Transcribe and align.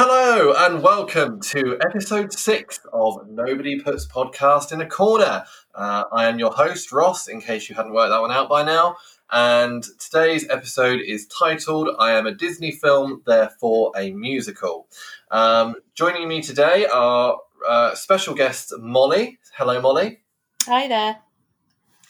Hello 0.00 0.54
and 0.56 0.80
welcome 0.80 1.40
to 1.40 1.76
episode 1.84 2.32
six 2.32 2.78
of 2.92 3.28
Nobody 3.28 3.80
Puts 3.80 4.06
Podcast 4.06 4.70
in 4.70 4.80
a 4.80 4.86
Corner. 4.86 5.44
Uh, 5.74 6.04
I 6.12 6.26
am 6.26 6.38
your 6.38 6.52
host, 6.52 6.92
Ross, 6.92 7.26
in 7.26 7.40
case 7.40 7.68
you 7.68 7.74
hadn't 7.74 7.92
worked 7.92 8.12
that 8.12 8.20
one 8.20 8.30
out 8.30 8.48
by 8.48 8.62
now. 8.62 8.94
And 9.32 9.84
today's 9.98 10.48
episode 10.48 11.00
is 11.00 11.26
titled 11.26 11.88
I 11.98 12.12
Am 12.12 12.28
a 12.28 12.32
Disney 12.32 12.70
Film, 12.70 13.22
Therefore 13.26 13.90
a 13.96 14.12
Musical. 14.12 14.86
Um, 15.32 15.74
joining 15.94 16.28
me 16.28 16.42
today 16.42 16.86
are 16.86 17.36
uh, 17.68 17.96
special 17.96 18.36
guest 18.36 18.72
Molly. 18.78 19.40
Hello, 19.54 19.80
Molly. 19.80 20.20
Hi 20.66 20.86
there. 20.86 21.16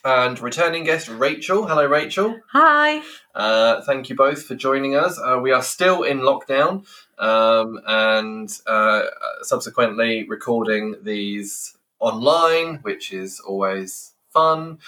And 0.04 0.38
returning 0.40 0.84
guest 0.84 1.08
Rachel. 1.08 1.66
Hello, 1.66 1.84
Rachel. 1.84 2.38
Hi. 2.52 3.02
Uh, 3.34 3.82
thank 3.82 4.08
you 4.08 4.16
both 4.16 4.44
for 4.44 4.54
joining 4.54 4.94
us. 4.94 5.18
Uh, 5.18 5.38
we 5.42 5.50
are 5.50 5.62
still 5.62 6.02
in 6.02 6.20
lockdown 6.20 6.86
um, 7.18 7.80
and 7.86 8.50
uh, 8.66 9.02
subsequently 9.42 10.24
recording 10.28 10.96
these 11.02 11.76
online, 11.98 12.76
which 12.82 13.12
is 13.12 13.40
always 13.40 14.12
fun. 14.30 14.78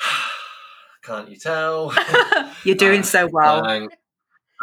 Can't 1.02 1.30
you 1.30 1.36
tell? 1.36 1.94
You're 2.64 2.76
doing 2.76 3.02
so 3.02 3.26
well. 3.32 3.64
Thanks. 3.64 3.94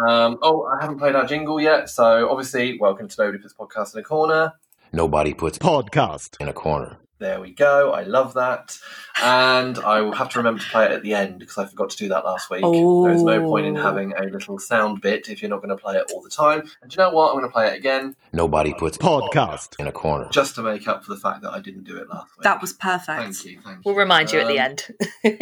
Um, 0.08 0.38
oh, 0.42 0.66
I 0.66 0.82
haven't 0.82 1.00
played 1.00 1.16
our 1.16 1.26
jingle 1.26 1.60
yet, 1.62 1.90
so 1.90 2.30
obviously, 2.30 2.78
welcome 2.78 3.08
to 3.08 3.16
Nobody 3.18 3.42
Puts 3.42 3.54
Podcast 3.54 3.94
in 3.94 4.02
a 4.02 4.04
Corner. 4.04 4.54
Nobody 4.92 5.34
puts 5.34 5.58
podcast 5.58 6.36
in 6.40 6.48
a 6.50 6.54
corner. 6.54 6.98
There 7.18 7.40
we 7.40 7.52
go. 7.52 7.92
I 7.94 8.04
love 8.04 8.34
that. 8.34 8.78
And 9.24 9.78
I 9.80 10.02
will 10.02 10.12
have 10.12 10.28
to 10.32 10.40
remember 10.40 10.62
to 10.62 10.70
play 10.70 10.84
it 10.86 10.92
at 10.92 11.02
the 11.02 11.14
end 11.14 11.40
because 11.40 11.58
I 11.58 11.66
forgot 11.66 11.90
to 11.92 11.98
do 11.98 12.10
that 12.10 12.26
last 12.26 12.50
week. 12.50 12.62
There's 12.62 13.24
no 13.24 13.42
point 13.48 13.66
in 13.68 13.78
Oh. 13.78 13.82
having 13.82 14.12
a 14.14 14.24
little 14.24 14.60
sound 14.60 15.00
bit 15.02 15.30
if 15.30 15.42
you're 15.42 15.50
not 15.50 15.62
going 15.62 15.70
to 15.70 15.82
play 15.82 15.96
it 15.96 16.12
all 16.14 16.22
the 16.22 16.30
time. 16.30 16.70
And 16.82 16.92
do 16.92 16.96
you 17.02 17.08
know 17.08 17.14
what? 17.16 17.30
I'm 17.32 17.40
going 17.40 17.46
to 17.50 17.54
play 17.54 17.68
it 17.70 17.78
again 17.78 18.18
Nobody 18.34 18.74
puts 18.74 18.98
podcast 18.98 19.80
in 19.80 19.88
a 19.88 19.94
corner. 19.94 20.28
just 20.32 20.56
to 20.56 20.62
make 20.62 20.90
up 20.90 21.06
for 21.06 21.14
the 21.14 21.20
fact 21.20 21.42
that 21.44 21.54
I 21.54 21.62
didn't 21.62 21.86
do 21.86 21.96
it 21.96 22.10
last 22.10 22.36
week. 22.38 22.44
That 22.44 22.60
was 22.60 22.74
perfect. 22.74 23.08
Thank 23.22 23.46
you. 23.46 23.62
Thank 23.62 23.78
you. 23.78 23.82
We'll 23.86 23.96
remind 23.96 24.34
you 24.34 24.40
at 24.42 24.48
the 24.48 24.60
Um, 24.60 24.66
end. 24.72 24.84
thank 25.24 25.40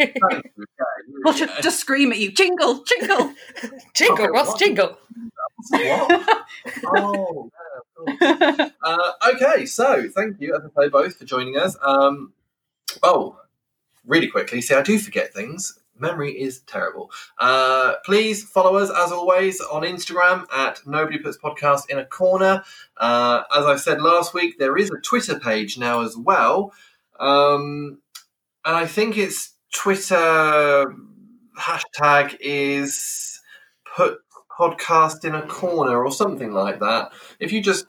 you. 0.56 0.64
Yeah, 0.78 0.84
We'll 1.24 1.34
just, 1.34 1.62
just 1.62 1.80
scream 1.80 2.12
at 2.12 2.18
you. 2.18 2.30
Jingle, 2.32 2.82
jingle. 2.84 3.32
jingle, 3.94 4.26
Oh, 4.26 4.28
Ross, 4.28 4.48
what? 4.48 4.58
jingle. 4.58 4.96
What? 5.70 6.46
oh, 6.86 7.50
yeah, 8.20 8.60
of. 8.60 8.70
Uh, 8.84 9.12
okay, 9.34 9.64
so 9.64 10.08
thank 10.10 10.38
you, 10.40 10.54
say, 10.78 10.88
both 10.88 11.16
for 11.16 11.24
joining 11.24 11.56
us. 11.56 11.76
Um, 11.82 12.34
oh, 13.02 13.38
really 14.06 14.28
quickly, 14.28 14.60
see, 14.60 14.74
I 14.74 14.82
do 14.82 14.98
forget 14.98 15.32
things. 15.32 15.78
Memory 15.98 16.32
is 16.32 16.60
terrible. 16.60 17.10
Uh, 17.38 17.94
please 18.04 18.44
follow 18.44 18.76
us 18.76 18.90
as 18.90 19.12
always 19.12 19.60
on 19.60 19.82
Instagram 19.84 20.44
at 20.52 20.86
Nobody 20.86 21.18
Puts 21.18 21.38
Podcast 21.38 21.88
in 21.88 21.98
a 21.98 22.04
Corner. 22.04 22.62
Uh, 22.96 23.42
as 23.56 23.64
I 23.64 23.76
said 23.76 24.02
last 24.02 24.34
week, 24.34 24.58
there 24.58 24.76
is 24.76 24.90
a 24.90 25.00
Twitter 25.00 25.38
page 25.38 25.78
now 25.78 26.02
as 26.02 26.16
well, 26.16 26.72
um, 27.20 27.98
and 28.64 28.76
I 28.76 28.86
think 28.86 29.16
it's 29.16 29.54
Twitter 29.72 30.94
hashtag 31.58 32.36
is 32.40 33.40
put 33.96 34.18
podcast 34.58 35.24
in 35.24 35.34
a 35.34 35.42
corner 35.46 36.04
or 36.04 36.10
something 36.12 36.52
like 36.52 36.80
that. 36.80 37.12
If 37.40 37.52
you 37.52 37.62
just 37.62 37.86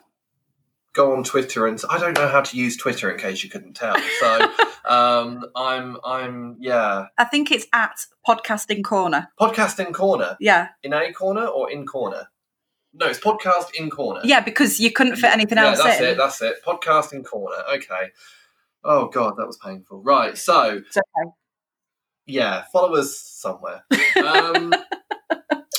go 0.93 1.13
on 1.13 1.23
Twitter 1.23 1.67
and 1.67 1.79
I 1.89 1.99
don't 1.99 2.15
know 2.17 2.27
how 2.27 2.41
to 2.41 2.57
use 2.57 2.77
Twitter 2.77 3.11
in 3.11 3.17
case 3.19 3.43
you 3.43 3.49
couldn't 3.49 3.73
tell. 3.73 3.95
So 4.19 4.47
um, 4.89 5.45
I'm 5.55 5.97
I'm 6.05 6.57
yeah 6.59 7.07
I 7.17 7.25
think 7.25 7.51
it's 7.51 7.67
at 7.73 8.05
Podcasting 8.27 8.83
Corner. 8.83 9.27
Podcasting 9.39 9.93
corner 9.93 10.37
Yeah. 10.39 10.69
in 10.83 10.93
a 10.93 11.11
corner 11.11 11.45
or 11.45 11.69
in 11.69 11.85
corner. 11.85 12.29
No, 12.93 13.07
it's 13.07 13.19
podcast 13.19 13.73
in 13.77 13.89
corner. 13.89 14.21
Yeah, 14.23 14.39
because 14.39 14.79
you 14.79 14.89
couldn't 14.89 15.17
fit 15.17 15.33
anything 15.33 15.57
else 15.57 15.79
yeah, 15.79 15.83
else 15.85 15.97
that's 15.97 16.01
in. 16.01 16.07
it. 16.11 16.15
That's 16.17 16.41
it. 16.41 16.55
Podcast 16.65 17.11
in 17.11 17.23
corner. 17.25 17.57
Okay. 17.73 18.11
Oh 18.85 19.07
god, 19.09 19.35
that 19.37 19.45
was 19.47 19.57
painful. 19.57 20.01
Right. 20.01 20.37
So 20.37 20.81
It's 20.87 20.95
okay. 20.95 21.29
yeah, 22.25 22.63
follow 22.71 22.95
us 22.95 23.19
somewhere. 23.19 23.83
Um, 24.25 24.73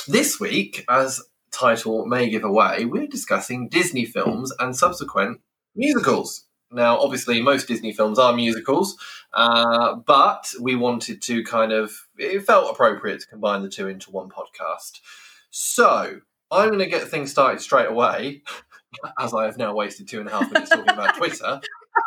this 0.07 0.39
week, 0.39 0.85
as 0.89 1.21
title 1.51 2.05
may 2.05 2.29
give 2.29 2.43
away, 2.43 2.85
we're 2.85 3.07
discussing 3.07 3.67
Disney 3.69 4.05
films 4.05 4.53
and 4.59 4.75
subsequent 4.75 5.41
musicals. 5.75 6.45
Now, 6.71 6.99
obviously, 6.99 7.41
most 7.41 7.67
Disney 7.67 7.93
films 7.93 8.19
are 8.19 8.33
musicals, 8.33 8.97
uh, 9.33 9.95
but 9.95 10.51
we 10.61 10.75
wanted 10.75 11.21
to 11.23 11.43
kind 11.43 11.71
of, 11.71 11.91
it 12.17 12.45
felt 12.45 12.71
appropriate 12.71 13.21
to 13.21 13.27
combine 13.27 13.61
the 13.61 13.69
two 13.69 13.87
into 13.87 14.11
one 14.11 14.29
podcast. 14.29 14.99
So, 15.49 16.19
I'm 16.51 16.67
going 16.67 16.79
to 16.79 16.87
get 16.87 17.07
things 17.07 17.31
started 17.31 17.61
straight 17.61 17.87
away, 17.87 18.43
as 19.19 19.33
I 19.33 19.45
have 19.45 19.57
now 19.57 19.73
wasted 19.73 20.07
two 20.07 20.19
and 20.19 20.27
a 20.27 20.31
half 20.31 20.51
minutes 20.51 20.71
talking 20.71 20.89
about 20.89 21.15
Twitter, 21.15 21.59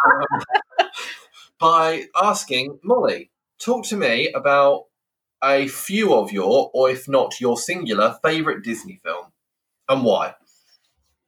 um, 0.07 0.41
by 1.59 2.05
asking 2.21 2.79
Molly, 2.83 3.31
talk 3.59 3.87
to 3.87 3.97
me 3.97 4.31
about 4.35 4.85
a 5.43 5.69
few 5.69 6.15
of 6.15 6.33
your, 6.33 6.71
or 6.75 6.91
if 6.91 7.09
not 7.09 7.41
your 7.41 7.57
singular, 7.57 8.19
favourite 8.23 8.63
Disney 8.63 9.01
film 9.05 9.27
and 9.89 10.05
why. 10.05 10.35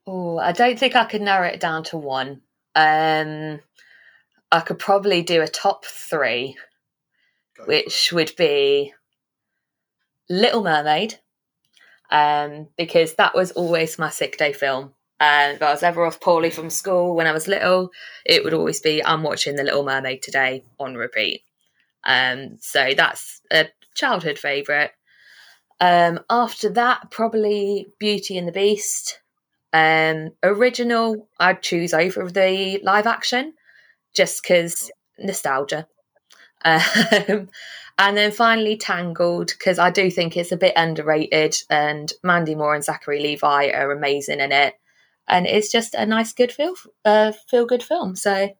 Oh, 0.06 0.38
I 0.38 0.52
don't 0.52 0.78
think 0.78 0.96
I 0.96 1.04
could 1.04 1.22
narrow 1.22 1.46
it 1.46 1.60
down 1.60 1.84
to 1.84 1.96
one. 1.96 2.42
Um, 2.74 3.60
I 4.50 4.60
could 4.60 4.78
probably 4.78 5.22
do 5.22 5.42
a 5.42 5.48
top 5.48 5.84
three, 5.84 6.56
Go 7.56 7.64
which 7.64 8.12
would 8.12 8.32
be 8.36 8.92
Little 10.28 10.62
Mermaid, 10.62 11.18
um, 12.10 12.68
because 12.76 13.14
that 13.14 13.34
was 13.34 13.52
always 13.52 13.98
my 13.98 14.10
sick 14.10 14.36
day 14.36 14.52
film. 14.52 14.92
And 15.20 15.56
if 15.56 15.62
I 15.62 15.70
was 15.70 15.84
ever 15.84 16.04
off 16.04 16.20
poorly 16.20 16.50
from 16.50 16.68
school 16.68 17.14
when 17.14 17.28
I 17.28 17.32
was 17.32 17.46
little, 17.46 17.90
it 18.26 18.42
would 18.42 18.54
always 18.54 18.80
be 18.80 19.04
I'm 19.04 19.22
watching 19.22 19.54
The 19.54 19.62
Little 19.62 19.84
Mermaid 19.84 20.20
today 20.20 20.64
on 20.80 20.96
repeat. 20.96 21.42
Um, 22.04 22.58
so 22.60 22.92
that's 22.96 23.40
a 23.52 23.68
childhood 23.94 24.38
favourite. 24.38 24.90
Um, 25.80 26.20
after 26.30 26.70
that, 26.70 27.10
probably 27.10 27.88
Beauty 27.98 28.38
and 28.38 28.46
the 28.46 28.52
Beast. 28.52 29.20
Um, 29.72 30.30
original, 30.42 31.28
I'd 31.40 31.62
choose 31.62 31.94
over 31.94 32.30
the 32.30 32.80
live 32.82 33.06
action, 33.06 33.54
just 34.14 34.42
because 34.42 34.90
nostalgia. 35.18 35.88
Um, 36.64 36.80
and 37.98 38.16
then 38.16 38.30
finally 38.30 38.76
Tangled, 38.76 39.48
because 39.48 39.78
I 39.78 39.90
do 39.90 40.10
think 40.10 40.36
it's 40.36 40.52
a 40.52 40.56
bit 40.56 40.74
underrated, 40.76 41.56
and 41.68 42.12
Mandy 42.22 42.54
Moore 42.54 42.74
and 42.74 42.84
Zachary 42.84 43.20
Levi 43.20 43.70
are 43.70 43.90
amazing 43.90 44.40
in 44.40 44.52
it, 44.52 44.74
and 45.26 45.46
it's 45.46 45.72
just 45.72 45.94
a 45.94 46.06
nice, 46.06 46.32
good 46.32 46.52
feel, 46.52 46.74
uh, 47.04 47.32
feel 47.50 47.66
good 47.66 47.82
film. 47.82 48.14
So 48.14 48.50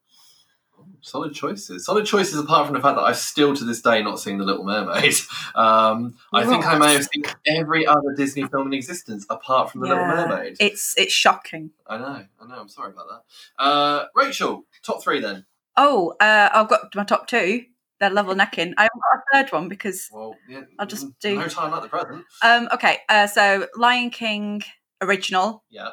Solid 1.04 1.34
choices. 1.34 1.84
Solid 1.84 2.06
choices. 2.06 2.38
Apart 2.38 2.66
from 2.66 2.74
the 2.76 2.80
fact 2.80 2.96
that 2.96 3.02
I've 3.02 3.16
still 3.18 3.54
to 3.56 3.64
this 3.64 3.82
day 3.82 4.02
not 4.02 4.20
seen 4.20 4.38
The 4.38 4.44
Little 4.44 4.64
Mermaid. 4.64 5.14
Um, 5.54 6.14
I 6.32 6.46
think 6.46 6.64
I 6.66 6.78
may 6.78 6.94
have 6.94 7.04
seen 7.12 7.24
every 7.46 7.86
other 7.86 8.14
Disney 8.16 8.44
film 8.46 8.68
in 8.68 8.72
existence 8.72 9.26
apart 9.28 9.70
from 9.70 9.82
The 9.82 9.88
Little 9.88 10.06
Mermaid. 10.06 10.56
It's 10.60 10.94
it's 10.96 11.12
shocking. 11.12 11.72
I 11.86 11.98
know. 11.98 12.24
I 12.40 12.46
know. 12.46 12.54
I'm 12.60 12.68
sorry 12.70 12.90
about 12.92 13.06
that. 13.08 13.62
Uh, 13.62 14.06
Rachel, 14.14 14.64
top 14.82 15.02
three 15.02 15.20
then. 15.20 15.44
Oh, 15.76 16.14
uh, 16.20 16.48
I've 16.54 16.68
got 16.68 16.94
my 16.94 17.04
top 17.04 17.26
two. 17.26 17.64
They're 18.00 18.08
level 18.10 18.34
necking. 18.34 18.72
I 18.78 18.82
haven't 18.84 19.02
got 19.02 19.19
a 19.19 19.44
third 19.44 19.52
one 19.52 19.69
because 19.69 20.08
Well, 20.10 20.36
yeah, 20.48 20.62
I'll 20.78 20.86
just 20.86 21.06
mm, 21.06 21.14
do- 21.20 21.36
no 21.38 21.48
time 21.48 21.70
like 21.72 21.82
the 21.82 21.88
present. 21.88 22.24
um 22.42 22.69
okay, 22.72 22.98
uh, 23.10 23.26
so 23.26 23.66
Lion 23.76 24.08
King 24.10 24.62
original 25.02 25.64
Yeah. 25.70 25.90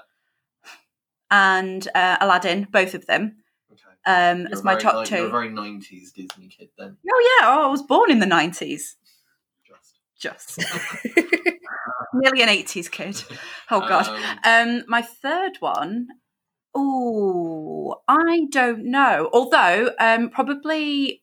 and 1.32 1.88
uh, 1.94 2.18
Aladdin, 2.22 2.68
both 2.72 2.94
of 2.94 3.06
them. 3.06 3.38
Okay. 4.10 4.32
Um 4.32 4.48
as 4.52 4.64
my 4.64 4.74
very 4.74 4.82
top 4.84 4.96
ni- 4.96 5.06
two. 5.06 5.16
You're 5.16 5.28
a 5.28 5.30
very 5.30 5.50
90s 5.50 6.14
Disney 6.14 6.48
kid 6.50 6.70
then. 6.78 6.98
Oh 7.12 7.38
yeah, 7.40 7.48
oh, 7.48 7.68
I 7.68 7.72
was 7.72 7.84
born 7.84 8.12
in 8.12 8.20
the 8.20 8.26
nineties. 8.26 8.98
Just. 10.20 10.60
Just 10.60 10.60
nearly 12.14 12.42
an 12.42 12.50
eighties 12.50 12.90
kid. 12.90 13.24
Oh 13.72 13.82
god. 13.82 14.08
Um, 14.08 14.70
Um, 14.70 14.84
my 14.88 15.04
third 15.04 15.58
one, 15.60 16.08
oh, 16.74 18.02
I 18.08 18.48
don't 18.50 18.86
know. 18.86 19.30
Although, 19.32 19.92
um, 20.00 20.30
probably, 20.32 21.22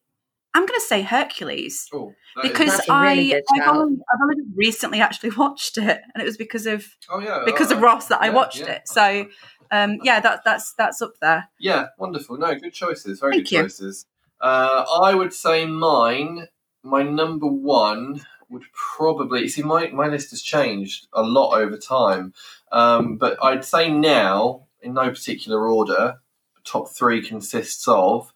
I'm 0.55 0.65
going 0.65 0.79
to 0.79 0.87
say 0.87 1.03
Hercules 1.03 1.89
oh, 1.93 2.13
because 2.41 2.77
That's 2.77 2.89
a 2.89 3.01
really 3.01 3.35
I 3.35 3.41
I've 3.53 3.69
only, 3.69 3.99
I've 4.13 4.21
only 4.23 4.45
recently 4.55 5.01
actually 5.01 5.31
watched 5.31 5.77
it, 5.77 6.01
and 6.15 6.23
it 6.23 6.25
was 6.25 6.37
because 6.37 6.67
of 6.67 6.87
oh, 7.11 7.19
yeah. 7.19 7.43
because 7.45 7.73
of 7.73 7.79
uh, 7.79 7.81
Ross 7.81 8.07
that 8.09 8.23
I 8.23 8.31
watched 8.31 8.61
yeah. 8.61 8.73
it. 8.73 8.83
So, 8.87 9.27
um, 9.71 9.99
yeah, 10.03 10.21
that, 10.21 10.43
that's 10.45 10.73
that's 10.75 11.03
up 11.03 11.15
there. 11.21 11.49
Yeah, 11.59 11.87
wonderful. 11.99 12.39
No, 12.39 12.55
good 12.55 12.73
choices. 12.73 13.21
Very 13.21 13.33
Thank 13.33 13.49
good 13.49 13.53
you. 13.53 13.63
choices. 13.63 14.07
Uh, 14.41 14.85
I 15.03 15.15
would 15.15 15.33
say 15.33 15.67
mine, 15.67 16.49
my 16.83 17.03
number 17.03 17.47
one 17.47 18.21
would 18.49 18.65
probably 18.73 19.43
you 19.43 19.49
see 19.49 19.63
my, 19.63 19.89
my 19.89 20.07
list 20.07 20.31
has 20.31 20.43
changed 20.43 21.09
a 21.13 21.23
lot 21.23 21.57
over 21.59 21.77
time. 21.77 22.33
Um, 22.73 23.17
but 23.17 23.43
I'd 23.43 23.65
say 23.65 23.91
now, 23.91 24.67
in 24.81 24.95
no 24.95 25.09
particular 25.11 25.67
order, 25.67 26.21
top 26.65 26.91
three 26.91 27.23
consists 27.27 27.89
of 27.89 28.33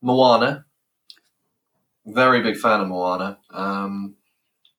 Moana. 0.00 0.64
Very 2.06 2.42
big 2.42 2.56
fan 2.56 2.80
of 2.80 2.88
Moana. 2.88 3.38
Um, 3.50 4.16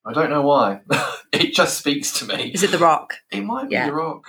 I 0.06 0.14
don't 0.14 0.30
know 0.30 0.44
why. 0.44 0.82
it 1.34 1.54
just 1.54 1.78
speaks 1.80 2.20
to 2.20 2.26
me. 2.26 2.52
Is 2.54 2.62
it 2.64 2.72
The 2.72 2.78
Rock? 2.78 3.16
It 3.32 3.42
might 3.42 3.70
be 3.70 3.74
Yeah. 3.74 3.88
The 3.88 3.94
Rock. 3.94 4.26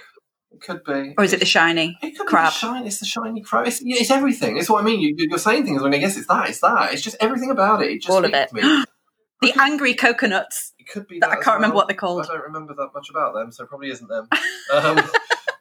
It 0.56 0.62
could 0.62 0.84
be. 0.84 1.14
Or 1.18 1.24
is 1.24 1.32
it 1.34 1.40
The 1.40 1.46
Shiny? 1.46 1.98
It 2.02 2.16
could 2.16 2.26
crab? 2.26 2.46
be 2.50 2.54
the 2.54 2.58
shine. 2.58 2.86
It's 2.86 2.98
the 3.00 3.04
shiny 3.06 3.42
crab. 3.42 3.66
It's, 3.66 3.80
it's 3.84 4.10
everything. 4.10 4.56
It's 4.56 4.70
what 4.70 4.82
I 4.82 4.84
mean. 4.86 5.00
You, 5.00 5.14
you're 5.18 5.38
saying 5.38 5.64
things. 5.66 5.82
When 5.82 5.92
I 5.94 5.98
guess 5.98 6.16
it's 6.16 6.26
that. 6.28 6.48
It's 6.48 6.60
that. 6.60 6.92
It's 6.94 7.02
just 7.02 7.16
everything 7.20 7.50
about 7.50 7.82
it. 7.82 7.90
It 7.90 8.00
just 8.00 8.10
All 8.10 8.24
of 8.24 8.32
it. 8.32 8.52
me. 8.52 8.62
The 9.42 9.52
angry 9.60 9.92
coconuts. 9.92 10.72
It 10.78 10.88
could 10.88 11.06
be 11.06 11.18
That 11.20 11.28
that. 11.28 11.38
I 11.40 11.42
can't 11.42 11.56
remember 11.56 11.76
what 11.76 11.88
they're 11.88 11.96
called. 11.96 12.22
I 12.24 12.28
don't 12.28 12.42
remember 12.44 12.72
that 12.74 12.88
much 12.94 13.10
about 13.10 13.34
them, 13.34 13.52
so 13.52 13.64
it 13.64 13.68
probably 13.68 13.90
isn't 13.90 14.08
them. 14.08 14.28
Um, 14.74 14.98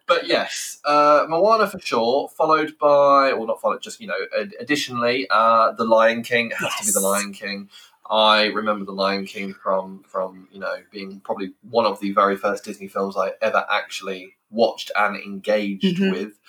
but 0.07 0.27
yes, 0.27 0.79
uh, 0.85 1.25
Moana 1.27 1.67
for 1.67 1.77
sure, 1.79 2.29
followed 2.29 2.75
by, 2.79 3.31
or 3.31 3.45
not 3.45 3.59
followed, 3.61 3.81
just 3.81 3.99
you 3.99 4.07
know, 4.07 4.15
additionally, 4.59 5.27
uh, 5.29 5.73
The 5.73 5.83
Lion 5.83 6.23
King 6.23 6.51
it 6.51 6.55
has 6.57 6.73
to 6.79 6.85
be 6.85 6.91
The 6.91 7.01
Lion 7.01 7.33
King. 7.33 7.69
I 8.09 8.45
remember 8.45 8.85
The 8.85 8.93
Lion 8.93 9.25
King 9.25 9.53
from 9.53 10.03
from 10.07 10.47
you 10.51 10.59
know 10.59 10.75
being 10.91 11.19
probably 11.21 11.53
one 11.69 11.85
of 11.85 11.99
the 11.99 12.11
very 12.11 12.37
first 12.37 12.63
Disney 12.63 12.87
films 12.87 13.15
I 13.17 13.31
ever 13.41 13.65
actually 13.71 14.35
watched 14.49 14.91
and 14.95 15.15
engaged 15.17 15.97
Mhm. 15.97 16.11
with, 16.11 16.39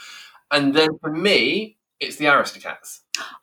and 0.51 0.75
then 0.75 0.99
for 0.99 1.11
me, 1.11 1.77
it's 2.01 2.17
the 2.17 2.27
Aristocats. 2.27 3.01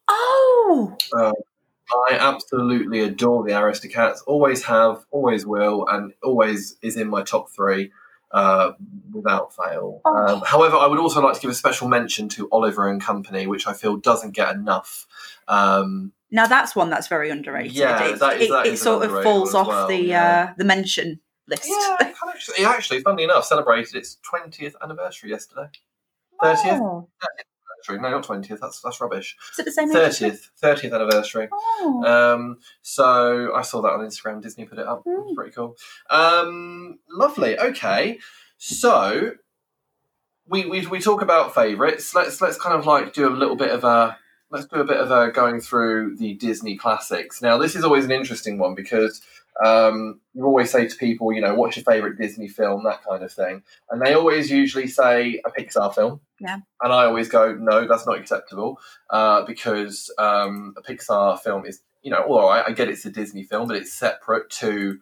Oh, 0.07 0.97
I 1.11 2.13
absolutely 2.13 3.01
adore 3.01 3.43
the 3.43 3.51
Aristocats. 3.51 4.19
Always 4.25 4.63
have, 4.63 5.05
always 5.11 5.45
will, 5.45 5.87
and 5.87 6.13
always 6.23 6.77
is 6.81 6.97
in 6.97 7.09
my 7.09 7.23
top 7.23 7.49
three 7.49 7.91
uh, 8.31 8.71
without 9.11 9.55
fail. 9.55 10.01
Oh. 10.05 10.35
Um, 10.37 10.41
however, 10.45 10.75
I 10.75 10.87
would 10.87 10.99
also 10.99 11.21
like 11.21 11.35
to 11.35 11.41
give 11.41 11.51
a 11.51 11.55
special 11.55 11.87
mention 11.87 12.29
to 12.29 12.49
Oliver 12.51 12.87
and 12.89 12.99
Company, 13.01 13.45
which 13.45 13.67
I 13.67 13.73
feel 13.73 13.95
doesn't 13.97 14.31
get 14.31 14.55
enough. 14.55 15.05
Um, 15.47 16.13
now 16.33 16.47
that's 16.47 16.75
one 16.75 16.89
that's 16.89 17.07
very 17.07 17.29
underrated. 17.29 17.73
Yeah, 17.73 18.05
it, 18.05 18.19
that 18.19 18.41
is- 18.41 18.49
that 18.49 18.65
it 18.65 18.77
sort 18.77 19.05
of 19.05 19.23
falls 19.23 19.53
off 19.53 19.67
well, 19.67 19.87
the 19.87 19.97
yeah. 19.97 20.49
uh, 20.49 20.53
the 20.57 20.65
mention 20.65 21.19
list. 21.47 21.65
yeah, 21.67 21.97
it 22.01 22.15
it 22.59 22.65
actually, 22.65 23.01
funnily 23.01 23.23
enough, 23.23 23.45
celebrated 23.45 23.95
its 23.95 24.17
twentieth 24.23 24.75
anniversary 24.81 25.29
yesterday. 25.29 25.69
Thirtieth? 26.41 26.81
Oh, 26.81 27.07
No, 27.89 27.97
not 27.97 28.23
twentieth. 28.23 28.59
That's 28.59 28.81
that's 28.81 28.99
rubbish. 28.99 29.37
is 29.53 29.59
it 29.59 29.65
the 29.65 29.71
same? 29.71 29.91
age 29.91 29.95
as 29.95 30.21
me? 30.21 30.29
Thirtieth, 30.29 30.51
thirtieth 30.57 30.93
anniversary. 30.93 31.49
Oh. 31.51 32.03
Um, 32.03 32.57
so 32.81 33.53
I 33.53 33.61
saw 33.61 33.81
that 33.83 33.89
on 33.93 33.99
Instagram. 33.99 34.41
Disney 34.41 34.65
put 34.65 34.79
it 34.79 34.87
up. 34.87 35.05
Mm. 35.05 35.35
pretty 35.35 35.51
cool. 35.51 35.77
Um, 36.09 36.97
lovely. 37.09 37.59
Okay, 37.59 38.17
so 38.57 39.33
we, 40.47 40.65
we 40.65 40.87
we 40.87 40.99
talk 40.99 41.21
about 41.21 41.53
favourites. 41.53 42.15
Let's 42.15 42.41
let's 42.41 42.57
kind 42.57 42.75
of 42.75 42.87
like 42.87 43.13
do 43.13 43.27
a 43.27 43.29
little 43.29 43.55
bit 43.55 43.69
of 43.69 43.83
a 43.83 44.17
let's 44.53 44.67
do 44.67 44.79
a 44.79 44.85
bit 44.85 44.97
of 44.97 45.11
a 45.11 45.31
going 45.31 45.59
through 45.59 46.15
the 46.17 46.35
Disney 46.35 46.77
classics. 46.77 47.41
Now 47.41 47.57
this 47.57 47.75
is 47.75 47.83
always 47.83 48.05
an 48.05 48.11
interesting 48.11 48.59
one 48.59 48.75
because 48.75 49.21
um, 49.63 50.19
you 50.33 50.45
always 50.45 50.71
say 50.71 50.87
to 50.87 50.95
people, 50.95 51.33
you 51.33 51.41
know, 51.41 51.55
what's 51.55 51.75
your 51.75 51.83
favourite 51.83 52.17
Disney 52.17 52.47
film, 52.47 52.83
that 52.83 53.03
kind 53.03 53.23
of 53.23 53.31
thing, 53.31 53.63
and 53.89 54.01
they 54.01 54.13
always 54.13 54.49
usually 54.49 54.87
say 54.87 55.41
a 55.45 55.51
Pixar 55.51 55.93
film. 55.93 56.21
Yeah. 56.39 56.59
And 56.81 56.93
I 56.93 57.05
always 57.05 57.29
go, 57.29 57.55
no, 57.55 57.87
that's 57.87 58.05
not 58.05 58.17
acceptable 58.17 58.79
uh, 59.09 59.43
because 59.45 60.11
um, 60.17 60.75
a 60.77 60.81
Pixar 60.81 61.39
film 61.39 61.65
is, 61.65 61.81
you 62.01 62.11
know, 62.11 62.21
all 62.21 62.49
right, 62.49 62.63
I 62.67 62.71
get 62.71 62.89
it's 62.89 63.05
a 63.05 63.11
Disney 63.11 63.43
film, 63.43 63.67
but 63.67 63.77
it's 63.77 63.93
separate 63.93 64.49
to 64.51 64.99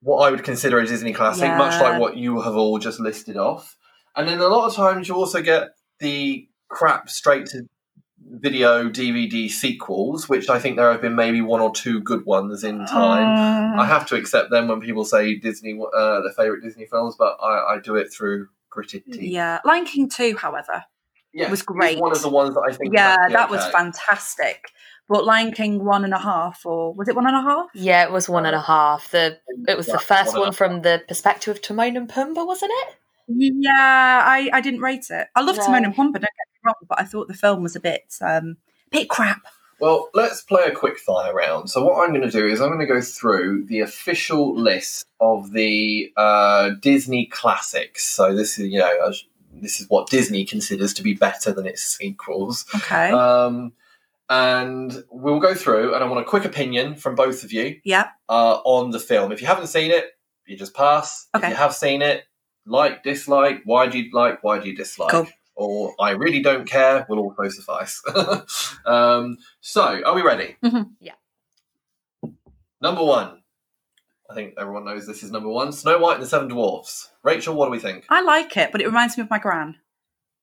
what 0.00 0.18
I 0.18 0.30
would 0.30 0.44
consider 0.44 0.78
a 0.78 0.86
Disney 0.86 1.12
classic, 1.12 1.48
much 1.56 1.80
like 1.80 2.00
what 2.00 2.16
you 2.16 2.40
have 2.42 2.56
all 2.56 2.78
just 2.78 3.00
listed 3.00 3.36
off. 3.36 3.76
And 4.16 4.28
then 4.28 4.38
a 4.38 4.48
lot 4.48 4.66
of 4.68 4.74
times 4.74 5.08
you 5.08 5.14
also 5.14 5.42
get 5.42 5.70
the 5.98 6.46
crap 6.68 7.08
straight 7.08 7.46
to 7.46 7.68
video 8.40 8.88
DVD 8.88 9.48
sequels, 9.50 10.28
which 10.28 10.48
I 10.48 10.58
think 10.58 10.76
there 10.76 10.90
have 10.90 11.00
been 11.02 11.14
maybe 11.14 11.40
one 11.40 11.60
or 11.60 11.72
two 11.74 12.00
good 12.00 12.24
ones 12.26 12.64
in 12.64 12.84
time. 12.86 13.76
Uh, 13.78 13.82
I 13.82 13.86
have 13.86 14.06
to 14.06 14.16
accept 14.16 14.50
them 14.50 14.68
when 14.68 14.80
people 14.80 15.04
say 15.04 15.36
Disney, 15.36 15.78
uh, 15.96 16.20
their 16.22 16.32
favorite 16.36 16.62
Disney 16.62 16.86
films, 16.86 17.16
but 17.18 17.36
I, 17.42 17.74
I 17.74 17.78
do 17.82 17.94
it 17.96 18.12
through 18.12 18.48
gritted 18.70 19.04
teeth. 19.06 19.20
yeah, 19.22 19.60
Lion 19.64 19.84
King 19.86 20.08
two, 20.08 20.36
however, 20.36 20.84
Yes, 21.32 21.50
was 21.50 21.60
it's 21.60 21.66
great. 21.66 21.98
One 21.98 22.12
of 22.12 22.22
the 22.22 22.28
ones 22.28 22.54
that 22.54 22.60
I 22.68 22.72
think. 22.74 22.94
yeah, 22.94 23.16
actually 23.18 23.32
that 23.34 23.50
was 23.50 23.60
okay. 23.62 23.70
fantastic. 23.72 24.66
But 25.08 25.26
Lion 25.26 25.52
King 25.52 25.84
one 25.84 26.04
and 26.04 26.14
a 26.14 26.18
half, 26.18 26.64
or 26.64 26.94
was 26.94 27.08
it 27.08 27.14
one 27.16 27.26
and 27.26 27.36
a 27.36 27.42
half? 27.42 27.66
Yeah, 27.74 28.04
it 28.04 28.10
was 28.12 28.28
one 28.28 28.46
and 28.46 28.54
a 28.56 28.60
half. 28.60 29.10
The 29.10 29.38
it 29.68 29.76
was 29.76 29.86
Yeah, 29.88 29.94
the 29.94 29.98
first 30.00 30.32
one 30.32 30.40
one 30.42 30.52
from 30.52 30.80
the 30.82 31.02
perspective 31.06 31.54
of 31.56 31.60
Timon 31.62 31.96
and 31.96 32.08
Pumbaa, 32.08 32.46
wasn't 32.46 32.72
it? 32.74 32.94
Yeah, 33.28 34.22
I, 34.24 34.48
I 34.52 34.60
didn't 34.60 34.80
rate 34.80 35.06
it. 35.10 35.28
I 35.34 35.42
love 35.42 35.56
No. 35.56 35.64
Timon 35.66 35.84
and 35.84 35.94
Pumbaa, 35.94 36.12
don't 36.14 36.22
get 36.22 36.48
me 36.52 36.53
wrong, 36.64 36.74
but 36.88 37.00
I 37.00 37.04
thought 37.04 37.28
the 37.28 37.34
film 37.34 37.62
was 37.62 37.76
a 37.76 37.80
bit 37.80 38.14
um 38.20 38.56
a 38.92 38.98
bit 38.98 39.08
crap. 39.08 39.42
Well, 39.80 40.08
let's 40.14 40.40
play 40.40 40.64
a 40.64 40.74
quick 40.74 40.98
fire 40.98 41.34
round. 41.34 41.68
So, 41.68 41.84
what 41.84 42.02
I'm 42.02 42.14
going 42.14 42.22
to 42.22 42.30
do 42.30 42.46
is 42.46 42.60
I'm 42.60 42.68
going 42.68 42.80
to 42.80 42.86
go 42.86 43.00
through 43.00 43.66
the 43.66 43.80
official 43.80 44.54
list 44.56 45.06
of 45.20 45.52
the 45.52 46.12
uh, 46.16 46.70
Disney 46.80 47.26
classics. 47.26 48.04
So, 48.04 48.34
this 48.34 48.58
is 48.58 48.68
you 48.68 48.78
know 48.78 49.12
this 49.60 49.80
is 49.80 49.88
what 49.88 50.08
Disney 50.08 50.44
considers 50.44 50.94
to 50.94 51.02
be 51.02 51.14
better 51.14 51.52
than 51.52 51.66
its 51.66 51.82
sequels. 51.82 52.64
Okay. 52.74 53.10
Um, 53.10 53.72
and 54.30 55.04
we'll 55.10 55.40
go 55.40 55.54
through, 55.54 55.94
and 55.94 56.02
I 56.02 56.06
want 56.06 56.20
a 56.20 56.28
quick 56.28 56.44
opinion 56.44 56.94
from 56.94 57.14
both 57.14 57.44
of 57.44 57.52
you 57.52 57.78
yeah. 57.84 58.08
uh, 58.28 58.60
on 58.64 58.90
the 58.90 58.98
film. 58.98 59.32
If 59.32 59.40
you 59.40 59.46
haven't 59.46 59.66
seen 59.66 59.90
it, 59.90 60.06
you 60.46 60.56
just 60.56 60.74
pass. 60.74 61.28
Okay. 61.34 61.48
If 61.48 61.50
you 61.50 61.56
have 61.56 61.74
seen 61.74 62.00
it, 62.00 62.24
like, 62.66 63.02
dislike, 63.02 63.62
why 63.64 63.86
do 63.86 63.98
you 63.98 64.10
like, 64.12 64.42
why 64.42 64.58
do 64.58 64.68
you 64.68 64.74
dislike? 64.74 65.10
Cool. 65.10 65.28
Or 65.56 65.94
I 66.00 66.10
really 66.10 66.42
don't 66.42 66.66
care 66.68 67.06
will 67.08 67.20
also 67.20 67.48
suffice. 67.48 68.02
um, 68.86 69.38
so, 69.60 70.02
are 70.04 70.14
we 70.14 70.22
ready? 70.22 70.56
Mhm. 70.64 70.90
Yeah. 71.00 71.12
Number 72.80 73.04
one. 73.04 73.40
I 74.28 74.34
think 74.34 74.54
everyone 74.58 74.84
knows 74.84 75.06
this 75.06 75.22
is 75.22 75.30
number 75.30 75.48
one. 75.50 75.70
Snow 75.70 75.98
White 75.98 76.14
and 76.14 76.22
the 76.22 76.26
Seven 76.28 76.48
Dwarfs. 76.48 77.10
Rachel, 77.22 77.54
what 77.54 77.66
do 77.66 77.70
we 77.72 77.78
think? 77.78 78.04
I 78.08 78.22
like 78.22 78.56
it, 78.56 78.72
but 78.72 78.80
it 78.80 78.86
reminds 78.86 79.16
me 79.16 79.22
of 79.22 79.30
my 79.30 79.38
gran. 79.38 79.76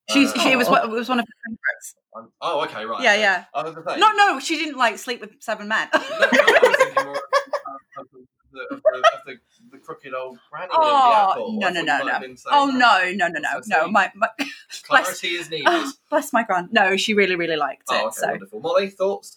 She's 0.09 0.31
she 0.33 0.55
was 0.55 0.67
Oh. 0.67 0.71
one- 0.71 0.91
was 0.91 1.09
one 1.09 1.19
of 1.19 1.25
her 1.25 1.51
favorites. 1.51 1.95
Oh, 2.41 2.61
okay, 2.65 2.85
right. 2.85 3.01
Yeah, 3.03 3.15
yeah. 3.15 3.45
I 3.53 3.63
was 3.63 3.75
going. 3.75 3.99
No, 3.99 4.11
no, 4.11 4.39
she 4.39 4.57
didn't 4.57 4.77
like 4.77 4.97
sleep 4.97 5.19
with 5.21 5.31
seven 5.41 5.67
men. 5.67 5.87
No, 5.93 5.99
no, 5.99 6.07
I 6.09 6.59
was 6.61 6.75
thinking 6.77 7.03
more 7.05 7.13
of 7.15 8.05
the, 8.51 8.75
of 8.75 8.81
the, 8.81 8.97
of 8.97 9.25
the, 9.25 9.35
the 9.71 9.77
crooked 9.77 10.13
old 10.13 10.37
granny 10.51 10.65
of 10.65 10.71
the 10.71 10.77
Oh, 10.81 11.29
apple. 11.31 11.53
no, 11.59 11.69
no, 11.69 11.81
no, 11.81 11.97
no. 12.03 12.11
have 12.11 12.21
been 12.21 12.37
saying 12.37 12.53
oh 12.55 12.67
that. 12.71 12.77
no, 13.17 13.27
no, 13.27 13.33
no, 13.33 13.39
no, 13.39 13.55
no. 13.55 13.61
so 13.61 13.87
My, 13.89 14.11
my 14.15 14.27
Clarity 14.83 15.29
is 15.29 15.49
needed. 15.49 15.65
oh, 15.67 15.91
bless 16.09 16.31
my 16.33 16.43
gran. 16.43 16.69
No, 16.71 16.97
she 16.97 17.13
really, 17.13 17.35
really 17.35 17.55
liked 17.57 17.83
it. 17.91 17.99
Oh, 18.01 18.07
okay, 18.07 18.15
so 18.15 18.27
wonderful. 18.29 18.59
Molly, 18.59 18.89
thoughts? 18.89 19.35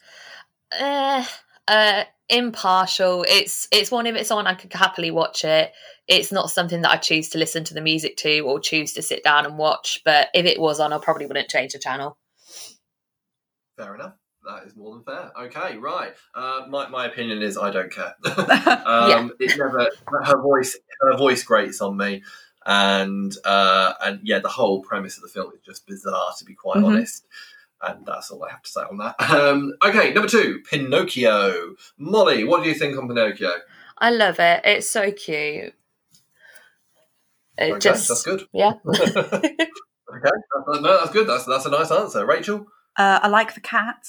Uh, 0.78 1.24
uh, 1.68 2.04
impartial. 2.28 3.24
It's 3.28 3.68
it's 3.70 3.90
one 3.90 4.06
if 4.06 4.16
it's 4.16 4.30
on, 4.30 4.46
I 4.46 4.54
could 4.54 4.72
happily 4.72 5.10
watch 5.10 5.44
it. 5.44 5.72
It's 6.08 6.32
not 6.32 6.50
something 6.50 6.82
that 6.82 6.90
I 6.90 6.96
choose 6.96 7.30
to 7.30 7.38
listen 7.38 7.64
to 7.64 7.74
the 7.74 7.80
music 7.80 8.16
to 8.18 8.40
or 8.40 8.60
choose 8.60 8.92
to 8.94 9.02
sit 9.02 9.22
down 9.24 9.46
and 9.46 9.56
watch. 9.56 10.00
But 10.04 10.28
if 10.34 10.44
it 10.46 10.60
was 10.60 10.80
on, 10.80 10.92
I 10.92 10.98
probably 10.98 11.26
wouldn't 11.26 11.48
change 11.48 11.72
the 11.72 11.78
channel. 11.78 12.18
Fair 13.78 13.94
enough. 13.94 14.14
That 14.46 14.64
is 14.66 14.76
more 14.76 14.94
than 14.94 15.04
fair. 15.04 15.32
Okay, 15.44 15.76
right. 15.78 16.12
Uh, 16.34 16.66
my, 16.68 16.88
my 16.88 17.06
opinion 17.06 17.42
is 17.42 17.56
I 17.56 17.70
don't 17.70 17.90
care. 17.92 18.14
Yeah. 18.26 19.16
um, 19.16 19.32
It 19.40 19.56
never 19.58 19.88
her 20.24 20.40
voice 20.42 20.76
her 21.00 21.16
voice 21.16 21.42
grates 21.42 21.80
on 21.80 21.96
me, 21.96 22.22
and 22.66 23.34
uh, 23.44 23.94
and 24.02 24.20
yeah, 24.22 24.40
the 24.40 24.48
whole 24.48 24.82
premise 24.82 25.16
of 25.16 25.22
the 25.22 25.28
film 25.28 25.52
is 25.54 25.60
just 25.64 25.86
bizarre 25.86 26.32
to 26.38 26.44
be 26.44 26.54
quite 26.54 26.78
Mhm. 26.78 26.86
honest. 26.86 27.26
And 27.82 28.06
that's 28.06 28.30
all 28.30 28.42
I 28.44 28.50
have 28.50 28.62
to 28.62 28.70
say 28.70 28.80
on 28.82 28.96
that. 28.98 29.14
Um, 29.30 29.72
okay, 29.84 30.12
number 30.14 30.28
two, 30.28 30.60
Pinocchio. 30.70 31.74
Molly, 31.98 32.44
what 32.44 32.62
do 32.62 32.68
you 32.68 32.74
think 32.74 32.96
on 32.96 33.08
Pinocchio? 33.08 33.50
I 33.98 34.10
love 34.10 34.38
it. 34.40 34.62
It's 34.64 34.88
so 34.88 35.10
cute. 35.12 35.74
It 37.58 37.72
Okay, 37.72 37.78
just 37.78 38.08
that's 38.08 38.22
good. 38.22 38.46
yeah. 38.52 38.72
Okay, 40.16 40.30
that's, 40.30 40.80
no, 40.80 40.98
that's 40.98 41.10
good. 41.12 41.26
That's 41.28 41.44
that's 41.44 41.66
a 41.66 41.70
nice 41.70 41.90
answer, 41.90 42.24
Rachel. 42.24 42.66
uh, 42.96 43.18
I 43.22 43.28
like 43.28 43.54
the 43.54 43.60
cat, 43.60 44.06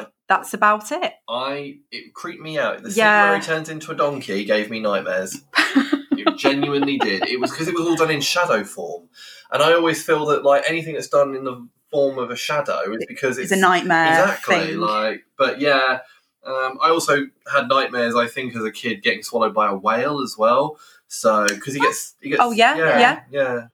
but 0.00 0.12
that's 0.28 0.52
about 0.54 0.90
it. 0.92 1.12
I 1.28 1.78
it 1.90 2.12
creeped 2.14 2.42
me 2.42 2.58
out. 2.58 2.82
The 2.82 2.90
scene 2.90 2.98
Yeah. 3.04 3.30
where 3.30 3.38
he 3.40 3.44
turns 3.46 3.68
into 3.68 3.92
a 3.92 3.94
donkey 3.94 4.44
gave 4.44 4.70
me 4.70 4.80
nightmares. 4.80 5.40
It 6.18 6.38
genuinely 6.38 6.96
did. 6.98 7.28
It 7.28 7.38
was 7.40 7.50
because 7.50 7.68
it 7.68 7.74
was 7.74 7.86
all 7.86 7.94
done 7.96 8.10
in 8.10 8.22
shadow 8.22 8.64
form, 8.64 9.08
and 9.52 9.62
I 9.62 9.74
always 9.74 10.02
feel 10.02 10.24
that 10.26 10.44
like 10.44 10.64
anything 10.66 10.94
that's 10.94 11.08
done 11.08 11.34
in 11.36 11.44
the 11.44 11.68
form 11.90 12.18
of 12.18 12.30
a 12.30 12.36
shadow 12.36 12.80
is 12.94 13.04
because 13.06 13.36
it's, 13.38 13.52
It's 13.52 13.58
a 13.60 13.62
nightmare 13.62 14.22
exactly 14.22 14.58
thing. 14.68 14.78
like. 14.78 15.24
But 15.36 15.60
yeah, 15.60 16.00
um, 16.44 16.78
I 16.82 16.88
also 16.90 17.26
had 17.52 17.68
nightmares. 17.68 18.16
I 18.16 18.26
think 18.28 18.56
as 18.56 18.64
a 18.64 18.72
kid 18.72 19.02
getting 19.02 19.22
swallowed 19.22 19.52
by 19.54 19.68
a 19.70 19.74
whale 19.76 20.20
as 20.20 20.36
well. 20.38 20.78
So 21.06 21.46
because 21.46 21.74
he 21.74 21.80
gets 21.80 22.14
he 22.20 22.30
gets 22.30 22.42
Oh, 22.42 22.50
yeah? 22.50 22.76
yeah 22.76 22.98
Yeah. 22.98 23.20
yeah 23.30 23.66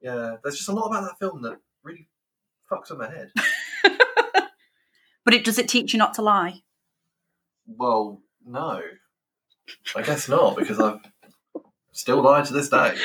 yeah. 0.00 0.36
There's 0.42 0.56
just 0.56 0.68
a 0.70 0.72
lot 0.72 0.86
about 0.86 1.02
that 1.02 1.18
film 1.18 1.42
that 1.42 1.58
really 1.84 2.08
fucks 2.72 2.88
with 2.90 2.98
my 2.98 3.10
head. 3.10 3.30
but 5.30 5.36
it 5.36 5.44
does 5.44 5.60
it 5.60 5.68
teach 5.68 5.92
you 5.92 5.98
not 6.00 6.14
to 6.14 6.22
lie? 6.22 6.62
Well, 7.64 8.20
no. 8.44 8.82
I 9.94 10.02
guess 10.02 10.28
not, 10.28 10.56
because 10.56 10.80
I've 10.80 10.98
still 11.92 12.20
lied 12.20 12.46
to 12.46 12.52
this 12.52 12.68
day. 12.68 12.96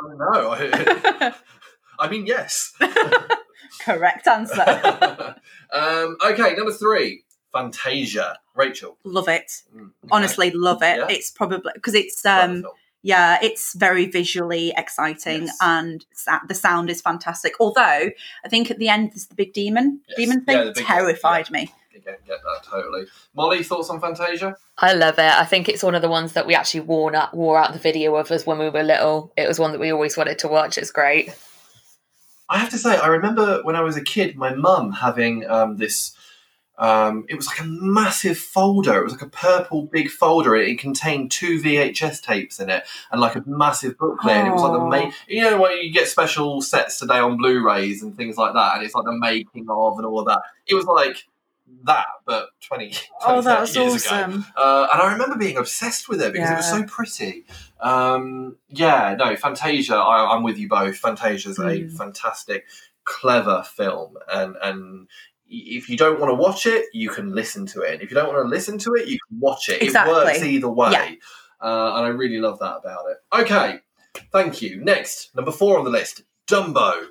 No. 0.00 0.52
I, 0.52 1.34
I 1.98 2.08
mean, 2.08 2.26
yes. 2.26 2.74
Correct 3.80 4.28
answer. 4.28 4.62
um, 5.72 6.16
okay, 6.24 6.54
number 6.54 6.72
three 6.72 7.24
Fantasia. 7.52 8.38
Rachel. 8.54 8.98
love 9.02 9.26
it. 9.26 9.50
Mm, 9.74 9.80
okay. 9.80 9.90
Honestly, 10.12 10.52
love 10.52 10.80
it. 10.80 10.98
Yeah. 10.98 11.06
It's 11.10 11.32
probably 11.32 11.72
because 11.74 11.94
it's 11.94 12.24
um. 12.24 12.62
Yeah, 13.02 13.38
it's 13.40 13.74
very 13.74 14.06
visually 14.10 14.72
exciting 14.76 15.42
Yes. 15.46 15.56
and 15.60 16.04
sa- 16.12 16.40
the 16.48 16.54
sound 16.54 16.90
is 16.90 17.00
fantastic. 17.00 17.54
Although 17.60 18.10
I 18.44 18.48
think 18.48 18.70
at 18.70 18.78
the 18.78 18.88
end 18.88 19.12
there's 19.12 19.26
the 19.26 19.34
big 19.34 19.52
demon 19.52 20.00
Yes. 20.08 20.16
demon 20.16 20.44
thing 20.44 20.56
Yeah, 20.56 20.64
the 20.64 20.72
big 20.72 20.84
one, 20.84 20.96
terrified 20.98 21.50
me. 21.50 21.72
Get, 21.92 22.24
get 22.26 22.42
that 22.42 22.62
totally. 22.62 23.06
Molly, 23.34 23.62
thoughts 23.62 23.88
on 23.90 24.00
Fantasia? 24.00 24.56
I 24.78 24.92
love 24.92 25.18
it. 25.18 25.32
I 25.32 25.44
think 25.44 25.68
it's 25.68 25.82
one 25.82 25.94
of 25.94 26.02
the 26.02 26.08
ones 26.08 26.34
that 26.34 26.46
we 26.46 26.54
actually 26.54 26.80
wore 26.80 27.14
out, 27.16 27.34
wore 27.34 27.58
out 27.58 27.72
the 27.72 27.78
video 27.78 28.14
of 28.16 28.30
us 28.30 28.44
when 28.46 28.58
we 28.58 28.68
were 28.68 28.82
little. 28.82 29.32
It 29.36 29.48
was 29.48 29.58
one 29.58 29.72
that 29.72 29.80
we 29.80 29.90
always 29.92 30.16
wanted 30.16 30.38
to 30.40 30.48
watch. 30.48 30.76
It's 30.78 30.90
great. 30.92 31.30
I 32.48 32.58
have 32.58 32.70
to 32.70 32.78
say, 32.78 32.96
I 32.96 33.06
remember 33.08 33.60
when 33.64 33.74
I 33.76 33.80
was 33.80 33.96
a 33.96 34.02
kid, 34.04 34.36
my 34.36 34.54
mum 34.54 34.92
having 34.92 35.48
um, 35.50 35.78
this. 35.78 36.15
Um, 36.78 37.24
it 37.28 37.36
was 37.36 37.46
like 37.46 37.60
a 37.60 37.64
massive 37.64 38.36
folder. 38.36 38.98
It 39.00 39.04
was 39.04 39.12
like 39.14 39.22
a 39.22 39.28
purple 39.30 39.82
big 39.84 40.10
folder. 40.10 40.54
It, 40.56 40.68
it 40.68 40.78
contained 40.78 41.30
two 41.30 41.60
VHS 41.60 42.20
tapes 42.22 42.60
in 42.60 42.68
it 42.68 42.84
and 43.10 43.20
like 43.20 43.34
a 43.34 43.42
massive 43.46 43.96
booklet. 43.96 44.36
And 44.36 44.48
it 44.48 44.52
was 44.52 44.62
like 44.62 44.72
the 44.72 44.84
main. 44.86 45.12
You 45.26 45.42
know, 45.42 45.60
when 45.62 45.78
you 45.78 45.90
get 45.92 46.06
special 46.08 46.60
sets 46.60 46.98
today 46.98 47.18
on 47.18 47.36
Blu-rays 47.38 48.02
and 48.02 48.14
things 48.16 48.36
like 48.36 48.52
that, 48.54 48.76
and 48.76 48.84
it's 48.84 48.94
like 48.94 49.04
the 49.06 49.16
making 49.18 49.66
of 49.70 49.96
and 49.96 50.06
all 50.06 50.20
of 50.20 50.26
that. 50.26 50.42
It 50.66 50.74
was 50.74 50.84
like 50.84 51.24
that, 51.84 52.06
but 52.26 52.48
20, 52.60 52.90
20 52.90 52.98
Oh, 53.26 53.40
that 53.42 53.60
was 53.60 53.74
years 53.74 54.06
ago. 54.06 54.14
awesome. 54.14 54.46
Uh, 54.56 54.86
and 54.92 55.02
I 55.02 55.12
remember 55.12 55.36
being 55.36 55.56
obsessed 55.56 56.08
with 56.08 56.20
it 56.20 56.32
because 56.32 56.50
it 56.50 56.56
was 56.56 56.68
so 56.68 56.82
pretty. 56.84 57.44
Um, 57.80 58.56
yeah, 58.68 59.16
no, 59.18 59.34
Fantasia. 59.36 59.96
I, 59.96 60.34
I'm 60.34 60.42
with 60.42 60.58
you 60.58 60.68
both. 60.68 60.96
Fantasia's 60.98 61.58
a 61.58 61.62
Mm. 61.62 61.96
fantastic, 61.96 62.66
clever 63.04 63.62
film, 63.64 64.16
and 64.32 64.56
and 64.62 65.08
if 65.48 65.88
you 65.88 65.96
don't 65.96 66.18
want 66.20 66.30
to 66.30 66.34
watch 66.34 66.66
it, 66.66 66.86
you 66.92 67.08
can 67.10 67.34
listen 67.34 67.66
to 67.66 67.82
it. 67.82 68.02
If 68.02 68.10
you 68.10 68.14
don't 68.16 68.28
want 68.32 68.44
to 68.44 68.48
listen 68.48 68.78
to 68.78 68.94
it, 68.94 69.08
you 69.08 69.18
can 69.28 69.38
watch 69.40 69.68
it. 69.68 69.82
Exactly. 69.82 70.12
It 70.12 70.16
works 70.24 70.42
either 70.42 70.68
way, 70.68 70.90
Yeah. 70.92 71.14
uh, 71.60 71.94
and 71.96 72.04
I 72.06 72.08
really 72.08 72.38
love 72.38 72.58
that 72.60 72.76
about 72.78 73.04
it. 73.10 73.16
Okay, 73.40 73.80
thank 74.32 74.62
you. 74.62 74.82
Next, 74.82 75.34
number 75.34 75.52
four 75.52 75.78
on 75.78 75.84
the 75.84 75.90
list, 75.90 76.22
Dumbo. 76.46 77.06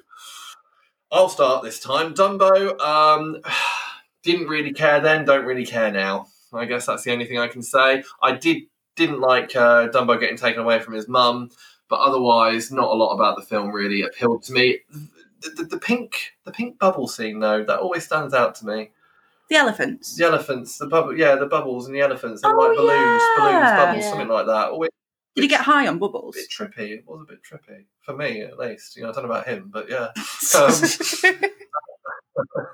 I'll 1.12 1.30
start 1.30 1.64
this 1.64 1.80
time. 1.80 2.14
Dumbo. 2.14 2.80
Um, 2.80 3.38
didn't 4.24 4.48
really 4.48 4.74
care 4.74 5.00
then. 5.00 5.24
Don't 5.26 5.46
really 5.46 5.66
care 5.66 5.92
now. 5.92 6.28
I 6.54 6.66
guess 6.66 6.86
that's 6.86 7.04
the 7.04 7.12
only 7.12 7.26
thing 7.26 7.38
I 7.38 7.48
can 7.48 7.62
say. 7.62 8.04
I 8.22 8.32
did 8.34 8.64
didn't 8.96 9.20
like 9.20 9.56
uh, 9.56 9.90
Dumbo 9.90 10.20
getting 10.20 10.38
taken 10.38 10.62
away 10.62 10.80
from 10.80 10.94
his 10.94 11.08
mum, 11.08 11.50
but 11.90 12.00
otherwise, 12.00 12.72
not 12.72 12.88
a 12.90 12.94
lot 12.96 13.14
about 13.14 13.36
the 13.38 13.44
film 13.46 13.72
really 13.72 14.02
appealed 14.02 14.44
to 14.44 14.54
me. 14.54 14.80
The, 15.56 15.64
the, 15.64 15.78
pink, 15.78 16.34
the 16.44 16.52
pink 16.52 16.80
bubble 16.80 17.08
scene 17.08 17.40
though, 17.40 17.64
that 17.64 17.80
always 17.80 18.04
stands 18.06 18.34
out 18.34 18.56
to 18.56 18.66
me. 18.66 18.92
The 19.50 19.58
elephants. 19.58 20.16
The 20.16 20.26
elephants, 20.26 20.78
the 20.80 20.88
bubble, 20.88 21.16
yeah, 21.18 21.36
the 21.36 21.46
bubbles 21.46 21.86
and 21.86 21.96
the 21.96 22.02
elephants, 22.02 22.42
and 22.44 22.52
Oh, 22.54 22.58
like 22.58 22.76
balloons, 22.76 23.24
balloons, 23.38 23.72
bubbles, 23.72 24.04
Yeah. 24.04 24.10
something 24.10 24.28
like 24.28 24.46
that. 24.48 24.70
Always 24.70 24.90
Did 25.36 25.42
he 25.44 25.48
get 25.48 25.62
high 25.62 25.86
on 25.88 25.98
a 25.98 26.00
bubbles? 26.00 26.36
bit 26.36 26.50
trippy. 26.50 26.90
It 26.98 27.04
was 27.06 27.22
a 27.22 27.32
bit 27.32 27.40
trippy 27.44 27.86
for 28.02 28.16
me, 28.16 28.42
at 28.42 28.58
least. 28.58 28.96
You 28.96 29.04
know, 29.04 29.10
I 29.10 29.12
don't 29.12 29.26
know 29.26 29.30
about 29.32 29.48
him, 29.48 29.70
but 29.72 29.88
yeah. 29.90 30.10
Um, 30.56 30.72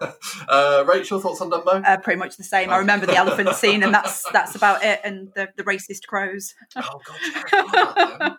uh, 0.49 0.83
Rachel, 0.87 1.19
thoughts 1.19 1.41
on 1.41 1.49
Dumbo? 1.51 1.85
uh, 1.85 1.97
pretty 1.97 2.17
much 2.19 2.37
the 2.37 2.43
same. 2.43 2.69
I 2.69 2.77
remember 2.77 3.05
the 3.05 3.15
elephant 3.15 3.53
scene, 3.55 3.83
and 3.83 3.93
that's 3.93 4.29
that's 4.31 4.55
about 4.55 4.83
it. 4.83 4.99
And 5.03 5.29
the, 5.35 5.49
the 5.57 5.63
racist 5.63 6.07
crows. 6.07 6.53
oh 6.77 6.99
God, 7.05 8.37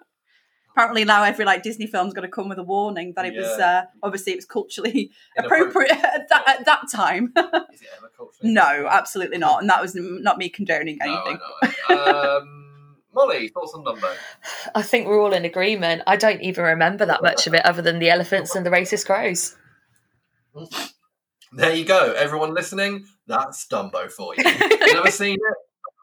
Apparently 0.75 1.05
now 1.05 1.23
every 1.23 1.45
like 1.45 1.62
Disney 1.62 1.87
film's 1.87 2.14
got 2.14 2.23
to 2.23 2.29
come 2.29 2.49
with 2.49 2.59
a 2.59 2.62
warning 2.62 3.12
that 3.17 3.26
it 3.26 3.35
was 3.35 3.47
uh, 3.61 3.83
obviously 4.02 4.33
it 4.33 4.37
was 4.37 4.47
culturally 4.47 5.11
appropriate 5.38 5.93
at 5.93 6.29
that, 6.31 6.49
at 6.49 6.64
that 6.64 6.81
time. 6.91 7.33
Is 7.37 7.83
it 7.83 7.88
ever 7.99 8.11
culturally? 8.17 8.52
no, 8.55 8.87
absolutely 8.91 9.38
not, 9.38 9.61
and 9.61 9.69
that 9.71 9.83
was 9.83 9.95
not 9.95 10.38
me 10.38 10.49
condoning 10.49 10.99
No, 10.99 11.12
anything. 11.12 11.38
I 11.62 11.75
know. 11.91 12.38
Um, 12.38 12.59
Molly, 13.14 13.49
thoughts 13.49 13.75
on 13.75 13.85
Dumbo? 13.85 14.14
I 14.75 14.81
think 14.81 15.07
we're 15.07 15.21
all 15.21 15.35
in 15.35 15.45
agreement. 15.45 16.00
I 16.07 16.17
don't 16.17 16.41
even 16.41 16.64
remember 16.64 17.05
that 17.05 17.23
much 17.23 17.47
of 17.47 17.52
it 17.52 17.64
other 17.67 17.83
than 17.83 17.99
the 17.99 18.09
elephants 18.09 18.55
and 18.55 18.64
the 18.64 18.71
racist 18.71 19.05
crows. 19.05 19.55
There 21.52 21.75
you 21.75 21.85
go. 21.85 22.14
Everyone 22.14 22.55
listening, 22.55 23.05
that's 23.26 23.67
Dumbo 23.67 24.11
for 24.11 24.35
you. 24.37 24.43
you 24.45 24.95
never 24.95 25.11
seen 25.11 25.35
it? 25.35 25.57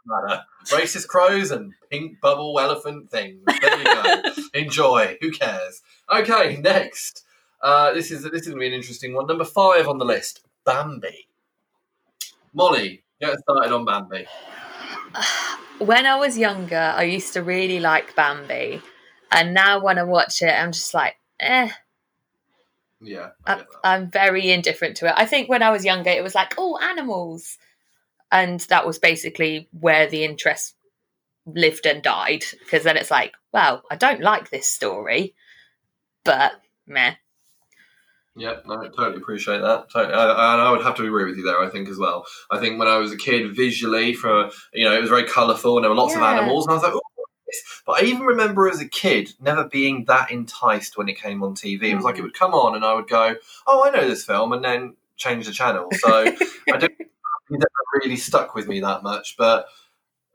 Doesn't 0.07 0.29
matter. 0.29 0.43
Racist 0.65 1.07
crows 1.07 1.49
and 1.51 1.73
pink 1.89 2.19
bubble 2.21 2.59
elephant 2.59 3.09
things. 3.09 3.41
There 3.59 3.77
you 3.77 3.83
go. 3.83 4.21
Enjoy. 4.69 5.17
Who 5.19 5.31
cares? 5.31 5.81
Okay, 6.13 6.57
next. 6.61 7.25
Uh, 7.59 7.91
this 7.93 8.11
is 8.11 8.23
this 8.23 8.43
is 8.43 8.49
gonna 8.49 8.59
be 8.59 8.67
an 8.67 8.73
interesting 8.73 9.15
one. 9.15 9.25
Number 9.25 9.43
five 9.43 9.87
on 9.87 9.97
the 9.97 10.05
list, 10.05 10.41
Bambi. 10.63 11.27
Molly, 12.53 13.03
get 13.19 13.39
started 13.39 13.73
on 13.73 13.85
Bambi. 13.85 14.25
When 15.79 16.05
I 16.05 16.15
was 16.17 16.37
younger, 16.37 16.93
I 16.93 17.03
used 17.03 17.31
to 17.33 17.41
really 17.41 17.79
like 17.79 18.13
Bambi. 18.13 18.81
And 19.31 19.53
now 19.53 19.81
when 19.81 19.97
I 19.97 20.03
watch 20.03 20.41
it, 20.41 20.49
I'm 20.49 20.73
just 20.73 20.93
like, 20.93 21.15
eh, 21.39 21.69
Yeah, 22.99 23.29
I 23.45 23.53
I, 23.53 23.55
get 23.55 23.65
that. 23.71 23.79
I'm 23.85 24.11
very 24.11 24.51
indifferent 24.51 24.97
to 24.97 25.07
it. 25.07 25.13
I 25.15 25.25
think 25.25 25.47
when 25.47 25.63
I 25.63 25.69
was 25.69 25.85
younger, 25.85 26.09
it 26.09 26.21
was 26.21 26.35
like, 26.35 26.53
oh, 26.57 26.77
animals. 26.81 27.57
And 28.29 28.59
that 28.67 28.85
was 28.85 28.99
basically 28.99 29.69
where 29.71 30.05
the 30.07 30.25
interest 30.25 30.75
lived 31.55 31.85
and 31.85 32.01
died. 32.01 32.43
Because 32.59 32.83
then 32.83 32.97
it's 32.97 33.11
like, 33.11 33.33
well, 33.53 33.83
I 33.89 33.95
don't 33.95 34.21
like 34.21 34.49
this 34.49 34.67
story, 34.67 35.35
but 36.23 36.53
meh. 36.87 37.15
Yep, 38.35 38.63
no, 38.67 38.81
I 38.81 38.87
totally 38.87 39.17
appreciate 39.17 39.59
that. 39.59 39.89
Totally. 39.91 40.13
I, 40.13 40.25
I, 40.25 40.55
I 40.55 40.71
would 40.71 40.83
have 40.83 40.95
to 40.95 41.05
agree 41.05 41.25
with 41.25 41.35
you 41.35 41.43
there. 41.43 41.59
I 41.59 41.69
think 41.69 41.89
as 41.89 41.97
well. 41.97 42.25
I 42.49 42.59
think 42.59 42.79
when 42.79 42.87
I 42.87 42.97
was 42.97 43.11
a 43.11 43.17
kid, 43.17 43.53
visually, 43.53 44.13
for 44.13 44.49
you 44.73 44.85
know, 44.85 44.95
it 44.95 45.01
was 45.01 45.09
very 45.09 45.25
colourful 45.25 45.77
and 45.77 45.83
there 45.83 45.89
were 45.89 45.97
lots 45.97 46.15
of 46.15 46.21
animals, 46.21 46.65
and 46.65 46.71
I 46.71 46.75
was 46.75 46.83
like, 46.83 46.93
"Ooh. 46.93 47.01
But 47.85 48.03
I 48.03 48.05
even 48.05 48.21
remember 48.21 48.69
as 48.69 48.79
a 48.79 48.87
kid 48.87 49.31
never 49.41 49.67
being 49.67 50.05
that 50.05 50.31
enticed 50.31 50.97
when 50.97 51.09
it 51.09 51.17
came 51.17 51.43
on 51.43 51.55
TV. 51.55 51.83
It 51.85 51.95
was 51.95 52.03
like 52.03 52.15
it 52.15 52.19
mm. 52.19 52.25
would 52.25 52.33
come 52.33 52.53
on, 52.53 52.75
and 52.75 52.85
I 52.85 52.93
would 52.93 53.07
go, 53.07 53.35
"Oh, 53.67 53.83
I 53.85 53.89
know 53.89 54.07
this 54.07 54.25
film," 54.25 54.53
and 54.53 54.63
then 54.63 54.95
change 55.17 55.45
the 55.45 55.51
channel. 55.51 55.89
So 55.99 56.09
I 56.73 56.77
don't. 56.77 56.83
It 56.83 57.09
never 57.49 57.69
really 58.03 58.17
stuck 58.17 58.53
with 58.53 58.67
me 58.67 58.79
that 58.81 59.01
much. 59.01 59.35
But 59.37 59.65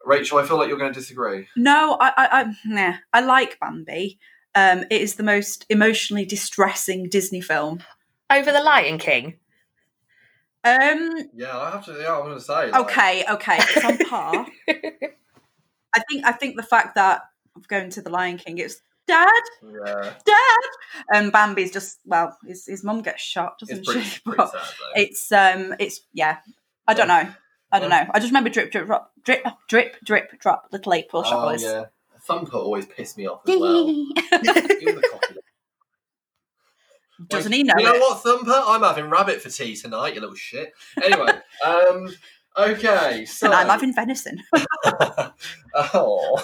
Rachel, 0.06 0.38
I 0.38 0.44
feel 0.46 0.58
like 0.58 0.68
you're 0.68 0.78
going 0.78 0.92
to 0.92 0.99
disagree. 0.99 1.49
No, 1.56 1.96
I, 2.00 2.08
I, 2.16 2.28
I, 2.42 2.54
nah, 2.64 2.94
I 3.12 3.20
like 3.20 3.58
Bambi. 3.61 4.18
Um, 4.54 4.84
it 4.90 5.00
is 5.00 5.16
the 5.16 5.23
most 5.23 5.66
emotionally 5.68 6.25
distressing 6.25 7.08
Disney 7.08 7.40
film. 7.40 7.82
Over 8.30 8.52
the 8.52 8.62
Lion 8.62 8.99
King. 8.99 9.38
Um, 10.62 11.11
Yeah, 11.34 11.58
I 11.58 11.70
have 11.70 11.84
to. 11.87 11.92
Yeah, 11.92 12.16
I'm 12.16 12.25
going 12.25 12.34
to 12.38 12.40
say. 12.40 12.70
like- 12.70 12.75
okay, 12.75 13.25
okay, 13.30 13.56
it's 13.58 13.84
on 13.84 13.99
par. 13.99 14.46
I 15.96 16.00
think 16.11 16.25
I 16.25 16.32
think 16.32 16.56
the 16.56 16.62
fact 16.62 16.94
that 16.96 17.23
of 17.56 17.68
going 17.68 17.90
to 17.90 18.02
the 18.02 18.11
Lion 18.11 18.38
King, 18.38 18.58
it's 18.58 18.80
Dad, 19.06 19.30
Yeah, 19.62 20.14
Dad, 20.25 20.58
and 21.12 21.30
Bambi's 21.30 21.70
just 21.70 21.99
well, 22.06 22.37
his 22.46 22.66
his 22.66 22.82
mum 22.82 23.02
gets 23.02 23.23
shot, 23.23 23.58
doesn't 23.61 23.78
it's 23.78 23.87
pretty, 23.87 24.02
she? 24.06 24.20
pretty 24.25 24.42
sad 24.50 24.61
it's 24.96 25.30
um, 25.30 25.75
it's 25.78 26.00
yeah, 26.14 26.38
I 26.88 26.94
don't 26.94 27.08
know, 27.08 27.28
I 27.75 27.81
don't 27.81 27.90
know. 27.90 28.07
I 28.12 28.21
just 28.21 28.31
remember 28.31 28.50
drip, 28.50 28.71
drip, 28.71 28.87
drop, 28.87 29.12
drip, 29.25 29.43
drip, 29.69 29.97
drip, 30.04 30.38
drop. 30.38 30.69
Little 30.71 30.95
April 30.95 31.25
Oh 31.26 31.28
showers. 31.28 31.61
yeah, 31.61 31.87
Thumper 32.21 32.57
always 32.57 32.87
pissed 32.87 33.19
me 33.19 33.26
off 33.26 33.40
as 33.49 33.57
well. 33.61 33.87
He 33.88 34.07
was 34.87 34.97
a 34.97 35.02
Doesn't 37.26 37.50
he 37.52 37.64
know 37.64 37.75
You 37.76 37.85
know 37.85 37.95
it? 37.95 38.00
what, 38.00 38.23
Thumper? 38.23 38.62
I'm 38.64 38.83
having 38.83 39.11
rabbit 39.11 39.43
for 39.43 39.50
tea 39.50 39.75
tonight, 39.75 40.14
you 40.14 40.21
little 40.21 40.37
shit. 40.37 40.73
Anyway, 41.04 41.33
um, 41.66 42.14
okay, 42.57 43.25
so 43.25 43.47
And 43.47 43.54
I'm 43.57 43.66
having 43.66 43.93
venison. 43.93 44.40
oh. 45.75 46.40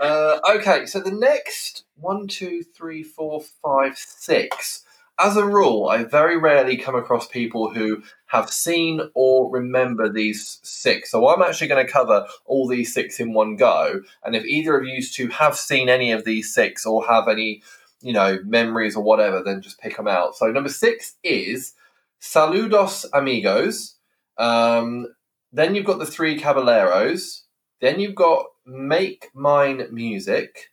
uh, 0.00 0.38
okay, 0.56 0.86
so 0.86 0.98
the 0.98 1.12
next 1.12 1.84
one, 2.00 2.26
two, 2.26 2.64
three, 2.64 3.04
four, 3.04 3.42
five, 3.62 3.96
six. 3.96 4.82
As 5.18 5.36
a 5.36 5.46
rule, 5.46 5.88
I 5.88 6.04
very 6.04 6.36
rarely 6.36 6.76
come 6.76 6.94
across 6.94 7.26
people 7.26 7.72
who 7.72 8.02
have 8.26 8.50
seen 8.50 9.00
or 9.14 9.50
remember 9.50 10.12
these 10.12 10.60
six. 10.62 11.10
So 11.10 11.28
I'm 11.28 11.40
actually 11.40 11.68
going 11.68 11.86
to 11.86 11.90
cover 11.90 12.26
all 12.44 12.68
these 12.68 12.92
six 12.92 13.18
in 13.18 13.32
one 13.32 13.56
go. 13.56 14.02
And 14.22 14.36
if 14.36 14.44
either 14.44 14.78
of 14.78 14.84
you 14.86 15.02
two 15.02 15.28
have 15.28 15.56
seen 15.56 15.88
any 15.88 16.12
of 16.12 16.26
these 16.26 16.52
six 16.52 16.84
or 16.84 17.06
have 17.06 17.28
any, 17.28 17.62
you 18.02 18.12
know, 18.12 18.40
memories 18.44 18.94
or 18.94 19.02
whatever, 19.02 19.42
then 19.42 19.62
just 19.62 19.80
pick 19.80 19.96
them 19.96 20.06
out. 20.06 20.36
So 20.36 20.48
number 20.48 20.68
six 20.68 21.14
is 21.22 21.72
Saludos 22.20 23.06
Amigos. 23.14 23.96
Um, 24.36 25.06
then 25.50 25.74
you've 25.74 25.86
got 25.86 25.98
the 25.98 26.04
Three 26.04 26.38
Caballeros. 26.38 27.44
Then 27.80 28.00
you've 28.00 28.14
got 28.14 28.46
Make 28.66 29.30
Mine 29.34 29.86
Music. 29.90 30.72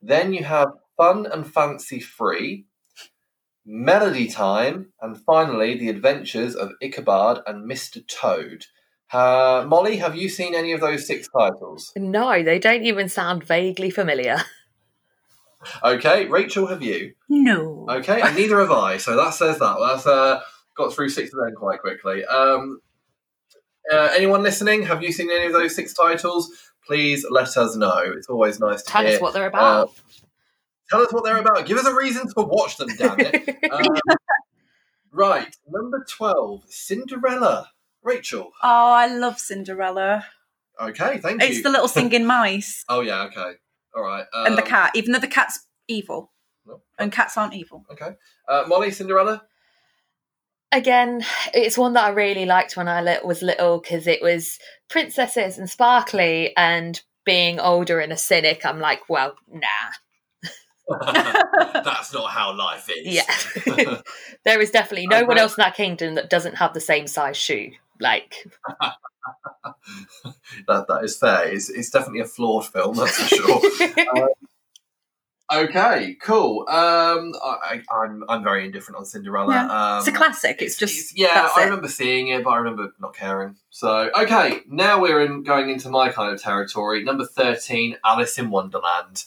Then 0.00 0.32
you 0.32 0.44
have 0.44 0.68
Fun 0.96 1.26
and 1.26 1.44
Fancy 1.44 1.98
Free. 1.98 2.66
Melody 3.64 4.28
Time, 4.28 4.92
and 5.00 5.16
finally, 5.16 5.78
The 5.78 5.88
Adventures 5.88 6.54
of 6.54 6.72
Ichabod 6.80 7.40
and 7.46 7.70
Mr. 7.70 8.02
Toad. 8.06 8.66
Uh, 9.12 9.64
Molly, 9.68 9.98
have 9.98 10.16
you 10.16 10.28
seen 10.28 10.54
any 10.54 10.72
of 10.72 10.80
those 10.80 11.06
six 11.06 11.28
titles? 11.28 11.92
No, 11.96 12.42
they 12.42 12.58
don't 12.58 12.82
even 12.82 13.08
sound 13.08 13.44
vaguely 13.44 13.90
familiar. 13.90 14.38
Okay, 15.84 16.26
Rachel, 16.26 16.66
have 16.66 16.82
you? 16.82 17.14
No. 17.28 17.86
Okay, 17.88 18.20
and 18.20 18.34
neither 18.34 18.58
have 18.58 18.72
I. 18.72 18.96
So 18.96 19.14
that 19.14 19.32
says 19.32 19.60
that. 19.60 19.76
That's 19.78 20.04
uh, 20.08 20.40
got 20.76 20.92
through 20.92 21.10
six 21.10 21.32
of 21.32 21.38
them 21.38 21.54
quite 21.54 21.80
quickly. 21.80 22.24
Um, 22.24 22.80
uh, 23.92 24.08
anyone 24.16 24.42
listening? 24.42 24.82
Have 24.82 25.04
you 25.04 25.12
seen 25.12 25.30
any 25.30 25.46
of 25.46 25.52
those 25.52 25.76
six 25.76 25.94
titles? 25.94 26.50
please 26.86 27.24
let 27.30 27.56
us 27.56 27.76
know. 27.76 27.98
It's 28.16 28.28
always 28.28 28.60
nice 28.60 28.82
to 28.82 28.90
Tell 28.90 29.04
hear. 29.04 29.14
us 29.14 29.20
what 29.20 29.34
they're 29.34 29.46
about. 29.46 29.90
Tell 30.92 31.00
us 31.00 31.10
what 31.10 31.24
they're 31.24 31.38
about. 31.38 31.64
Give 31.64 31.78
us 31.78 31.86
a 31.86 31.94
reason 31.94 32.28
to 32.28 32.42
watch 32.42 32.76
them, 32.76 32.90
damn 32.98 33.18
it. 33.18 33.58
Um, 33.72 33.86
right, 35.10 35.56
number 35.66 36.04
12, 36.06 36.64
Cinderella. 36.68 37.70
Rachel. 38.02 38.50
Oh, 38.62 38.92
I 38.92 39.06
love 39.06 39.38
Cinderella. 39.38 40.26
Okay, 40.78 41.16
thank 41.16 41.40
you. 41.40 41.48
It's 41.48 41.62
the 41.62 41.70
little 41.70 41.88
singing 41.88 42.26
mice 42.26 42.84
oh, 42.90 43.00
yeah, 43.00 43.22
okay. 43.22 43.52
All 43.96 44.02
right. 44.02 44.26
and 44.34 44.58
the 44.58 44.62
um, 44.62 44.68
cat, 44.68 44.90
even 44.94 45.12
though 45.12 45.18
the 45.18 45.28
cat's 45.28 45.66
evil. 45.88 46.30
no. 46.66 46.82
And 46.98 47.10
cats 47.10 47.38
aren't 47.38 47.54
evil. 47.54 47.86
Okay. 47.90 48.10
Uh, 48.46 48.64
Molly, 48.66 48.90
Cinderella? 48.90 49.44
Again, 50.72 51.24
it's 51.54 51.78
one 51.78 51.94
that 51.94 52.04
I 52.04 52.10
really 52.10 52.44
liked 52.44 52.76
when 52.76 52.88
I 52.88 53.00
li- 53.00 53.18
was 53.24 53.40
little 53.40 53.80
because 53.80 54.06
it 54.06 54.20
was 54.20 54.58
princesses 54.90 55.56
and 55.56 55.70
sparkly 55.70 56.54
and 56.54 57.00
being 57.24 57.60
older 57.60 57.98
and 57.98 58.12
a 58.12 58.16
cynic. 58.18 58.66
I'm 58.66 58.80
like, 58.80 59.08
well, 59.08 59.36
nah. 59.50 59.92
That's 60.88 62.12
not 62.12 62.30
how 62.30 62.56
life 62.56 62.88
is. 62.90 63.06
Yeah. 63.06 64.00
there 64.44 64.60
is 64.60 64.70
definitely 64.70 65.06
no 65.06 65.24
one 65.24 65.38
else 65.38 65.56
in 65.56 65.62
that 65.62 65.74
kingdom 65.74 66.14
that 66.16 66.30
doesn't 66.30 66.56
have 66.56 66.74
the 66.74 66.80
same 66.80 67.06
size 67.06 67.36
shoe. 67.36 67.72
Like, 68.00 68.46
that, 70.66 70.86
that 70.88 71.04
is 71.04 71.16
fair. 71.16 71.48
It's, 71.48 71.70
it's 71.70 71.90
definitely 71.90 72.20
a 72.20 72.24
flawed 72.24 72.66
film, 72.66 72.96
that's 72.96 73.16
for 73.16 73.36
sure. 73.36 73.60
okay, 75.52 76.16
cool. 76.20 76.66
Um, 76.68 77.32
I, 77.44 77.80
I, 77.90 78.02
I'm 78.02 78.24
I'm 78.28 78.42
very 78.42 78.64
indifferent 78.64 78.98
on 78.98 79.04
Cinderella. 79.04 79.54
Yeah. 79.54 79.92
Um, 79.92 79.98
It's 79.98 80.08
a 80.08 80.12
classic. 80.12 80.62
It's 80.62 80.76
just 80.76 81.16
yeah. 81.16 81.34
that's 81.34 81.56
I 81.56 81.62
it. 81.62 81.64
remember 81.66 81.86
seeing 81.88 82.28
it, 82.28 82.42
but 82.42 82.50
I 82.50 82.56
remember 82.56 82.92
not 82.98 83.14
caring. 83.14 83.56
So 83.70 84.10
okay, 84.18 84.62
now 84.66 85.00
we're 85.00 85.20
in 85.20 85.44
going 85.44 85.70
into 85.70 85.88
my 85.88 86.08
kind 86.08 86.34
of 86.34 86.42
territory. 86.42 87.04
Number 87.04 87.24
thirteen, 87.24 87.96
Alice 88.04 88.36
in 88.38 88.50
Wonderland. 88.50 89.24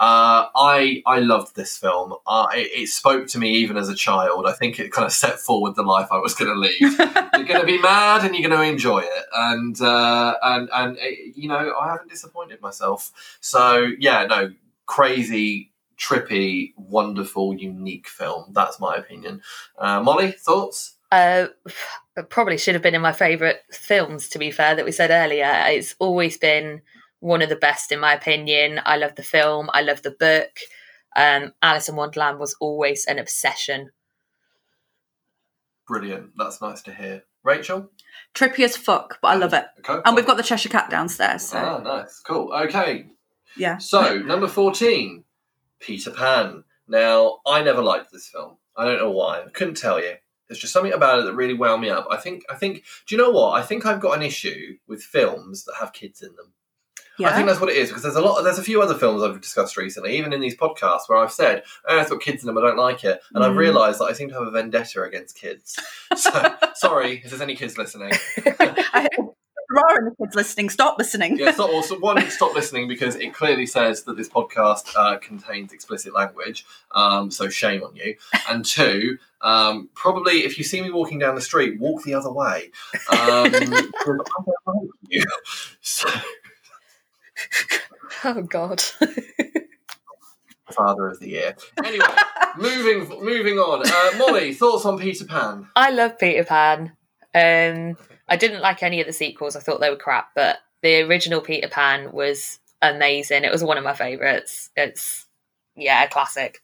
Uh, 0.00 0.48
I 0.54 1.02
I 1.06 1.20
loved 1.20 1.54
this 1.54 1.76
film. 1.76 2.14
Uh, 2.26 2.48
it, 2.52 2.82
it 2.82 2.88
spoke 2.88 3.28
to 3.28 3.38
me 3.38 3.52
even 3.54 3.76
as 3.76 3.88
a 3.88 3.94
child. 3.94 4.46
I 4.46 4.52
think 4.52 4.78
it 4.78 4.92
kind 4.92 5.06
of 5.06 5.12
set 5.12 5.38
forward 5.38 5.76
the 5.76 5.82
life 5.82 6.08
I 6.10 6.18
was 6.18 6.34
going 6.34 6.52
to 6.52 6.58
lead. 6.58 6.80
you're 6.80 7.46
going 7.46 7.60
to 7.60 7.66
be 7.66 7.80
mad 7.80 8.24
and 8.24 8.34
you're 8.34 8.48
going 8.48 8.60
to 8.60 8.68
enjoy 8.68 9.00
it, 9.00 9.24
and 9.34 9.80
uh, 9.80 10.34
and 10.42 10.68
and 10.72 10.96
uh, 10.98 11.00
you 11.34 11.48
know 11.48 11.74
I 11.80 11.90
haven't 11.90 12.10
disappointed 12.10 12.60
myself. 12.60 13.38
So 13.40 13.90
yeah, 13.98 14.26
no, 14.26 14.52
crazy, 14.86 15.72
trippy, 15.96 16.74
wonderful, 16.76 17.54
unique 17.54 18.08
film. 18.08 18.46
That's 18.52 18.80
my 18.80 18.96
opinion. 18.96 19.42
Uh, 19.78 20.02
Molly, 20.02 20.32
thoughts? 20.32 20.94
uh, 21.14 21.46
probably 22.28 22.58
should 22.58 22.74
have 22.74 22.82
been 22.82 22.94
in 22.94 23.02
my 23.02 23.12
favourite 23.12 23.60
films, 23.70 24.28
to 24.30 24.38
be 24.38 24.50
fair, 24.50 24.74
that 24.74 24.84
we 24.84 24.92
said 24.92 25.10
earlier. 25.10 25.50
It's 25.68 25.94
always 25.98 26.36
been 26.36 26.82
one 27.24 27.40
of 27.40 27.48
the 27.48 27.56
best, 27.56 27.90
in 27.90 28.00
my 28.00 28.12
opinion. 28.14 28.80
I 28.84 28.96
love 28.98 29.14
the 29.14 29.22
film, 29.22 29.70
I 29.72 29.80
love 29.80 30.02
the 30.02 30.10
book. 30.10 30.50
Um, 31.16 31.52
Alice 31.62 31.88
in 31.88 31.96
Wonderland 31.96 32.38
was 32.38 32.54
always 32.60 33.06
an 33.06 33.18
obsession. 33.18 33.90
Brilliant. 35.88 36.30
That's 36.36 36.60
nice 36.60 36.82
to 36.82 36.94
hear. 36.94 37.24
Rachel? 37.42 37.90
trippy 38.34 38.64
as 38.64 38.76
fuck, 38.76 39.18
but 39.22 39.28
I 39.28 39.34
love 39.36 39.52
it. 39.54 39.64
Okay. 39.80 40.00
And 40.04 40.16
we've 40.16 40.26
got 40.26 40.36
the 40.36 40.42
Cheshire 40.42 40.68
Cat 40.68 40.90
downstairs. 40.90 41.42
So 41.42 41.58
Ah, 41.58 41.78
nice. 41.78 42.20
Cool. 42.20 42.52
Okay. 42.52 43.06
yeah. 43.56 43.78
So, 43.78 44.18
number 44.18 44.48
14, 44.48 45.24
Peter 45.80 46.10
Pan. 46.10 46.64
Now, 46.88 47.38
I 47.46 47.62
never 47.62 47.82
liked 47.82 48.10
this 48.12 48.28
film. 48.28 48.56
I 48.76 48.84
don't 48.84 48.98
know 48.98 49.10
why. 49.10 49.42
I 49.42 49.50
couldn't 49.50 49.76
tell 49.76 50.00
you. 50.00 50.14
There's 50.48 50.58
just 50.58 50.72
something 50.72 50.92
about 50.92 51.20
it 51.20 51.24
that 51.26 51.34
really 51.34 51.54
wound 51.54 51.80
me 51.82 51.90
up. 51.90 52.06
I 52.10 52.16
think, 52.16 52.42
I 52.50 52.54
think, 52.56 52.82
do 53.06 53.14
you 53.14 53.22
know 53.22 53.30
what? 53.30 53.52
I 53.58 53.62
think 53.64 53.86
I've 53.86 54.00
got 54.00 54.16
an 54.16 54.22
issue 54.22 54.76
with 54.88 55.02
films 55.02 55.64
that 55.64 55.76
have 55.80 55.92
kids 55.92 56.20
in 56.22 56.34
them. 56.36 56.52
Yeah. 57.18 57.28
I 57.30 57.32
think 57.34 57.46
that's 57.46 57.60
what 57.60 57.70
it 57.70 57.76
is 57.76 57.88
because 57.90 58.02
there's 58.02 58.16
a 58.16 58.20
lot. 58.20 58.42
There's 58.42 58.58
a 58.58 58.62
few 58.62 58.82
other 58.82 58.94
films 58.94 59.22
I've 59.22 59.40
discussed 59.40 59.76
recently, 59.76 60.16
even 60.18 60.32
in 60.32 60.40
these 60.40 60.56
podcasts, 60.56 61.02
where 61.08 61.18
I've 61.18 61.32
said, 61.32 61.62
"Oh, 61.88 61.98
it's 62.00 62.10
got 62.10 62.20
kids 62.20 62.42
in 62.42 62.46
them. 62.46 62.58
I 62.58 62.62
don't 62.62 62.76
like 62.76 63.04
it," 63.04 63.20
and 63.34 63.44
I've 63.44 63.52
Mm. 63.52 63.56
realised 63.58 64.00
that 64.00 64.06
I 64.06 64.12
seem 64.14 64.28
to 64.30 64.34
have 64.34 64.46
a 64.46 64.50
vendetta 64.50 65.02
against 65.02 65.36
kids. 65.36 65.78
So, 66.16 66.30
sorry 66.74 67.22
if 67.24 67.30
there's 67.30 67.40
any 67.42 67.56
kids 67.56 67.76
listening. 67.76 68.12
I, 68.46 69.08
there 69.16 69.82
are 69.88 70.06
any 70.06 70.14
kids 70.20 70.34
listening. 70.36 70.70
Stop 70.70 70.96
listening. 70.98 71.38
Yeah, 71.38 71.50
so 71.52 71.64
also 71.68 71.98
one, 71.98 72.28
stop 72.30 72.54
listening 72.54 72.86
because 72.86 73.16
it 73.16 73.34
clearly 73.34 73.66
says 73.66 74.04
that 74.04 74.16
this 74.16 74.28
podcast 74.28 74.94
uh, 74.96 75.18
contains 75.18 75.72
explicit 75.72 76.14
language. 76.14 76.64
Um, 76.92 77.30
so 77.32 77.48
shame 77.48 77.82
on 77.82 77.96
you. 77.96 78.16
And 78.48 78.64
two, 78.64 79.18
um, 79.40 79.88
probably 79.94 80.44
if 80.44 80.56
you 80.58 80.62
see 80.64 80.80
me 80.82 80.90
walking 80.90 81.18
down 81.18 81.34
the 81.34 81.40
street, 81.40 81.80
walk 81.80 82.04
the 82.04 82.14
other 82.14 82.30
way. 82.30 82.70
Um, 83.10 83.50
'cause 83.50 83.52
I 83.52 84.42
don't 84.44 84.66
like 84.66 84.90
you. 85.08 85.24
So, 85.80 86.08
Oh, 88.24 88.42
God. 88.42 88.82
father 90.72 91.08
of 91.08 91.20
the 91.20 91.28
year. 91.28 91.56
Anyway, 91.84 92.06
moving 92.58 93.08
moving 93.22 93.58
on. 93.58 93.82
Uh, 93.86 94.18
Molly, 94.18 94.54
thoughts 94.54 94.84
on 94.84 94.98
Peter 94.98 95.24
Pan? 95.24 95.68
I 95.76 95.90
love 95.90 96.18
Peter 96.18 96.44
Pan. 96.44 96.92
Um, 97.34 97.96
I 98.28 98.36
didn't 98.36 98.62
like 98.62 98.82
any 98.82 99.00
of 99.00 99.06
the 99.06 99.12
sequels. 99.12 99.56
I 99.56 99.60
thought 99.60 99.80
they 99.80 99.90
were 99.90 99.96
crap, 99.96 100.30
but 100.34 100.58
the 100.82 101.02
original 101.02 101.40
Peter 101.40 101.68
Pan 101.68 102.12
was 102.12 102.58
amazing. 102.80 103.44
It 103.44 103.52
was 103.52 103.64
one 103.64 103.78
of 103.78 103.84
my 103.84 103.94
favourites. 103.94 104.70
It's 104.76 105.26
yeah, 105.76 106.04
a 106.04 106.08
classic. 106.08 106.60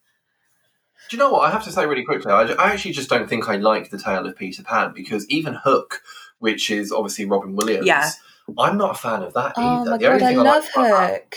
Do 1.08 1.16
you 1.16 1.18
know 1.22 1.32
what? 1.32 1.48
I 1.48 1.50
have 1.50 1.64
to 1.64 1.72
say 1.72 1.86
really 1.86 2.04
quickly, 2.04 2.30
I, 2.30 2.42
I 2.52 2.70
actually 2.70 2.92
just 2.92 3.10
don't 3.10 3.28
think 3.28 3.48
I 3.48 3.56
like 3.56 3.90
the 3.90 3.98
tale 3.98 4.26
of 4.26 4.36
Peter 4.36 4.62
Pan 4.62 4.92
because 4.94 5.28
even 5.28 5.54
Hook, 5.54 6.02
which 6.38 6.70
is 6.70 6.92
obviously 6.92 7.24
Robin 7.24 7.56
Williams, 7.56 7.86
Yeah. 7.86 8.10
I'm 8.58 8.76
not 8.78 8.92
a 8.92 8.94
fan 8.98 9.22
of 9.22 9.32
that 9.34 9.54
Oh 9.56 9.62
either. 9.80 9.90
my 9.92 9.96
The 9.98 10.06
only 10.06 10.18
god, 10.20 10.24
I 10.24 10.28
thing 10.28 10.36
love 10.38 10.64
like 10.76 11.34
Hook. 11.34 11.36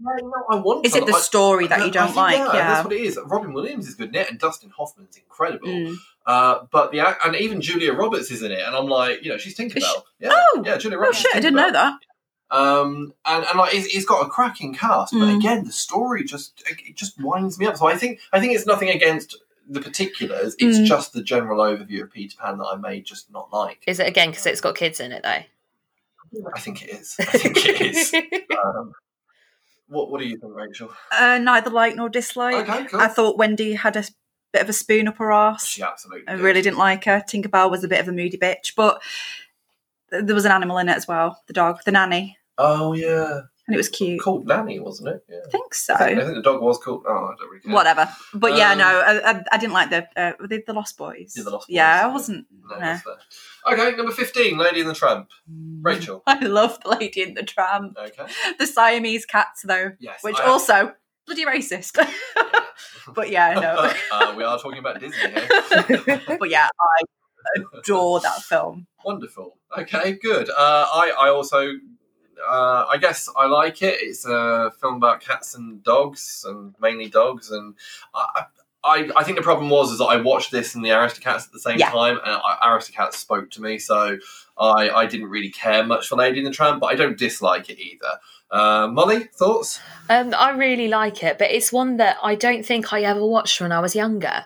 No, 0.00 0.10
no, 0.28 0.32
I 0.50 0.56
want 0.56 0.84
Is 0.84 0.92
to. 0.92 0.98
it 0.98 1.06
the 1.06 1.14
I- 1.14 1.20
story 1.20 1.66
that 1.68 1.80
I- 1.80 1.84
you 1.84 1.90
don't 1.92 2.06
think, 2.06 2.16
like? 2.16 2.36
Yeah, 2.36 2.46
Yeah. 2.46 2.52
that's 2.74 2.84
what 2.84 2.92
it 2.92 3.00
is. 3.00 3.18
Robin 3.26 3.52
Williams 3.52 3.86
is 3.86 3.94
good 3.94 4.08
in 4.08 4.16
it, 4.16 4.28
and 4.30 4.38
Dustin 4.40 4.70
Hoffman's 4.76 5.16
incredible. 5.16 5.68
Mm. 5.68 5.96
Uh, 6.26 6.58
but 6.72 6.90
the 6.90 7.00
and 7.24 7.36
even 7.36 7.60
Julia 7.60 7.92
Roberts 7.92 8.30
is 8.30 8.42
in 8.42 8.50
it, 8.50 8.60
and 8.66 8.74
I'm 8.74 8.86
like, 8.88 9.22
you 9.24 9.30
know, 9.30 9.38
she's 9.38 9.58
Is 9.58 9.58
Tinkerbell. 9.58 9.80
she- 9.80 10.02
Yeah, 10.20 10.30
Oh! 10.32 10.62
yeah, 10.66 10.76
Julia 10.78 10.98
Oh 10.98 11.02
Roberts. 11.02 11.18
is 11.18 11.22
shit! 11.22 11.36
I 11.36 11.40
didn't 11.40 11.56
know 11.56 11.70
that. 11.70 11.94
Um, 12.50 13.14
and 13.24 13.44
and 13.44 13.58
like, 13.58 13.74
it's, 13.74 13.94
it's 13.94 14.04
got 14.04 14.24
a 14.26 14.28
cracking 14.28 14.74
cast, 14.74 15.12
but 15.12 15.20
Mm. 15.20 15.36
again, 15.38 15.64
the 15.64 15.72
story 15.72 16.24
just 16.24 16.62
it 16.66 16.94
just 16.96 17.20
winds 17.20 17.58
me 17.58 17.66
up. 17.66 17.76
So 17.76 17.86
I 17.86 17.96
think 17.96 18.20
I 18.32 18.40
think 18.40 18.54
it's 18.54 18.66
nothing 18.66 18.88
against 18.90 19.36
the 19.68 19.80
particulars. 19.80 20.54
It's 20.58 20.78
Mm. 20.78 20.86
just 20.86 21.12
the 21.14 21.22
general 21.22 21.58
overview 21.60 22.02
of 22.02 22.10
Peter 22.12 22.36
Pan 22.38 22.58
that 22.58 22.66
I 22.66 22.76
may 22.76 23.00
just 23.00 23.32
not 23.32 23.52
like. 23.52 23.82
Is 23.86 23.98
it 23.98 24.06
again 24.06 24.30
because 24.30 24.46
it's 24.46 24.60
got 24.60 24.76
kids 24.76 25.00
in 25.00 25.10
it 25.12 25.22
though? 25.22 25.42
I 26.54 26.60
think 26.60 26.82
it 26.82 26.90
is. 26.90 27.16
I 27.18 27.24
think 27.24 27.56
it 27.66 27.80
is. 27.80 28.14
Um, 28.64 28.92
what 29.88 30.10
What 30.10 30.20
do 30.20 30.26
you 30.26 30.38
think, 30.38 30.54
Rachel? 30.54 30.90
Uh, 31.12 31.38
neither 31.38 31.70
like 31.70 31.96
nor 31.96 32.08
dislike. 32.08 32.68
Okay, 32.68 32.86
cool. 32.86 33.00
I 33.00 33.08
thought 33.08 33.36
Wendy 33.36 33.74
had 33.74 33.96
a 33.96 34.04
bit 34.52 34.62
of 34.62 34.68
a 34.68 34.72
spoon 34.72 35.08
up 35.08 35.18
her 35.18 35.30
arse. 35.32 35.66
She 35.66 35.82
absolutely. 35.82 36.26
I 36.28 36.36
did. 36.36 36.42
really 36.42 36.62
didn't 36.62 36.78
like 36.78 37.04
her. 37.04 37.20
Tinkerbell 37.20 37.70
was 37.70 37.84
a 37.84 37.88
bit 37.88 38.00
of 38.00 38.08
a 38.08 38.12
moody 38.12 38.38
bitch, 38.38 38.74
but 38.74 39.02
there 40.10 40.34
was 40.34 40.44
an 40.46 40.52
animal 40.52 40.78
in 40.78 40.88
it 40.88 40.96
as 40.96 41.06
well. 41.06 41.42
The 41.46 41.52
dog, 41.52 41.80
the 41.84 41.92
nanny, 41.92 42.38
Oh 42.56 42.92
yeah, 42.94 43.42
and 43.66 43.74
it 43.74 43.76
was 43.78 43.88
cute. 43.88 44.20
called 44.20 44.46
Nanny, 44.46 44.78
wasn't 44.78 45.08
it? 45.08 45.24
Yeah. 45.28 45.38
I 45.46 45.50
think 45.50 45.74
so. 45.74 45.94
I 45.94 45.98
think, 45.98 46.18
I 46.20 46.24
think 46.24 46.36
the 46.36 46.42
dog 46.42 46.60
was 46.62 46.78
called. 46.78 47.04
Oh, 47.08 47.12
I 47.12 47.34
don't 47.38 47.48
really 47.50 47.60
care. 47.62 47.72
Whatever. 47.74 48.08
But 48.34 48.56
yeah, 48.56 48.72
Um, 48.72 48.78
no, 48.78 48.84
I, 48.84 49.30
I, 49.32 49.42
I 49.52 49.58
didn't 49.58 49.72
like 49.72 49.90
the 49.90 50.06
uh, 50.20 50.32
they 50.48 50.62
the 50.66 50.72
Lost 50.72 50.96
Boys. 50.98 51.34
Yeah, 51.36 51.44
the 51.44 51.50
Lost 51.50 51.68
Yeah, 51.70 52.02
I 52.04 52.12
wasn't. 52.12 52.46
No, 52.68 52.78
fair. 52.78 53.02
Okay, 53.72 53.96
number 53.96 54.12
fifteen, 54.12 54.58
Lady 54.58 54.80
and 54.80 54.90
the 54.90 54.94
Tramp. 54.94 55.28
Rachel. 55.80 56.22
I 56.26 56.38
love 56.40 56.78
the 56.82 56.90
Lady 56.90 57.22
in 57.22 57.34
the 57.34 57.42
Tramp. 57.42 57.96
Okay. 57.98 58.26
The 58.58 58.66
Siamese 58.66 59.24
cats, 59.26 59.62
though, 59.62 59.92
Yes. 59.98 60.22
which 60.22 60.38
also 60.40 60.92
bloody 61.26 61.46
racist. 61.46 61.96
but 63.14 63.30
yeah, 63.30 63.54
no. 63.54 63.92
uh, 64.12 64.34
we 64.36 64.44
are 64.44 64.58
talking 64.58 64.78
about 64.78 65.00
Disney 65.00 65.30
here. 65.30 66.28
but 66.38 66.50
yeah, 66.50 66.68
I 66.78 67.62
adore 67.78 68.20
that 68.20 68.42
film. 68.42 68.86
Wonderful. 69.04 69.56
Okay, 69.78 70.12
good. 70.12 70.48
Uh, 70.50 70.52
I 70.92 71.12
I 71.18 71.28
also. 71.30 71.72
Uh, 72.46 72.86
I 72.90 72.96
guess 72.98 73.28
I 73.36 73.46
like 73.46 73.82
it. 73.82 73.98
It's 74.00 74.24
a 74.26 74.72
film 74.80 74.96
about 74.96 75.20
cats 75.20 75.54
and 75.54 75.82
dogs, 75.82 76.44
and 76.48 76.74
mainly 76.80 77.08
dogs. 77.08 77.50
And 77.50 77.74
I, 78.14 78.44
I, 78.84 79.10
I 79.16 79.24
think 79.24 79.36
the 79.38 79.42
problem 79.42 79.70
was 79.70 79.90
is 79.92 79.98
that 79.98 80.04
I 80.04 80.20
watched 80.20 80.50
this 80.50 80.74
and 80.74 80.84
the 80.84 80.90
Aristocats 80.90 81.46
at 81.46 81.52
the 81.52 81.60
same 81.60 81.78
Yeah. 81.78 81.90
time, 81.90 82.18
and 82.24 82.40
I, 82.44 82.58
Aristocats 82.68 83.14
spoke 83.14 83.50
to 83.52 83.62
me, 83.62 83.78
so 83.78 84.18
I, 84.58 84.90
I 84.90 85.06
didn't 85.06 85.28
really 85.30 85.50
care 85.50 85.84
much 85.84 86.08
for 86.08 86.16
Lady 86.16 86.38
in 86.38 86.44
the 86.44 86.50
Tramp, 86.50 86.80
but 86.80 86.86
I 86.88 86.94
don't 86.94 87.18
dislike 87.18 87.70
it 87.70 87.78
either. 87.80 88.18
Uh, 88.50 88.88
Molly, 88.88 89.24
thoughts? 89.24 89.80
Um, 90.08 90.34
I 90.36 90.50
really 90.50 90.86
like 90.88 91.22
it, 91.24 91.38
but 91.38 91.50
it's 91.50 91.72
one 91.72 91.96
that 91.96 92.18
I 92.22 92.34
don't 92.34 92.64
think 92.64 92.92
I 92.92 93.00
ever 93.02 93.24
watched 93.24 93.60
when 93.60 93.72
I 93.72 93.80
was 93.80 93.96
younger. 93.96 94.44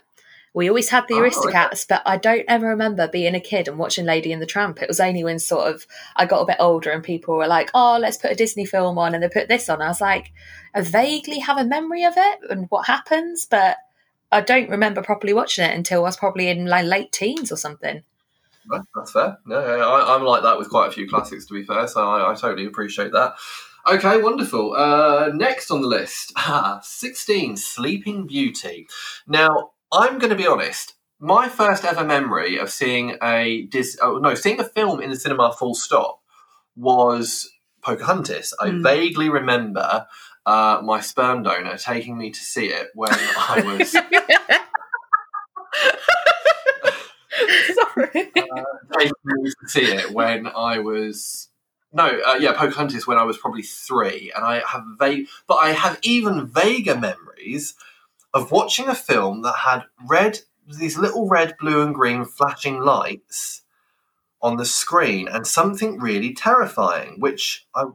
We 0.55 0.69
always 0.69 0.89
had 0.89 1.05
the 1.09 1.15
Oh, 1.15 1.21
Aristocats, 1.21 1.87
but 1.89 2.03
I 2.07 2.17
don't 2.17 2.45
ever 2.49 2.69
remember 2.69 3.09
being 3.09 3.35
a 3.35 3.41
kid 3.41 3.69
and 3.69 3.79
watching 3.79 4.07
Lady 4.07 4.33
and 4.33 4.41
the 4.41 4.47
Tramp. 4.47 4.83
It 4.83 4.89
was 4.89 5.01
only 5.01 5.23
when 5.23 5.39
sort 5.39 5.73
of 5.73 5.87
I 6.17 6.27
got 6.27 6.41
a 6.41 6.47
bit 6.47 6.57
older 6.59 6.91
and 6.91 7.03
people 7.03 7.37
were 7.37 7.47
like, 7.47 7.71
"Oh, 7.75 7.99
let's 8.01 8.17
put 8.17 8.33
a 8.33 8.37
Disney 8.37 8.65
film 8.65 8.99
on," 8.99 9.15
and 9.15 9.23
they 9.23 9.29
put 9.29 9.49
this 9.49 9.69
on. 9.69 9.83
I 9.83 9.89
was 9.89 10.01
like, 10.01 10.33
I 10.75 10.81
vaguely 10.81 11.39
have 11.41 11.59
a 11.59 11.65
memory 11.65 12.05
of 12.05 12.15
it 12.17 12.39
and 12.51 12.67
what 12.71 12.87
happens, 12.87 13.45
but 13.45 13.77
I 14.31 14.41
don't 14.41 14.71
remember 14.71 15.03
properly 15.03 15.33
watching 15.33 15.65
it 15.65 15.75
until 15.75 16.01
I 16.01 16.09
was 16.09 16.17
probably 16.17 16.49
in 16.49 16.67
like 16.67 16.85
late 16.85 17.13
teens 17.13 17.51
or 17.53 17.57
something. 17.57 18.03
That's 18.95 19.13
fair. 19.13 19.39
No, 19.47 19.57
I, 19.59 20.15
I'm 20.15 20.25
like 20.25 20.43
that 20.43 20.59
with 20.59 20.69
quite 20.69 20.89
a 20.89 20.93
few 20.93 21.09
classics, 21.09 21.47
to 21.47 21.55
be 21.55 21.65
fair. 21.65 21.89
So 21.89 22.07
I, 22.07 22.33
I 22.33 22.35
totally 22.35 22.67
appreciate 22.67 23.13
that. 23.13 23.35
Okay, 23.91 24.21
wonderful. 24.21 24.75
Uh, 24.75 25.31
next 25.33 25.71
on 25.71 25.81
the 25.81 25.89
list, 25.89 26.33
ah, 26.37 26.81
16, 26.83 27.57
Sleeping 27.57 28.27
Beauty. 28.27 28.87
Now, 29.27 29.71
I'm 29.93 30.19
going 30.19 30.31
to 30.31 30.37
be 30.37 30.47
honest. 30.47 30.95
My 31.21 31.49
first 31.49 31.85
ever 31.85 32.05
memory 32.05 32.59
of 32.59 32.71
seeing 32.71 33.17
a 33.23 33.67
Dis- 33.67 33.99
oh, 34.01 34.19
no, 34.19 34.35
seeing 34.35 34.61
a 34.61 34.65
film 34.65 35.01
in 35.01 35.11
the 35.11 35.17
cinema 35.17 35.53
full 35.53 35.75
stop 35.75 36.21
was 36.77 37.51
Pocahontas. 37.83 38.55
I 38.61 38.71
Hmm. 38.71 38.83
vaguely 38.83 39.29
remember 39.29 40.07
uh, 40.47 40.81
my 40.85 41.01
sperm 41.01 41.43
donor 41.43 41.77
taking 41.77 42.17
me 42.17 42.31
to 42.31 42.41
see 42.41 42.67
it 42.67 42.89
when 42.95 43.11
I 43.13 43.63
was 43.65 43.93
Sorry. 47.75 48.11
taking 48.99 49.13
me 49.25 49.51
to 49.51 49.69
see 49.69 49.91
it 49.91 50.13
when 50.13 50.47
I 50.47 50.79
was 50.79 51.49
no, 51.93 52.05
uh, 52.07 52.37
yeah, 52.39 52.53
Pocahontas 52.53 53.07
when 53.07 53.17
I 53.17 53.25
was 53.25 53.39
probably 53.39 53.63
three, 53.63 54.31
and 54.37 54.45
I 54.45 54.61
have 54.67 54.85
vague, 54.99 55.27
but 55.47 55.55
I 55.55 55.71
have 55.71 55.99
even 56.03 56.47
vaguer 56.47 56.97
memories 56.97 57.75
of 58.35 58.53
watching 58.53 58.89
a 58.89 58.95
film 58.95 59.43
that 59.43 59.57
had 59.57 59.85
red, 60.07 60.41
these 60.67 60.99
little 60.99 61.29
red, 61.29 61.57
blue, 61.59 61.83
and 61.83 61.95
green 61.95 62.25
flashing 62.25 62.81
lights 62.81 63.63
on 64.41 64.57
the 64.57 64.65
screen, 64.65 65.27
and 65.29 65.47
something 65.47 65.99
really 65.99 66.33
terrifying, 66.33 67.17
which 67.19 67.67
I 67.75 67.87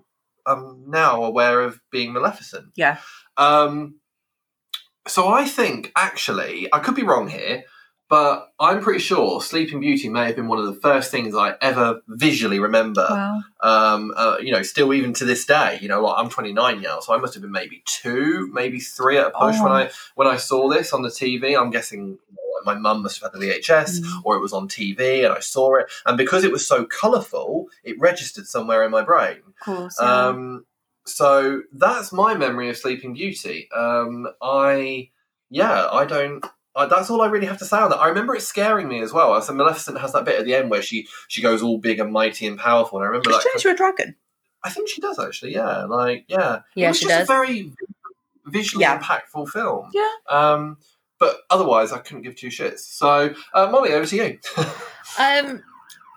am 0.47 0.83
now 0.87 1.23
aware 1.23 1.61
of 1.61 1.79
being 1.91 2.13
Maleficent. 2.13 2.73
Yeah. 2.75 2.97
Um, 3.37 3.95
so 5.07 5.27
I 5.29 5.45
think 5.45 5.91
actually, 5.95 6.67
I 6.73 6.79
could 6.79 6.95
be 6.95 7.03
wrong 7.03 7.29
here, 7.29 7.63
but 8.13 8.53
I'm 8.59 8.79
pretty 8.81 8.99
sure 8.99 9.41
Sleeping 9.41 9.79
Beauty 9.79 10.07
may 10.07 10.27
have 10.27 10.35
been 10.35 10.47
one 10.47 10.59
of 10.59 10.67
the 10.67 10.79
first 10.87 11.09
things 11.09 11.33
I 11.35 11.55
ever 11.61 12.01
visually 12.07 12.59
remember. 12.59 13.07
Wow. 13.09 13.41
Um, 13.61 14.13
uh, 14.15 14.37
you 14.39 14.51
know, 14.51 14.61
still 14.61 14.93
even 14.93 15.13
to 15.13 15.25
this 15.25 15.45
day, 15.45 15.79
you 15.81 15.87
know, 15.87 16.01
like 16.03 16.15
I'm 16.19 16.29
29 16.29 16.79
now, 16.81 16.99
so 16.99 17.13
I 17.15 17.17
must 17.17 17.33
have 17.33 17.41
been 17.41 17.51
maybe 17.51 17.81
two, 17.85 18.49
maybe 18.53 18.79
three 18.79 19.17
at 19.17 19.27
a 19.27 19.31
push 19.31 19.59
when 19.59 19.71
Oh. 19.71 19.75
I 19.81 19.89
when 20.13 20.27
I 20.27 20.37
saw 20.37 20.69
this 20.69 20.93
on 20.93 21.01
the 21.01 21.09
TV. 21.09 21.59
I'm 21.59 21.71
guessing 21.71 22.19
my 22.65 22.75
mum 22.75 23.01
must 23.03 23.19
have 23.21 23.31
had 23.33 23.41
the 23.41 23.45
VHS 23.47 23.99
Mm. 23.99 24.21
or 24.23 24.35
it 24.37 24.41
was 24.41 24.53
on 24.53 24.67
TV 24.69 25.25
and 25.25 25.33
I 25.33 25.39
saw 25.39 25.75
it, 25.79 25.87
and 26.05 26.15
because 26.15 26.43
it 26.43 26.51
was 26.51 26.65
so 26.67 26.85
colourful, 26.85 27.67
it 27.83 27.99
registered 27.99 28.45
somewhere 28.47 28.83
in 28.85 28.91
my 28.91 29.01
brain. 29.01 29.37
Of 29.47 29.55
course. 29.65 29.97
yeah. 29.99 30.27
Um, 30.27 30.65
so 31.05 31.63
that's 31.73 32.13
my 32.13 32.35
memory 32.35 32.69
of 32.69 32.77
Sleeping 32.77 33.13
Beauty. 33.15 33.69
Um, 33.75 34.27
I, 34.41 35.09
yeah, 35.49 35.87
I 35.91 36.05
don't. 36.05 36.45
I, 36.75 36.85
that's 36.87 37.09
all 37.09 37.21
I 37.21 37.27
really 37.27 37.45
have 37.45 37.59
to 37.59 37.65
say 37.65 37.77
on 37.77 37.89
that. 37.91 37.97
I 37.99 38.07
remember 38.07 38.35
it 38.35 38.41
scaring 38.41 38.87
me 38.87 39.01
as 39.01 39.13
well. 39.13 39.39
So 39.41 39.53
Maleficent 39.53 39.99
has 39.99 40.13
that 40.13 40.25
bit 40.25 40.39
at 40.39 40.45
the 40.45 40.55
end 40.55 40.69
where 40.69 40.81
she 40.81 41.07
she 41.27 41.41
goes 41.41 41.61
all 41.61 41.77
big 41.77 41.99
and 41.99 42.11
mighty 42.11 42.47
and 42.47 42.57
powerful, 42.57 42.97
and 42.97 43.03
I 43.05 43.07
remember 43.07 43.29
Does 43.29 43.43
that. 43.43 43.49
she 43.59 43.63
turn 43.63 43.71
into 43.71 43.83
a 43.83 43.85
dragon? 43.95 44.15
I 44.63 44.69
think 44.69 44.89
she 44.89 45.01
does 45.01 45.19
actually. 45.19 45.53
Yeah, 45.53 45.85
like 45.85 46.25
yeah, 46.27 46.61
Yeah, 46.75 46.85
it 46.85 46.89
was 46.89 46.97
she 46.99 47.05
just 47.05 47.19
does. 47.19 47.29
a 47.29 47.31
very 47.31 47.71
visually 48.45 48.83
Yeah. 48.83 48.99
impactful 48.99 49.49
film. 49.49 49.89
Yeah. 49.93 50.09
Um, 50.29 50.77
but 51.19 51.37
otherwise, 51.49 51.91
I 51.91 51.99
couldn't 51.99 52.23
give 52.23 52.35
two 52.35 52.47
shits. 52.47 52.79
So 52.79 53.33
uh, 53.53 53.67
Molly, 53.71 53.93
over 53.93 54.05
to 54.05 54.15
you. 54.15 54.39
Um, 55.19 55.61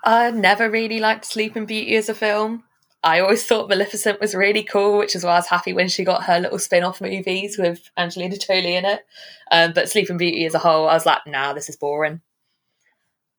I 0.05 0.31
never 0.31 0.71
really 0.71 1.01
liked 1.01 1.25
Sleeping 1.27 1.67
Beauty 1.67 1.97
as 1.97 2.09
a 2.09 2.15
film. 2.15 2.63
I 3.07 3.21
always 3.21 3.47
thought 3.47 3.69
Maleficent 3.69 4.21
was 4.21 4.35
really 4.35 4.65
cool, 4.65 4.99
which 4.99 5.15
is 5.15 5.23
why 5.23 5.35
I 5.35 5.37
was 5.37 5.47
happy 5.47 5.73
when 5.73 5.87
she 5.87 6.03
got 6.03 6.25
her 6.25 6.41
little 6.41 6.59
spin-off 6.59 7.01
movies 7.01 7.57
with 7.57 7.89
Angelina 7.97 8.37
Jolie 8.37 8.75
in 8.75 8.85
it. 8.85 9.07
Um, 9.53 9.73
but 9.73 9.89
Sleeping 9.89 10.17
Beauty 10.17 10.45
as 10.45 10.55
a 10.55 10.59
whole, 10.59 10.89
I 10.89 10.95
was 10.95 11.07
like, 11.07 11.25
nah, 11.25 11.53
this 11.53 11.69
is 11.69 11.77
boring. 11.77 12.21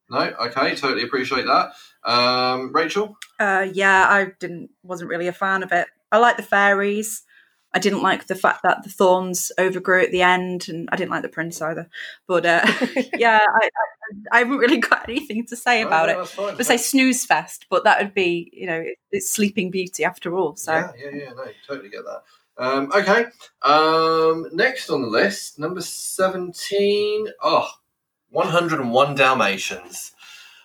no, 0.09 0.19
okay, 0.19 0.73
totally 0.73 1.03
appreciate 1.03 1.45
that. 1.47 1.71
Um, 2.09 2.71
Rachel. 2.73 3.17
Uh, 3.41 3.67
yeah, 3.73 4.07
I 4.09 4.27
didn't. 4.39 4.69
Wasn't 4.83 5.09
really 5.09 5.27
a 5.27 5.33
fan 5.33 5.63
of 5.63 5.73
it. 5.73 5.89
I 6.13 6.19
like 6.19 6.37
the 6.37 6.43
fairies. 6.43 7.23
I 7.73 7.79
didn't 7.79 8.01
like 8.01 8.27
the 8.27 8.35
fact 8.35 8.63
that 8.63 8.83
the 8.83 8.89
thorns 8.89 9.51
overgrew 9.57 10.01
at 10.03 10.11
the 10.11 10.21
end, 10.21 10.69
and 10.69 10.87
I 10.91 10.95
didn't 10.95 11.11
like 11.11 11.21
the 11.21 11.29
prince 11.29 11.61
either. 11.61 11.89
But 12.25 12.45
uh, 12.45 12.65
yeah, 13.17 13.39
I, 13.39 13.69
I, 13.69 13.69
I 14.31 14.37
haven't 14.39 14.57
really 14.57 14.77
got 14.77 15.07
anything 15.09 15.45
to 15.47 15.55
say 15.55 15.81
No, 15.81 15.87
about 15.87 16.07
no, 16.07 16.13
it. 16.13 16.17
that's 16.17 16.31
fine. 16.31 16.55
I 16.57 16.63
say 16.63 16.77
snooze 16.77 17.25
fest, 17.25 17.65
but 17.69 17.83
that 17.83 17.99
would 18.01 18.13
be, 18.13 18.49
you 18.53 18.67
know, 18.67 18.83
it's 19.11 19.29
Sleeping 19.29 19.69
Beauty 19.69 20.03
after 20.05 20.35
all. 20.37 20.55
So 20.55 20.73
Yeah, 20.73 20.91
yeah, 20.97 21.09
yeah, 21.13 21.29
no, 21.33 21.45
totally 21.67 21.89
get 21.89 22.03
that. 22.05 22.23
Um, 22.59 22.91
okay, 22.95 23.25
um, 23.61 24.47
next 24.53 24.89
on 24.89 25.03
the 25.03 25.07
list, 25.07 25.59
number 25.59 25.81
17. 25.81 27.27
Oh, 27.43 27.69
101 28.31 29.15
Dalmatians. 29.15 30.13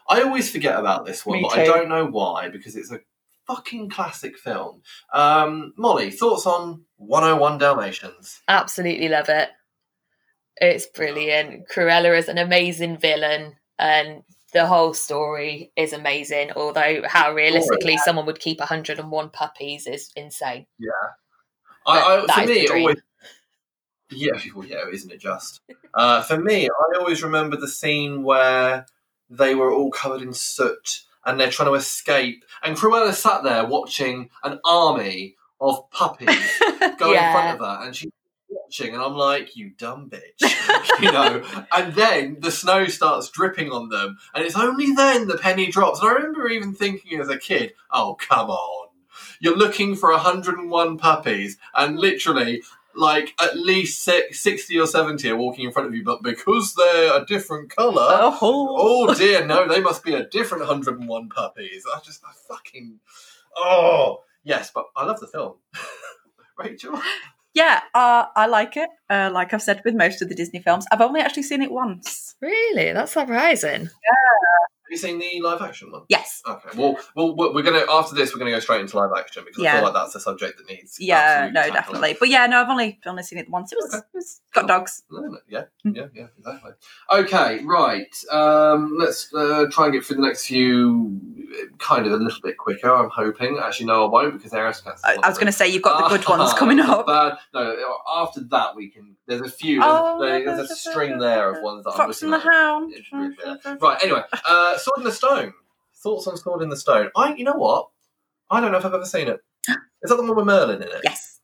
I 0.09 0.23
always 0.23 0.51
forget 0.51 0.79
about 0.79 1.05
this 1.05 1.27
one, 1.27 1.39
Me 1.39 1.49
but 1.49 1.59
I 1.59 1.65
don't 1.65 1.89
know 1.89 2.07
why, 2.07 2.49
because 2.49 2.77
it's 2.77 2.91
a 2.91 3.01
fucking 3.47 3.91
classic 3.91 4.39
film. 4.39 4.83
Um, 5.13 5.73
Molly, 5.77 6.11
thoughts 6.11 6.47
on 6.47 6.85
101 6.97 7.59
Dalmatians? 7.59 8.41
Absolutely 8.49 9.09
love 9.09 9.29
it. 9.29 9.51
It's 10.57 10.87
brilliant. 10.87 11.69
Cruella 11.69 12.17
is 12.17 12.29
an 12.29 12.39
amazing 12.39 12.99
villain, 12.99 13.57
and 13.79 14.23
the 14.53 14.67
whole 14.67 14.95
story 14.95 15.73
is 15.77 15.93
amazing. 15.93 16.53
Although, 16.53 17.03
how 17.07 17.33
realistically 17.33 17.97
someone 17.99 18.27
would 18.27 18.39
keep 18.39 18.59
101 18.59 19.31
puppies 19.31 19.87
is 19.87 20.11
insane. 20.15 20.67
I, 21.87 22.25
I, 22.29 22.41
for 22.43 22.47
me, 22.47 22.61
it 22.61 22.71
always. 22.71 22.97
Yeah, 24.11 24.39
well, 24.55 24.67
yeah, 24.67 24.85
isn't 24.93 25.11
it 25.11 25.21
just? 25.21 25.61
Uh, 25.95 26.23
for 26.23 26.39
me, 26.39 26.69
I 26.69 26.99
always 26.99 27.23
remember 27.23 27.57
the 27.57 27.69
scene 27.69 28.23
where 28.23 28.87
they 29.31 29.55
were 29.55 29.73
all 29.73 29.91
covered 29.91 30.23
in 30.23 30.35
soot 30.35 31.03
and 31.25 31.39
they're 31.39 31.51
trying 31.51 31.69
to 31.69 31.75
escape, 31.75 32.45
and 32.63 32.77
Cruella 32.77 33.13
sat 33.13 33.43
there 33.43 33.67
watching 33.67 34.31
an 34.45 34.61
army 34.65 35.37
of 35.61 35.91
puppies 35.91 36.29
go 36.99 37.13
in 37.13 37.33
front 37.33 37.55
of 37.55 37.61
her, 37.61 37.87
and 37.87 37.95
she's 37.95 38.11
watching, 38.49 38.95
and 38.95 39.03
I'm 39.03 39.15
like, 39.15 39.57
"You 39.57 39.71
dumb 39.71 40.11
bitch," 40.11 41.01
you 41.01 41.13
know. 41.13 41.45
And 41.75 41.95
then 41.95 42.39
the 42.41 42.51
snow 42.51 42.87
starts 42.87 43.31
dripping 43.31 43.71
on 43.71 43.89
them, 43.89 44.19
and 44.35 44.45
it's 44.45 44.57
only 44.57 44.93
then 44.93 45.29
the 45.29 45.39
penny 45.39 45.71
drops. 45.71 46.01
And 46.01 46.09
I 46.09 46.13
remember 46.15 46.49
even 46.49 46.75
thinking 46.75 47.21
as 47.21 47.29
a 47.29 47.39
kid, 47.39 47.75
"Oh, 47.91 48.17
come 48.19 48.51
on." 48.51 48.89
You're 49.41 49.57
looking 49.57 49.97
for 49.97 50.11
101 50.11 50.99
puppies, 50.99 51.59
and 51.75 51.99
literally, 51.99 52.63
like, 52.95 53.35
at 53.41 53.57
least 53.57 54.05
si- 54.05 54.33
60 54.33 54.79
or 54.79 54.87
70 54.87 55.29
are 55.31 55.37
walking 55.37 55.65
in 55.65 55.73
front 55.73 55.89
of 55.89 55.95
you, 55.95 56.05
but 56.05 56.23
because 56.23 56.75
they're 56.75 57.21
a 57.21 57.25
different 57.25 57.75
colour, 57.75 58.07
oh, 58.09 58.39
oh 58.43 59.15
dear, 59.15 59.45
no, 59.47 59.69
they 59.69 59.81
must 59.81 60.05
be 60.05 60.15
a 60.15 60.25
different 60.25 60.67
101 60.67 61.29
puppies. 61.29 61.85
I 61.95 62.01
just, 62.01 62.23
I 62.25 62.33
fucking, 62.49 63.01
oh, 63.57 64.23
yes, 64.45 64.71
but 64.75 64.87
I 64.97 65.05
love 65.05 65.21
the 65.21 65.27
film. 65.27 65.55
Rachel? 66.59 67.01
yeah, 67.55 67.81
uh, 67.95 68.27
I 68.35 68.47
like 68.47 68.77
it. 68.77 68.89
Uh, 69.09 69.31
like 69.33 69.53
I've 69.53 69.63
said 69.63 69.83
with 69.85 69.95
most 69.95 70.23
of 70.23 70.29
the 70.29 70.35
Disney 70.35 70.61
films, 70.61 70.87
I've 70.93 71.01
only 71.01 71.21
actually 71.21 71.45
seen 71.45 71.63
it 71.63 71.71
once. 71.71 72.35
Really? 72.41 72.93
That's 72.93 73.13
surprising. 73.13 73.83
Have 73.83 73.91
you 74.93 74.99
seen 74.99 75.19
the 75.19 75.41
live 75.43 75.61
action 75.61 75.91
one? 75.91 76.03
Yes. 76.09 76.43
Okay, 76.47 76.69
well, 76.77 76.97
well, 77.17 77.35
we're 77.55 77.63
gonna 77.63 77.85
after 77.91 78.15
this, 78.15 78.33
we're 78.33 78.39
gonna 78.39 78.51
go 78.53 78.61
straight 78.61 78.81
into 78.81 78.97
live 78.97 79.11
action 79.17 79.43
because 79.47 79.65
I 79.65 79.73
feel 79.75 79.83
like 79.85 79.95
that's 79.95 80.15
a 80.15 80.21
subject 80.21 80.59
that 80.59 80.69
needs. 80.69 80.99
Yeah, 81.01 81.49
no, 81.53 81.61
tackling. 81.63 81.75
definitely. 81.75 82.17
But 82.21 82.29
yeah, 82.29 82.47
no, 82.47 82.61
I've 82.63 82.69
only 82.69 83.01
only 83.07 83.23
seen 83.23 83.39
it 83.39 83.49
once. 83.51 83.73
It 83.73 83.79
was, 83.81 83.95
Okay. 83.95 83.99
it 84.13 84.17
was 84.17 84.41
got 84.53 84.69
dogs. 84.69 85.03
No, 85.11 85.21
no, 85.23 85.39
yeah, 85.49 85.65
Mm. 85.85 85.97
yeah, 85.97 86.07
yeah, 86.15 86.27
exactly. 86.39 86.73
Okay, 87.13 87.65
right. 87.65 88.15
Um, 88.31 88.97
let's 88.99 89.33
uh, 89.35 89.67
try 89.71 89.87
and 89.87 89.95
get 89.95 90.05
through 90.05 90.17
the 90.17 90.23
next 90.23 90.47
few, 90.47 91.21
kind 91.79 92.07
of 92.07 92.13
a 92.13 92.17
little 92.17 92.41
bit 92.43 92.57
quicker. 92.57 92.91
I'm 92.93 93.11
hoping. 93.11 93.59
Actually, 93.63 93.87
no, 93.87 94.05
I 94.07 94.09
won't 94.09 94.35
because 94.37 94.53
Aerosmith. 94.53 95.01
I, 95.05 95.17
I 95.23 95.29
was 95.29 95.39
going 95.39 95.47
to 95.47 95.53
say 95.53 95.69
you've 95.69 95.83
got 95.83 96.09
the 96.11 96.17
good 96.17 96.29
ones 96.29 96.53
coming 96.59 96.81
up. 96.81 97.07
But 97.07 97.39
no, 97.55 97.77
after 98.15 98.41
that 98.51 98.77
we 98.77 98.89
can. 98.91 99.17
There's 99.27 99.41
a 99.41 99.51
few. 99.51 99.81
Oh, 99.83 100.21
there's, 100.21 100.45
there's 100.45 100.71
a 100.71 100.75
string 100.75 101.19
there 101.19 101.51
of 101.55 101.63
ones 101.63 101.85
that 101.85 101.91
I'm 101.91 101.97
Fox 101.97 102.23
looking 102.23 102.35
and 102.35 102.43
the 102.43 102.47
at. 102.49 102.55
Hound. 102.55 102.95
Really. 103.65 103.79
Right. 103.81 104.03
Anyway, 104.03 104.23
uh, 104.47 104.77
Sword 104.83 104.99
in 104.99 105.05
the 105.05 105.13
Stone. 105.13 105.53
Thoughts 106.03 106.27
on 106.27 106.37
Sword 106.37 106.63
in 106.63 106.69
the 106.69 106.77
Stone? 106.77 107.11
I. 107.17 107.35
You 107.35 107.45
know 107.45 107.55
what? 107.55 107.89
I 108.51 108.61
don't 108.61 108.73
know 108.73 108.79
if 108.79 108.85
I've 108.85 108.95
ever 108.95 109.07
seen 109.07 109.29
it. 109.29 109.41
Is 110.03 110.11
that 110.11 110.17
the 110.17 110.23
one 110.23 110.37
with 110.37 110.47
Merlin 110.47 110.83
in 110.83 110.89
it? 110.89 111.01
Yes. 111.05 111.41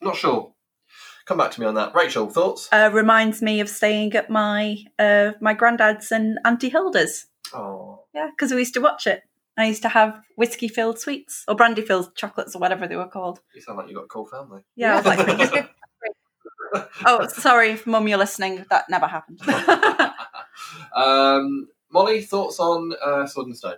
Not 0.00 0.16
sure. 0.16 0.52
Come 1.26 1.38
back 1.38 1.50
to 1.50 1.60
me 1.60 1.66
on 1.66 1.74
that. 1.74 1.94
Rachel, 1.94 2.30
thoughts? 2.30 2.68
Uh, 2.72 2.88
reminds 2.92 3.42
me 3.42 3.60
of 3.60 3.68
staying 3.68 4.14
at 4.14 4.30
my 4.30 4.78
uh, 4.98 5.32
my 5.40 5.52
granddad's 5.52 6.10
and 6.10 6.38
Auntie 6.44 6.70
Hilda's. 6.70 7.26
Oh. 7.52 8.04
Yeah, 8.14 8.30
because 8.30 8.52
we 8.52 8.58
used 8.58 8.74
to 8.74 8.80
watch 8.80 9.06
it. 9.06 9.22
I 9.58 9.66
used 9.66 9.82
to 9.82 9.88
have 9.88 10.20
whiskey 10.36 10.68
filled 10.68 11.00
sweets 11.00 11.44
or 11.48 11.56
brandy 11.56 11.82
filled 11.82 12.14
chocolates 12.14 12.54
or 12.54 12.60
whatever 12.60 12.86
they 12.86 12.96
were 12.96 13.08
called. 13.08 13.40
You 13.54 13.60
sound 13.60 13.78
like 13.78 13.88
you 13.88 13.94
got 13.94 14.04
a 14.04 14.08
cool 14.08 14.24
family. 14.24 14.62
Yeah, 14.76 14.94
I 14.94 14.96
was 14.96 15.04
like, 15.52 15.70
oh, 17.04 17.26
sorry 17.26 17.72
if 17.72 17.86
mum 17.86 18.06
you're 18.06 18.18
listening. 18.18 18.64
That 18.70 18.88
never 18.88 19.06
happened. 19.06 19.40
um, 20.98 21.68
Molly, 21.90 22.22
thoughts 22.22 22.60
on 22.60 22.92
uh, 23.04 23.26
Sword 23.26 23.48
and 23.48 23.56
Stone? 23.56 23.76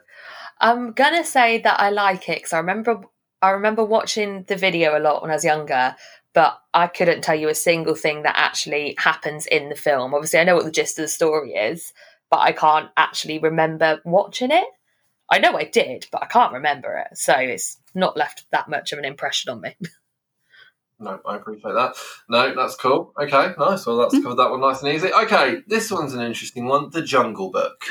I'm 0.60 0.92
gonna 0.92 1.24
say 1.24 1.58
that 1.58 1.80
I 1.80 1.90
like 1.90 2.28
it 2.28 2.38
because 2.38 2.52
I 2.52 2.58
remember 2.58 3.02
I 3.42 3.50
remember 3.50 3.84
watching 3.84 4.44
the 4.48 4.56
video 4.56 4.98
a 4.98 5.00
lot 5.00 5.22
when 5.22 5.30
I 5.30 5.34
was 5.34 5.44
younger, 5.44 5.96
but 6.34 6.58
I 6.74 6.86
couldn't 6.86 7.22
tell 7.22 7.34
you 7.34 7.48
a 7.48 7.54
single 7.54 7.94
thing 7.94 8.22
that 8.22 8.36
actually 8.36 8.94
happens 8.98 9.46
in 9.46 9.68
the 9.68 9.74
film. 9.74 10.14
Obviously, 10.14 10.40
I 10.40 10.44
know 10.44 10.56
what 10.56 10.64
the 10.64 10.70
gist 10.70 10.98
of 10.98 11.04
the 11.04 11.08
story 11.08 11.52
is, 11.52 11.92
but 12.30 12.40
I 12.40 12.52
can't 12.52 12.90
actually 12.96 13.38
remember 13.38 14.00
watching 14.04 14.50
it. 14.50 14.66
I 15.30 15.38
know 15.38 15.56
I 15.56 15.64
did, 15.64 16.06
but 16.12 16.22
I 16.22 16.26
can't 16.26 16.52
remember 16.52 16.96
it, 16.98 17.16
so 17.16 17.34
it's 17.34 17.78
not 17.94 18.16
left 18.16 18.44
that 18.50 18.68
much 18.68 18.92
of 18.92 18.98
an 18.98 19.04
impression 19.04 19.50
on 19.50 19.60
me. 19.60 19.76
No, 21.00 21.18
I 21.26 21.36
appreciate 21.36 21.72
that. 21.72 21.94
No, 22.28 22.54
that's 22.54 22.76
cool. 22.76 23.12
Okay, 23.18 23.54
nice. 23.58 23.86
Well, 23.86 23.96
that's 23.96 24.14
covered 24.22 24.36
that 24.36 24.50
one 24.50 24.60
nice 24.60 24.82
and 24.82 24.94
easy. 24.94 25.12
Okay, 25.12 25.62
this 25.66 25.90
one's 25.90 26.14
an 26.14 26.20
interesting 26.20 26.66
one. 26.66 26.90
The 26.90 27.02
Jungle 27.02 27.50
Book. 27.50 27.84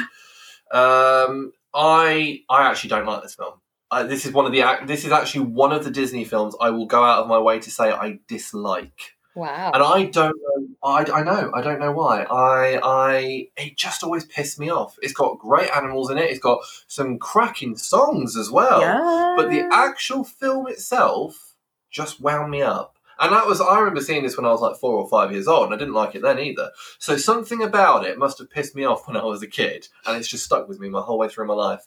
Um, 0.72 1.52
I 1.74 2.43
I 2.50 2.69
actually 2.69 2.91
don't 2.91 3.06
like 3.06 3.24
this 3.24 3.36
film. 3.36 3.56
I, 3.91 4.04
this 4.04 4.26
is 4.26 4.34
one 4.34 4.45
of 4.45 4.52
the 4.52 4.63
this 4.86 5.06
is 5.06 5.12
actually 5.12 5.45
one 5.48 5.72
of 5.72 5.84
the 5.84 5.91
Disney 5.91 6.24
films 6.24 6.56
I 6.62 6.69
will 6.69 6.86
go 6.86 7.04
out 7.04 7.24
of 7.24 7.28
my 7.28 7.39
way 7.39 7.60
to 7.60 7.72
say 7.72 7.91
I 7.91 8.19
dislike. 8.28 9.15
Wow. 9.36 9.72
And 9.74 9.82
I 9.82 10.04
don't 10.04 10.36
know. 10.36 10.67
I, 10.84 11.06
I 11.12 11.24
know. 11.24 11.52
I 11.54 11.62
don't 11.62 11.80
know 11.80 11.91
why. 11.91 12.24
I 12.24 12.80
I 12.84 13.48
it 13.58 13.78
just 13.78 14.04
always 14.04 14.26
pissed 14.26 14.60
me 14.60 14.69
off. 14.69 14.98
It's 15.02 15.13
got 15.13 15.39
great 15.39 15.72
animals 15.76 16.12
in 16.12 16.17
it. 16.17 16.30
It's 16.30 16.39
got 16.39 16.60
some 16.88 17.17
cracking 17.17 17.76
songs 17.78 18.38
as 18.38 18.52
well. 18.52 18.82
yeah. 18.82 19.34
But 19.36 19.50
the 19.50 19.67
actual 19.72 20.24
film 20.24 20.67
itself 20.67 21.56
just 21.89 22.22
wound 22.22 22.52
me 22.52 22.62
up. 22.62 22.98
And 23.19 23.34
that 23.34 23.45
was, 23.45 23.60
I 23.60 23.79
remember 23.79 24.01
seeing 24.01 24.23
this 24.23 24.38
when 24.38 24.45
I 24.45 24.51
was 24.51 24.62
like 24.62 24.77
four 24.77 24.93
or 24.93 25.10
five 25.10 25.32
years 25.32 25.47
old, 25.47 25.65
and 25.65 25.73
I 25.73 25.77
didn't 25.77 25.93
like 25.93 26.15
it 26.15 26.21
then 26.21 26.39
either. 26.39 26.71
So 26.99 27.17
something 27.17 27.62
about 27.62 28.05
it 28.05 28.17
must 28.17 28.39
have 28.39 28.49
pissed 28.49 28.75
me 28.75 28.86
off 28.86 29.08
when 29.08 29.17
I 29.17 29.23
was 29.23 29.43
a 29.43 29.47
kid, 29.47 29.88
and 30.05 30.17
it's 30.17 30.27
just 30.27 30.45
stuck 30.45 30.67
with 30.67 30.79
me 30.79 30.89
my 30.89 31.01
whole 31.01 31.17
way 31.17 31.27
through 31.27 31.47
my 31.47 31.53
life. 31.53 31.82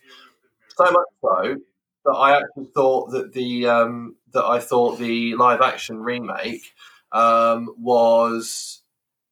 So 0.77 0.85
much 0.85 1.09
so 1.23 1.57
that 2.05 2.13
I 2.13 2.37
actually 2.39 2.67
thought 2.75 3.11
that 3.13 3.33
the 3.33 3.67
um, 3.67 4.17
that 4.33 4.45
I 4.45 4.59
thought 4.59 4.99
the 4.99 5.35
live 5.37 5.61
action 5.61 5.99
remake 5.99 6.73
um, 7.13 7.75
was 7.79 8.83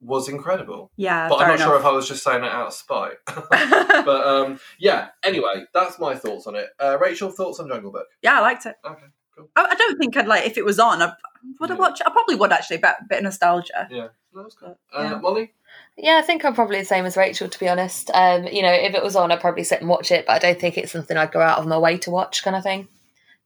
was 0.01 0.27
incredible. 0.27 0.91
yeah, 0.97 1.29
But 1.29 1.41
I'm 1.41 1.49
not 1.49 1.59
sure 1.59 1.77
if. 1.77 1.85
I 1.85 1.91
was 1.91 2.07
just 2.07 2.23
saying 2.23 2.41
that 2.41 2.51
out 2.51 2.67
of 2.67 2.73
spite. 2.73 3.17
but 3.27 4.27
um, 4.27 4.59
yeah, 4.79 5.09
anyway, 5.23 5.65
that's 5.73 5.99
my 5.99 6.15
thoughts 6.15 6.47
on 6.47 6.55
it. 6.55 6.69
Uh, 6.79 6.97
Rachel, 6.99 7.29
thoughts 7.29 7.59
on 7.59 7.67
Jungle 7.67 7.91
Book? 7.91 8.07
yeah, 8.21 8.37
I 8.37 8.41
liked 8.41 8.65
it. 8.65 8.75
Okay, 8.83 9.05
cool. 9.35 9.49
I, 9.55 9.67
I 9.71 9.75
don't 9.75 9.97
think 9.97 10.15
I'd 10.17 10.27
like 10.27 10.45
if 10.45 10.57
it 10.57 10.65
was 10.65 10.79
on. 10.79 11.01
I 11.01 11.13
would 11.59 11.69
have 11.69 11.79
Yeah. 11.79 11.81
watched. 11.87 12.01
I 12.05 12.09
probably 12.11 12.35
would 12.35 12.51
actually. 12.51 12.77
A 12.77 12.79
bit, 12.79 12.91
bit 13.09 13.17
of 13.19 13.23
nostalgia. 13.25 13.87
Yeah, 13.91 14.07
that 14.33 14.43
was 14.43 14.55
good. 14.55 14.75
Yeah. 14.93 15.13
Uh, 15.15 15.19
Molly? 15.19 15.53
Yeah, 15.97 16.17
I 16.17 16.21
think 16.21 16.43
I'm 16.45 16.53
probably 16.55 16.79
the 16.79 16.85
same 16.85 17.05
as 17.05 17.15
Rachel, 17.17 17.47
to 17.49 17.59
be 17.59 17.67
honest. 17.69 18.11
Um, 18.13 18.45
you 18.47 18.61
know, 18.61 18.71
if 18.73 18.93
it 18.93 19.03
was 19.03 19.15
on, 19.15 19.31
I'd 19.31 19.39
probably 19.41 19.63
sit 19.63 19.79
and 19.81 19.89
watch 19.89 20.11
it, 20.11 20.25
but 20.25 20.33
I 20.33 20.39
don't 20.39 20.59
think 20.59 20.77
it's 20.77 20.91
something 20.91 21.15
I'd 21.17 21.31
go 21.31 21.39
out 21.41 21.59
of 21.59 21.67
my 21.67 21.77
way 21.77 21.97
to 21.99 22.11
watch, 22.11 22.43
kind 22.43 22.55
of 22.55 22.63
thing. 22.63 22.87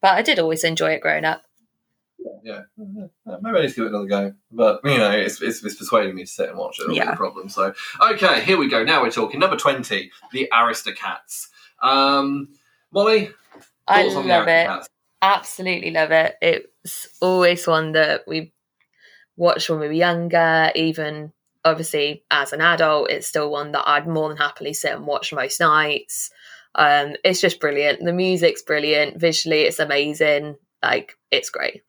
But 0.02 0.14
I 0.16 0.22
did 0.22 0.40
always 0.40 0.64
enjoy 0.64 0.92
it 0.92 1.02
growing 1.02 1.26
up. 1.26 1.44
Yeah, 2.44 2.62
Uh, 3.28 3.38
maybe 3.42 3.58
I 3.58 3.62
need 3.62 3.70
to 3.70 3.76
give 3.76 3.86
it 3.86 3.90
another 3.90 4.08
go. 4.08 4.34
But, 4.52 4.82
you 4.84 4.98
know, 4.98 5.12
it's, 5.12 5.42
it's, 5.42 5.64
it's 5.64 5.76
persuading 5.76 6.16
me 6.16 6.24
to 6.24 6.28
sit 6.32 6.50
and 6.50 6.58
watch 6.58 6.78
it. 6.80 6.94
Yeah. 6.96 7.12
the 7.12 7.18
problem. 7.18 7.50
So, 7.50 7.74
okay, 8.12 8.42
here 8.44 8.58
we 8.58 8.68
go. 8.70 8.84
Now 8.84 9.02
we're 9.04 9.12
talking. 9.12 9.40
Number 9.40 9.58
20, 9.58 10.12
The 10.32 10.50
Aristocats. 10.52 11.48
Um, 11.82 12.50
Molly, 12.92 13.30
I 13.88 14.04
thoughts 14.04 14.16
on 14.16 14.28
The 14.28 14.30
love 14.30 14.48
it. 14.48 14.68
Aristocats? 14.68 14.86
Absolutely 15.26 15.92
love 15.92 16.12
it. 16.12 16.36
It's 16.42 17.08
always 17.20 17.66
one 17.66 17.94
that 17.94 18.22
we 18.28 18.54
watched 19.36 19.70
when 19.70 19.80
we 19.80 19.88
were 19.88 19.94
younger, 19.94 20.72
even 20.76 21.34
obviously 21.66 22.24
as 22.30 22.54
an 22.54 22.62
adult, 22.62 23.10
it's 23.10 23.28
still 23.28 23.50
one 23.50 23.72
that 23.72 23.88
I'd 23.88 24.08
more 24.08 24.30
than 24.30 24.38
happily 24.38 24.74
sit 24.74 24.94
and 24.94 25.08
watch 25.08 25.34
most 25.34 25.60
nights. 25.60 26.30
Um, 26.76 27.16
it's 27.24 27.42
just 27.42 27.60
brilliant. 27.60 28.06
The 28.06 28.14
music's 28.14 28.62
brilliant. 28.62 29.20
Visually, 29.20 29.62
it's 29.62 29.80
amazing. 29.80 30.58
Like, 30.84 31.18
it's 31.32 31.50
great. 31.50 31.82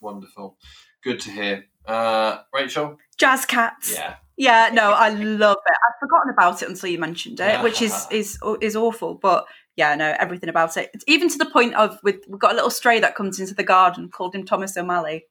Wonderful. 0.00 0.56
Good 1.04 1.20
to 1.20 1.30
hear. 1.30 1.64
Uh, 1.84 2.38
Rachel? 2.54 2.96
Jazz 3.18 3.44
Cats. 3.44 3.94
Yeah. 3.94 4.14
Yeah, 4.36 4.70
no, 4.72 4.92
I 4.92 5.10
love 5.10 5.58
it. 5.66 5.72
I'd 5.86 6.00
forgotten 6.00 6.30
about 6.30 6.62
it 6.62 6.68
until 6.70 6.88
you 6.88 6.98
mentioned 6.98 7.40
it, 7.40 7.62
which 7.62 7.82
is 7.82 8.06
is 8.10 8.38
is 8.62 8.74
awful. 8.74 9.14
But 9.14 9.44
yeah, 9.80 9.94
no, 9.94 10.14
everything 10.18 10.50
about 10.50 10.76
it. 10.76 10.90
It's 10.92 11.04
even 11.06 11.30
to 11.30 11.38
the 11.38 11.46
point 11.46 11.74
of 11.74 11.98
with, 12.02 12.16
we've 12.28 12.38
got 12.38 12.52
a 12.52 12.54
little 12.54 12.68
stray 12.68 13.00
that 13.00 13.14
comes 13.14 13.40
into 13.40 13.54
the 13.54 13.62
garden 13.62 14.10
called 14.10 14.34
him 14.34 14.44
Thomas 14.44 14.76
O'Malley. 14.76 15.24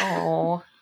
Oh, 0.00 0.64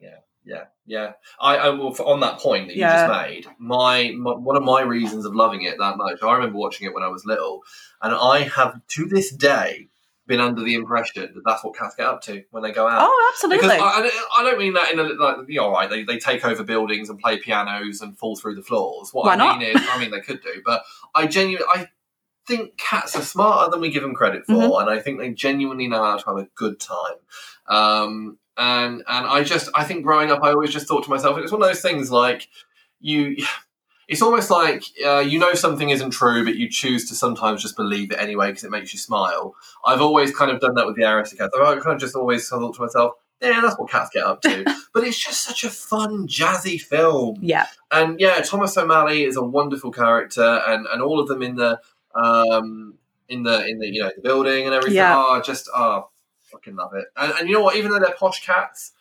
Yeah, 0.00 0.16
yeah, 0.42 0.64
yeah. 0.86 1.12
I, 1.38 1.56
I 1.56 1.68
well, 1.70 1.92
for- 1.92 2.06
on 2.06 2.20
that 2.20 2.38
point 2.38 2.68
that 2.68 2.76
you 2.76 2.80
Yeah. 2.80 3.06
just 3.06 3.22
made, 3.22 3.46
my, 3.58 4.12
my 4.16 4.32
one 4.32 4.56
of 4.56 4.62
my 4.62 4.80
reasons 4.80 5.26
of 5.26 5.34
loving 5.34 5.62
it 5.62 5.76
that 5.78 5.98
much. 5.98 6.22
I 6.22 6.32
remember 6.34 6.56
watching 6.58 6.86
it 6.86 6.94
when 6.94 7.02
I 7.02 7.08
was 7.08 7.26
little, 7.26 7.62
and 8.00 8.14
I 8.14 8.40
have 8.40 8.80
to 8.86 9.04
this 9.06 9.30
day 9.34 9.88
been 10.26 10.40
under 10.40 10.62
the 10.62 10.74
impression 10.74 11.30
that 11.34 11.42
that's 11.44 11.62
what 11.62 11.76
cats 11.76 11.94
get 11.96 12.06
up 12.06 12.22
to 12.22 12.42
when 12.50 12.62
they 12.62 12.72
go 12.72 12.88
out. 12.88 13.02
Oh, 13.02 13.30
absolutely. 13.32 13.66
Because 13.68 13.78
I, 13.80 14.40
I 14.40 14.42
don't- 14.42 14.58
mean 14.58 14.74
that 14.74 14.92
in 14.92 14.98
a 14.98 15.02
like, 15.02 15.36
you 15.48 15.60
know, 15.60 15.66
all 15.66 15.72
right, 15.72 15.90
they, 15.90 16.04
they 16.04 16.16
take 16.18 16.44
over 16.44 16.62
buildings 16.62 17.10
and 17.10 17.18
play 17.18 17.38
pianos 17.38 18.00
and 18.00 18.16
fall 18.18 18.36
through 18.36 18.54
the 18.54 18.62
floors. 18.62 19.10
What 19.12 19.26
Why 19.26 19.32
I 19.32 19.36
not? 19.36 19.58
mean 19.58 19.76
is, 19.76 19.82
I 19.90 19.98
mean 19.98 20.10
they 20.10 20.20
could 20.20 20.40
do, 20.42 20.62
but 20.64 20.82
I 21.14 21.26
genuinely, 21.26 21.66
I 21.74 21.88
think 22.46 22.76
cats 22.78 23.16
are 23.16 23.22
smarter 23.22 23.70
than 23.70 23.80
we 23.80 23.90
give 23.90 24.02
them 24.02 24.14
credit 24.14 24.46
for, 24.46 24.52
Mhm. 24.52 24.80
and 24.82 24.90
I 24.90 25.00
think 25.00 25.18
they 25.18 25.30
genuinely 25.30 25.88
know 25.88 26.02
how 26.04 26.16
to 26.16 26.24
have 26.26 26.36
a 26.38 26.48
good 26.54 26.78
time. 26.80 27.16
Um, 27.66 28.38
and 28.56 29.02
and 29.08 29.26
I 29.26 29.42
just, 29.42 29.68
I 29.74 29.84
think 29.84 30.04
growing 30.04 30.30
up, 30.30 30.42
I 30.42 30.50
always 30.50 30.70
just 30.70 30.86
thought 30.86 31.04
to 31.04 31.10
myself, 31.10 31.36
it 31.36 31.42
was 31.42 31.52
one 31.52 31.60
of 31.62 31.68
those 31.68 31.82
things 31.82 32.10
like 32.10 32.48
you. 33.00 33.36
It's 34.08 34.22
almost 34.22 34.50
like 34.50 34.84
uh, 35.04 35.20
you 35.20 35.38
know 35.38 35.54
something 35.54 35.90
isn't 35.90 36.10
true, 36.10 36.44
but 36.44 36.56
you 36.56 36.68
choose 36.68 37.08
to 37.08 37.14
sometimes 37.14 37.62
just 37.62 37.76
believe 37.76 38.10
it 38.12 38.18
anyway 38.18 38.48
because 38.48 38.64
it 38.64 38.70
makes 38.70 38.92
you 38.92 38.98
smile. 38.98 39.54
I've 39.84 40.00
always 40.00 40.34
kind 40.34 40.50
of 40.50 40.60
done 40.60 40.74
that 40.74 40.86
with 40.86 40.96
the 40.96 41.02
Aristocats. 41.02 41.50
I've 41.58 41.82
kind 41.82 41.94
of 41.94 42.00
just 42.00 42.16
always 42.16 42.48
thought 42.48 42.74
to 42.74 42.82
myself, 42.82 43.14
yeah, 43.40 43.60
that's 43.60 43.78
what 43.78 43.90
cats 43.90 44.10
get 44.12 44.24
up 44.24 44.42
to. 44.42 44.64
but 44.94 45.04
it's 45.04 45.22
just 45.22 45.42
such 45.42 45.64
a 45.64 45.70
fun, 45.70 46.26
jazzy 46.26 46.80
film. 46.80 47.38
yeah, 47.40 47.66
And 47.90 48.18
yeah, 48.18 48.40
Thomas 48.40 48.76
O'Malley 48.76 49.24
is 49.24 49.36
a 49.36 49.42
wonderful 49.42 49.90
character, 49.90 50.62
and, 50.66 50.86
and 50.86 51.02
all 51.02 51.20
of 51.20 51.28
them 51.28 51.42
in 51.42 51.56
the 51.56 51.80
um 52.14 52.94
in 53.28 53.42
the 53.42 53.66
in 53.66 53.78
the 53.78 53.88
you 53.88 54.02
know 54.02 54.10
the 54.14 54.22
building 54.22 54.66
and 54.66 54.74
everything. 54.74 54.96
Yeah. 54.96 55.16
Oh, 55.16 55.40
just 55.40 55.68
oh, 55.74 56.08
fucking 56.50 56.76
love 56.76 56.94
it. 56.94 57.06
And, 57.16 57.32
and 57.40 57.48
you 57.48 57.56
know 57.56 57.62
what? 57.62 57.76
Even 57.76 57.90
though 57.90 57.98
they're 57.98 58.14
posh 58.14 58.44
cats, 58.44 58.92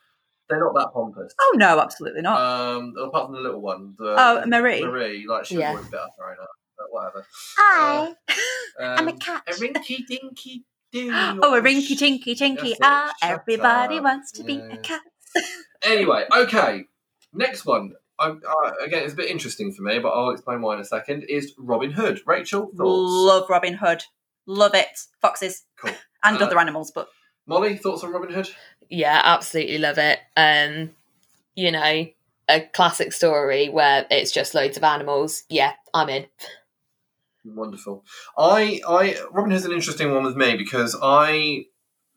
they're 0.54 0.64
not 0.64 0.76
that 0.76 0.94
pompous. 0.94 1.34
Oh 1.42 1.54
no, 1.58 1.80
absolutely 1.80 2.22
not. 2.22 2.40
Um, 2.40 2.94
apart 3.02 3.28
from 3.28 3.36
the 3.36 3.42
little 3.42 3.62
one, 3.62 3.96
the, 3.98 4.16
oh, 4.18 4.44
Marie. 4.46 4.84
Marie, 4.84 5.26
like 5.28 5.46
she's 5.46 5.60
Yeah. 5.60 5.70
always 5.70 5.88
a 5.88 5.90
bit 5.92 6.00
up 6.00 6.16
her 6.20 6.30
own, 6.30 6.38
but 6.78 6.86
whatever. 6.92 7.26
Hi, 7.58 8.08
Um, 8.08 8.16
I'm 8.80 9.08
a 9.08 9.14
cat. 9.18 9.44
A 9.48 9.52
rinky 9.54 10.06
dinky 10.08 10.66
do. 10.92 11.10
Oh, 11.14 11.56
a 11.56 11.62
rinky 11.62 11.98
tinky 11.98 12.36
tinky. 12.36 12.76
Ah, 12.82 13.14
Shut 13.22 13.32
everybody 13.32 13.98
up. 13.98 14.04
wants 14.04 14.32
to 14.34 14.44
be 14.44 14.58
a 14.58 14.78
cat. 14.78 15.02
Anyway, 15.84 16.24
okay. 16.34 16.86
Next 17.34 17.66
one. 17.66 17.94
I, 18.20 18.28
uh, 18.30 18.72
again, 18.82 19.04
it's 19.04 19.14
a 19.14 19.16
bit 19.18 19.30
interesting 19.30 19.74
for 19.74 19.82
me, 19.82 20.00
but 20.00 20.10
I'll 20.10 20.30
explain 20.30 20.62
why 20.62 20.76
in 20.76 20.80
a 20.80 20.86
second. 20.86 21.24
Is 21.24 21.54
Robin 21.58 21.92
Hood? 21.92 22.22
Rachel, 22.26 22.68
thoughts? 22.68 22.78
Love 22.80 23.50
Robin 23.50 23.74
Hood. 23.74 24.04
Love 24.46 24.76
it. 24.76 24.88
Foxes 25.22 25.64
Cool. 25.78 25.92
and 26.24 26.42
Uh, 26.42 26.46
other 26.46 26.60
animals, 26.60 26.92
but 26.94 27.10
Molly, 27.48 27.76
thoughts 27.76 28.04
on 28.04 28.12
Robin 28.14 28.32
Hood? 28.32 28.50
Yeah, 28.90 29.22
absolutely 29.24 29.78
love 29.78 29.98
it. 29.98 30.20
Um, 30.38 30.92
you 31.56 31.72
know, 31.72 32.08
a 32.50 32.62
classic 32.74 33.14
story 33.14 33.70
where 33.70 34.06
it's 34.10 34.32
just 34.32 34.54
loads 34.54 34.78
of 34.78 34.84
animals. 34.84 35.44
Yeah, 35.50 35.74
I'm 35.94 36.10
in. 36.10 36.26
Wonderful. 37.46 38.06
I, 38.38 38.82
I, 38.88 39.18
Robin 39.32 39.52
Hood's 39.52 39.66
an 39.66 39.74
interesting 39.74 40.14
one 40.14 40.24
with 40.24 40.38
me 40.38 40.56
because 40.56 40.96
I 41.02 41.66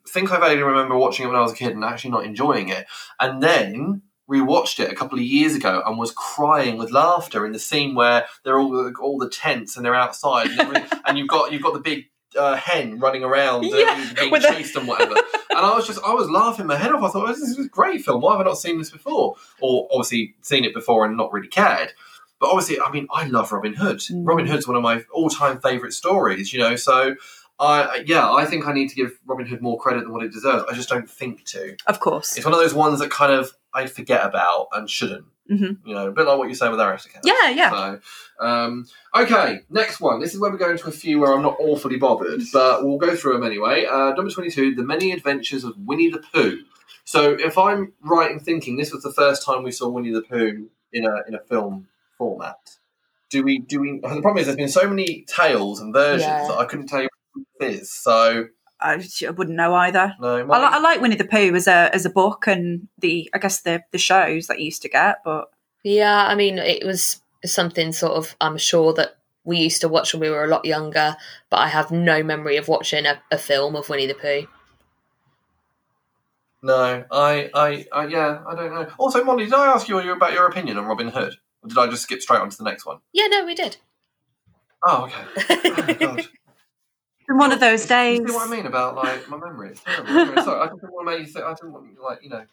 think 0.08 0.30
I 0.30 0.38
vaguely 0.38 0.62
remember 0.62 0.96
watching 0.96 1.24
it 1.24 1.28
when 1.28 1.36
I 1.36 1.40
was 1.42 1.52
a 1.52 1.56
kid 1.56 1.72
and 1.72 1.84
actually 1.84 2.12
not 2.12 2.24
enjoying 2.24 2.68
it, 2.68 2.86
and 3.18 3.42
then 3.42 4.02
rewatched 4.30 4.78
it 4.80 4.90
a 4.90 4.94
couple 4.94 5.18
of 5.18 5.24
years 5.24 5.54
ago 5.54 5.82
and 5.86 5.98
was 5.98 6.12
crying 6.12 6.78
with 6.78 6.90
laughter 6.92 7.44
in 7.46 7.52
the 7.52 7.58
scene 7.58 7.94
where 7.94 8.26
they're 8.44 8.58
all 8.58 8.92
all 9.00 9.18
the 9.18 9.28
tents 9.28 9.76
and 9.76 9.84
they're 9.86 9.94
outside 9.94 10.48
and, 10.50 10.84
and 11.06 11.16
you've 11.18 11.28
got 11.28 11.52
you've 11.52 11.62
got 11.62 11.74
the 11.74 11.80
big 11.80 12.06
uh, 12.36 12.56
hen 12.56 12.98
running 12.98 13.22
around 13.22 13.64
uh, 13.64 13.76
Yeah, 13.76 14.12
being 14.18 14.34
a- 14.34 14.40
chased 14.40 14.74
and 14.76 14.86
whatever. 14.88 15.14
And 15.50 15.58
I 15.58 15.74
was 15.74 15.86
just 15.86 16.02
I 16.04 16.14
was 16.14 16.30
laughing 16.30 16.66
my 16.66 16.76
head 16.76 16.92
off. 16.92 17.02
I 17.02 17.08
thought 17.10 17.28
this 17.28 17.38
is 17.38 17.58
a 17.58 17.68
great 17.68 18.04
film. 18.04 18.20
Why 18.20 18.32
have 18.32 18.40
I 18.40 18.44
not 18.44 18.58
seen 18.58 18.78
this 18.78 18.90
before? 18.90 19.36
Or 19.60 19.88
obviously 19.90 20.34
seen 20.42 20.64
it 20.64 20.74
before 20.74 21.04
and 21.04 21.16
not 21.16 21.32
really 21.32 21.48
cared. 21.48 21.92
But 22.38 22.50
obviously, 22.50 22.80
I 22.80 22.90
mean, 22.90 23.06
I 23.12 23.26
love 23.26 23.50
Robin 23.50 23.74
Hood. 23.74 23.98
Mm. 23.98 24.26
Robin 24.26 24.46
Hood's 24.46 24.68
one 24.68 24.76
of 24.76 24.82
my 24.82 25.02
all-time 25.12 25.58
favourite 25.60 25.94
stories. 25.94 26.52
You 26.52 26.60
know, 26.60 26.76
so 26.76 27.14
I 27.58 28.04
yeah, 28.06 28.30
I 28.30 28.44
think 28.44 28.66
I 28.66 28.72
need 28.72 28.88
to 28.90 28.94
give 28.94 29.18
Robin 29.24 29.46
Hood 29.46 29.62
more 29.62 29.78
credit 29.78 30.04
than 30.04 30.12
what 30.12 30.22
it 30.22 30.32
deserves. 30.32 30.64
I 30.70 30.74
just 30.74 30.88
don't 30.88 31.08
think 31.08 31.44
to. 31.46 31.76
of 31.86 32.00
course. 32.00 32.36
It's 32.36 32.44
one 32.44 32.54
of 32.54 32.60
those 32.60 32.74
ones 32.74 32.98
that 33.00 33.10
kind 33.10 33.32
of 33.32 33.52
I 33.74 33.86
forget 33.86 34.24
about 34.24 34.68
and 34.72 34.88
shouldn't. 34.88 35.26
Mhm. 35.50 35.78
You 35.84 35.94
know, 35.94 36.08
a 36.08 36.10
bit 36.12 36.26
like 36.26 36.38
what 36.38 36.48
you 36.48 36.54
say 36.54 36.68
with 36.68 36.78
Aristocats. 36.80 37.20
Yeah, 37.24 37.50
yeah. 37.50 37.70
So, 37.70 38.00
um, 38.44 38.86
okay, 39.14 39.60
next 39.70 40.00
one. 40.00 40.20
This 40.20 40.34
is 40.34 40.40
where 40.40 40.50
we 40.50 40.58
go 40.58 40.70
into 40.70 40.88
a 40.88 40.92
few 40.92 41.20
where 41.20 41.32
I'm 41.32 41.42
not 41.42 41.56
awfully 41.60 41.96
bothered, 41.98 42.40
but 42.52 42.84
we'll 42.84 42.98
go 42.98 43.14
through 43.14 43.34
them 43.34 43.44
anyway. 43.44 43.86
Uh, 43.86 44.12
number 44.14 44.30
22, 44.30 44.74
The 44.74 44.82
Many 44.82 45.12
Adventures 45.12 45.62
of 45.64 45.74
Winnie 45.78 46.10
the 46.10 46.18
Pooh. 46.18 46.58
So, 47.04 47.32
if 47.38 47.56
I'm 47.56 47.92
right 48.02 48.30
in 48.30 48.40
thinking 48.40 48.76
this 48.76 48.92
was 48.92 49.02
the 49.04 49.12
first 49.12 49.44
time 49.44 49.62
we 49.62 49.70
saw 49.70 49.88
Winnie 49.88 50.12
the 50.12 50.22
Pooh 50.22 50.68
in 50.92 51.04
a 51.04 51.22
in 51.28 51.34
a 51.34 51.40
film 51.40 51.86
format, 52.18 52.58
do 53.30 53.42
we? 53.44 53.58
Do 53.60 53.80
we? 53.80 54.00
The 54.00 54.08
problem 54.20 54.38
is 54.38 54.46
there's 54.46 54.56
been 54.56 54.68
so 54.68 54.88
many 54.88 55.24
tales 55.28 55.80
and 55.80 55.92
versions 55.92 56.22
Yeah. 56.22 56.48
that 56.48 56.58
I 56.58 56.64
couldn't 56.64 56.88
tell 56.88 57.02
you 57.02 57.08
what 57.34 57.68
it 57.68 57.74
is. 57.74 57.92
So, 57.92 58.46
I, 58.80 59.02
I 59.26 59.30
wouldn't 59.30 59.56
know 59.56 59.74
either. 59.74 60.14
no, 60.20 60.36
I, 60.36 60.42
li- 60.42 60.48
I 60.50 60.78
like 60.80 61.00
Winnie 61.00 61.16
the 61.16 61.24
Pooh 61.24 61.54
as 61.54 61.66
a 61.66 61.90
as 61.94 62.04
a 62.04 62.10
book 62.10 62.46
and 62.46 62.88
the 62.98 63.30
I 63.34 63.38
guess 63.38 63.62
the 63.62 63.82
the 63.90 63.98
shows 63.98 64.46
that 64.48 64.58
you 64.58 64.66
used 64.66 64.82
to 64.82 64.88
get, 64.88 65.18
but 65.24 65.48
Yeah, 65.82 66.26
I 66.26 66.34
mean, 66.34 66.58
it 66.58 66.84
was 66.84 67.22
something 67.44 67.92
sort 67.92 68.12
of, 68.14 68.34
I'm 68.40 68.58
sure 68.58 68.92
that 68.94 69.16
we 69.44 69.58
used 69.58 69.80
to 69.82 69.88
watch 69.88 70.12
when 70.12 70.20
we 70.20 70.30
were 70.30 70.42
a 70.44 70.48
lot 70.48 70.64
younger, 70.64 71.16
but 71.50 71.58
I 71.58 71.68
have 71.68 71.90
no 71.92 72.22
memory 72.22 72.56
of 72.56 72.66
watching 72.68 73.06
a, 73.06 73.22
a 73.30 73.38
film 73.38 73.76
of 73.76 73.88
Winnie 73.88 74.06
the 74.08 74.14
Pooh. 74.14 74.48
No, 76.62 77.04
I, 77.12 77.50
I, 77.54 77.86
I, 77.92 78.06
yeah, 78.06 78.42
I 78.46 78.54
don't 78.56 78.74
know. 78.74 78.88
Also, 78.98 79.22
Molly, 79.22 79.44
did 79.44 79.54
I 79.54 79.66
ask 79.66 79.88
you 79.88 79.98
about 80.10 80.32
your 80.32 80.46
opinion 80.46 80.78
on 80.78 80.86
Robin 80.86 81.08
Hood? 81.08 81.34
Or 81.62 81.68
did 81.68 81.78
I 81.78 81.86
just 81.86 82.02
skip 82.02 82.20
straight 82.22 82.40
on 82.40 82.50
to 82.50 82.56
the 82.56 82.64
next 82.64 82.84
one? 82.86 82.98
Yeah, 83.12 83.26
no, 83.28 83.44
we 83.44 83.54
did. 83.54 83.76
Oh, 84.82 85.04
okay. 85.04 85.54
Oh, 85.78 85.94
God. 85.94 86.18
It's 86.18 86.28
been 87.26 87.38
one 87.38 87.52
of 87.52 87.60
those 87.60 87.86
days. 87.86 88.18
You 88.20 88.28
see 88.28 88.34
what 88.34 88.48
I 88.48 88.50
mean 88.50 88.66
about 88.66 88.96
like 88.96 89.28
my 89.28 89.36
memory? 89.36 89.70
It's 89.70 89.82
terrible. 89.82 90.10
Anyway, 90.10 90.42
sorry, 90.42 90.60
I 90.60 90.66
didn't 90.66 90.82
want 90.92 91.08
to 91.08 91.16
make 91.18 91.26
you 91.26 91.32
think. 91.32 91.44
I 91.44 91.54
didn't 91.54 91.72
want 91.72 91.86
you 91.92 92.02
like 92.04 92.22
you 92.22 92.30
know. 92.30 92.44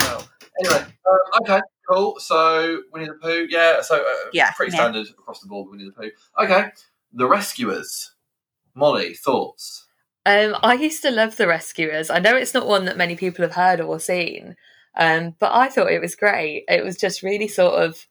No. 0.00 0.20
Anyway, 0.60 0.86
um, 1.10 1.42
okay, 1.42 1.60
cool. 1.88 2.18
So 2.18 2.80
Winnie 2.92 3.06
the 3.06 3.14
Pooh, 3.14 3.46
yeah. 3.50 3.82
So 3.82 3.96
uh, 3.96 4.28
Yeah, 4.32 4.50
pretty 4.52 4.72
yeah. 4.72 4.82
standard 4.82 5.06
across 5.10 5.40
the 5.40 5.48
board. 5.48 5.70
Winnie 5.70 5.84
the 5.84 5.92
Pooh. 5.92 6.10
Okay, 6.42 6.70
the 7.12 7.26
Rescuers. 7.26 8.12
Molly, 8.74 9.14
thoughts? 9.14 9.86
Um, 10.26 10.54
I 10.62 10.74
used 10.74 11.00
to 11.02 11.10
love 11.10 11.36
The 11.36 11.46
Rescuers. 11.46 12.10
I 12.10 12.18
know 12.18 12.36
it's 12.36 12.52
not 12.52 12.66
one 12.66 12.84
that 12.84 12.98
many 12.98 13.16
people 13.16 13.42
have 13.42 13.54
heard 13.54 13.80
or 13.80 13.98
seen, 13.98 14.54
um, 14.96 15.34
but 15.38 15.52
I 15.54 15.68
thought 15.68 15.90
it 15.90 16.00
was 16.02 16.14
great. 16.14 16.64
It 16.68 16.84
was 16.84 16.96
just 16.96 17.22
really 17.22 17.48
sort 17.48 17.82
of 17.82 18.06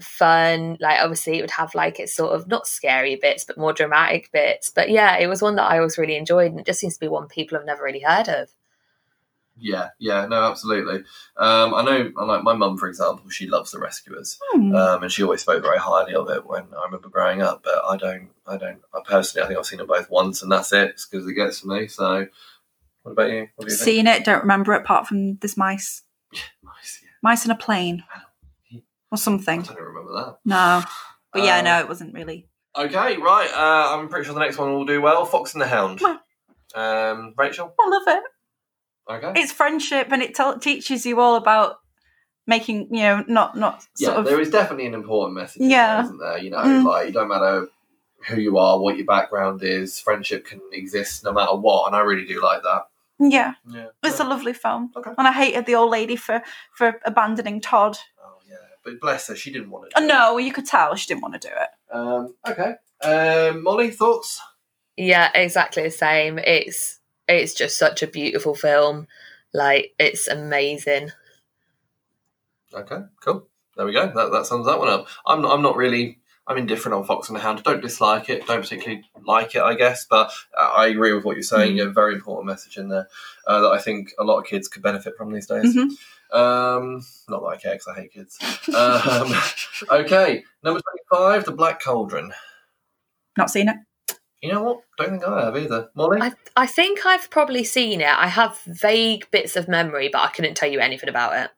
fun. 0.00 0.76
Like, 0.80 1.00
obviously, 1.00 1.38
it 1.38 1.42
would 1.42 1.50
have 1.52 1.74
like 1.74 2.00
its 2.00 2.14
sort 2.14 2.32
of 2.32 2.48
not 2.48 2.66
scary 2.66 3.16
bits, 3.16 3.44
but 3.44 3.58
more 3.58 3.72
dramatic 3.72 4.30
bits. 4.32 4.70
But 4.70 4.90
yeah, 4.90 5.16
it 5.18 5.26
was 5.26 5.42
one 5.42 5.56
that 5.56 5.70
I 5.70 5.78
always 5.78 5.98
really 5.98 6.16
enjoyed, 6.16 6.50
and 6.50 6.60
it 6.60 6.66
just 6.66 6.80
seems 6.80 6.94
to 6.94 7.00
be 7.00 7.08
one 7.08 7.28
people 7.28 7.58
have 7.58 7.66
never 7.66 7.82
really 7.82 8.00
heard 8.00 8.28
of. 8.28 8.48
Yeah, 9.62 9.88
yeah, 9.98 10.24
no, 10.26 10.44
absolutely. 10.44 11.04
Um, 11.36 11.74
I 11.74 11.82
know, 11.82 12.10
like 12.16 12.42
my 12.42 12.54
mum, 12.54 12.78
for 12.78 12.88
example, 12.88 13.28
she 13.28 13.46
loves 13.46 13.72
the 13.72 13.78
Rescuers, 13.78 14.38
Hmm. 14.52 14.74
um, 14.74 15.02
and 15.02 15.12
she 15.12 15.22
always 15.22 15.42
spoke 15.42 15.62
very 15.62 15.78
highly 15.78 16.14
of 16.14 16.30
it 16.30 16.46
when 16.46 16.62
I 16.76 16.84
remember 16.86 17.10
growing 17.10 17.42
up. 17.42 17.62
But 17.62 17.82
I 17.86 17.96
don't, 17.98 18.30
I 18.46 18.56
don't. 18.56 18.80
I 18.94 19.00
personally, 19.04 19.44
I 19.44 19.48
think 19.48 19.58
I've 19.58 19.66
seen 19.66 19.80
it 19.80 19.86
both 19.86 20.08
once, 20.10 20.42
and 20.42 20.50
that's 20.50 20.72
it. 20.72 20.90
It's 20.90 21.06
because 21.06 21.26
it 21.26 21.34
gets 21.34 21.60
to 21.60 21.68
me. 21.68 21.88
So, 21.88 22.26
what 23.02 23.12
about 23.12 23.30
you? 23.30 23.48
What 23.56 23.66
do 23.66 23.72
you 23.72 23.76
think? 23.76 23.84
Seen 23.84 24.06
it, 24.06 24.24
don't 24.24 24.40
remember 24.40 24.72
it 24.72 24.80
apart 24.80 25.06
from 25.06 25.36
this 25.36 25.58
mice. 25.58 26.04
Nice. 26.32 27.00
Yeah. 27.02 27.08
Mice 27.22 27.44
in 27.44 27.50
a 27.50 27.56
plane. 27.56 28.02
Or 29.12 29.18
something. 29.18 29.60
I 29.60 29.64
don't 29.64 29.80
remember 29.82 30.12
that. 30.14 30.36
No. 30.44 30.82
But 31.32 31.42
yeah, 31.44 31.58
Uh, 31.58 31.62
no, 31.62 31.78
it 31.80 31.88
wasn't 31.88 32.14
really. 32.14 32.46
Okay, 32.78 33.16
right. 33.16 33.50
Uh, 33.52 33.96
I'm 33.98 34.08
pretty 34.08 34.24
sure 34.26 34.34
the 34.34 34.40
next 34.40 34.56
one 34.58 34.72
will 34.72 34.84
do 34.84 35.00
well. 35.00 35.24
Fox 35.24 35.52
and 35.54 35.60
the 35.62 35.66
Hound. 35.66 36.00
Um, 36.74 37.34
Rachel. 37.36 37.74
I 37.80 37.88
love 37.88 38.02
it. 38.06 38.22
Okay. 39.10 39.40
It's 39.40 39.50
friendship 39.52 40.08
and 40.12 40.22
it 40.22 40.34
tell 40.34 40.58
teaches 40.58 41.04
you 41.04 41.18
all 41.20 41.34
about 41.34 41.76
making, 42.46 42.94
you 42.94 43.02
know, 43.02 43.24
not 43.26 43.56
not 43.56 43.82
sort 43.96 44.14
yeah, 44.14 44.18
of 44.20 44.24
there 44.24 44.40
is 44.40 44.50
definitely 44.50 44.86
an 44.86 44.94
important 44.94 45.34
message. 45.36 45.62
Yeah. 45.62 45.68
Yeah, 45.98 46.04
isn't 46.04 46.18
there? 46.18 46.38
You 46.38 46.50
know, 46.50 46.58
Mm. 46.58 46.84
like 46.84 47.08
it 47.08 47.12
don't 47.12 47.28
matter 47.28 47.66
who 48.28 48.36
you 48.40 48.58
are, 48.58 48.78
what 48.78 48.96
your 48.96 49.06
background 49.06 49.62
is. 49.64 49.98
Friendship 49.98 50.46
can 50.46 50.60
exist 50.72 51.24
no 51.24 51.32
matter 51.32 51.56
what, 51.56 51.86
and 51.88 51.96
I 51.96 52.00
really 52.00 52.26
do 52.26 52.40
like 52.42 52.62
that. 52.62 52.82
yeah. 53.18 53.54
Yeah. 53.68 53.86
It's 54.04 54.20
yeah. 54.20 54.26
a 54.26 54.28
lovely 54.28 54.52
film. 54.52 54.92
Okay. 54.96 55.10
And 55.18 55.26
I 55.26 55.32
hated 55.32 55.66
the 55.66 55.74
old 55.74 55.90
lady 55.90 56.14
for 56.16 56.42
for 56.74 57.00
abandoning 57.04 57.60
Todd. 57.60 57.98
Oh 58.84 58.90
yeah, 58.90 58.92
but 58.92 59.00
bless 59.00 59.28
her, 59.28 59.36
she 59.36 59.50
didn't 59.50 59.70
want 59.70 59.90
to. 59.90 59.96
Uh, 59.96 60.00
do 60.00 60.06
no, 60.06 60.38
you 60.38 60.52
could 60.52 60.66
tell 60.66 60.94
she 60.94 61.06
didn't 61.06 61.22
want 61.22 61.40
to 61.40 61.48
do 61.48 61.54
it. 61.54 61.68
it. 61.92 61.96
Um. 61.96 62.34
Okay. 62.48 62.74
Um. 63.02 63.62
Molly, 63.62 63.90
thoughts? 63.90 64.40
Yeah, 64.96 65.30
exactly 65.34 65.82
the 65.82 65.90
same. 65.90 66.38
It's 66.38 67.00
it's 67.28 67.54
just 67.54 67.78
such 67.78 68.02
a 68.02 68.06
beautiful 68.06 68.54
film. 68.54 69.06
Like 69.52 69.94
it's 69.98 70.28
amazing. 70.28 71.10
Okay. 72.74 72.98
Cool. 73.24 73.46
There 73.76 73.86
we 73.86 73.92
go. 73.92 74.06
That 74.06 74.30
that 74.32 74.46
sums 74.46 74.66
that 74.66 74.78
one 74.78 74.88
up. 74.88 75.08
I'm 75.26 75.42
not. 75.42 75.54
I'm 75.54 75.62
not 75.62 75.76
really. 75.76 76.18
I'm 76.46 76.56
indifferent 76.58 76.94
on 76.94 77.04
Fox 77.04 77.28
and 77.28 77.36
the 77.36 77.40
Hound. 77.40 77.62
Don't 77.62 77.80
dislike 77.80 78.28
it. 78.28 78.46
Don't 78.46 78.62
particularly 78.62 79.04
like 79.24 79.54
it, 79.54 79.62
I 79.62 79.74
guess. 79.74 80.04
But 80.08 80.32
uh, 80.58 80.72
I 80.76 80.88
agree 80.88 81.12
with 81.12 81.24
what 81.24 81.36
you're 81.36 81.42
saying. 81.44 81.76
Mm. 81.76 81.86
A 81.86 81.90
very 81.90 82.14
important 82.14 82.46
message 82.46 82.76
in 82.76 82.88
there 82.88 83.08
uh, 83.46 83.60
that 83.60 83.70
I 83.70 83.78
think 83.78 84.12
a 84.18 84.24
lot 84.24 84.38
of 84.38 84.46
kids 84.46 84.66
could 84.66 84.82
benefit 84.82 85.16
from 85.16 85.32
these 85.32 85.46
days. 85.46 85.76
Mhm. 85.76 85.90
Um, 86.32 87.04
not 87.28 87.40
that 87.40 87.46
I 87.46 87.56
care 87.56 87.72
because 87.74 87.88
I 87.88 88.00
hate 88.00 88.12
kids. 88.12 88.38
Um, 88.74 89.32
okay, 90.00 90.44
number 90.62 90.80
twenty-five, 90.80 91.44
the 91.44 91.52
Black 91.52 91.82
Cauldron. 91.82 92.32
Not 93.36 93.50
seen 93.50 93.68
it. 93.68 93.76
You 94.42 94.52
know 94.52 94.62
what? 94.62 94.80
Don't 94.96 95.10
think 95.10 95.24
I 95.24 95.44
have 95.44 95.56
either. 95.56 95.88
Molly. 95.94 96.20
I 96.20 96.32
I 96.56 96.66
think 96.66 97.04
I've 97.04 97.30
probably 97.30 97.64
seen 97.64 98.00
it. 98.00 98.08
I 98.08 98.26
have 98.28 98.58
vague 98.66 99.30
bits 99.30 99.54
of 99.56 99.68
memory, 99.68 100.08
but 100.12 100.22
I 100.22 100.28
couldn't 100.28 100.54
tell 100.54 100.70
you 100.70 100.80
anything 100.80 101.08
about 101.08 101.36
it. 101.36 101.50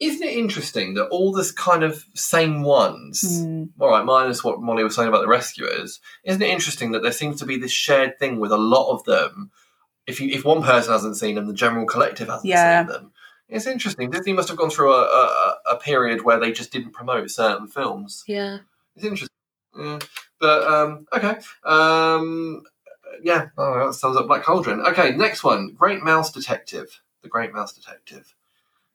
Isn't 0.00 0.26
it 0.26 0.36
interesting 0.36 0.94
that 0.94 1.06
all 1.08 1.32
this 1.32 1.52
kind 1.52 1.84
of 1.84 2.04
same 2.14 2.62
ones, 2.62 3.22
Hmm. 3.42 3.64
all 3.78 3.90
right, 3.90 4.04
minus 4.04 4.42
what 4.42 4.60
Molly 4.60 4.82
was 4.82 4.96
saying 4.96 5.08
about 5.08 5.22
the 5.22 5.28
rescuers, 5.28 6.00
isn't 6.24 6.42
it 6.42 6.48
interesting 6.50 6.92
that 6.92 7.02
there 7.02 7.12
seems 7.12 7.38
to 7.38 7.46
be 7.46 7.56
this 7.58 7.70
shared 7.70 8.18
thing 8.18 8.40
with 8.40 8.50
a 8.50 8.56
lot 8.58 8.90
of 8.92 9.04
them? 9.04 9.52
If 10.06 10.20
you, 10.20 10.28
if 10.30 10.44
one 10.44 10.62
person 10.62 10.92
hasn't 10.92 11.16
seen 11.16 11.36
them, 11.36 11.46
the 11.46 11.54
general 11.54 11.86
collective 11.86 12.28
hasn't 12.28 12.44
Yeah. 12.46 12.82
seen 12.82 12.92
them. 12.92 13.12
It's 13.48 13.66
interesting. 13.66 14.10
Disney 14.10 14.32
must 14.32 14.48
have 14.48 14.56
gone 14.56 14.70
through 14.70 14.92
a, 14.94 15.02
a, 15.02 15.54
a 15.72 15.76
period 15.76 16.24
where 16.24 16.40
they 16.40 16.50
just 16.52 16.72
didn't 16.72 16.92
promote 16.92 17.30
certain 17.30 17.68
films. 17.68 18.24
Yeah. 18.26 18.58
It's 18.96 19.04
interesting. 19.04 19.28
Yeah. 19.78 19.98
But 20.40 20.64
um, 20.64 21.06
okay. 21.12 21.36
Um, 21.64 22.62
yeah, 23.22 23.46
oh, 23.58 23.86
that 23.86 23.92
sums 23.94 24.16
up 24.16 24.26
Black 24.26 24.42
Cauldron. 24.42 24.80
Okay, 24.80 25.12
next 25.16 25.44
one 25.44 25.72
Great 25.76 26.02
Mouse 26.02 26.32
Detective. 26.32 27.00
The 27.22 27.28
Great 27.28 27.52
Mouse 27.52 27.72
Detective. 27.72 28.34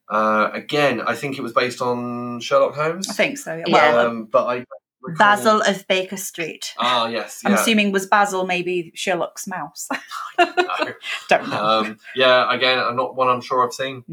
Uh, 0.08 0.50
again, 0.52 1.00
I 1.00 1.14
think 1.14 1.38
it 1.38 1.42
was 1.42 1.52
based 1.52 1.80
on 1.80 2.40
Sherlock 2.40 2.74
Holmes. 2.74 3.08
I 3.08 3.12
think 3.12 3.38
so. 3.38 3.54
Yeah. 3.56 3.64
Yeah. 3.68 3.94
Well, 3.94 4.06
Um, 4.06 4.24
but 4.24 4.46
I 4.46 4.54
recall- 5.02 5.16
Basil 5.16 5.62
of 5.62 5.86
Baker 5.88 6.16
Street. 6.16 6.74
Ah, 6.78 7.06
yes. 7.08 7.42
I'm 7.44 7.52
Yeah. 7.52 7.60
assuming 7.60 7.92
was 7.92 8.06
Basil 8.06 8.44
maybe 8.46 8.90
Sherlock's 8.94 9.46
mouse. 9.46 9.88
No. 10.38 10.46
Don't 11.28 11.48
know. 11.50 11.62
um, 11.64 11.98
yeah, 12.16 12.52
again, 12.52 12.78
I'm 12.78 12.96
not 12.96 13.14
one 13.14 13.28
I'm 13.28 13.40
sure 13.42 13.64
I've 13.66 13.74
seen. 13.74 14.04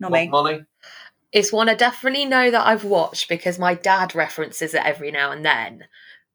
Not 0.00 0.10
Mo- 0.10 0.18
me. 0.18 0.28
Molly? 0.28 0.64
It's 1.32 1.52
one 1.52 1.68
I 1.68 1.74
definitely 1.74 2.24
know 2.24 2.50
that 2.50 2.66
I've 2.66 2.84
watched 2.84 3.28
because 3.28 3.58
my 3.58 3.74
dad 3.74 4.14
references 4.14 4.72
it 4.74 4.82
every 4.84 5.10
now 5.10 5.30
and 5.30 5.44
then. 5.44 5.84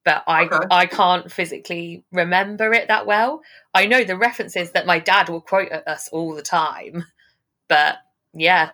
But 0.06 0.24
I 0.28 0.44
Okay. 0.46 0.68
I 0.70 0.86
can't 0.86 1.32
physically 1.32 2.04
remember 2.12 2.74
it 2.74 2.90
that 2.90 3.06
well. 3.06 3.42
I 3.74 3.86
know 3.86 4.04
the 4.04 4.18
references 4.18 4.72
that 4.72 4.86
my 4.86 5.00
dad 5.00 5.30
will 5.30 5.42
quote 5.42 5.70
at 5.70 5.88
us 5.88 6.10
all 6.12 6.36
the 6.36 6.42
time. 6.42 7.06
But 7.70 7.98
yeah. 8.34 8.72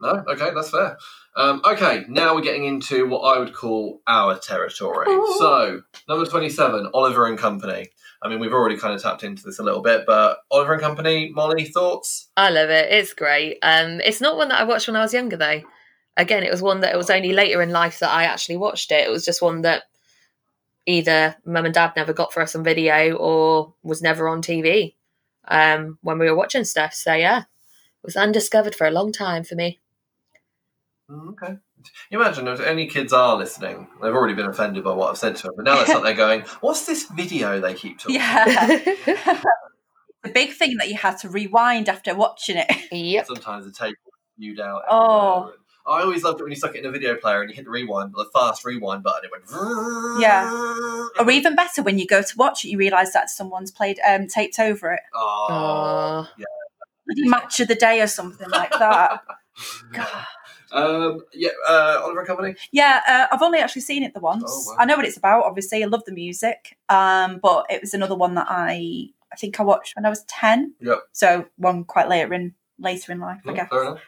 No? 0.00 0.24
Okay, 0.28 0.50
that's 0.54 0.70
fair. 0.70 0.98
Um, 1.36 1.62
okay, 1.64 2.04
now 2.08 2.34
we're 2.34 2.40
getting 2.42 2.64
into 2.64 3.06
what 3.08 3.20
I 3.20 3.38
would 3.38 3.54
call 3.54 4.00
our 4.06 4.38
territory. 4.38 5.08
Ooh. 5.08 5.36
So, 5.38 5.82
number 6.08 6.26
27, 6.26 6.90
Oliver 6.92 7.26
and 7.26 7.38
Company. 7.38 7.88
I 8.22 8.28
mean, 8.28 8.40
we've 8.40 8.52
already 8.52 8.76
kind 8.76 8.94
of 8.94 9.02
tapped 9.02 9.22
into 9.22 9.44
this 9.44 9.58
a 9.58 9.62
little 9.62 9.82
bit, 9.82 10.04
but 10.06 10.38
Oliver 10.50 10.72
and 10.72 10.82
Company, 10.82 11.30
Molly, 11.32 11.64
thoughts? 11.64 12.28
I 12.36 12.50
love 12.50 12.68
it. 12.68 12.92
It's 12.92 13.12
great. 13.12 13.58
Um, 13.62 14.00
it's 14.00 14.20
not 14.20 14.36
one 14.36 14.48
that 14.48 14.60
I 14.60 14.64
watched 14.64 14.88
when 14.88 14.96
I 14.96 15.02
was 15.02 15.14
younger, 15.14 15.36
though. 15.36 15.62
Again, 16.16 16.42
it 16.42 16.50
was 16.50 16.60
one 16.60 16.80
that 16.80 16.92
it 16.92 16.98
was 16.98 17.10
only 17.10 17.32
later 17.32 17.62
in 17.62 17.70
life 17.70 18.00
that 18.00 18.10
I 18.10 18.24
actually 18.24 18.56
watched 18.56 18.90
it. 18.90 19.06
It 19.06 19.10
was 19.10 19.24
just 19.24 19.40
one 19.40 19.62
that 19.62 19.84
either 20.84 21.36
mum 21.44 21.66
and 21.66 21.74
dad 21.74 21.92
never 21.94 22.12
got 22.12 22.32
for 22.32 22.42
us 22.42 22.56
on 22.56 22.64
video 22.64 23.14
or 23.14 23.74
was 23.82 24.02
never 24.02 24.28
on 24.28 24.42
TV 24.42 24.94
um, 25.46 25.98
when 26.00 26.18
we 26.18 26.28
were 26.28 26.36
watching 26.36 26.64
stuff. 26.64 26.94
So 26.94 27.12
yeah, 27.14 27.40
it 27.40 27.46
was 28.02 28.16
undiscovered 28.16 28.74
for 28.74 28.86
a 28.86 28.90
long 28.90 29.12
time 29.12 29.44
for 29.44 29.54
me. 29.54 29.78
Mm, 31.08 31.30
Okay. 31.30 31.56
You 32.10 32.20
imagine 32.20 32.48
if 32.48 32.60
any 32.60 32.86
kids 32.86 33.12
are 33.12 33.36
listening, 33.36 33.88
they've 34.02 34.14
already 34.14 34.34
been 34.34 34.46
offended 34.46 34.84
by 34.84 34.92
what 34.92 35.10
I've 35.10 35.18
said 35.18 35.36
to 35.36 35.42
them, 35.44 35.52
but 35.56 35.64
now 35.64 35.76
they're 35.76 35.86
sat 35.86 36.02
there 36.02 36.14
going, 36.14 36.40
What's 36.60 36.86
this 36.86 37.04
video 37.10 37.60
they 37.60 37.74
keep 37.74 37.98
talking 37.98 38.16
Yeah. 38.16 38.44
the 40.24 40.30
big 40.32 40.52
thing 40.52 40.76
that 40.78 40.88
you 40.88 40.96
had 40.96 41.18
to 41.18 41.28
rewind 41.28 41.88
after 41.88 42.14
watching 42.14 42.56
it. 42.56 42.92
yep. 42.92 43.26
Sometimes 43.26 43.66
the 43.66 43.72
tape 43.72 43.96
will 44.04 44.12
viewed 44.38 44.60
out. 44.60 44.82
Oh. 44.90 45.52
I 45.86 46.02
always 46.02 46.22
loved 46.22 46.40
it 46.40 46.42
when 46.42 46.52
you 46.52 46.56
stuck 46.56 46.74
it 46.74 46.80
in 46.80 46.86
a 46.86 46.90
video 46.90 47.14
player 47.14 47.40
and 47.40 47.48
you 47.48 47.56
hit 47.56 47.64
the 47.64 47.70
rewind, 47.70 48.12
the 48.14 48.26
fast 48.34 48.62
rewind 48.64 49.02
button, 49.02 49.24
it 49.24 49.30
went. 49.32 50.20
Yeah. 50.20 51.08
Or 51.18 51.30
even 51.30 51.56
better, 51.56 51.82
when 51.82 51.98
you 51.98 52.06
go 52.06 52.20
to 52.20 52.36
watch 52.36 52.64
it, 52.64 52.68
you 52.68 52.78
realise 52.78 53.14
that 53.14 53.30
someone's 53.30 53.70
played 53.70 53.98
um, 54.06 54.26
taped 54.26 54.58
over 54.58 54.92
it. 54.92 55.00
Oh. 55.14 55.46
Aw. 55.48 56.32
Bloody 57.06 57.28
Match 57.28 57.60
of 57.60 57.68
the 57.68 57.74
day 57.74 58.02
or 58.02 58.06
something 58.06 58.50
like 58.50 58.70
that. 58.72 59.22
God. 59.92 60.26
Um, 60.72 61.20
yeah, 61.32 61.50
uh, 61.68 62.00
Oliver 62.02 62.24
Company. 62.24 62.54
Yeah, 62.72 63.00
uh, 63.08 63.26
I've 63.34 63.42
only 63.42 63.58
actually 63.58 63.82
seen 63.82 64.02
it 64.02 64.14
the 64.14 64.20
once. 64.20 64.44
Oh, 64.46 64.72
wow. 64.72 64.76
I 64.78 64.84
know 64.84 64.96
what 64.96 65.04
it's 65.04 65.16
about. 65.16 65.44
Obviously, 65.44 65.82
I 65.82 65.86
love 65.86 66.04
the 66.04 66.12
music, 66.12 66.76
um, 66.88 67.38
but 67.42 67.66
it 67.70 67.80
was 67.80 67.94
another 67.94 68.14
one 68.14 68.34
that 68.34 68.46
I 68.48 69.08
I 69.32 69.36
think 69.36 69.58
I 69.60 69.62
watched 69.62 69.96
when 69.96 70.06
I 70.06 70.10
was 70.10 70.24
ten. 70.24 70.74
Yep. 70.80 70.98
So 71.12 71.46
one 71.56 71.84
quite 71.84 72.08
later 72.08 72.32
in 72.34 72.54
later 72.78 73.12
in 73.12 73.20
life, 73.20 73.40
I 73.46 73.50
Yeah, 73.50 73.56
guess. 73.56 73.68
fair 73.70 73.82
enough. 73.82 74.00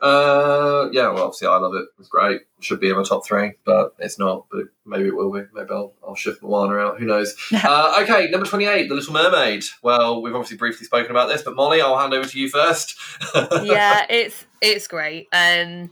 Uh, 0.00 0.88
yeah, 0.92 1.08
well, 1.08 1.24
obviously, 1.24 1.48
I 1.48 1.56
love 1.56 1.74
it. 1.74 1.86
It's 1.98 2.08
great. 2.08 2.42
Should 2.60 2.78
be 2.78 2.88
in 2.90 2.96
my 2.96 3.02
top 3.02 3.26
three, 3.26 3.54
but 3.64 3.94
it's 3.98 4.18
not. 4.18 4.46
But 4.50 4.66
maybe 4.86 5.08
it 5.08 5.16
will 5.16 5.32
be. 5.32 5.42
Maybe 5.52 5.70
I'll, 5.70 5.94
I'll 6.06 6.14
shift 6.14 6.40
Moana 6.42 6.76
out. 6.76 7.00
Who 7.00 7.06
knows? 7.06 7.34
uh, 7.52 7.96
okay, 8.02 8.28
number 8.30 8.46
28, 8.46 8.88
The 8.88 8.94
Little 8.94 9.12
Mermaid. 9.12 9.64
Well, 9.82 10.22
we've 10.22 10.34
obviously 10.34 10.56
briefly 10.56 10.86
spoken 10.86 11.10
about 11.10 11.28
this, 11.28 11.42
but 11.42 11.56
Molly, 11.56 11.80
I'll 11.80 11.98
hand 11.98 12.14
over 12.14 12.28
to 12.28 12.38
you 12.38 12.48
first. 12.48 12.96
yeah, 13.62 14.06
it's 14.08 14.46
it's 14.60 14.86
great. 14.86 15.26
Um, 15.32 15.90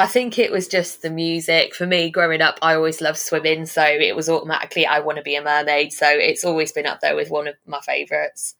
I 0.00 0.06
think 0.06 0.38
it 0.38 0.50
was 0.50 0.66
just 0.68 1.02
the 1.02 1.10
music. 1.10 1.74
For 1.74 1.86
me, 1.86 2.10
growing 2.10 2.40
up, 2.40 2.58
I 2.62 2.74
always 2.74 3.00
loved 3.00 3.18
swimming, 3.18 3.66
so 3.66 3.82
it 3.84 4.16
was 4.16 4.28
automatically 4.28 4.86
I 4.86 5.00
want 5.00 5.18
to 5.18 5.22
be 5.22 5.36
a 5.36 5.42
mermaid. 5.42 5.92
So 5.92 6.06
it's 6.08 6.44
always 6.44 6.72
been 6.72 6.86
up 6.86 7.00
there 7.00 7.14
with 7.16 7.30
one 7.30 7.46
of 7.48 7.54
my 7.66 7.80
favourites. 7.80 8.56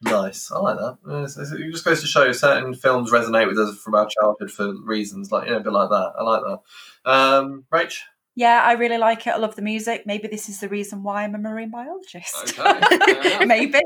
Nice, 0.00 0.52
I 0.52 0.58
like 0.60 0.76
that. 0.78 0.98
It's- 1.08 1.36
it's- 1.36 1.50
It 1.52 1.72
just 1.72 1.84
goes 1.84 2.00
to 2.02 2.06
show 2.06 2.30
certain 2.32 2.72
films 2.74 3.10
resonate 3.10 3.48
with 3.48 3.58
us 3.58 3.76
from 3.78 3.96
our 3.96 4.06
childhood 4.08 4.50
for 4.52 4.72
reasons 4.84 5.32
like 5.32 5.46
you 5.46 5.50
know, 5.52 5.58
a 5.58 5.60
bit 5.60 5.72
like 5.72 5.90
that. 5.90 6.12
I 6.16 6.22
like 6.22 6.42
that. 6.42 7.10
Um, 7.10 7.64
Rach, 7.72 7.98
Yeah, 8.36 8.62
I 8.64 8.72
really 8.74 8.98
like 8.98 9.26
it. 9.26 9.30
I 9.30 9.36
love 9.38 9.56
the 9.56 9.62
music. 9.62 10.04
Maybe 10.06 10.28
this 10.28 10.48
is 10.48 10.60
the 10.60 10.68
reason 10.68 11.02
why 11.02 11.24
I'm 11.24 11.34
a 11.34 11.38
marine 11.38 11.70
biologist. 11.70 12.56
Okay. 12.60 13.44
Maybe. 13.46 13.80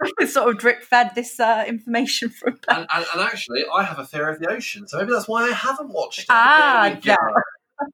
sort 0.26 0.48
of 0.48 0.58
drip 0.58 0.82
fed 0.82 1.12
this 1.14 1.40
uh, 1.40 1.64
information 1.66 2.28
from 2.28 2.58
and, 2.68 2.86
and, 2.92 3.06
and 3.12 3.22
actually, 3.22 3.64
I 3.74 3.84
have 3.84 3.98
a 3.98 4.04
fear 4.04 4.28
of 4.28 4.40
the 4.40 4.50
ocean, 4.50 4.86
so 4.86 4.98
maybe 4.98 5.12
that's 5.12 5.28
why 5.28 5.44
I 5.44 5.52
haven't 5.52 5.90
watched 5.90 6.20
it. 6.20 6.26
Ah, 6.30 6.98
go. 7.02 7.16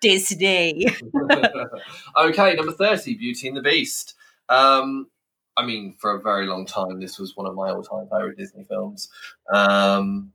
Disney. 0.00 0.86
okay, 2.16 2.54
number 2.54 2.72
30, 2.72 3.14
Beauty 3.16 3.48
and 3.48 3.56
the 3.56 3.62
Beast. 3.62 4.14
Um, 4.48 5.08
I 5.56 5.66
mean, 5.66 5.94
for 5.98 6.16
a 6.16 6.22
very 6.22 6.46
long 6.46 6.64
time, 6.64 7.00
this 7.00 7.18
was 7.18 7.36
one 7.36 7.46
of 7.46 7.54
my 7.54 7.70
all 7.70 7.82
time 7.82 8.08
favourite 8.10 8.36
Disney 8.36 8.64
films. 8.64 9.10
Um, 9.52 10.32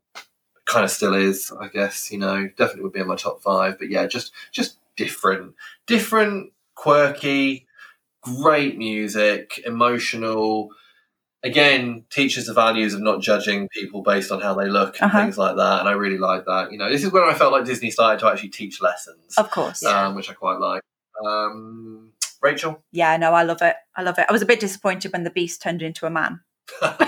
kind 0.66 0.86
of 0.86 0.92
still 0.92 1.14
is, 1.14 1.52
I 1.60 1.68
guess, 1.68 2.12
you 2.12 2.18
know, 2.20 2.48
definitely 2.58 2.84
would 2.84 2.94
be 2.94 3.00
in 3.00 3.08
my 3.08 3.16
top 3.16 3.42
five. 3.42 3.80
But 3.80 3.90
yeah, 3.90 4.06
just 4.06 4.32
just 4.52 4.78
different, 4.96 5.56
different, 5.88 6.52
quirky, 6.76 7.66
great 8.22 8.78
music, 8.78 9.60
emotional. 9.66 10.70
Again, 11.46 12.04
teaches 12.10 12.48
the 12.48 12.54
values 12.54 12.94
of 12.94 13.02
not 13.02 13.22
judging 13.22 13.70
people 13.70 14.02
based 14.02 14.32
on 14.32 14.42
how 14.42 14.54
they 14.56 14.68
look 14.68 14.96
and 15.00 15.10
Uh-huh. 15.10 15.22
things 15.22 15.38
like 15.38 15.56
that. 15.58 15.80
And 15.82 15.88
I 15.88 15.92
really 15.94 16.18
like 16.18 16.46
that. 16.46 16.72
You 16.72 16.78
know, 16.78 16.90
this 16.92 17.04
is 17.04 17.12
when 17.12 17.24
I 17.24 17.34
felt 17.36 17.52
like 17.54 17.66
Disney 17.66 17.92
started 17.92 18.20
to 18.22 18.28
actually 18.28 18.50
teach 18.50 18.82
lessons 18.82 19.36
Of 19.38 19.52
course. 19.52 19.82
Yeah. 19.84 20.08
um, 20.08 20.16
which 20.16 20.30
I 20.30 20.34
quite 20.34 20.60
like. 20.60 20.82
Um, 21.26 22.12
Rachel, 22.42 22.84
yeah, 22.92 23.16
no, 23.18 23.32
I 23.32 23.44
love 23.44 23.62
it. 23.62 23.76
I 23.96 24.02
love 24.04 24.20
it. 24.20 24.26
I 24.28 24.32
was 24.34 24.42
a 24.42 24.46
bit 24.46 24.60
disappointed 24.60 25.14
when 25.14 25.24
the 25.24 25.30
beast 25.30 25.62
turned 25.62 25.82
into 25.82 26.06
a 26.06 26.10
man. 26.10 26.42
but 26.82 27.00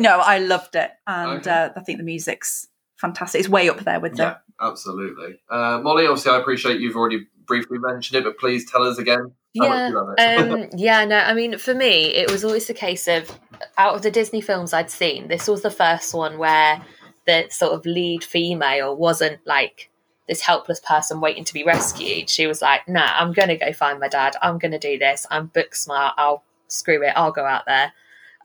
no, 0.00 0.18
I 0.20 0.38
loved 0.38 0.76
it. 0.76 0.90
And 1.06 1.40
Okay. 1.40 1.50
uh, 1.50 1.70
I 1.76 1.80
think 1.80 1.98
the 1.98 2.04
music's 2.04 2.66
fantastic. 2.96 3.40
It's 3.40 3.48
way 3.48 3.68
up 3.68 3.80
there 3.80 4.00
with 4.00 4.16
them. 4.16 4.28
Yeah, 4.28 4.36
the. 4.58 4.66
absolutely. 4.66 5.40
Uh, 5.48 5.80
Molly, 5.82 6.06
obviously, 6.06 6.32
I 6.32 6.38
appreciate 6.38 6.80
you've 6.80 6.96
already 6.96 7.26
briefly 7.46 7.78
mentioned 7.78 8.18
it, 8.18 8.24
but 8.24 8.38
please 8.38 8.70
tell 8.70 8.82
us 8.82 8.98
again 8.98 9.32
Yeah, 9.52 9.92
um, 10.18 10.68
yeah, 10.76 11.04
no, 11.04 11.18
I 11.18 11.34
mean, 11.34 11.58
for 11.58 11.74
me, 11.74 12.14
it 12.14 12.30
was 12.30 12.44
always 12.44 12.66
the 12.66 12.74
case 12.74 13.08
of 13.08 13.30
out 13.76 13.94
of 13.94 14.02
the 14.02 14.10
Disney 14.10 14.40
films 14.40 14.72
I'd 14.72 14.90
seen, 14.90 15.28
this 15.28 15.48
was 15.48 15.62
the 15.62 15.70
first 15.70 16.14
one 16.14 16.38
where 16.38 16.82
the 17.26 17.46
sort 17.50 17.72
of 17.72 17.84
lead 17.84 18.24
female 18.24 18.96
wasn't 18.96 19.44
like 19.46 19.90
this 20.28 20.40
helpless 20.40 20.80
person 20.80 21.20
waiting 21.20 21.44
to 21.44 21.54
be 21.54 21.64
rescued. 21.64 22.30
She 22.30 22.46
was 22.46 22.62
like, 22.62 22.88
nah, 22.88 23.10
I'm 23.18 23.32
going 23.32 23.48
to 23.48 23.56
go 23.56 23.72
find 23.72 23.98
my 23.98 24.08
dad. 24.08 24.36
I'm 24.40 24.58
going 24.58 24.72
to 24.72 24.78
do 24.78 24.96
this. 24.96 25.26
I'm 25.30 25.46
book 25.46 25.74
smart. 25.74 26.14
I'll 26.16 26.44
screw 26.68 27.04
it. 27.04 27.12
I'll 27.16 27.32
go 27.32 27.44
out 27.44 27.64
there. 27.66 27.92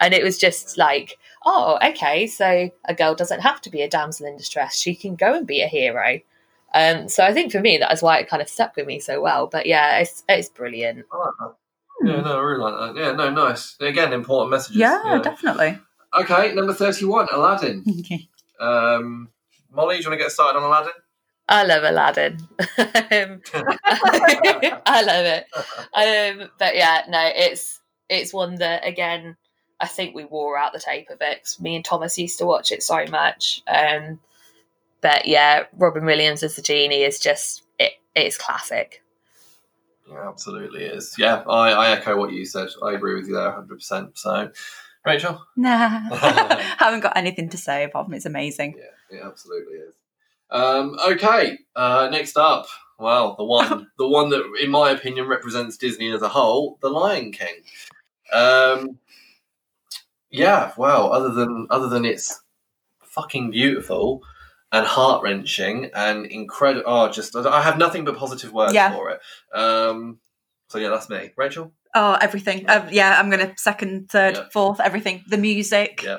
And 0.02 0.14
it 0.14 0.24
was 0.24 0.38
just 0.38 0.78
like, 0.78 1.18
oh, 1.46 1.78
okay, 1.84 2.28
so 2.28 2.70
a 2.86 2.96
girl 2.96 3.16
doesn't 3.16 3.42
have 3.42 3.62
to 3.62 3.70
be 3.70 3.82
a 3.82 3.90
damsel 3.90 4.26
in 4.26 4.36
distress. 4.36 4.78
She 4.78 4.96
can 4.96 5.16
go 5.16 5.36
and 5.36 5.46
be 5.48 5.62
a 5.62 5.68
hero. 5.68 6.20
Um, 6.76 7.08
so 7.10 7.24
I 7.24 7.34
think 7.34 7.52
for 7.54 7.60
me, 7.62 7.78
that 7.78 7.92
is 7.94 8.02
why 8.04 8.18
it 8.20 8.28
kind 8.28 8.42
of 8.42 8.50
stuck 8.50 8.76
with 8.76 8.86
me 8.86 9.00
so 9.00 9.22
well. 9.22 9.48
But 9.48 9.66
yeah, 9.66 9.98
it's 10.00 10.24
it's 10.30 10.50
brilliant. 10.50 11.06
I 11.12 11.18
like 11.18 11.34
that. 11.40 11.56
Yeah, 12.04 12.22
no, 12.22 12.38
I 12.38 12.42
really 12.42 12.62
like 12.62 12.94
that. 12.96 13.02
Yeah, 13.02 13.12
no, 13.14 13.30
nice. 13.32 13.78
Again, 13.80 14.12
important 14.14 14.52
messages. 14.52 14.78
Yeah, 14.78 15.20
definitely. 15.24 15.80
Okay, 16.20 16.54
number 16.54 16.74
31, 16.74 17.30
Aladdin. 17.32 17.84
Um, 18.60 19.30
Molly, 19.72 19.98
do 19.98 20.04
you 20.04 20.10
want 20.10 20.20
to 20.20 20.24
get 20.24 20.32
started 20.32 20.58
on 20.60 20.64
Aladdin? 20.64 20.94
I 21.50 21.64
love 21.66 21.84
Aladdin. 21.84 22.38
Um, 22.60 23.42
I 24.86 25.02
love 25.06 25.26
it. 25.26 25.46
Um, 25.94 26.50
but 26.58 26.76
yeah, 26.76 27.02
no, 27.10 27.20
it's 27.36 27.82
it's 28.10 28.34
one 28.34 28.56
that 28.56 28.88
again, 28.88 29.36
I 29.80 29.88
think 29.88 30.16
we 30.16 30.24
wore 30.26 30.58
out 30.58 30.74
the 30.74 30.80
tape 30.80 31.10
of 31.10 31.18
it. 31.22 31.44
'cause 31.44 31.60
me 31.60 31.76
and 31.76 31.84
Thomas 31.86 32.18
used 32.18 32.38
to 32.40 32.46
watch 32.46 32.72
it 32.72 32.82
so 32.84 33.04
much. 33.10 33.62
Um, 33.68 34.20
but 35.06 35.28
yeah, 35.28 35.66
Robin 35.74 36.04
Williams 36.04 36.42
as 36.42 36.56
the 36.56 36.64
genie 36.64 37.04
is 37.04 37.20
just 37.20 37.62
it. 37.78 37.92
It's 38.16 38.40
classic. 38.40 39.04
Yeah, 40.10 40.28
absolutely 40.28 40.84
is. 40.84 41.14
Yeah, 41.16 41.44
I, 41.48 41.74
I 41.74 41.90
echo 41.92 42.18
what 42.18 42.32
you 42.32 42.44
said. 42.44 42.70
I 42.82 42.94
agree 42.94 43.14
with 43.14 43.28
you 43.28 43.36
there 43.36 43.52
100%. 43.52 44.18
So, 44.18 44.50
Rachel? 45.06 45.46
Nah. 45.56 45.78
Haven't 46.80 47.02
got 47.02 47.16
anything 47.16 47.50
to 47.50 47.58
say 47.58 47.84
apart 47.84 48.08
from 48.08 48.16
it's 48.16 48.26
amazing. 48.26 48.80
Yeah, 48.80 49.18
it 49.20 49.22
absolutely 49.24 49.76
is. 49.76 49.94
Um, 50.50 50.98
okay, 51.08 51.60
uh, 51.76 52.10
next 52.12 52.36
up, 52.36 52.66
well, 52.98 53.36
the 53.38 53.46
one, 53.46 53.88
the 54.00 54.08
one 54.08 54.30
that, 54.32 54.44
in 54.60 54.72
my 54.72 54.90
opinion, 54.90 55.28
represents 55.28 55.78
Disney 55.78 56.10
as 56.10 56.24
a 56.24 56.30
whole, 56.30 56.80
The 56.82 56.90
Lion 56.90 57.32
King. 57.32 57.62
Um, 58.34 58.98
yeah, 60.32 60.72
well, 60.78 61.14
other 61.14 61.30
than 61.30 61.68
other 61.70 61.90
than 61.90 62.06
it's 62.06 62.42
fucking 63.04 63.52
beautiful 63.52 64.24
and 64.76 64.86
heart 64.86 65.24
wrenching 65.24 65.90
and 65.96 66.26
incredible, 66.26 66.84
oh, 66.86 67.10
just 67.10 67.36
I 67.36 67.62
have 67.62 67.78
nothing 67.78 68.04
but 68.06 68.18
positive 68.18 68.52
words 68.52 68.74
Yeah. 68.74 68.92
for 68.94 69.10
it. 69.12 69.20
Um, 69.58 70.20
so 70.70 70.78
yeah, 70.80 70.90
that's 70.90 71.10
me, 71.10 71.32
Rachel. 71.38 71.72
Oh, 71.94 72.18
everything. 72.20 72.70
Um, 72.70 72.88
yeah, 72.92 73.18
I'm 73.20 73.30
going 73.30 73.48
to 73.48 73.54
second, 73.58 74.10
third, 74.10 74.36
Yeah. 74.36 74.44
fourth, 74.52 74.80
everything. 74.82 75.24
The 75.30 75.38
music, 75.38 76.02
Yeah. 76.04 76.18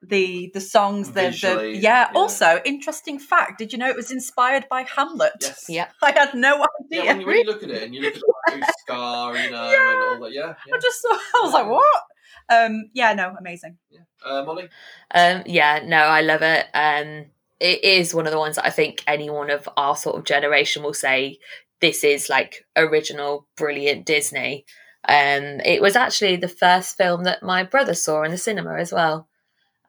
the 0.00 0.50
the 0.54 0.60
songs, 0.60 1.08
the, 1.08 1.12
the 1.14 1.30
Visually, 1.30 1.72
yeah. 1.74 1.80
yeah. 1.80 2.18
Also, 2.20 2.60
interesting 2.64 3.18
fact. 3.18 3.58
Did 3.58 3.72
you 3.72 3.78
know 3.78 3.88
it 3.90 3.96
was 3.96 4.10
inspired 4.10 4.64
by 4.70 4.82
Hamlet? 4.96 5.34
Yes. 5.40 5.66
Yeah. 5.68 5.88
I 6.02 6.12
had 6.12 6.32
no 6.34 6.54
idea. 6.80 7.04
Yeah, 7.04 7.12
when 7.12 7.20
you, 7.20 7.26
when 7.26 7.36
you 7.36 7.44
look 7.44 7.62
at 7.62 7.70
it 7.70 7.82
and 7.82 7.94
you 7.94 8.00
look 8.02 8.16
at 8.16 8.22
like, 8.60 8.70
Scar, 8.80 9.36
you 9.36 9.50
know, 9.50 9.70
Yeah. 9.70 9.92
and 9.92 10.02
all 10.04 10.20
that, 10.24 10.32
yeah. 10.32 10.54
yeah. 10.66 10.74
I 10.74 10.78
just 10.78 11.02
saw. 11.02 11.12
I 11.12 11.40
was 11.44 11.52
like, 11.52 11.66
what? 11.68 12.02
Um, 12.48 12.90
yeah, 12.94 13.12
no, 13.12 13.34
amazing. 13.38 13.76
yeah. 13.90 14.00
Uh, 14.24 14.42
Molly? 14.44 14.68
Um, 15.14 15.42
yeah, 15.46 15.80
no, 15.84 15.98
I 15.98 16.22
love 16.22 16.42
it. 16.42 16.66
Um, 16.74 17.26
it 17.62 17.84
is 17.84 18.14
one 18.14 18.26
of 18.26 18.32
the 18.32 18.38
ones 18.38 18.56
that 18.56 18.66
I 18.66 18.70
think 18.70 19.02
anyone 19.06 19.50
of 19.50 19.68
our 19.76 19.96
sort 19.96 20.16
of 20.16 20.24
generation 20.24 20.82
will 20.82 20.94
say 20.94 21.38
this 21.80 22.04
is 22.04 22.28
like 22.28 22.64
original, 22.76 23.46
brilliant 23.56 24.04
Disney. 24.06 24.64
Um, 25.08 25.60
it 25.64 25.80
was 25.80 25.96
actually 25.96 26.36
the 26.36 26.48
first 26.48 26.96
film 26.96 27.24
that 27.24 27.42
my 27.42 27.64
brother 27.64 27.94
saw 27.94 28.22
in 28.22 28.30
the 28.30 28.38
cinema 28.38 28.76
as 28.78 28.92
well. 28.92 29.28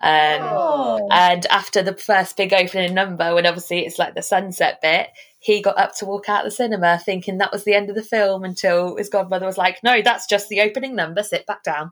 Um, 0.01 0.41
Oh. 0.41 1.07
and 1.11 1.45
after 1.45 1.81
the 1.81 1.95
first 1.95 2.35
big 2.35 2.53
opening 2.53 2.93
number, 2.93 3.33
when 3.33 3.45
obviously 3.45 3.85
it's 3.85 3.99
like 3.99 4.15
the 4.15 4.21
sunset 4.21 4.79
bit, 4.81 5.07
he 5.39 5.61
got 5.61 5.77
up 5.77 5.95
to 5.97 6.05
walk 6.05 6.27
out 6.29 6.43
the 6.43 6.51
cinema 6.51 6.99
thinking 6.99 7.37
that 7.37 7.51
was 7.53 7.63
the 7.63 7.73
end 7.73 7.89
of 7.89 7.95
the 7.95 8.03
film 8.03 8.43
until 8.43 8.97
his 8.97 9.09
godmother 9.09 9.45
was 9.45 9.57
like, 9.57 9.77
No, 9.83 10.01
that's 10.01 10.27
just 10.27 10.49
the 10.49 10.61
opening 10.61 10.95
number, 10.95 11.23
sit 11.23 11.45
back 11.45 11.63
down. 11.63 11.91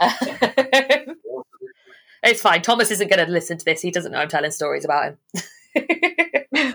it's 2.22 2.42
fine. 2.42 2.62
Thomas 2.62 2.90
isn't 2.90 3.08
going 3.08 3.24
to 3.24 3.30
listen 3.32 3.58
to 3.58 3.64
this. 3.64 3.82
He 3.82 3.90
doesn't 3.90 4.12
know 4.12 4.18
I'm 4.18 4.28
telling 4.28 4.50
stories 4.50 4.84
about 4.84 5.14
him. 5.74 6.74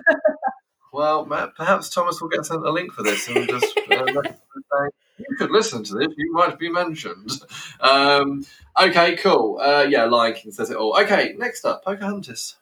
Well, 0.98 1.26
ma- 1.26 1.46
perhaps 1.46 1.90
Thomas 1.90 2.20
will 2.20 2.28
get 2.28 2.44
sent 2.44 2.66
a 2.66 2.70
link 2.72 2.92
for 2.92 3.04
this 3.04 3.28
and 3.28 3.48
just 3.48 3.66
uh, 3.88 4.86
you 5.18 5.36
could 5.38 5.52
listen 5.52 5.84
to 5.84 5.94
this. 5.94 6.08
You 6.16 6.32
might 6.32 6.58
be 6.58 6.70
mentioned. 6.70 7.30
Um, 7.80 8.44
okay, 8.80 9.14
cool. 9.16 9.60
Uh, 9.62 9.86
yeah, 9.88 10.06
Lion 10.06 10.34
King 10.34 10.50
says 10.50 10.70
it 10.70 10.76
all. 10.76 10.98
Okay, 11.00 11.34
next 11.38 11.64
up, 11.64 11.84
Pocahontas. 11.84 12.56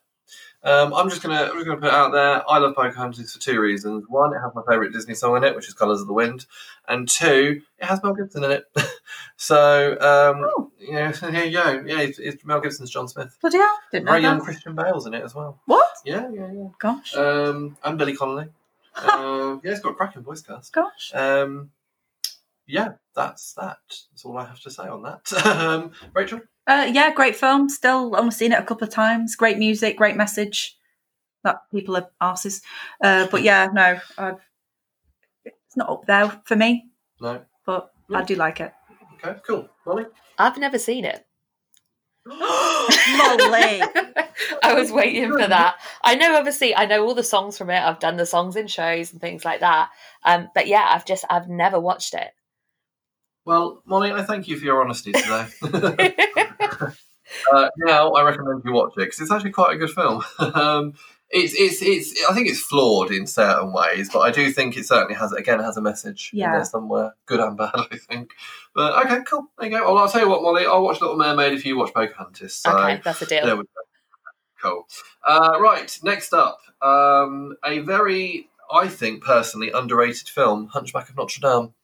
Um, 0.66 0.92
I'm 0.94 1.08
just 1.08 1.22
gonna 1.22 1.50
we're 1.54 1.64
gonna 1.64 1.76
put 1.80 1.86
it 1.88 1.94
out 1.94 2.10
there. 2.10 2.42
I 2.50 2.58
love 2.58 2.74
Pocahontas 2.74 3.32
for 3.32 3.40
two 3.40 3.60
reasons. 3.60 4.04
One, 4.08 4.34
it 4.34 4.40
has 4.40 4.52
my 4.54 4.62
favourite 4.68 4.92
Disney 4.92 5.14
song 5.14 5.36
in 5.36 5.44
it, 5.44 5.54
which 5.54 5.68
is 5.68 5.74
"Colors 5.74 6.00
of 6.00 6.08
the 6.08 6.12
Wind," 6.12 6.46
and 6.88 7.08
two, 7.08 7.62
it 7.78 7.84
has 7.84 8.02
Mel 8.02 8.14
Gibson 8.14 8.42
in 8.42 8.50
it. 8.50 8.64
so, 9.36 9.92
um, 9.92 10.44
Oh. 10.58 10.70
you 10.80 10.92
know, 10.94 11.10
here 11.12 11.44
you 11.44 11.52
go. 11.52 11.84
Yeah, 11.86 12.00
it's, 12.00 12.18
it's 12.18 12.44
Mel 12.44 12.60
Gibson's 12.60 12.90
John 12.90 13.06
Smith. 13.06 13.36
Bloody 13.40 13.58
hell! 13.58 13.78
Didn't 13.92 14.06
know 14.06 14.12
Very 14.12 14.22
young. 14.22 14.40
Christian 14.40 14.74
Bale's 14.74 15.06
in 15.06 15.14
it 15.14 15.22
as 15.22 15.34
well. 15.36 15.60
What? 15.66 15.86
Yeah, 16.04 16.28
yeah, 16.32 16.50
yeah. 16.52 16.68
Gosh, 16.80 17.14
Um, 17.16 17.76
and 17.84 17.96
Billy 17.96 18.16
Connolly. 18.16 18.48
uh, 18.96 19.58
yeah, 19.62 19.70
it's 19.72 19.80
got 19.80 19.90
a 19.90 19.94
cracking 19.94 20.22
voice 20.22 20.42
cast. 20.42 20.72
gosh. 20.72 21.12
Um, 21.14 21.70
yeah, 22.66 22.94
that's 23.16 23.54
that. 23.54 23.78
That's 23.88 24.24
all 24.24 24.38
I 24.38 24.44
have 24.44 24.60
to 24.60 24.70
say 24.70 24.84
on 24.84 25.02
that. 25.02 25.32
um, 25.46 25.90
Rachel? 26.14 26.40
Uh, 26.66 26.88
yeah, 26.92 27.12
great 27.12 27.34
film. 27.34 27.68
Still 27.68 28.14
only 28.16 28.30
seen 28.30 28.52
it 28.52 28.58
a 28.58 28.64
couple 28.64 28.86
of 28.86 28.92
times. 28.92 29.34
Great 29.34 29.58
music, 29.58 29.96
great 29.96 30.16
message. 30.16 30.76
That 31.44 31.62
people 31.72 31.96
are 31.96 32.10
arses. 32.20 32.60
Uh, 33.02 33.26
but 33.30 33.42
yeah, 33.42 33.68
no, 33.72 33.98
I've, 34.18 34.40
it's 35.44 35.76
not 35.76 35.88
up 35.88 36.06
there 36.06 36.40
for 36.44 36.56
me, 36.56 36.86
No. 37.20 37.42
but 37.64 37.92
Yeah. 38.08 38.18
I 38.18 38.22
do 38.24 38.34
like 38.34 38.60
it. 38.60 38.72
Okay, 39.24 39.40
cool. 39.46 39.68
Molly? 39.86 40.06
I've 40.38 40.58
never 40.58 40.78
seen 40.78 41.04
it. 41.04 41.24
Molly. 42.26 42.38
I 44.62 44.74
was 44.74 44.90
waiting 44.90 45.30
for 45.30 45.46
that. 45.46 45.76
I 46.02 46.16
know, 46.16 46.36
obviously, 46.36 46.74
I 46.74 46.86
know 46.86 47.04
all 47.06 47.14
the 47.14 47.22
songs 47.22 47.56
from 47.56 47.70
it. 47.70 47.78
I've 47.80 48.00
done 48.00 48.16
the 48.16 48.26
songs 48.26 48.56
in 48.56 48.66
shows 48.66 49.12
and 49.12 49.20
things 49.20 49.44
like 49.44 49.60
that. 49.60 49.90
Um, 50.24 50.48
but 50.54 50.66
yeah, 50.66 50.86
I've 50.90 51.04
just 51.06 51.24
I've 51.30 51.48
never 51.48 51.78
watched 51.78 52.14
it. 52.14 52.32
Well, 53.46 53.80
Molly, 53.86 54.10
I 54.10 54.24
thank 54.24 54.48
you 54.48 54.58
for 54.58 54.64
your 54.64 54.82
honesty 54.82 55.12
today. 55.12 55.46
uh, 57.52 57.68
now 57.78 58.10
I 58.10 58.22
recommend 58.24 58.62
you 58.64 58.72
watch 58.72 58.94
it 58.96 59.00
because 59.00 59.20
it's 59.20 59.30
actually 59.30 59.52
quite 59.52 59.72
a 59.72 59.78
good 59.78 59.90
film. 59.90 60.24
um, 60.38 60.94
it's 61.30 61.54
it's 61.54 61.80
it's 61.80 62.28
I 62.28 62.34
think 62.34 62.48
it's 62.48 62.60
flawed 62.60 63.12
in 63.12 63.24
certain 63.28 63.72
ways, 63.72 64.10
but 64.12 64.20
I 64.20 64.32
do 64.32 64.50
think 64.50 64.76
it 64.76 64.84
certainly 64.84 65.14
has 65.14 65.32
again 65.32 65.60
has 65.60 65.76
a 65.76 65.80
message 65.80 66.30
in 66.32 66.40
there 66.40 66.64
somewhere, 66.64 67.14
good 67.26 67.38
and 67.38 67.56
bad. 67.56 67.70
I 67.74 67.96
think. 67.96 68.32
But 68.74 69.06
okay, 69.06 69.22
cool. 69.22 69.46
There 69.58 69.70
you 69.70 69.78
go. 69.78 69.84
Well, 69.84 69.98
I'll 69.98 70.10
tell 70.10 70.22
you 70.22 70.28
what, 70.28 70.42
Molly. 70.42 70.66
I'll 70.66 70.82
watch 70.82 71.00
Little 71.00 71.16
Mermaid 71.16 71.52
if 71.52 71.64
you 71.64 71.78
watch 71.78 71.94
Pocahontas. 71.94 72.56
So 72.56 72.76
okay, 72.76 73.00
that's 73.04 73.22
a 73.22 73.26
deal. 73.26 73.46
there 73.46 73.56
we 73.56 73.62
go. 73.62 73.68
Cool. 74.60 74.88
Uh, 75.24 75.58
right, 75.60 75.96
next 76.02 76.32
up, 76.32 76.58
um, 76.82 77.56
a 77.64 77.78
very, 77.80 78.48
I 78.72 78.88
think 78.88 79.22
personally, 79.22 79.70
underrated 79.70 80.28
film, 80.28 80.66
Hunchback 80.68 81.08
of 81.10 81.16
Notre 81.16 81.40
Dame. 81.40 81.74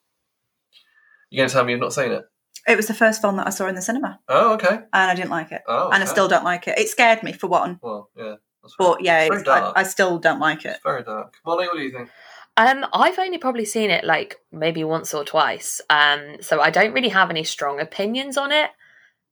You're 1.32 1.42
going 1.42 1.48
to 1.48 1.54
tell 1.54 1.64
me 1.64 1.72
you've 1.72 1.80
not 1.80 1.92
seen 1.94 2.12
it? 2.12 2.24
It 2.68 2.76
was 2.76 2.86
the 2.86 2.94
first 2.94 3.20
film 3.20 3.36
that 3.36 3.46
I 3.46 3.50
saw 3.50 3.66
in 3.66 3.74
the 3.74 3.82
cinema, 3.82 4.20
Oh, 4.28 4.52
okay. 4.54 4.68
and 4.92 5.10
I 5.10 5.14
didn't 5.14 5.30
like 5.30 5.50
it, 5.50 5.62
Oh, 5.66 5.90
and 5.90 6.02
I 6.02 6.06
still 6.06 6.28
don't 6.28 6.44
like 6.44 6.68
it. 6.68 6.78
It 6.78 6.88
scared 6.88 7.22
me 7.22 7.32
for 7.32 7.48
one, 7.48 7.80
Well, 7.82 8.10
yeah. 8.16 8.34
But 8.78 9.02
yeah, 9.02 9.20
It's 9.22 9.28
very 9.30 9.40
it's, 9.40 9.48
I, 9.48 9.60
dark. 9.60 9.72
I 9.76 9.82
still 9.82 10.18
don't 10.18 10.38
like 10.38 10.64
it. 10.64 10.74
It's 10.74 10.82
very 10.84 11.02
dark. 11.02 11.34
Molly, 11.44 11.66
what 11.66 11.76
do 11.76 11.82
you 11.82 11.90
think? 11.90 12.08
Um, 12.56 12.86
I've 12.92 13.18
only 13.18 13.38
probably 13.38 13.64
seen 13.64 13.90
it 13.90 14.04
like 14.04 14.36
maybe 14.52 14.84
once 14.84 15.14
or 15.14 15.24
twice. 15.24 15.80
Um, 15.90 16.36
so 16.40 16.60
I 16.60 16.70
don't 16.70 16.92
really 16.92 17.08
have 17.08 17.30
any 17.30 17.44
strong 17.44 17.80
opinions 17.80 18.36
on 18.36 18.52
it 18.52 18.70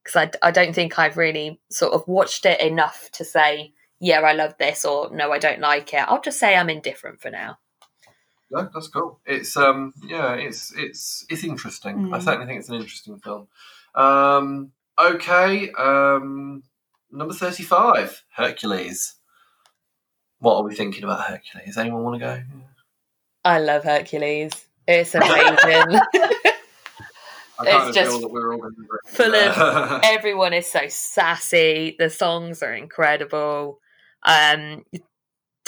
because 0.03 0.17
I, 0.43 0.49
I 0.49 0.51
don't 0.51 0.75
think 0.75 0.99
I've 0.99 1.17
really 1.19 1.61
sort 1.71 1.93
of 1.93 2.03
watched 2.09 2.47
it 2.47 2.61
enough 2.61 3.11
to 3.13 3.25
say, 3.25 3.73
yeah, 4.01 4.21
I 4.21 4.33
love 4.33 4.55
this 4.59 4.85
or 4.85 5.15
no, 5.15 5.31
I 5.31 5.39
don't 5.39 5.61
like 5.61 5.93
it. 5.93 6.01
I'll 6.09 6.23
just 6.23 6.41
say 6.41 6.57
I'm 6.57 6.71
indifferent 6.71 7.21
for 7.21 7.31
now. 7.31 7.59
No, 8.51 8.69
that's 8.75 8.89
cool. 8.89 9.21
It's 9.25 9.57
um, 9.57 9.95
yeah, 10.03 10.35
it's 10.35 10.73
it's 10.77 11.25
it's 11.31 11.45
interesting. 11.45 12.13
I 12.13 12.19
Mm. 12.19 12.23
certainly 12.23 12.47
think 12.47 12.59
it's 12.61 12.69
an 12.69 12.75
interesting 12.77 13.19
film. 13.21 13.47
Um, 13.95 14.73
okay, 14.99 15.71
um, 15.73 16.63
number 17.13 17.35
thirty-five, 17.35 18.23
Hercules. 18.35 19.15
What 20.41 20.57
are 20.57 20.63
we 20.65 20.75
thinking 20.75 21.05
about 21.05 21.21
Hercules? 21.27 21.77
Anyone 21.77 22.03
want 22.03 22.21
to 22.21 22.27
go? 22.27 22.43
I 23.45 23.59
love 23.61 23.85
Hercules. 23.85 24.53
It's 24.89 25.15
amazing. 25.15 25.31
I 27.63 27.89
It's 27.89 27.95
just 27.95 28.11
feel 28.11 28.21
that 28.23 28.31
we're 28.33 28.53
all 28.55 28.59
going 28.61 28.75
to 28.75 28.81
agree. 28.81 28.99
full 29.07 29.35
of. 29.35 30.01
Everyone 30.05 30.55
is 30.55 30.67
so 30.67 30.81
sassy. 30.89 31.95
The 31.99 32.09
songs 32.11 32.63
are 32.63 32.73
incredible. 32.73 33.79
Um, 34.25 34.85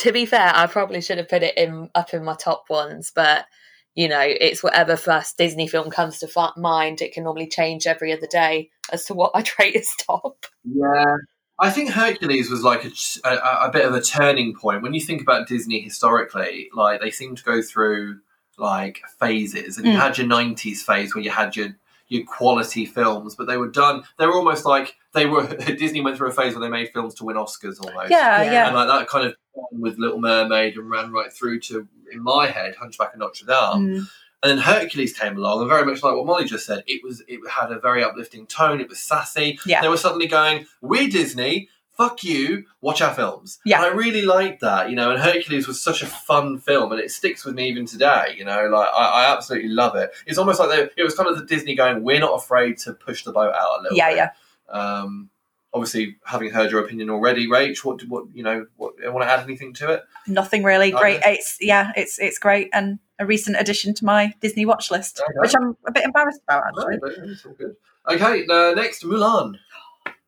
to 0.02 0.12
be 0.12 0.26
fair, 0.26 0.52
I 0.54 0.66
probably 0.66 1.00
should 1.00 1.18
have 1.18 1.28
put 1.28 1.42
it 1.42 1.56
in 1.56 1.88
up 1.94 2.12
in 2.12 2.24
my 2.24 2.34
top 2.34 2.64
ones, 2.68 3.12
but 3.14 3.46
you 3.94 4.08
know, 4.08 4.22
it's 4.22 4.62
whatever 4.62 4.96
first 4.96 5.36
Disney 5.36 5.68
film 5.68 5.90
comes 5.90 6.18
to 6.20 6.26
fi- 6.28 6.52
mind. 6.56 7.02
It 7.02 7.12
can 7.12 7.24
normally 7.24 7.46
change 7.46 7.86
every 7.86 8.12
other 8.12 8.26
day 8.26 8.70
as 8.90 9.04
to 9.06 9.14
what 9.14 9.32
I'd 9.34 9.48
rate 9.58 9.76
as 9.76 9.88
top. 10.06 10.46
Yeah. 10.64 11.16
I 11.60 11.70
think 11.70 11.90
Hercules 11.90 12.50
was 12.50 12.62
like 12.62 12.84
a, 12.84 13.28
a, 13.28 13.68
a 13.68 13.70
bit 13.70 13.84
of 13.84 13.94
a 13.94 14.00
turning 14.00 14.56
point. 14.56 14.82
When 14.82 14.94
you 14.94 15.00
think 15.00 15.20
about 15.20 15.46
Disney 15.46 15.80
historically, 15.80 16.68
like 16.74 17.00
they 17.00 17.10
seem 17.10 17.36
to 17.36 17.44
go 17.44 17.60
through 17.62 18.20
like 18.58 19.00
phases, 19.20 19.76
and 19.78 19.86
you 19.86 19.92
Mm. 19.92 20.00
had 20.00 20.18
your 20.18 20.26
'90s 20.26 20.78
phase 20.78 21.14
where 21.14 21.22
you 21.22 21.30
had 21.30 21.54
your 21.54 21.68
your 22.12 22.24
quality 22.24 22.84
films, 22.86 23.34
but 23.34 23.46
they 23.46 23.56
were 23.56 23.68
done. 23.68 24.02
They 24.18 24.26
were 24.26 24.34
almost 24.34 24.64
like 24.64 24.94
they 25.14 25.26
were. 25.26 25.46
Disney 25.56 26.00
went 26.00 26.16
through 26.16 26.28
a 26.28 26.32
phase 26.32 26.54
where 26.54 26.60
they 26.60 26.68
made 26.70 26.90
films 26.92 27.14
to 27.16 27.24
win 27.24 27.36
Oscars 27.36 27.80
almost. 27.84 28.10
Yeah, 28.10 28.42
Yeah. 28.42 28.52
yeah. 28.52 28.66
and 28.66 28.76
like 28.76 28.88
that 28.88 29.08
kind 29.08 29.26
of 29.26 29.34
with 29.72 29.98
Little 29.98 30.20
Mermaid 30.20 30.76
and 30.76 30.90
ran 30.90 31.12
right 31.12 31.32
through 31.32 31.60
to 31.60 31.86
in 32.12 32.22
my 32.22 32.46
head 32.46 32.74
Hunchback 32.76 33.14
of 33.14 33.18
Notre 33.20 33.46
Dame. 33.46 33.54
Mm. 34.02 34.06
And 34.44 34.50
then 34.50 34.58
Hercules 34.58 35.16
came 35.16 35.36
along, 35.36 35.60
and 35.60 35.68
very 35.68 35.86
much 35.86 36.02
like 36.02 36.16
what 36.16 36.26
Molly 36.26 36.44
just 36.46 36.66
said, 36.66 36.82
it 36.88 37.00
was 37.04 37.22
it 37.28 37.38
had 37.48 37.70
a 37.70 37.78
very 37.78 38.02
uplifting 38.02 38.46
tone. 38.46 38.80
It 38.80 38.88
was 38.88 38.98
sassy. 38.98 39.58
Yeah. 39.64 39.80
They 39.80 39.88
were 39.88 39.96
suddenly 39.96 40.26
going, 40.26 40.66
"We're 40.80 41.08
Disney. 41.08 41.68
Fuck 41.96 42.24
you. 42.24 42.64
Watch 42.80 43.00
our 43.02 43.14
films." 43.14 43.58
Yeah. 43.64 43.84
And 43.84 43.86
I 43.92 43.96
really 43.96 44.22
liked 44.22 44.60
that, 44.62 44.90
you 44.90 44.96
know. 44.96 45.10
And 45.10 45.20
Hercules 45.20 45.66
was 45.68 45.80
such 45.80 46.02
a 46.02 46.06
fun 46.06 46.58
film, 46.58 46.90
and 46.92 47.00
it 47.00 47.10
sticks 47.10 47.44
with 47.44 47.54
me 47.54 47.68
even 47.68 47.86
today. 47.86 48.34
You 48.36 48.44
know, 48.44 48.68
like 48.68 48.88
I, 48.88 49.24
I 49.24 49.32
absolutely 49.34 49.68
love 49.70 49.96
it. 49.96 50.10
It's 50.26 50.38
almost 50.38 50.58
like 50.60 50.70
they, 50.70 50.88
it 51.00 51.04
was 51.04 51.14
kind 51.14 51.28
of 51.28 51.38
the 51.38 51.44
Disney 51.44 51.74
going, 51.74 52.02
"We're 52.02 52.20
not 52.20 52.34
afraid 52.34 52.78
to 52.78 52.92
push 52.94 53.24
the 53.24 53.32
boat 53.32 53.52
out 53.54 53.80
a 53.80 53.82
little." 53.82 53.96
Yeah, 53.98 54.08
bit. 54.08 54.16
yeah. 54.16 54.30
yeah. 54.70 55.00
Um, 55.02 55.30
obviously, 55.74 56.16
having 56.24 56.50
heard 56.50 56.70
your 56.70 56.84
opinion 56.84 57.10
already, 57.10 57.46
Rach, 57.48 57.84
what 57.84 57.98
do 57.98 58.06
what 58.08 58.24
you 58.34 58.42
know, 58.42 58.66
what 58.76 58.94
want 59.04 59.22
to 59.26 59.30
add 59.32 59.40
anything 59.40 59.72
to 59.74 59.92
it? 59.92 60.02
Nothing 60.26 60.62
really. 60.62 60.90
Great. 60.90 61.20
It's 61.24 61.58
yeah, 61.60 61.92
it's 61.96 62.18
it's 62.18 62.38
great 62.38 62.68
and 62.72 62.98
a 63.18 63.26
recent 63.26 63.56
addition 63.58 63.94
to 63.94 64.04
my 64.04 64.34
Disney 64.40 64.64
watch 64.66 64.90
list, 64.90 65.20
Okay. 65.22 65.38
which 65.40 65.54
I'm 65.56 65.76
a 65.86 65.92
bit 65.92 66.04
embarrassed 66.04 66.40
about 66.48 66.64
actually. 66.68 66.96
no, 67.02 67.30
it's 67.32 67.46
all 67.46 67.52
good. 67.52 67.76
Okay, 68.10 68.46
uh, 68.48 68.74
next 68.74 69.04
Mulan. 69.04 69.54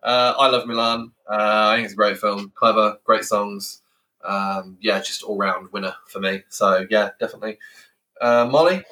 Uh, 0.02 0.34
I 0.38 0.48
love 0.48 0.64
Mulan. 0.68 1.10
Uh, 1.29 1.70
I 1.72 1.77
think 1.77 1.85
it's 1.87 1.95
a 1.95 1.97
great 1.97 2.18
film, 2.18 2.53
clever, 2.55 2.99
great 3.05 3.25
songs. 3.25 3.83
Um, 4.25 4.79
yeah, 4.81 5.01
just 5.01 5.22
all 5.22 5.37
round 5.37 5.72
winner 5.72 5.95
for 6.07 6.20
me. 6.20 6.43
So 6.49 6.87
yeah, 6.91 7.11
definitely. 7.20 7.59
Uh, 8.20 8.47
Molly, 8.51 8.85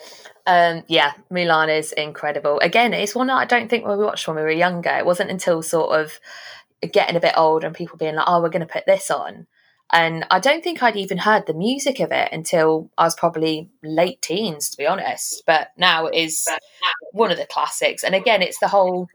Um, 0.46 0.82
yeah, 0.88 1.12
Mulan 1.30 1.76
is 1.76 1.92
incredible. 1.92 2.58
Again, 2.60 2.92
it's 2.92 3.14
one 3.14 3.28
that 3.28 3.36
I 3.36 3.44
don't 3.44 3.68
think 3.70 3.86
we 3.86 3.96
watched 3.96 4.26
when 4.26 4.36
we 4.36 4.42
were 4.42 4.50
younger. 4.50 4.90
It 4.90 5.06
wasn't 5.06 5.30
until 5.30 5.62
sort 5.62 5.98
of 5.98 6.18
getting 6.92 7.16
a 7.16 7.20
bit 7.20 7.34
older 7.36 7.66
and 7.66 7.76
people 7.76 7.96
being 7.96 8.16
like, 8.16 8.24
"Oh, 8.26 8.42
we're 8.42 8.48
going 8.50 8.66
to 8.66 8.72
put 8.72 8.84
this 8.84 9.10
on," 9.10 9.46
and 9.92 10.26
I 10.30 10.40
don't 10.40 10.64
think 10.64 10.82
I'd 10.82 10.96
even 10.96 11.18
heard 11.18 11.46
the 11.46 11.54
music 11.54 12.00
of 12.00 12.10
it 12.10 12.30
until 12.32 12.90
I 12.98 13.04
was 13.04 13.14
probably 13.14 13.70
late 13.84 14.20
teens, 14.20 14.68
to 14.70 14.76
be 14.76 14.86
honest. 14.86 15.44
But 15.46 15.68
now 15.76 16.06
it 16.06 16.16
is 16.16 16.46
one 17.12 17.30
of 17.30 17.38
the 17.38 17.46
classics, 17.46 18.02
and 18.02 18.14
again, 18.14 18.42
it's 18.42 18.58
the 18.58 18.68
whole 18.68 19.06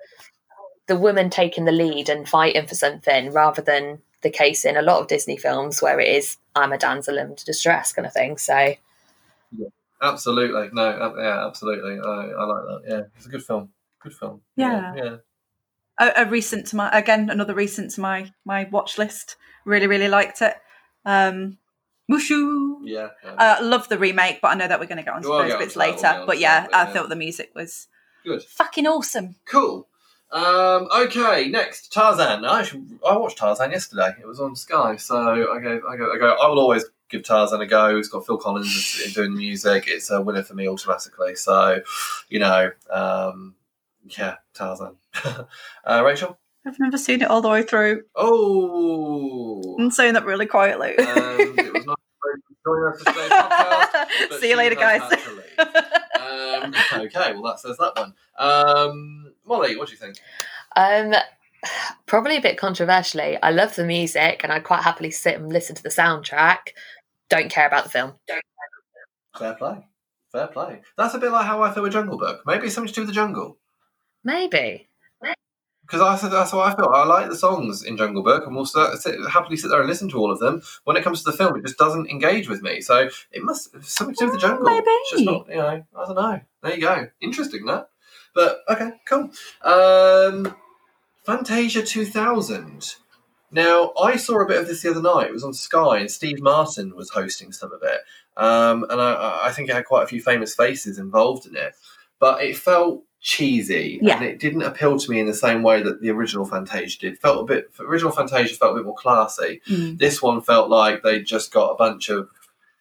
the 0.88 0.98
woman 0.98 1.30
taking 1.30 1.66
the 1.66 1.72
lead 1.72 2.10
and 2.10 2.28
fighting 2.28 2.66
for 2.66 2.76
something 2.76 3.32
rather 3.32 3.62
than 3.62 4.00
the 4.22 4.30
case 4.30 4.66
in 4.66 4.76
a 4.78 4.82
lot 4.82 5.02
of 5.02 5.08
Disney 5.08 5.38
films 5.38 5.82
where 5.82 6.00
it 6.00 6.10
is 6.10 6.38
I'm 6.56 6.74
a 6.74 6.78
damsel 6.78 7.18
in 7.18 7.36
distress 7.46 7.94
kind 7.94 8.06
of 8.06 8.14
thing. 8.14 8.38
So 8.38 8.74
yeah, 9.52 9.68
absolutely. 10.02 10.70
No, 10.74 10.84
uh, 10.84 11.14
yeah, 11.18 11.46
absolutely. 11.46 12.00
I, 12.00 12.32
I 12.32 12.44
like 12.46 12.64
that. 12.64 12.82
Yeah, 12.88 13.02
it's 13.16 13.26
a 13.26 13.30
good 13.30 13.44
film. 13.44 13.70
Good 14.02 14.14
film. 14.14 14.42
Yeah. 14.56 14.94
yeah. 14.96 15.16
A, 16.00 16.24
a 16.24 16.30
recent 16.30 16.68
to 16.68 16.76
my 16.76 16.90
again 16.98 17.30
another 17.30 17.54
recent 17.54 17.92
to 17.92 18.02
my 18.02 18.32
my 18.46 18.68
watch 18.72 18.98
list. 18.98 19.36
Really 19.66 19.88
really 19.88 20.08
liked 20.10 20.42
it. 20.42 20.56
Um, 21.06 21.58
Mushu. 22.10 22.78
Yeah. 22.84 23.10
yeah. 23.24 23.32
Uh, 23.32 23.58
love 23.62 23.90
the 23.90 23.98
remake, 24.00 24.40
but 24.42 24.50
I 24.50 24.54
know 24.56 24.68
that 24.68 24.80
we're 24.80 24.86
going 24.86 24.98
to 24.98 25.04
get 25.04 25.14
onto 25.14 25.30
We'll 25.30 25.40
those 25.40 25.58
bits 25.58 25.76
onto 25.76 26.02
that, 26.02 26.20
we'll 26.20 26.22
later. 26.22 26.26
but 26.26 26.40
yeah, 26.40 26.68
I 26.74 26.86
thought 26.86 27.10
the 27.10 27.18
music 27.18 27.52
was 27.54 27.88
Good. 28.26 28.44
fucking 28.44 28.88
awesome. 28.88 29.36
Cool. 29.46 29.88
Um, 30.32 30.88
okay, 30.96 31.48
next 31.48 31.94
Tarzan. 31.94 32.46
I 32.46 32.60
actually, 32.62 32.84
I 33.08 33.16
watched 33.18 33.38
Tarzan 33.38 33.72
yesterday. 33.72 34.14
It 34.20 34.28
was 34.28 34.40
on 34.40 34.56
Sky, 34.56 34.98
so 34.98 35.18
I 35.18 35.60
go, 35.60 35.88
I 35.88 35.96
go, 35.96 36.12
I 36.14 36.18
go. 36.18 36.36
I 36.42 36.48
will 36.48 36.60
always 36.60 36.86
give 37.10 37.24
Tarzan 37.24 37.62
a 37.62 37.66
go. 37.66 37.98
It's 37.98 38.10
got 38.10 38.26
Phil 38.26 38.38
Collins 38.38 39.14
doing 39.14 39.34
the 39.34 39.38
music. 39.38 39.86
It's 39.88 40.12
a 40.12 40.22
winner 40.22 40.44
for 40.44 40.54
me 40.54 40.68
automatically. 40.68 41.36
So, 41.36 41.82
you 42.30 42.40
know, 42.40 42.72
um, 42.90 43.56
yeah, 44.18 44.36
Tarzan. 44.54 44.96
uh, 45.86 46.04
Rachel. 46.04 46.38
I've 46.66 46.80
never 46.80 46.98
seen 46.98 47.22
it 47.22 47.30
all 47.30 47.42
the 47.42 47.48
way 47.48 47.64
through. 47.64 48.04
Oh, 48.14 49.78
I'm 49.80 49.92
saying 49.92 50.16
that 50.16 50.26
really 50.26 50.46
quietly. 50.46 50.96
and 50.98 51.60
it 51.60 51.74
was 51.74 51.86
not 51.86 52.00
joining 52.66 52.94
us 52.94 53.02
for 53.02 53.12
podcast. 53.12 54.40
See 54.42 54.50
you 54.50 54.58
later, 54.58 54.76
guys. 54.76 55.02
had 55.02 55.20
to 55.20 55.32
leave. 55.32 56.64
um, 56.64 57.06
okay, 57.06 57.32
well 57.34 57.44
that 57.44 57.62
says 57.62 57.78
that 57.78 57.96
one. 57.96 58.14
Um, 58.38 59.27
Molly, 59.48 59.76
what 59.76 59.88
do 59.88 59.94
you 59.94 59.98
think? 59.98 60.18
Um, 60.76 61.14
probably 62.06 62.38
a 62.38 62.42
bit 62.42 62.58
controversially. 62.58 63.38
I 63.42 63.52
love 63.52 63.76
the 63.76 63.86
music, 63.86 64.42
and 64.44 64.52
I'd 64.52 64.64
quite 64.64 64.84
happily 64.84 65.12
sit 65.12 65.36
and 65.36 65.52
listen 65.52 65.76
to 65.76 65.84
the 65.84 65.90
soundtrack. 65.90 66.70
Don't 67.30 67.50
care 67.50 67.68
about 67.68 67.84
the 67.86 67.90
film. 67.90 68.14
Fair 69.38 69.54
play. 69.56 69.88
Fair 70.32 70.48
play. 70.48 70.82
That's 70.98 71.14
a 71.14 71.20
bit 71.20 71.32
like 71.32 71.46
how 71.46 71.62
I 71.64 71.74
feel 71.74 71.84
with 71.84 71.94
Jungle 71.94 72.18
Book. 72.18 72.42
Maybe 72.46 72.68
it's 72.68 72.76
something 72.76 72.90
to 72.90 72.94
do 72.94 73.02
with 73.02 73.10
the 73.10 73.14
jungle. 73.16 73.58
Maybe. 74.24 74.88
Because 75.88 76.02
I 76.02 76.18
said 76.18 76.32
that's 76.32 76.52
how 76.52 76.60
I 76.60 76.76
feel. 76.76 76.90
I 76.94 77.06
like 77.06 77.30
the 77.30 77.38
songs 77.38 77.82
in 77.82 77.96
Jungle 77.96 78.22
Book, 78.22 78.46
and 78.46 78.54
we'll 78.54 78.66
sit, 78.66 78.98
sit, 78.98 79.16
happily 79.32 79.56
sit 79.56 79.70
there 79.70 79.80
and 79.80 79.88
listen 79.88 80.10
to 80.10 80.18
all 80.18 80.34
of 80.34 80.40
them. 80.40 80.62
When 80.84 80.98
it 80.98 81.04
comes 81.04 81.24
to 81.24 81.32
the 81.32 81.38
film, 81.38 81.56
it 81.56 81.64
just 81.64 81.78
doesn't 81.78 82.10
engage 82.10 82.50
with 82.50 82.62
me. 82.62 82.82
So 82.82 83.10
it 83.32 83.42
must 83.42 83.70
something 83.84 84.14
to 84.16 84.26
do 84.26 84.32
with 84.32 84.42
the 84.42 84.48
jungle. 84.48 84.66
Maybe. 84.66 84.84
It's 84.86 85.12
just 85.12 85.24
not, 85.24 85.48
you 85.48 85.56
know, 85.56 85.86
I 85.96 86.06
don't 86.06 86.16
know. 86.16 86.42
There 86.62 86.76
you 86.76 86.82
go. 86.82 87.08
Interesting 87.22 87.66
that. 87.68 87.88
But 88.38 88.60
okay, 88.70 88.92
cool. 89.06 89.32
Um, 89.64 90.56
Fantasia 91.26 91.82
2000. 91.82 92.96
Now, 93.50 93.94
I 94.00 94.16
saw 94.18 94.42
a 94.42 94.46
bit 94.46 94.60
of 94.62 94.68
this 94.68 94.84
the 94.84 94.92
other 94.92 95.02
night. 95.02 95.28
It 95.28 95.34
was 95.34 95.44
on 95.44 95.54
Sky, 95.56 95.98
and 95.98 96.12
Steve 96.12 96.40
Martin 96.40 96.96
was 96.96 97.10
hosting 97.10 97.52
some 97.52 97.74
of 97.74 97.82
it. 97.82 98.02
Um, 98.38 98.86
and 98.92 99.02
I, 99.02 99.40
I 99.46 99.52
think 99.52 99.70
it 99.70 99.76
had 99.76 99.86
quite 99.86 100.04
a 100.04 100.08
few 100.08 100.22
famous 100.22 100.54
faces 100.54 101.00
involved 101.00 101.48
in 101.48 101.56
it. 101.56 101.74
But 102.20 102.44
it 102.44 102.58
felt 102.58 103.04
cheesy, 103.22 103.98
Yeah. 104.04 104.18
and 104.18 104.24
it 104.26 104.40
didn't 104.40 104.62
appeal 104.62 105.00
to 105.00 105.10
me 105.12 105.20
in 105.20 105.26
the 105.26 105.34
same 105.34 105.64
way 105.64 105.82
that 105.82 106.00
the 106.02 106.12
original 106.12 106.46
Fantasia 106.46 107.00
did. 107.00 107.18
Felt 107.20 107.42
a 107.42 107.46
bit. 107.46 107.72
Original 107.80 108.12
Fantasia 108.12 108.56
felt 108.56 108.74
a 108.74 108.76
bit 108.76 108.86
more 108.86 108.96
classy. 108.96 109.62
Mm. 109.68 109.98
This 109.98 110.22
one 110.22 110.42
felt 110.42 110.70
like 110.70 111.02
they 111.02 111.22
just 111.22 111.52
got 111.52 111.72
a 111.72 111.76
bunch 111.76 112.10
of 112.10 112.30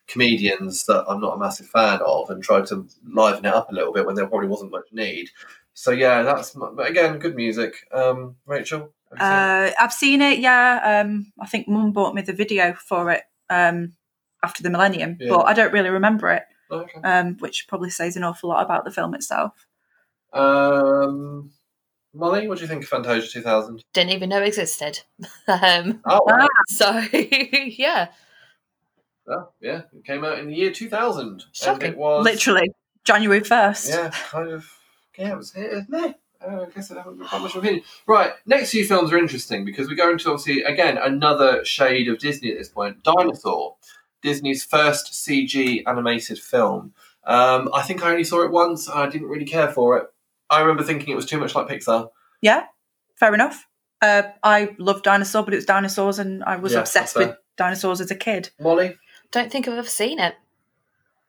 comedians 0.08 0.84
that 0.86 1.04
I'm 1.08 1.20
not 1.20 1.34
a 1.34 1.38
massive 1.38 1.66
fan 1.68 2.00
of 2.04 2.30
and 2.30 2.42
tried 2.42 2.66
to 2.66 2.86
liven 3.06 3.44
it 3.44 3.54
up 3.54 3.70
a 3.70 3.74
little 3.74 3.92
bit 3.92 4.06
when 4.06 4.14
there 4.14 4.26
probably 4.26 4.48
wasn't 4.48 4.70
much 4.72 4.86
need. 4.92 5.30
So 5.74 5.90
yeah, 5.90 6.22
that's 6.22 6.52
but 6.52 6.88
again 6.88 7.18
good 7.18 7.36
music. 7.36 7.86
Um, 7.92 8.36
Rachel, 8.46 8.92
seen? 9.10 9.20
Uh, 9.20 9.70
I've 9.78 9.92
seen 9.92 10.22
it. 10.22 10.38
Yeah, 10.38 11.02
um, 11.04 11.32
I 11.40 11.46
think 11.46 11.68
Mum 11.68 11.92
bought 11.92 12.14
me 12.14 12.22
the 12.22 12.32
video 12.32 12.72
for 12.74 13.10
it 13.10 13.22
um, 13.50 13.92
after 14.42 14.62
the 14.62 14.70
millennium, 14.70 15.16
Yeah. 15.20 15.30
but 15.30 15.42
I 15.42 15.52
don't 15.52 15.72
really 15.72 15.90
remember 15.90 16.30
it, 16.30 16.44
Oh, 16.70 16.80
okay. 16.80 17.00
um, 17.02 17.36
which 17.38 17.66
probably 17.68 17.90
says 17.90 18.16
an 18.16 18.24
awful 18.24 18.48
lot 18.48 18.64
about 18.64 18.84
the 18.84 18.90
film 18.90 19.14
itself. 19.14 19.66
Um, 20.32 21.50
Molly, 22.14 22.48
what 22.48 22.58
do 22.58 22.62
you 22.64 22.68
think 22.68 22.82
of 22.82 22.88
Fantasia 22.88 23.28
2000? 23.30 23.82
Didn't 23.92 24.10
even 24.10 24.28
know 24.30 24.42
existed. 24.42 25.00
um, 25.48 26.00
Oh, 26.04 26.20
wow. 26.24 26.46
so 26.68 26.90
yeah, 27.12 28.08
Oh, 29.28 29.48
yeah, 29.60 29.82
it 29.96 30.04
came 30.04 30.24
out 30.24 30.38
in 30.38 30.46
the 30.48 30.54
year 30.54 30.70
2000. 30.70 31.26
And 31.28 31.44
Shocking. 31.52 31.92
it 31.92 31.98
was 31.98 32.24
Literally 32.24 32.70
January 33.04 33.40
first. 33.40 33.88
Yeah, 33.88 34.10
kind 34.10 34.50
of. 34.50 34.70
Yeah, 35.18 35.32
it 35.32 35.36
was 35.36 35.52
meh. 35.88 36.12
Uh, 36.46 36.62
I 36.62 36.66
guess 36.74 36.90
I 36.92 36.98
haven't 36.98 37.18
got 37.18 37.40
much 37.40 37.50
of 37.52 37.56
an 37.56 37.60
opinion. 37.60 37.84
Right, 38.06 38.32
next 38.44 38.70
few 38.70 38.84
films 38.86 39.10
are 39.12 39.18
interesting 39.18 39.64
because 39.64 39.88
we 39.88 39.96
go 39.96 40.10
into 40.10 40.30
obviously 40.30 40.62
again 40.62 40.98
another 40.98 41.64
shade 41.64 42.08
of 42.08 42.18
Disney 42.18 42.52
at 42.52 42.58
this 42.58 42.68
point. 42.68 43.02
Dinosaur, 43.02 43.76
Disney's 44.22 44.62
first 44.62 45.12
CG 45.14 45.82
animated 45.86 46.38
film. 46.38 46.92
Um, 47.24 47.70
I 47.74 47.82
think 47.82 48.04
I 48.04 48.10
only 48.10 48.22
saw 48.24 48.42
it 48.44 48.50
once. 48.52 48.86
and 48.86 48.98
I 48.98 49.08
didn't 49.08 49.28
really 49.28 49.46
care 49.46 49.72
for 49.72 49.96
it. 49.96 50.06
I 50.50 50.60
remember 50.60 50.84
thinking 50.84 51.08
it 51.08 51.16
was 51.16 51.26
too 51.26 51.38
much 51.38 51.54
like 51.54 51.66
Pixar. 51.68 52.10
Yeah, 52.42 52.64
fair 53.16 53.34
enough. 53.34 53.66
Uh, 54.02 54.22
I 54.42 54.76
love 54.78 55.02
dinosaur, 55.02 55.42
but 55.42 55.54
it 55.54 55.56
was 55.56 55.64
dinosaurs, 55.66 56.18
and 56.18 56.44
I 56.44 56.56
was 56.56 56.74
Yeah, 56.74 56.80
obsessed 56.80 57.16
with 57.16 57.34
dinosaurs 57.56 58.00
as 58.02 58.10
a 58.10 58.14
kid. 58.14 58.50
Molly, 58.60 58.96
don't 59.30 59.50
think 59.50 59.68
I've 59.68 59.78
ever 59.78 59.88
seen 59.88 60.18
it. 60.18 60.34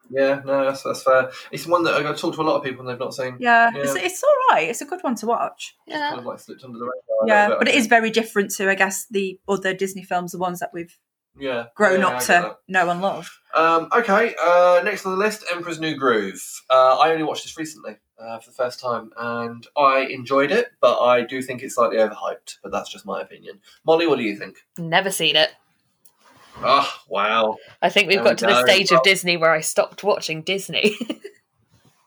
yeah, 0.10 0.42
no, 0.46 0.66
that's, 0.66 0.84
that's 0.84 1.04
fair. 1.04 1.32
It's 1.52 1.66
one 1.68 1.84
that 1.84 1.94
I've 1.94 2.18
talked 2.18 2.36
to 2.36 2.42
a 2.42 2.44
lot 2.44 2.58
of 2.58 2.64
people 2.64 2.82
and 2.82 2.90
they've 2.90 3.00
not 3.00 3.14
seen. 3.14 3.38
Yeah, 3.40 3.70
Yeah. 3.74 3.82
It's, 3.82 3.96
it's 3.96 4.24
all 4.24 4.56
right. 4.56 4.70
It's 4.70 4.82
a 4.82 4.86
good 4.86 5.04
one 5.04 5.16
to 5.16 5.26
watch. 5.26 5.76
Yeah, 5.86 6.10
Kind 6.10 6.20
of 6.20 6.26
like 6.26 6.40
slipped 6.40 6.64
under 6.64 6.80
the 6.80 6.86
radar. 6.86 7.28
Yeah, 7.28 7.48
bit, 7.50 7.60
but 7.60 7.68
I 7.68 7.72
it 7.72 7.76
is 7.76 7.84
think. 7.84 7.90
very 7.90 8.10
different 8.12 8.52
to, 8.52 8.70
I 8.70 8.76
guess, 8.76 9.06
the 9.10 9.40
other 9.48 9.74
Disney 9.74 10.04
films, 10.04 10.32
the 10.32 10.38
ones 10.38 10.60
that 10.60 10.72
we've 10.74 10.98
yeah 11.40 11.66
grown 11.76 12.00
yeah, 12.00 12.08
up 12.08 12.22
to 12.24 12.58
know 12.68 12.90
and 12.90 13.02
love. 13.02 13.30
Um, 13.54 13.90
okay, 13.96 14.34
uh, 14.42 14.82
next 14.84 15.06
on 15.06 15.12
the 15.12 15.18
list, 15.20 15.44
Emperor's 15.52 15.80
New 15.80 15.96
Groove. 15.96 16.42
Uh, 16.70 16.98
I 16.98 17.12
only 17.12 17.24
watched 17.24 17.44
this 17.44 17.58
recently 17.58 17.98
uh, 18.18 18.40
for 18.40 18.50
the 18.50 18.56
first 18.56 18.80
time, 18.80 19.12
and 19.18 19.68
I 19.78 20.08
enjoyed 20.10 20.52
it, 20.52 20.72
but 20.82 21.00
I 21.00 21.22
do 21.22 21.42
think 21.42 21.62
it's 21.62 21.76
slightly 21.76 21.98
overhyped. 21.98 22.58
But 22.64 22.72
that's 22.72 22.90
just 22.90 23.06
my 23.06 23.22
opinion. 23.22 23.60
Molly, 23.86 24.08
what 24.08 24.18
do 24.18 24.24
you 24.24 24.36
think? 24.36 24.58
never 24.80 25.12
seen 25.12 25.36
it. 25.36 25.52
Oh, 26.64 26.92
wow. 27.08 27.58
I 27.82 27.90
think 27.90 28.08
we've 28.08 28.18
There 28.18 28.24
got 28.24 28.32
we 28.32 28.36
to 28.38 28.46
the 28.48 28.62
go. 28.62 28.66
stage 28.66 28.92
Well- 28.92 29.00
of 29.00 29.04
Disney 29.04 29.38
where 29.38 29.52
I 29.52 29.62
stopped 29.62 30.04
watching 30.04 30.42
Disney. 30.42 30.96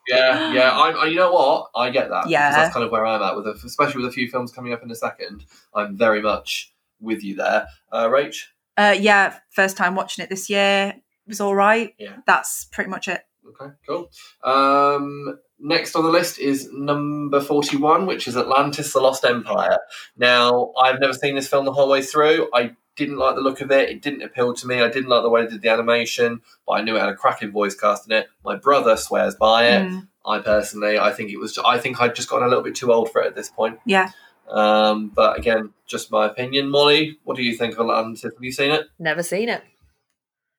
Yeah, 0.09 0.53
yeah. 0.53 0.71
I, 0.73 0.91
I, 0.91 1.07
you 1.07 1.15
know 1.17 1.31
what? 1.31 1.71
I 1.77 1.91
get 1.91 2.09
that. 2.09 2.23
because 2.23 2.31
Yeah. 2.33 2.51
that's 2.51 2.73
kind 2.75 2.85
of 2.85 2.91
where 2.91 3.07
I'm 3.07 3.23
at 3.23 3.37
with, 3.37 3.47
a, 3.47 3.51
especially 3.65 4.03
with 4.03 4.11
a 4.11 4.13
few 4.13 4.29
films 4.29 4.51
coming 4.51 4.73
up 4.73 4.83
in 4.83 4.91
a 4.91 4.95
second. 4.97 5.45
I'm 5.73 5.97
very 5.97 6.21
much 6.21 6.75
with 7.01 7.23
you 7.23 7.37
there, 7.37 7.69
uh, 7.93 8.09
Rach. 8.09 8.47
Uh, 8.77 8.97
yeah, 8.99 9.37
first 9.51 9.77
time 9.77 9.95
watching 9.95 10.25
it 10.25 10.29
this 10.29 10.51
year. 10.51 10.95
It 10.97 11.29
was 11.29 11.41
all 11.41 11.55
right. 11.55 11.95
Yeah. 11.97 12.17
That's 12.27 12.65
pretty 12.65 12.91
much 12.91 13.07
it. 13.07 13.21
Okay, 13.51 13.73
cool. 13.87 14.11
Um, 14.43 15.39
next 15.61 15.95
on 15.95 16.05
the 16.05 16.11
list 16.11 16.39
is 16.39 16.69
number 16.73 17.41
41, 17.41 18.07
which 18.07 18.27
is 18.27 18.37
Atlantis 18.37 18.93
The 18.93 19.01
Lost 19.01 19.25
Empire. 19.25 19.79
Now, 20.17 20.73
I've 20.81 21.01
never 21.01 21.13
seen 21.13 21.35
this 21.35 21.49
film 21.49 21.65
the 21.65 21.73
whole 21.73 21.89
way 21.89 22.03
through. 22.03 22.49
I 22.55 22.77
didn't 22.97 23.19
like 23.19 23.35
the 23.35 23.41
look 23.41 23.61
of 23.61 23.71
it. 23.71 23.89
It 23.89 24.03
didn't 24.03 24.23
appeal 24.23 24.53
to 24.55 24.67
me. 24.67 24.81
I 24.83 24.89
didn't 24.89 25.09
like 25.09 25.23
the 25.23 25.31
way 25.31 25.45
they 25.45 25.51
did 25.51 25.63
the 25.63 25.71
animation, 25.71 26.41
but 26.67 26.75
I 26.75 26.83
knew 26.83 26.97
it 26.97 27.01
had 27.01 27.09
a 27.09 27.15
cracking 27.15 27.51
voice 27.51 27.75
cast 27.75 28.11
in 28.11 28.17
it. 28.17 28.29
My 28.45 28.57
brother 28.57 28.97
swears 28.97 29.35
by 29.35 29.69
it. 29.69 29.89
Mm, 29.89 30.09
I 30.27 30.39
personally, 30.41 30.99
I 30.99 31.13
think 31.13 31.31
it 31.31 31.39
was, 31.39 31.59
I 31.59 31.79
think 31.79 32.01
I'd 32.01 32.15
just 32.15 32.29
gotten 32.29 32.47
a 32.47 32.49
little 32.49 32.65
bit 32.65 32.75
too 32.75 32.93
old 32.93 33.11
for 33.11 33.23
it 33.23 33.27
at 33.27 33.35
this 33.35 33.51
point. 33.51 33.79
yeah. 33.87 34.11
Um, 34.49 35.13
but 35.15 35.39
again, 35.39 35.73
just 35.87 36.11
my 36.11 36.27
opinion. 36.27 36.71
Molly, 36.71 37.19
what 37.23 37.37
do 37.37 37.43
you 37.45 37.57
think 37.57 37.75
of 37.75 37.81
Atlantis? 37.81 38.23
Have 38.23 38.33
you 38.41 38.51
seen 38.51 38.73
it? 38.73 38.87
never 38.99 39.23
seen 39.23 39.49
it. 39.49 39.63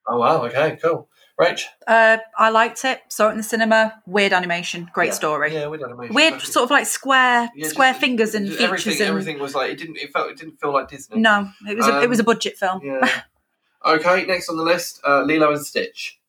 Oh, 0.08 0.18
wow. 0.18 0.46
Okay, 0.46 0.78
cool. 0.82 1.10
Rach? 1.40 1.64
Uh, 1.88 2.18
I 2.38 2.50
liked 2.50 2.86
it. 2.86 3.02
Saw 3.10 3.30
it 3.30 3.32
in 3.32 3.38
the 3.38 3.44
cinema. 3.44 4.02
Weird 4.06 4.32
animation. 4.34 4.90
Great 4.94 5.08
Yeah. 5.08 5.14
story. 5.14 5.54
Yeah, 5.54 5.68
weird 5.68 5.82
animation. 5.84 6.14
Weird, 6.14 6.34
Exactly. 6.36 6.52
sort 6.54 6.64
of 6.66 6.72
like 6.72 6.86
square, 6.86 7.50
Yeah, 7.56 7.68
square 7.68 7.92
just- 7.92 8.02
fingers 8.02 8.36
and 8.36 8.48
features. 8.48 8.62
everything, 8.64 8.92
and 8.94 9.02
everything 9.10 9.40
was 9.40 9.56
like 9.56 9.72
it 9.72 9.78
didn't. 9.78 9.98
It 9.98 10.12
felt. 10.14 10.30
It 10.30 10.38
didn't 10.38 10.60
feel 10.60 10.72
like 10.74 10.88
Disney. 10.90 11.20
no, 11.20 11.50
it 11.68 11.76
was 11.78 11.88
a, 11.88 12.00
it 12.00 12.04
Um, 12.04 12.10
was 12.10 12.20
a 12.20 12.24
budget 12.24 12.58
film. 12.58 12.82
Yeah. 12.84 13.22
okay. 13.86 14.26
Next 14.26 14.50
on 14.50 14.58
the 14.58 14.64
list, 14.64 15.02
uh, 15.08 15.22
Lilo 15.24 15.52
and 15.52 15.66
Stitch. 15.66 16.20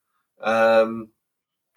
Um, 0.41 1.09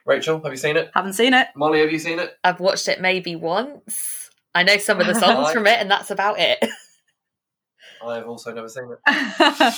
Rachel, 0.06 0.40
have 0.42 0.52
you 0.54 0.58
seen 0.58 0.78
it? 0.78 0.92
Haven't 0.94 1.14
seen 1.14 1.34
it. 1.34 1.48
Molly, 1.56 1.80
have 1.82 1.92
you 1.92 2.00
seen 2.00 2.20
it? 2.20 2.38
I've 2.44 2.60
watched 2.60 2.88
it 2.88 3.02
maybe 3.02 3.36
once. 3.36 4.30
I 4.54 4.64
know 4.64 4.78
some 4.78 5.02
of 5.02 5.08
the 5.08 5.16
songs 5.20 5.52
from 5.52 5.68
it, 5.68 5.80
and 5.80 5.90
that's 5.92 6.12
about 6.12 6.40
it. 6.40 6.60
I 8.06 8.16
have 8.16 8.28
also 8.28 8.54
never 8.54 8.70
seen 8.70 8.90
it. 9.08 9.74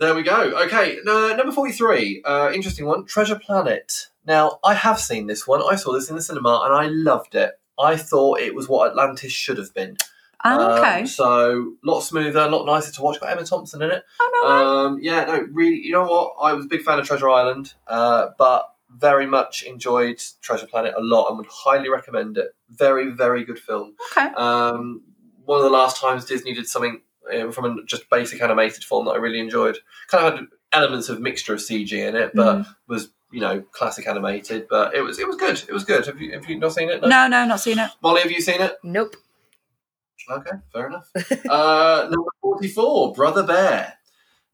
There 0.00 0.14
we 0.14 0.22
go. 0.22 0.52
Okay, 0.66 0.98
no, 1.04 1.34
number 1.34 1.52
forty-three. 1.52 2.22
Uh, 2.24 2.50
interesting 2.54 2.86
one. 2.86 3.04
Treasure 3.06 3.38
Planet. 3.38 4.08
Now, 4.26 4.58
I 4.64 4.74
have 4.74 4.98
seen 4.98 5.26
this 5.26 5.46
one. 5.46 5.62
I 5.62 5.76
saw 5.76 5.92
this 5.92 6.08
in 6.08 6.16
the 6.16 6.22
cinema, 6.22 6.62
and 6.64 6.74
I 6.74 6.86
loved 6.86 7.34
it. 7.34 7.52
I 7.78 7.96
thought 7.96 8.40
it 8.40 8.54
was 8.54 8.68
what 8.68 8.90
Atlantis 8.90 9.32
should 9.32 9.58
have 9.58 9.74
been. 9.74 9.96
oh, 10.44 10.78
okay. 10.78 11.00
Um, 11.00 11.06
so, 11.06 11.74
a 11.84 11.86
lot 11.86 12.00
smoother, 12.00 12.40
a 12.40 12.48
lot 12.48 12.64
nicer 12.66 12.92
to 12.92 13.02
watch. 13.02 13.20
Got 13.20 13.30
Emma 13.30 13.44
Thompson 13.44 13.82
in 13.82 13.90
it. 13.90 14.02
oh 14.20 14.40
no. 14.42 14.48
Um, 14.86 14.98
yeah, 15.00 15.24
no, 15.24 15.46
really. 15.52 15.76
You 15.76 15.92
know 15.92 16.04
what? 16.04 16.34
I 16.40 16.52
was 16.54 16.64
a 16.64 16.68
big 16.68 16.82
fan 16.82 16.98
of 16.98 17.06
Treasure 17.06 17.28
Island, 17.28 17.74
uh, 17.86 18.28
but 18.38 18.70
very 18.90 19.26
much 19.26 19.62
enjoyed 19.64 20.22
Treasure 20.40 20.66
Planet 20.66 20.94
a 20.96 21.00
lot, 21.02 21.28
and 21.28 21.38
would 21.38 21.46
highly 21.50 21.88
recommend 21.88 22.38
it. 22.38 22.54
Very, 22.70 23.10
very 23.10 23.44
good 23.44 23.58
film. 23.58 23.94
okay. 24.12 24.28
Um, 24.34 25.02
one 25.44 25.58
of 25.58 25.64
the 25.64 25.70
last 25.70 26.00
times 26.00 26.24
Disney 26.24 26.54
did 26.54 26.66
something 26.66 27.02
uh, 27.32 27.50
from 27.50 27.64
a 27.78 27.84
just 27.84 28.08
basic 28.10 28.42
animated 28.42 28.84
form 28.84 29.06
that 29.06 29.12
I 29.12 29.16
really 29.16 29.40
enjoyed. 29.40 29.78
Kind 30.08 30.26
of 30.26 30.34
had 30.34 30.46
elements 30.72 31.08
of 31.08 31.20
mixture 31.20 31.54
of 31.54 31.60
CG 31.60 31.92
in 31.92 32.16
it, 32.16 32.32
but 32.34 32.58
Mm. 32.58 32.76
was 32.88 33.10
you 33.30 33.40
know 33.40 33.60
classic 33.72 34.06
animated. 34.08 34.66
But 34.68 34.94
it 34.94 35.02
was 35.02 35.18
it 35.18 35.26
was 35.26 35.36
good. 35.36 35.62
It 35.68 35.72
was 35.72 35.84
good. 35.84 36.06
Have 36.06 36.20
you 36.20 36.32
have 36.32 36.48
you 36.48 36.58
not 36.58 36.72
seen 36.72 36.90
it? 36.90 37.00
No, 37.02 37.26
no, 37.28 37.44
not 37.46 37.60
seen 37.60 37.78
it. 37.78 37.90
Molly, 38.02 38.22
have 38.22 38.30
you 38.32 38.40
seen 38.40 38.60
it? 38.60 38.76
nope. 38.82 39.16
Okay, 40.30 40.50
fair 40.72 40.86
enough. 40.86 41.10
uh, 41.50 42.08
number 42.10 42.30
44, 42.40 43.12
Brother 43.12 43.42
Bear. 43.42 43.94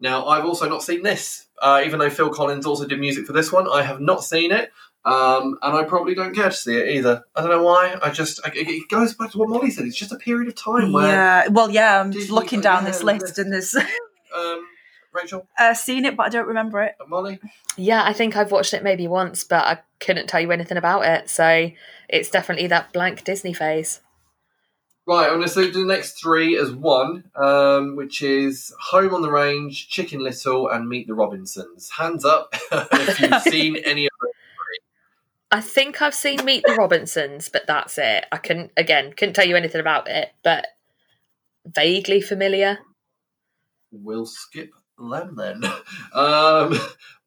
Now, 0.01 0.27
I've 0.27 0.45
also 0.45 0.69
not 0.69 0.83
seen 0.83 1.03
this, 1.03 1.47
uh, 1.63 1.83
even 1.85 2.01
though 2.01 2.11
Phil 2.11 2.31
Collins 2.31 2.67
also 2.67 2.87
did 2.87 2.99
music 2.99 3.25
for 3.27 3.33
this 3.35 3.53
one. 3.53 3.69
I 3.71 3.83
have 3.83 4.01
not 4.01 4.25
seen 4.25 4.51
it, 4.51 4.73
um, 5.05 5.59
and 5.63 5.77
I 5.77 5.85
probably 5.85 6.15
don't 6.15 6.35
care 6.35 6.51
to 6.51 6.57
see 6.57 6.77
it 6.77 6.97
either. 6.97 7.25
I 7.35 7.41
don't 7.41 7.51
know 7.51 7.63
why. 7.63 7.99
I 8.03 8.11
just, 8.11 8.41
I, 8.45 8.51
it 8.55 8.89
goes 8.89 9.15
back 9.15 9.31
to 9.33 9.39
what 9.39 9.49
Molly 9.49 9.71
said. 9.71 9.87
It's 9.87 9.97
just 9.97 10.13
a 10.13 10.17
period 10.17 10.49
of 10.49 10.55
time 10.55 10.93
where. 10.93 11.07
Yeah. 11.09 11.49
Well, 11.49 11.71
yeah. 11.71 12.01
I'm 12.01 12.11
Disney- 12.11 12.35
looking 12.35 12.61
down 12.61 12.85
yeah, 12.85 12.91
this 12.91 13.01
yeah. 13.01 13.07
list 13.07 13.39
and 13.39 13.53
there's 13.53 13.75
Um, 14.37 14.65
Rachel, 15.13 15.47
uh, 15.59 15.75
seen 15.75 16.05
it, 16.05 16.17
but 16.17 16.27
I 16.27 16.29
don't 16.29 16.47
remember 16.47 16.81
it. 16.83 16.95
uh, 17.01 17.05
Molly? 17.09 17.41
Yeah, 17.77 18.05
I 18.05 18.13
think 18.13 18.37
I've 18.37 18.53
watched 18.53 18.75
it 18.75 18.85
maybe 18.85 19.09
once, 19.09 19.43
but 19.43 19.65
I 19.65 19.81
couldn't 19.99 20.29
tell 20.29 20.41
you 20.41 20.53
anything 20.53 20.77
about 20.77 21.05
it. 21.05 21.29
So 21.29 21.71
it's 22.09 22.31
definitely 22.31 22.69
that 22.69 22.93
blank 22.93 23.25
Disney 23.25 23.53
phase. 23.53 24.01
Right, 25.07 25.25
I'm 25.25 25.39
going 25.39 25.43
to 25.43 25.49
say 25.49 25.71
the 25.71 25.85
next 25.85 26.21
three 26.23 26.57
as 26.57 26.71
one, 26.71 27.25
um, 27.35 27.97
which 27.97 28.23
is 28.23 28.73
Home 28.91 29.13
on 29.13 29.23
the 29.23 29.31
Range, 29.31 29.89
Chicken 29.89 30.21
Little, 30.21 30.69
and 30.69 30.89
Meet 30.89 31.09
the 31.09 31.15
Robinsons. 31.15 31.91
Hands 31.99 32.25
up 32.25 32.55
if 32.73 33.19
you've 33.19 33.43
seen 33.43 33.77
any 33.79 34.07
of 34.07 34.10
them. 34.10 34.10
I 35.51 35.61
think 35.61 36.01
I've 36.01 36.15
seen 36.15 36.45
Meet 36.45 36.65
the 36.65 36.75
Robinsons, 36.75 37.49
but 37.49 37.67
that's 37.67 37.99
it. 37.99 38.25
I 38.31 38.37
couldn't 38.37 38.73
again 38.77 39.13
couldn't 39.13 39.35
tell 39.35 39.47
you 39.47 39.57
anything 39.57 39.81
about 39.81 40.09
it, 40.09 40.31
but 40.45 40.67
vaguely 41.67 42.21
familiar. 42.21 42.79
We'll 43.91 44.27
skip 44.27 44.71
them 44.99 45.37
then. 45.37 45.63
Um, 46.15 46.79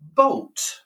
Bolt. 0.02 0.84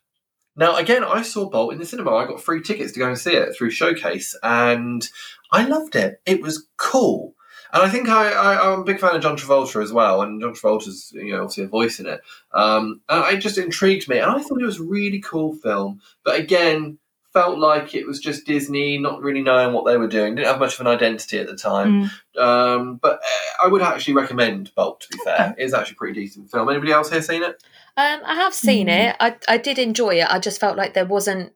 Now, 0.55 0.75
again, 0.75 1.03
I 1.03 1.21
saw 1.21 1.49
Bolt 1.49 1.73
in 1.73 1.79
the 1.79 1.85
cinema. 1.85 2.15
I 2.15 2.25
got 2.25 2.41
free 2.41 2.61
tickets 2.61 2.91
to 2.93 2.99
go 2.99 3.07
and 3.07 3.17
see 3.17 3.33
it 3.33 3.55
through 3.55 3.71
Showcase, 3.71 4.35
and 4.41 5.07
I 5.51 5.65
loved 5.65 5.95
it. 5.95 6.21
It 6.25 6.41
was 6.41 6.67
cool. 6.77 7.35
And 7.73 7.83
I 7.83 7.89
think 7.89 8.07
I, 8.09 8.31
I, 8.31 8.71
I'm 8.71 8.79
a 8.79 8.83
big 8.83 8.99
fan 8.99 9.15
of 9.15 9.21
John 9.21 9.37
Travolta 9.37 9.83
as 9.83 9.91
well, 9.91 10.21
and 10.21 10.41
John 10.41 10.53
Travolta's 10.53 11.11
you 11.13 11.31
know 11.31 11.41
obviously 11.43 11.65
a 11.65 11.67
voice 11.67 11.99
in 11.99 12.07
it. 12.07 12.21
Um, 12.53 13.01
and 13.09 13.35
it 13.35 13.41
just 13.41 13.57
intrigued 13.57 14.07
me, 14.07 14.19
and 14.19 14.31
I 14.31 14.41
thought 14.41 14.61
it 14.61 14.65
was 14.65 14.79
a 14.79 14.83
really 14.83 15.19
cool 15.19 15.53
film. 15.53 16.01
But 16.23 16.39
again, 16.39 16.97
felt 17.37 17.59
like 17.59 17.93
it 17.93 18.07
was 18.07 18.19
just 18.19 18.45
Disney 18.47 18.97
not 18.97 19.21
really 19.21 19.41
knowing 19.43 19.71
what 19.73 19.85
they 19.85 19.97
were 19.97 20.07
doing. 20.07 20.33
Didn't 20.33 20.47
have 20.47 20.59
much 20.59 20.73
of 20.73 20.81
an 20.81 20.87
identity 20.87 21.37
at 21.37 21.45
the 21.45 21.55
time. 21.55 22.09
Mm. 22.35 22.41
Um, 22.41 22.95
but 22.95 23.19
uh, 23.19 23.65
I 23.65 23.67
would 23.67 23.81
actually 23.83 24.15
recommend 24.15 24.73
Bolt. 24.75 25.01
To 25.01 25.07
be 25.09 25.19
fair, 25.23 25.53
it's 25.57 25.73
actually 25.73 25.93
a 25.93 25.97
pretty 25.97 26.19
decent 26.21 26.49
film. 26.49 26.67
Anybody 26.69 26.91
else 26.91 27.11
here 27.11 27.21
seen 27.21 27.43
it? 27.43 27.63
Um, 27.95 28.21
I 28.25 28.35
have 28.35 28.53
seen 28.53 28.87
Mm. 28.87 29.09
it. 29.09 29.15
I 29.19 29.35
I 29.47 29.57
did 29.57 29.77
enjoy 29.77 30.19
it. 30.21 30.27
I 30.29 30.39
just 30.39 30.59
felt 30.59 30.77
like 30.77 30.93
there 30.95 31.05
wasn't 31.05 31.53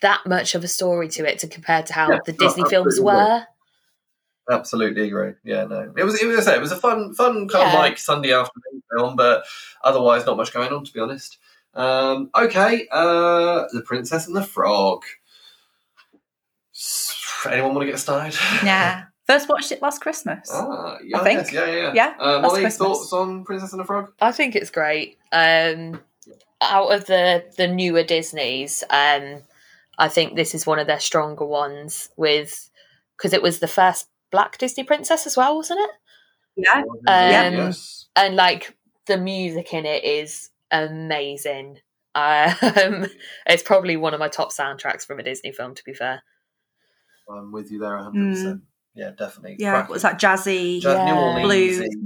that 0.00 0.20
much 0.26 0.54
of 0.54 0.62
a 0.62 0.68
story 0.68 1.08
to 1.08 1.28
it 1.28 1.40
to 1.40 1.48
compare 1.48 1.82
to 1.82 1.92
how 1.92 2.10
Yeah, 2.12 2.18
the 2.24 2.32
no, 2.32 2.38
Disney 2.38 2.64
films 2.70 2.94
absolutely 2.94 3.16
were. 3.16 3.46
Absolutely 4.50 5.02
agree. 5.08 5.32
Yeah, 5.44 5.64
no, 5.64 5.92
it 5.96 6.04
was. 6.04 6.22
It 6.22 6.26
was. 6.26 6.46
It 6.46 6.60
was 6.60 6.72
a 6.72 6.76
fun, 6.76 7.14
fun 7.14 7.48
kind 7.48 7.68
of 7.68 7.74
like 7.74 7.98
Sunday 7.98 8.32
afternoon 8.32 8.82
film, 8.96 9.16
but 9.16 9.44
otherwise 9.82 10.24
not 10.24 10.36
much 10.36 10.52
going 10.54 10.72
on, 10.72 10.84
to 10.84 10.92
be 10.92 11.00
honest. 11.00 11.38
Um, 11.74 12.30
okay, 12.36 12.86
uh, 12.90 13.64
the 13.72 13.82
Princess 13.84 14.26
and 14.26 14.36
the 14.36 14.42
Frog. 14.42 15.04
Anyone 17.48 17.74
want 17.74 17.86
to 17.86 17.90
get 17.92 17.98
started? 18.00 18.38
Yeah. 18.64 19.04
First 19.26 19.48
watched 19.48 19.72
it 19.72 19.82
last 19.82 20.00
Christmas. 20.00 20.48
Ah, 20.50 20.96
yeah, 21.04 21.18
I 21.18 21.24
think. 21.24 21.40
yes, 21.40 21.52
yeah, 21.52 21.66
yeah. 21.66 21.92
Yeah, 21.94 22.14
last 22.18 22.42
Molly, 22.42 22.60
Christmas. 22.62 22.76
thoughts 22.76 23.12
on 23.12 23.44
Princess 23.44 23.72
and 23.72 23.80
the 23.80 23.84
Frog? 23.84 24.10
I 24.22 24.32
think 24.32 24.56
it's 24.56 24.70
great. 24.70 25.18
Um, 25.32 26.00
out 26.62 26.88
of 26.92 27.04
the 27.04 27.44
the 27.58 27.68
newer 27.68 28.02
Disneys, 28.04 28.82
um, 28.88 29.42
I 29.98 30.08
think 30.08 30.34
this 30.34 30.54
is 30.54 30.66
one 30.66 30.78
of 30.78 30.86
their 30.86 30.98
stronger 30.98 31.44
ones. 31.44 32.08
With 32.16 32.70
because 33.16 33.34
it 33.34 33.42
was 33.42 33.58
the 33.58 33.68
first 33.68 34.08
Black 34.30 34.56
Disney 34.56 34.84
princess 34.84 35.26
as 35.26 35.36
well, 35.36 35.56
wasn't 35.56 35.80
it? 35.80 35.90
Yeah. 36.56 36.82
Um, 37.06 37.54
yes. 37.54 38.06
And 38.16 38.34
like 38.34 38.76
the 39.06 39.18
music 39.18 39.74
in 39.74 39.84
it 39.84 40.04
is 40.04 40.48
amazing. 40.70 41.78
Um, 42.14 43.06
it's 43.46 43.62
probably 43.62 43.96
one 43.96 44.14
of 44.14 44.20
my 44.20 44.28
top 44.28 44.52
soundtracks 44.52 45.06
from 45.06 45.20
a 45.20 45.22
Disney 45.22 45.52
film. 45.52 45.74
To 45.74 45.84
be 45.84 45.94
fair, 45.94 46.22
I'm 47.30 47.52
with 47.52 47.70
you 47.70 47.78
there 47.78 47.90
100%. 47.90 48.12
Mm. 48.14 48.60
Yeah, 48.94 49.10
definitely. 49.16 49.56
Yeah. 49.58 49.72
Cracking. 49.72 49.92
Was 49.92 50.02
that 50.02 50.20
jazzy? 50.20 50.80
Just 50.80 50.98
New 51.04 51.12
Yeah. 51.12 51.18
Orleans. 51.20 51.46
Blues. 51.46 51.96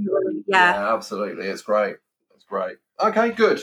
Yeah. 0.47 0.73
Yeah, 0.73 0.93
absolutely. 0.93 1.47
It's 1.47 1.61
great. 1.63 1.95
It's 2.35 2.45
great. 2.45 2.77
Okay, 2.99 3.31
good. 3.31 3.61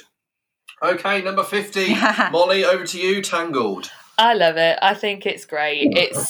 Okay, 0.83 1.23
number 1.23 1.45
50. 1.45 1.95
Molly, 2.33 2.65
over 2.65 2.85
to 2.87 2.99
you, 2.99 3.23
Tangled. 3.23 3.91
I 4.19 4.35
love 4.35 4.57
it. 4.57 4.79
I 4.83 4.95
think 4.95 5.27
it's 5.27 5.45
great. 5.47 5.93
It's 5.97 6.27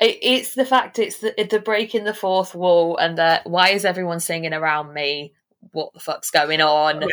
it, 0.00 0.18
it's 0.22 0.54
the 0.54 0.66
fact 0.66 0.98
it's 0.98 1.18
the, 1.18 1.32
the 1.48 1.60
breaking 1.60 2.02
the 2.02 2.12
fourth 2.12 2.52
wall 2.54 2.96
and 2.96 3.16
that 3.18 3.48
why 3.48 3.68
is 3.68 3.84
everyone 3.84 4.18
singing 4.18 4.52
around 4.52 4.92
me? 4.92 5.32
What 5.70 5.92
the 5.94 6.00
fuck's 6.00 6.30
going 6.32 6.60
on? 6.60 7.00
Yeah. 7.00 7.08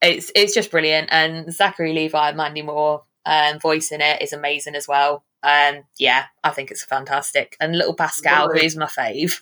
It's 0.00 0.30
it's 0.34 0.54
just 0.54 0.70
brilliant. 0.70 1.08
And 1.10 1.52
Zachary 1.52 1.92
Levi 1.92 2.28
and 2.28 2.36
Mandy 2.36 2.62
Moore 2.62 3.04
um, 3.26 3.58
voicing 3.58 4.00
it 4.00 4.22
is 4.22 4.32
amazing 4.32 4.74
as 4.74 4.86
well. 4.88 5.24
Um, 5.42 5.84
yeah, 5.98 6.26
I 6.42 6.50
think 6.50 6.70
it's 6.70 6.84
fantastic. 6.84 7.56
And 7.60 7.76
little 7.76 7.94
Pascal, 7.94 8.48
Right. 8.48 8.62
who's 8.62 8.76
my 8.76 8.86
fave. 8.86 9.40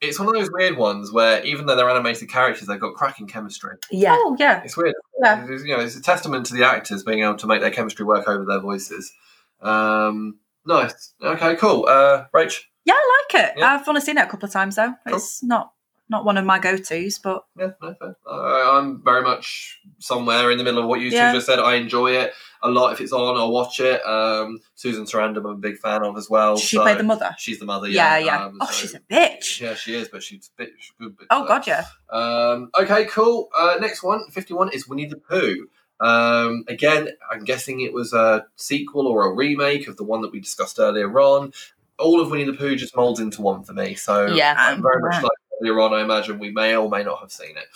It's 0.00 0.18
one 0.18 0.26
of 0.28 0.34
those 0.34 0.50
weird 0.52 0.76
ones 0.76 1.12
where 1.12 1.44
even 1.44 1.66
though 1.66 1.76
they're 1.76 1.88
animated 1.88 2.28
characters, 2.28 2.66
they've 2.66 2.80
got 2.80 2.94
cracking 2.94 3.28
chemistry. 3.28 3.76
Yeah, 3.92 4.16
Oh 4.18 4.36
yeah. 4.38 4.60
It's 4.64 4.76
weird. 4.76 4.94
Yeah. 5.22 5.46
It's, 5.48 5.62
you 5.64 5.76
know, 5.76 5.82
it's 5.82 5.94
a 5.94 6.02
testament 6.02 6.46
to 6.46 6.54
the 6.54 6.64
actors 6.64 7.04
being 7.04 7.20
able 7.22 7.36
to 7.36 7.46
make 7.46 7.60
their 7.60 7.70
chemistry 7.70 8.04
work 8.04 8.26
over 8.26 8.44
their 8.44 8.58
voices. 8.58 9.12
Um, 9.60 10.40
nice. 10.66 11.14
Okay, 11.22 11.54
cool. 11.54 11.86
Uh, 11.88 12.24
Rach? 12.34 12.62
Yeah, 12.84 12.94
I 12.94 13.24
like 13.32 13.44
it. 13.44 13.54
Yeah. 13.58 13.74
I've 13.74 13.86
only 13.88 14.00
seen 14.00 14.18
it 14.18 14.22
a 14.22 14.26
couple 14.26 14.46
of 14.46 14.52
times 14.52 14.74
though. 14.74 14.92
Cool. 15.06 15.16
It's 15.16 15.40
not 15.40 15.72
not 16.12 16.24
one 16.24 16.36
of 16.36 16.44
my 16.44 16.60
go 16.60 16.76
tos, 16.76 17.18
but 17.18 17.44
Yeah, 17.58 17.70
no, 17.82 17.94
fair. 17.98 18.16
Uh, 18.24 18.78
I'm 18.78 19.02
very 19.02 19.22
much 19.22 19.80
somewhere 19.98 20.52
in 20.52 20.58
the 20.58 20.64
middle 20.64 20.80
of 20.80 20.86
what 20.88 21.00
you 21.00 21.08
Yeah. 21.08 21.32
two 21.32 21.38
just 21.38 21.46
said. 21.46 21.58
I 21.58 21.74
enjoy 21.74 22.12
it 22.12 22.32
a 22.62 22.70
lot. 22.70 22.92
If 22.92 23.00
it's 23.00 23.12
on, 23.12 23.36
I'll 23.36 23.50
watch 23.50 23.80
it. 23.80 24.00
Um, 24.06 24.60
Susan 24.76 25.04
Sarandon, 25.06 25.38
I'm 25.38 25.46
a 25.46 25.54
big 25.56 25.78
fan 25.78 26.04
of 26.04 26.16
as 26.16 26.30
well. 26.30 26.56
she 26.56 26.76
so- 26.76 26.82
played 26.82 26.98
the 26.98 27.02
mother. 27.02 27.34
She's 27.38 27.58
the 27.58 27.64
mother. 27.66 27.88
Yeah, 27.88 28.18
Yeah, 28.18 28.24
yeah. 28.26 28.44
Um, 28.46 28.58
oh, 28.60 28.66
so- 28.66 28.72
she's 28.72 28.94
a 28.94 29.00
bitch. 29.00 29.60
Yeah, 29.60 29.74
she 29.74 29.94
is, 29.96 30.08
but 30.08 30.22
she's 30.22 30.48
a 30.56 30.62
bit 30.62 30.70
she's 30.78 30.92
a 31.00 31.02
good. 31.02 31.16
Bit 31.18 31.26
Oh 31.30 31.44
god, 31.46 31.66
yeah. 31.66 31.84
Um, 32.12 32.70
okay, 32.78 33.06
cool. 33.06 33.48
Uh, 33.58 33.78
next 33.80 34.04
one, 34.04 34.30
51 34.30 34.70
is 34.72 34.86
Winnie 34.86 35.06
the 35.06 35.16
Pooh. 35.16 35.66
Um, 36.00 36.64
again, 36.68 37.08
I'm 37.30 37.44
guessing 37.44 37.80
it 37.80 37.92
was 37.92 38.12
a 38.12 38.46
sequel 38.56 39.06
or 39.06 39.24
a 39.26 39.32
remake 39.34 39.86
of 39.88 39.96
the 39.96 40.04
one 40.04 40.20
that 40.22 40.32
we 40.32 40.40
discussed 40.40 40.78
earlier 40.78 41.08
on. 41.20 41.52
All 41.98 42.20
of 42.20 42.30
Winnie 42.32 42.44
the 42.44 42.54
Pooh 42.54 42.74
just 42.74 42.96
molds 42.96 43.20
into 43.20 43.40
one 43.42 43.62
for 43.62 43.72
me. 43.72 43.94
So 43.94 44.26
Yeah. 44.26 44.54
I'm 44.58 44.82
very 44.82 45.00
much 45.00 45.22
like 45.22 45.30
earlier 45.62 45.80
on. 45.80 45.92
I 45.94 46.02
imagine 46.02 46.38
we 46.38 46.50
may 46.50 46.76
or 46.76 46.88
may 46.88 47.02
not 47.02 47.20
have 47.20 47.32
seen 47.32 47.56
it. 47.56 47.66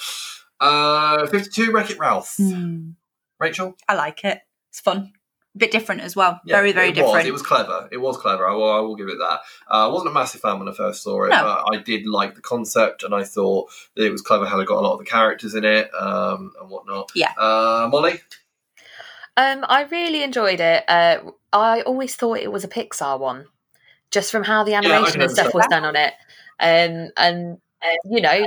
Uh, 0.60 1.26
52, 1.26 1.72
Wreck 1.72 1.90
It 1.90 1.98
Ralph. 1.98 2.36
Hmm. 2.36 2.90
Rachel? 3.38 3.76
I 3.88 3.94
like 3.94 4.24
it. 4.24 4.40
It's 4.70 4.80
fun. 4.80 5.12
A 5.54 5.58
bit 5.58 5.70
different 5.70 6.02
as 6.02 6.14
well. 6.16 6.40
Yeah, 6.44 6.56
very, 6.56 6.72
very 6.72 6.88
it 6.88 6.94
different. 6.94 7.14
Was. 7.16 7.26
It 7.26 7.32
was 7.32 7.42
clever. 7.42 7.88
It 7.90 7.96
was 7.98 8.16
clever. 8.16 8.46
I 8.46 8.54
will, 8.54 8.70
I 8.70 8.80
will 8.80 8.96
give 8.96 9.08
it 9.08 9.18
that. 9.18 9.40
Uh, 9.70 9.84
I 9.84 9.86
wasn't 9.88 10.10
a 10.10 10.14
massive 10.14 10.40
fan 10.40 10.58
when 10.58 10.68
I 10.68 10.72
first 10.72 11.02
saw 11.02 11.24
it, 11.24 11.30
No. 11.30 11.42
but 11.42 11.74
I 11.74 11.82
did 11.82 12.06
like 12.06 12.34
the 12.34 12.42
concept, 12.42 13.02
and 13.02 13.14
I 13.14 13.24
thought 13.24 13.70
that 13.94 14.04
it 14.04 14.10
was 14.10 14.22
clever 14.22 14.46
how 14.46 14.56
they 14.58 14.64
got 14.64 14.78
a 14.78 14.80
lot 14.80 14.94
of 14.94 14.98
the 14.98 15.04
characters 15.06 15.54
in 15.54 15.64
it 15.64 15.90
um, 15.94 16.52
and 16.60 16.70
whatnot. 16.70 17.10
Yeah. 17.14 17.32
Uh, 17.38 17.88
Molly? 17.90 18.20
Um, 19.38 19.64
I 19.68 19.82
really 19.84 20.22
enjoyed 20.22 20.60
it. 20.60 20.84
Uh, 20.88 21.18
I 21.52 21.82
always 21.82 22.16
thought 22.16 22.38
it 22.38 22.52
was 22.52 22.64
a 22.64 22.68
Pixar 22.68 23.18
one, 23.18 23.46
just 24.10 24.30
from 24.30 24.44
how 24.44 24.64
the 24.64 24.74
animation 24.74 25.12
can 25.12 25.22
and 25.22 25.30
stuff 25.30 25.52
was 25.54 25.66
done 25.68 25.84
on 25.84 25.96
it. 25.96 26.14
Um, 26.58 27.10
and 27.18 27.58
you 28.04 28.20
know, 28.20 28.46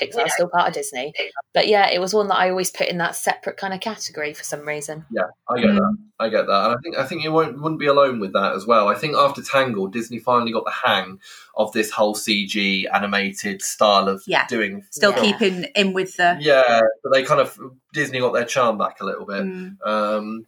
Pixar's 0.00 0.32
still 0.34 0.48
part 0.48 0.68
of 0.68 0.74
Disney, 0.74 1.12
but 1.52 1.66
yeah, 1.66 1.90
it 1.90 2.00
was 2.00 2.14
one 2.14 2.28
that 2.28 2.36
I 2.36 2.48
always 2.48 2.70
put 2.70 2.86
in 2.88 2.98
that 2.98 3.16
separate 3.16 3.56
kind 3.56 3.74
of 3.74 3.80
category 3.80 4.32
for 4.32 4.44
some 4.44 4.60
reason. 4.66 5.04
Yeah, 5.10 5.24
I 5.48 5.56
get 5.60 5.70
Mm. 5.70 5.76
that. 5.78 5.96
I 6.20 6.28
get 6.28 6.46
that, 6.46 6.64
and 6.66 6.74
I 6.74 6.76
think 6.82 6.96
I 6.98 7.04
think 7.04 7.22
you 7.24 7.32
won't, 7.32 7.60
wouldn't 7.60 7.80
be 7.80 7.86
alone 7.86 8.20
with 8.20 8.32
that 8.34 8.54
as 8.54 8.66
well. 8.66 8.88
I 8.88 8.94
think 8.94 9.16
after 9.16 9.42
Tangled, 9.42 9.92
Disney 9.92 10.18
finally 10.20 10.52
got 10.52 10.64
the 10.64 10.70
hang 10.70 11.18
of 11.56 11.72
this 11.72 11.90
whole 11.90 12.14
CG 12.14 12.86
animated 12.92 13.62
style 13.62 14.08
of 14.08 14.22
Yeah. 14.26 14.46
doing. 14.46 14.84
Still 14.90 15.12
Yeah. 15.12 15.20
keeping 15.22 15.64
in 15.74 15.92
with 15.92 16.16
the. 16.16 16.36
Yeah, 16.40 16.80
but 17.02 17.12
they 17.12 17.24
kind 17.24 17.40
of 17.40 17.58
Disney 17.92 18.20
got 18.20 18.32
their 18.32 18.44
charm 18.44 18.78
back 18.78 19.00
a 19.00 19.04
little 19.04 19.26
bit. 19.26 19.42
Mm. 19.42 19.76
Um, 19.86 20.46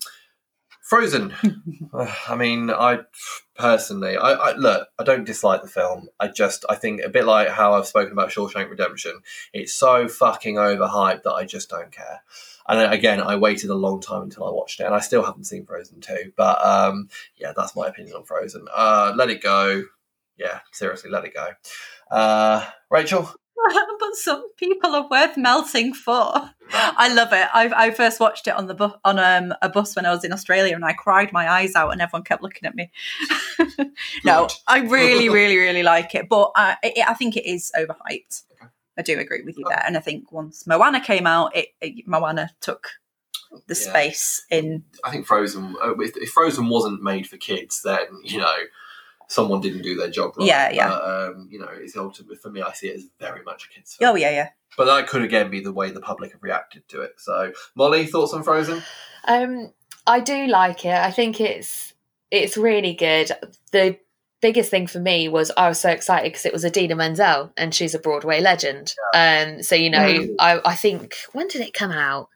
Frozen. 0.93 1.33
I 2.29 2.37
mean, 2.37 2.69
I 2.71 2.99
personally, 3.57 4.19
I, 4.19 4.33
I 4.33 4.53
look, 4.57 4.89
I 4.99 5.05
don't 5.05 5.25
dislike 5.25 5.63
the 5.63 5.69
film. 5.69 6.11
I 6.21 6.29
just, 6.29 6.67
I 6.69 6.75
think 6.75 7.01
a 7.01 7.09
bit 7.09 7.25
like 7.25 7.49
how 7.49 7.73
I've 7.73 7.87
spoken 7.87 8.13
about 8.13 8.29
Shawshank 8.29 8.69
Redemption. 8.69 9.21
It's 9.55 9.73
so 9.73 10.07
fucking 10.07 10.57
overhyped 10.57 11.23
that 11.23 11.33
I 11.33 11.47
just 11.47 11.71
don't 11.71 11.91
care. 11.91 12.23
And 12.69 12.93
again, 12.93 13.23
I 13.23 13.37
waited 13.37 13.71
a 13.71 13.75
long 13.75 14.03
time 14.03 14.21
until 14.21 14.45
I 14.45 14.51
watched 14.51 14.81
it, 14.81 14.85
and 14.85 14.95
I 14.95 15.01
still 15.01 15.25
haven't 15.25 15.45
seen 15.45 15.65
Frozen 15.65 16.03
two. 16.03 16.31
But 16.37 16.63
um, 16.63 17.09
yeah, 17.39 17.55
that's 17.57 17.75
my 17.75 17.87
opinion 17.89 18.17
on 18.17 18.25
Frozen. 18.25 18.67
Uh, 18.71 19.15
let 19.17 19.31
it 19.31 19.43
go. 19.43 19.85
Yeah, 20.37 20.61
seriously, 20.73 21.09
let 21.09 21.25
it 21.25 21.33
go. 21.33 21.49
Uh, 22.11 22.67
Rachel. 22.91 23.35
but 24.01 24.15
some 24.15 24.51
people 24.57 24.95
are 24.95 25.09
worth 25.11 25.37
melting 25.37 25.95
for. 25.95 26.51
I 26.75 27.13
love 27.13 27.33
it. 27.33 27.49
I, 27.53 27.87
I 27.87 27.91
first 27.91 28.19
watched 28.21 28.47
it 28.49 28.55
on 28.55 28.67
the 28.67 28.75
bu- 28.75 28.95
on 29.05 29.19
um, 29.19 29.55
a 29.63 29.69
bus 29.69 29.95
when 29.95 30.07
I 30.07 30.11
was 30.11 30.25
in 30.25 30.33
Australia, 30.33 30.75
and 30.75 30.85
I 30.85 30.93
cried 30.95 31.33
my 31.33 31.49
eyes 31.49 31.75
out, 31.75 31.91
and 31.91 32.01
everyone 32.01 32.25
kept 32.25 32.43
looking 32.43 32.65
at 32.67 32.75
me. 32.75 32.91
no, 34.25 34.49
I 34.67 34.81
really, 34.81 35.29
really, 35.41 35.57
really 35.59 35.83
like 35.83 36.15
it, 36.15 36.29
but 36.29 36.53
I, 36.57 36.77
it, 36.83 37.07
I 37.09 37.15
think 37.15 37.37
it 37.37 37.47
is 37.49 37.73
overhyped. 37.77 38.43
Okay. 38.53 38.71
I 38.99 39.03
do 39.03 39.19
agree 39.19 39.43
with 39.43 39.59
you 39.59 39.65
there, 39.69 39.83
and 39.87 39.97
I 39.97 40.01
think 40.01 40.33
once 40.33 40.67
Moana 40.67 41.01
came 41.01 41.27
out, 41.27 41.57
it, 41.57 41.69
it 41.81 42.07
Moana 42.07 42.51
took 42.61 42.89
the 43.67 43.75
Yeah. 43.75 43.91
space 43.91 44.43
in. 44.51 44.85
I 45.05 45.11
think 45.11 45.27
Frozen. 45.27 45.77
uh, 45.83 45.95
If, 45.99 46.17
if 46.17 46.31
Frozen 46.31 46.69
wasn't 46.69 47.03
made 47.03 47.27
for 47.29 47.37
kids, 47.37 47.83
then 47.83 48.07
you 48.23 48.39
know 48.39 48.55
someone 49.33 49.61
didn't 49.61 49.83
do 49.83 49.97
their 49.97 50.11
job 50.11 50.37
right. 50.37 50.47
Yeah, 50.47 50.71
yeah. 50.71 50.89
But, 50.89 51.05
um, 51.05 51.49
you 51.51 51.59
know, 51.59 51.69
it's 51.73 51.97
ultimately 51.97 52.37
for 52.37 52.51
me. 52.51 52.61
I 52.63 52.73
see 52.73 52.89
it 52.89 52.97
as 52.97 53.05
very 53.19 53.43
much 53.43 53.67
a 53.67 53.75
kids. 53.75 53.95
Film. 53.95 54.11
Oh 54.11 54.15
yeah, 54.17 54.31
yeah. 54.31 54.49
But 54.77 54.85
that 54.87 55.07
could 55.09 55.23
again 55.23 55.51
be 55.51 55.61
the 55.61 55.73
way 55.73 55.91
the 55.91 56.01
public 56.01 56.33
have 56.33 56.43
reacted 56.43 56.87
to 56.89 57.01
it. 57.03 57.15
So, 57.19 57.53
Molly, 57.75 58.07
thoughts 58.07 58.33
on 58.33 58.43
Frozen? 58.43 58.83
Um, 59.27 59.73
I 60.07 60.21
do 60.21 60.47
like 60.47 60.85
it. 60.85 60.95
I 60.95 61.11
think 61.11 61.41
it's 61.41 61.95
it's 62.31 62.57
really 62.57 62.95
good. 62.95 63.31
The 63.73 63.99
biggest 64.41 64.71
thing 64.71 64.87
for 64.89 64.99
me 64.99 65.29
was 65.29 65.53
I 65.57 65.69
was 65.69 65.79
so 65.79 65.89
excited 65.91 66.31
because 66.33 66.47
it 66.47 66.53
was 66.53 66.65
Idina 66.65 66.97
Menzel 66.97 67.53
and 67.57 67.75
she's 67.75 67.95
a 67.95 67.99
Broadway 68.01 68.41
legend. 68.41 68.95
Um, 69.15 69.63
so 69.63 69.75
you 69.77 69.89
know, 69.91 69.99
Mm. 69.99 70.35
I 70.39 70.61
I 70.65 70.75
think 70.75 71.17
when 71.33 71.49
did 71.49 71.61
it 71.61 71.73
come 71.75 71.93
out? 71.93 72.29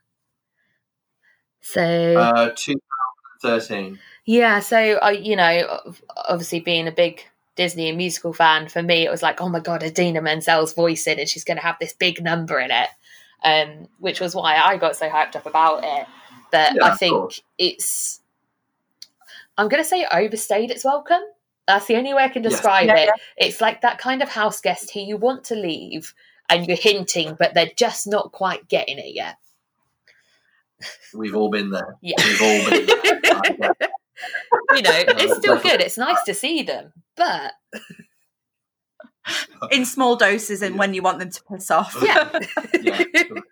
So 1.62 1.82
Uh, 1.82 2.50
2013. 2.54 3.98
Yeah, 4.26 4.58
so 4.58 4.76
I 4.76 5.12
you 5.12 5.36
know, 5.36 5.80
obviously 6.16 6.60
being 6.60 6.88
a 6.88 6.92
big 6.92 7.22
Disney 7.54 7.88
and 7.88 7.96
musical 7.96 8.32
fan, 8.32 8.68
for 8.68 8.82
me 8.82 9.06
it 9.06 9.10
was 9.10 9.22
like, 9.22 9.40
oh 9.40 9.48
my 9.48 9.60
god, 9.60 9.82
Idina 9.82 10.20
Menzel's 10.20 10.74
voice 10.74 11.06
in, 11.06 11.18
and 11.18 11.28
she's 11.28 11.44
going 11.44 11.56
to 11.56 11.62
have 11.62 11.78
this 11.80 11.94
big 11.94 12.22
number 12.22 12.58
in 12.58 12.70
it, 12.70 12.88
um, 13.44 13.88
which 13.98 14.20
was 14.20 14.34
why 14.34 14.56
I 14.56 14.76
got 14.76 14.96
so 14.96 15.08
hyped 15.08 15.36
up 15.36 15.46
about 15.46 15.84
it. 15.84 16.06
But 16.50 16.74
Yeah, 16.74 16.84
I 16.84 16.96
think 16.96 17.40
it's, 17.56 18.20
I'm 19.56 19.68
going 19.68 19.82
to 19.82 19.88
say 19.88 20.02
it 20.02 20.08
overstayed 20.12 20.70
its 20.70 20.84
welcome. 20.84 21.22
That's 21.66 21.86
the 21.86 21.96
only 21.96 22.12
way 22.12 22.24
I 22.24 22.28
can 22.28 22.42
Yes. 22.42 22.52
describe 22.52 22.88
Yeah, 22.88 22.96
it. 22.96 23.10
It's 23.36 23.60
like 23.60 23.80
that 23.82 23.98
kind 23.98 24.22
of 24.22 24.28
house 24.28 24.60
guest 24.60 24.92
who 24.92 25.00
you 25.00 25.16
want 25.16 25.44
to 25.44 25.54
leave, 25.54 26.14
and 26.48 26.66
you're 26.66 26.76
hinting, 26.76 27.36
but 27.38 27.54
they're 27.54 27.70
just 27.76 28.06
not 28.06 28.32
quite 28.32 28.68
getting 28.68 28.98
it 28.98 29.14
yet. 29.14 29.36
We've 31.14 31.34
all 31.34 31.50
been 31.50 31.70
there. 31.70 31.96
Yeah. 32.02 32.16
We've 32.18 32.42
all 32.42 32.70
been 32.70 32.86
there. 33.56 33.74
you 34.74 34.82
know, 34.82 34.90
it's 34.94 35.36
still 35.38 35.58
good. 35.58 35.80
It's 35.80 35.98
nice 35.98 36.22
to 36.24 36.34
see 36.34 36.62
them, 36.62 36.92
but 37.16 37.52
In 39.72 39.84
small 39.84 40.14
doses, 40.14 40.62
and 40.62 40.78
when 40.78 40.94
you 40.94 41.02
want 41.02 41.18
them 41.18 41.30
to 41.30 41.42
piss 41.50 41.70
off. 41.70 41.96
yeah. 42.00 42.30
yeah, 42.80 43.02
absolutely. 43.02 43.42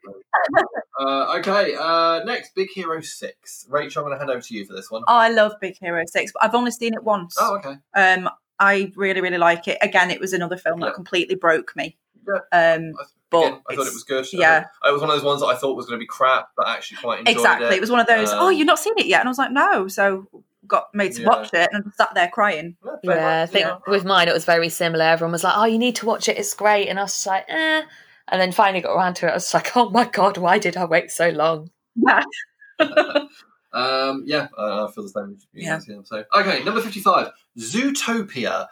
uh, 1.01 1.37
okay, 1.39 1.75
uh, 1.79 2.23
next, 2.25 2.55
Big 2.55 2.69
Hero 2.73 3.01
6. 3.01 3.67
Rachel, 3.69 4.03
I'm 4.03 4.09
going 4.09 4.15
to 4.15 4.19
hand 4.19 4.31
over 4.31 4.41
to 4.41 4.55
you 4.55 4.65
for 4.67 4.73
this 4.75 4.89
one. 4.91 5.03
Oh, 5.09 5.17
I 5.17 5.31
love 5.31 5.55
Big 5.61 5.77
Hero 5.81 6.03
Six, 6.07 6.31
but 6.33 6.45
I've 6.45 6.55
only 6.55 6.71
seen 6.71 6.95
it 6.95 7.03
once. 7.03 7.37
Oh, 7.41 7.57
okay. 7.57 7.75
Um, 7.95 8.31
I 8.61 8.93
really, 8.95 9.21
really 9.21 9.39
like 9.39 9.67
it. 9.67 9.79
Again, 9.83 10.12
it 10.12 10.21
was 10.21 10.33
another 10.33 10.57
film 10.57 10.79
Yeah. 10.79 10.87
that 10.87 10.95
completely 10.95 11.35
broke 11.35 11.75
me. 11.75 11.97
Yeah. 12.27 12.75
Um, 12.77 12.93
But 13.31 13.41
Again, 13.47 13.61
I 13.69 13.75
thought 13.75 13.87
it 13.89 13.93
was 13.95 14.05
good. 14.05 14.33
yeah. 14.33 14.67
It 14.85 14.93
was 14.93 15.01
one 15.01 15.11
of 15.11 15.17
those 15.17 15.25
ones 15.25 15.41
that 15.41 15.49
I 15.49 15.57
thought 15.57 15.77
was 15.77 15.87
going 15.87 15.99
to 15.99 16.03
be 16.03 16.07
crap, 16.07 16.51
but 16.57 16.69
actually 16.69 16.99
quite 16.99 17.21
enjoyed 17.21 17.35
exactly. 17.37 17.67
It. 17.67 17.73
it. 17.75 17.81
was 17.81 17.91
one 17.91 17.99
of 17.99 18.07
those. 18.07 18.29
oh, 18.31 18.49
Um, 18.49 18.53
you've 18.55 18.67
not 18.69 18.79
seen 18.79 18.95
it 18.97 19.07
yet, 19.07 19.21
and 19.21 19.29
I 19.29 19.31
was 19.31 19.39
like, 19.39 19.51
no. 19.51 19.89
So 19.89 20.29
got 20.67 20.95
made 20.95 21.12
to 21.15 21.23
Yeah. 21.23 21.29
watch 21.29 21.51
it, 21.53 21.69
and 21.73 21.83
I 21.83 21.85
just 21.87 21.97
sat 21.97 22.15
there 22.15 22.29
crying. 22.29 22.77
Yeah, 22.85 22.91
fair 23.05 23.17
Yeah, 23.17 23.27
I 23.27 23.37
enough, 23.39 23.51
think 23.51 23.67
yeah. 23.67 23.77
with 23.87 24.05
mine 24.05 24.29
it 24.29 24.35
was 24.35 24.45
very 24.45 24.69
similar. 24.69 25.05
Everyone 25.05 25.33
was 25.33 25.45
like, 25.45 25.55
"Oh, 25.57 25.65
you 25.65 25.79
need 25.79 25.97
to 25.97 26.07
watch 26.07 26.29
it; 26.29 26.39
it's 26.39 26.55
great," 26.55 26.89
and 26.89 26.99
I 26.99 27.03
was 27.03 27.12
just 27.12 27.27
like, 27.27 27.45
"Eh." 27.49 27.83
And 28.29 28.41
then 28.41 28.53
finally 28.53 28.81
got 28.81 28.95
around 28.97 29.15
to 29.17 29.27
it. 29.27 29.31
I 29.31 29.35
was 29.35 29.53
like, 29.55 29.73
"Oh 29.77 29.91
my 29.91 30.05
god, 30.07 30.39
why 30.39 30.59
did 30.59 30.77
I 30.77 30.85
wait 30.85 31.11
so 31.11 31.29
long?" 31.31 31.71
Yeah. 31.97 32.23
Um, 33.73 34.23
yeah, 34.25 34.47
I 34.57 34.85
I 34.87 34.91
feel 34.95 35.03
the 35.03 35.09
same. 35.11 35.37
Yeah. 35.53 35.71
guys, 35.79 35.89
yeah. 35.89 35.97
So, 36.05 36.23
okay, 36.37 36.62
number 36.62 36.81
fifty-five, 36.81 37.33
Zootopia. 37.59 38.69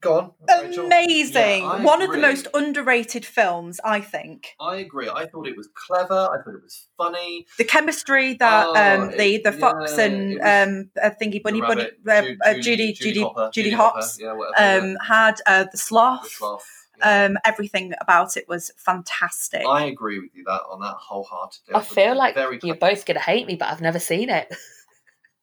Go 0.00 0.18
on, 0.18 0.32
Rachel. 0.62 0.86
Amazing! 0.86 1.62
Yeah, 1.62 1.70
I 1.72 1.84
One 1.84 2.00
of 2.00 2.10
the 2.10 2.16
most 2.18 2.48
underrated 2.54 3.26
films, 3.26 3.80
I 3.84 4.00
think. 4.00 4.54
I 4.58 4.76
agree. 4.76 5.10
I 5.10 5.26
thought 5.26 5.46
it 5.46 5.56
was 5.56 5.68
clever. 5.74 6.14
I 6.32 6.42
thought 6.42 6.54
it 6.54 6.62
was 6.62 6.86
funny. 6.96 7.46
The 7.58 7.64
chemistry 7.64 8.34
that 8.34 8.66
Oh, 8.68 9.02
um, 9.04 9.10
the 9.18 9.34
it- 9.34 9.44
the 9.44 9.52
fox 9.52 9.98
yeah, 9.98 10.04
and 10.04 10.40
um, 10.40 10.90
uh, 11.02 11.10
thingy 11.20 11.42
bunny 11.42 11.60
The 11.60 11.66
bunny 11.66 11.82
uh, 12.08 12.22
Ju- 12.22 12.36
uh, 12.44 12.54
Judy 12.54 12.92
Judy 12.94 13.20
Hopper, 13.20 13.50
Judy 13.52 13.70
Hopper, 13.70 13.98
Hops 14.00 14.18
yeah, 14.18 14.32
whatever. 14.32 14.86
um, 14.86 14.96
had 15.06 15.34
uh, 15.46 15.64
the 15.64 15.70
the 15.72 15.78
sloth. 15.78 16.30
sloth. 16.30 16.66
Um, 17.02 17.38
everything 17.46 17.94
about 18.00 18.36
it 18.36 18.46
was 18.46 18.70
fantastic. 18.76 19.66
I 19.66 19.84
agree 19.86 20.18
with 20.18 20.34
you 20.34 20.44
that 20.44 20.60
on 20.70 20.80
that 20.80 20.96
wholeheartedly. 20.98 21.74
I 21.74 21.80
feel 21.80 22.14
like 22.14 22.34
Very 22.34 22.58
you're 22.62 22.74
clever. 22.76 22.94
both 22.94 23.06
gonna 23.06 23.20
hate 23.20 23.46
me, 23.46 23.56
but 23.56 23.68
I've 23.68 23.80
never 23.80 23.98
seen 23.98 24.28
it. 24.30 24.54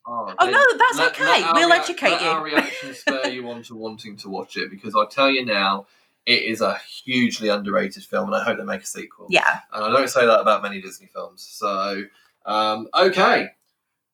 Oh, 0.09 0.33
Oh, 0.39 0.49
no, 0.49 0.63
that's 0.77 0.97
let- 0.97 1.11
okay. 1.11 1.25
let 1.25 1.53
We'll 1.53 1.69
rea- 1.69 1.77
educate 1.79 2.09
let 2.11 2.21
you. 2.21 2.27
Our 2.29 2.43
reaction 2.43 2.93
spare 2.93 3.27
you 3.29 3.49
on 3.49 3.61
to 3.63 3.75
wanting 3.75 4.15
to 4.17 4.29
watch 4.29 4.55
it 4.55 4.69
because 4.71 4.95
I 4.95 5.05
tell 5.05 5.29
you 5.29 5.45
now, 5.45 5.87
it 6.25 6.43
is 6.43 6.61
a 6.61 6.77
hugely 7.03 7.49
underrated 7.49 8.03
film, 8.03 8.27
and 8.27 8.35
I 8.35 8.43
hope 8.43 8.57
they 8.57 8.63
make 8.63 8.81
a 8.83 8.85
sequel. 8.85 9.27
yeah, 9.29 9.59
And 9.73 9.83
I 9.83 9.89
don't 9.89 10.09
say 10.09 10.25
that 10.25 10.39
about 10.39 10.61
many 10.63 10.81
Disney 10.81 11.07
films. 11.13 11.41
So, 11.49 12.03
um, 12.45 12.87
okay, 12.93 13.49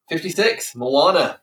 fifty-six, 0.09 0.75
Moana. 0.75 1.39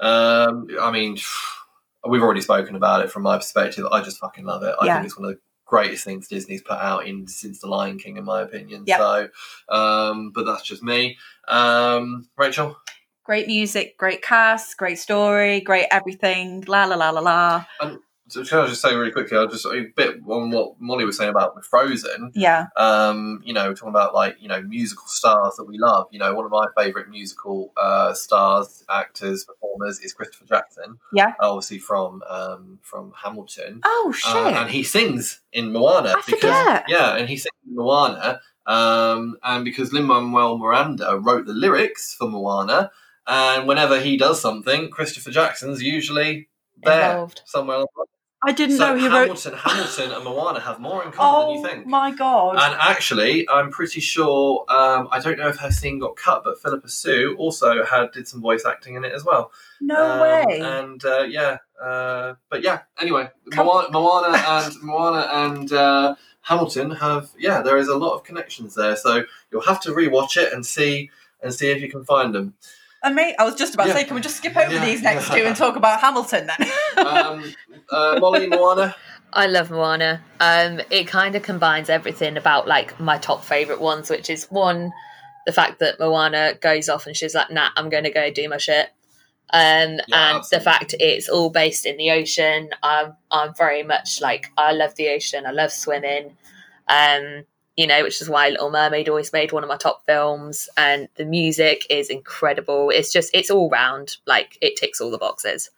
Um, 0.00 0.68
I 0.80 0.90
mean, 0.90 1.18
we've 2.08 2.22
already 2.22 2.40
spoken 2.40 2.74
about 2.76 3.04
it 3.04 3.10
from 3.12 3.22
my 3.22 3.36
perspective. 3.36 3.86
I 3.90 4.02
just 4.02 4.18
fucking 4.18 4.44
love 4.44 4.62
it. 4.62 4.74
I 4.80 4.86
Yeah. 4.86 4.94
think 4.96 5.06
it's 5.06 5.16
one 5.18 5.28
of 5.28 5.34
the 5.36 5.40
greatest 5.64 6.04
things 6.04 6.28
Disney's 6.28 6.62
put 6.62 6.78
out 6.78 7.06
in 7.06 7.26
since 7.28 7.60
The 7.60 7.66
Lion 7.68 7.98
King, 7.98 8.16
in 8.16 8.24
my 8.24 8.42
opinion. 8.42 8.84
Yeah. 8.86 8.98
So, 8.98 9.28
um, 9.68 10.30
but 10.30 10.44
that's 10.44 10.62
just 10.62 10.82
me. 10.82 11.18
Um, 11.48 12.28
Rachel. 12.36 12.76
Great 13.24 13.46
music, 13.46 13.96
great 13.98 14.22
cast, 14.22 14.76
great 14.76 14.98
story, 14.98 15.60
great 15.60 15.86
everything. 15.90 16.64
La 16.66 16.84
la 16.84 16.96
la 16.96 17.10
la 17.10 17.20
la. 17.20 17.64
So 18.28 18.42
can 18.44 18.60
I 18.60 18.66
just 18.66 18.80
say 18.80 18.94
really 18.94 19.10
quickly? 19.10 19.36
I'll 19.36 19.46
just 19.46 19.66
a 19.66 19.88
bit 19.94 20.16
on 20.26 20.50
what 20.50 20.80
Molly 20.80 21.04
was 21.04 21.18
saying 21.18 21.28
about 21.28 21.54
with 21.54 21.66
Frozen. 21.66 22.32
Yeah, 22.34 22.68
Um, 22.78 23.42
you 23.44 23.52
know, 23.52 23.74
talking 23.74 23.90
about 23.90 24.14
like 24.14 24.36
you 24.40 24.48
know 24.48 24.62
musical 24.62 25.06
stars 25.06 25.56
that 25.56 25.64
we 25.64 25.76
love. 25.76 26.06
You 26.10 26.18
know, 26.18 26.32
one 26.34 26.46
of 26.46 26.50
my 26.50 26.66
favourite 26.74 27.10
musical 27.10 27.72
uh, 27.76 28.14
stars, 28.14 28.84
actors, 28.88 29.44
performers 29.44 30.00
is 30.00 30.14
Christopher 30.14 30.46
Jackson. 30.46 30.98
Yeah. 31.12 31.34
obviously 31.40 31.78
from 31.78 32.22
um, 32.26 32.78
from 32.80 33.12
Hamilton. 33.22 33.80
Oh 33.84 34.14
shit! 34.16 34.34
Uh, 34.34 34.48
and 34.60 34.70
he 34.70 34.82
sings 34.82 35.42
in 35.52 35.70
Moana 35.70 36.14
I 36.16 36.22
forget. 36.22 36.84
yeah, 36.88 37.16
and 37.16 37.28
he 37.28 37.36
sings 37.36 37.52
in 37.68 37.74
Moana, 37.74 38.40
um, 38.66 39.36
and 39.42 39.62
because 39.62 39.92
Lin 39.92 40.04
Manuel 40.04 40.56
Miranda 40.56 41.18
wrote 41.18 41.44
the 41.44 41.52
lyrics 41.52 42.14
for 42.14 42.30
Moana, 42.30 42.90
and 43.26 43.66
whenever 43.68 44.00
he 44.00 44.16
does 44.16 44.40
something, 44.40 44.90
Christopher 44.90 45.30
Jackson's 45.30 45.82
usually 45.82 46.48
there 46.82 47.10
Involved. 47.12 47.42
somewhere. 47.44 47.76
Along 47.78 47.86
I 48.44 48.50
didn't 48.50 48.76
so 48.76 48.88
know 48.88 48.98
he 48.98 49.06
wrote. 49.06 49.28
Hamilton, 49.28 49.54
Hamilton, 49.54 50.10
and 50.10 50.24
Moana 50.24 50.58
have 50.58 50.80
more 50.80 51.04
in 51.04 51.12
common 51.12 51.48
than 51.48 51.48
Oh 51.48 51.62
you 51.62 51.68
think. 51.68 51.86
Oh 51.86 51.88
my 51.90 52.10
god! 52.10 52.56
And 52.56 52.74
actually, 52.80 53.48
I'm 53.48 53.70
pretty 53.70 54.00
sure. 54.00 54.64
Um, 54.68 55.06
I 55.12 55.20
don't 55.20 55.38
know 55.38 55.46
if 55.46 55.58
her 55.58 55.70
scene 55.70 56.00
got 56.00 56.16
cut, 56.16 56.42
but 56.42 56.60
Phillipa 56.60 56.88
Soo 56.88 57.36
also 57.38 57.84
had 57.84 58.10
did 58.10 58.26
some 58.26 58.40
voice 58.40 58.64
acting 58.66 58.96
in 58.96 59.04
it 59.04 59.12
as 59.12 59.24
well. 59.24 59.52
no 59.80 59.94
Um, 60.14 60.20
way. 60.20 60.58
And 60.60 61.04
uh, 61.04 61.22
yeah, 61.22 61.58
uh, 61.80 62.34
but 62.50 62.64
yeah. 62.64 62.80
Anyway, 63.00 63.30
Come- 63.52 63.66
Moana, 63.66 63.90
Moana 63.92 64.36
and 64.36 64.82
Moana 64.82 65.28
and 65.32 65.72
uh, 65.72 66.16
Hamilton 66.40 66.90
have 66.90 67.30
yeah. 67.38 67.62
There 67.62 67.78
is 67.78 67.86
a 67.86 67.96
lot 67.96 68.14
of 68.16 68.24
connections 68.24 68.74
there, 68.74 68.96
so 68.96 69.22
you'll 69.52 69.62
have 69.62 69.80
to 69.82 69.90
rewatch 69.92 70.36
it 70.36 70.52
and 70.52 70.66
see 70.66 71.10
and 71.44 71.54
see 71.54 71.70
if 71.70 71.80
you 71.80 71.88
can 71.88 72.04
find 72.04 72.34
them. 72.34 72.54
And 73.04 73.14
mate, 73.16 73.34
I 73.38 73.44
was 73.44 73.54
just 73.56 73.74
about 73.74 73.88
Yeah. 73.88 73.94
to 73.94 73.98
say, 74.00 74.04
can 74.06 74.14
we 74.14 74.20
just 74.20 74.36
skip 74.36 74.56
over 74.56 74.72
Yeah. 74.72 74.84
these 74.84 75.02
next 75.02 75.28
two 75.32 75.42
and 75.44 75.56
talk 75.64 75.76
about 75.76 76.00
Hamilton 76.00 76.46
then? 76.46 77.06
Um, 77.06 77.54
uh, 77.90 78.18
Molly, 78.20 78.46
Moana. 78.46 78.94
I 79.32 79.46
love 79.46 79.70
Moana. 79.70 80.22
Um, 80.40 80.80
it 80.90 81.06
kind 81.08 81.34
of 81.34 81.42
combines 81.42 81.88
everything 81.88 82.36
about 82.36 82.68
like 82.68 83.00
my 83.00 83.18
top 83.18 83.42
favorite 83.44 83.80
ones, 83.80 84.10
which 84.10 84.28
is 84.30 84.44
one, 84.50 84.92
the 85.46 85.52
fact 85.52 85.78
that 85.80 85.98
Moana 85.98 86.54
goes 86.60 86.88
off 86.88 87.06
and 87.06 87.16
she's 87.16 87.34
like, 87.34 87.50
"Nah, 87.50 87.70
I'm 87.76 87.88
going 87.88 88.04
to 88.04 88.10
go 88.10 88.30
do 88.30 88.48
my 88.48 88.58
shit," 88.58 88.90
um, 89.52 89.60
and 89.62 90.00
the 90.10 90.14
absolutely. 90.14 90.64
fact 90.64 90.94
it's 91.00 91.28
all 91.30 91.48
based 91.50 91.86
in 91.86 91.96
the 91.96 92.10
ocean. 92.10 92.70
I'm 92.82 93.16
I'm 93.30 93.54
very 93.54 93.82
much 93.82 94.20
like 94.20 94.50
I 94.58 94.72
love 94.72 94.94
the 94.96 95.08
ocean. 95.08 95.44
I 95.46 95.50
love 95.50 95.72
swimming. 95.72 96.36
Um, 96.86 97.44
you 97.76 97.86
know, 97.86 98.02
which 98.02 98.20
is 98.20 98.28
why 98.28 98.50
Little 98.50 98.70
Mermaid 98.70 99.08
always 99.08 99.32
made 99.32 99.52
one 99.52 99.62
of 99.62 99.68
my 99.68 99.76
top 99.76 100.04
films, 100.04 100.68
and 100.76 101.08
the 101.16 101.24
music 101.24 101.86
is 101.88 102.10
incredible. 102.10 102.90
It's 102.90 103.12
just 103.12 103.30
it's 103.34 103.50
all 103.50 103.70
round 103.70 104.16
like 104.26 104.58
it 104.60 104.76
ticks 104.76 105.00
all 105.00 105.10
the 105.10 105.18
boxes. 105.18 105.70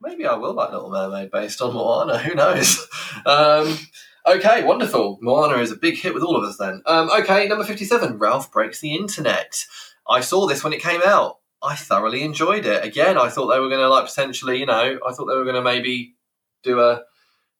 Maybe 0.00 0.26
I 0.26 0.34
will 0.34 0.54
like 0.54 0.70
Little 0.70 0.90
Mermaid 0.90 1.30
based 1.30 1.60
on 1.60 1.74
Moana. 1.74 2.18
Who 2.18 2.34
knows? 2.34 2.86
Um, 3.24 3.78
okay, 4.26 4.62
wonderful. 4.62 5.18
Moana 5.22 5.56
is 5.56 5.72
a 5.72 5.76
big 5.76 5.96
hit 5.96 6.12
with 6.12 6.22
all 6.22 6.36
of 6.36 6.44
us 6.44 6.58
then. 6.58 6.82
Um, 6.84 7.10
okay, 7.20 7.48
number 7.48 7.64
57 7.64 8.18
Ralph 8.18 8.52
Breaks 8.52 8.78
the 8.78 8.94
Internet. 8.94 9.64
I 10.08 10.20
saw 10.20 10.46
this 10.46 10.62
when 10.62 10.74
it 10.74 10.82
came 10.82 11.00
out. 11.04 11.38
I 11.62 11.74
thoroughly 11.74 12.22
enjoyed 12.22 12.66
it. 12.66 12.84
Again, 12.84 13.16
I 13.16 13.30
thought 13.30 13.46
they 13.46 13.58
were 13.58 13.70
going 13.70 13.80
to 13.80 13.88
like 13.88 14.06
potentially, 14.06 14.60
you 14.60 14.66
know, 14.66 14.98
I 15.04 15.12
thought 15.12 15.26
they 15.26 15.34
were 15.34 15.44
going 15.44 15.56
to 15.56 15.62
maybe 15.62 16.14
do 16.62 16.78
a 16.78 17.02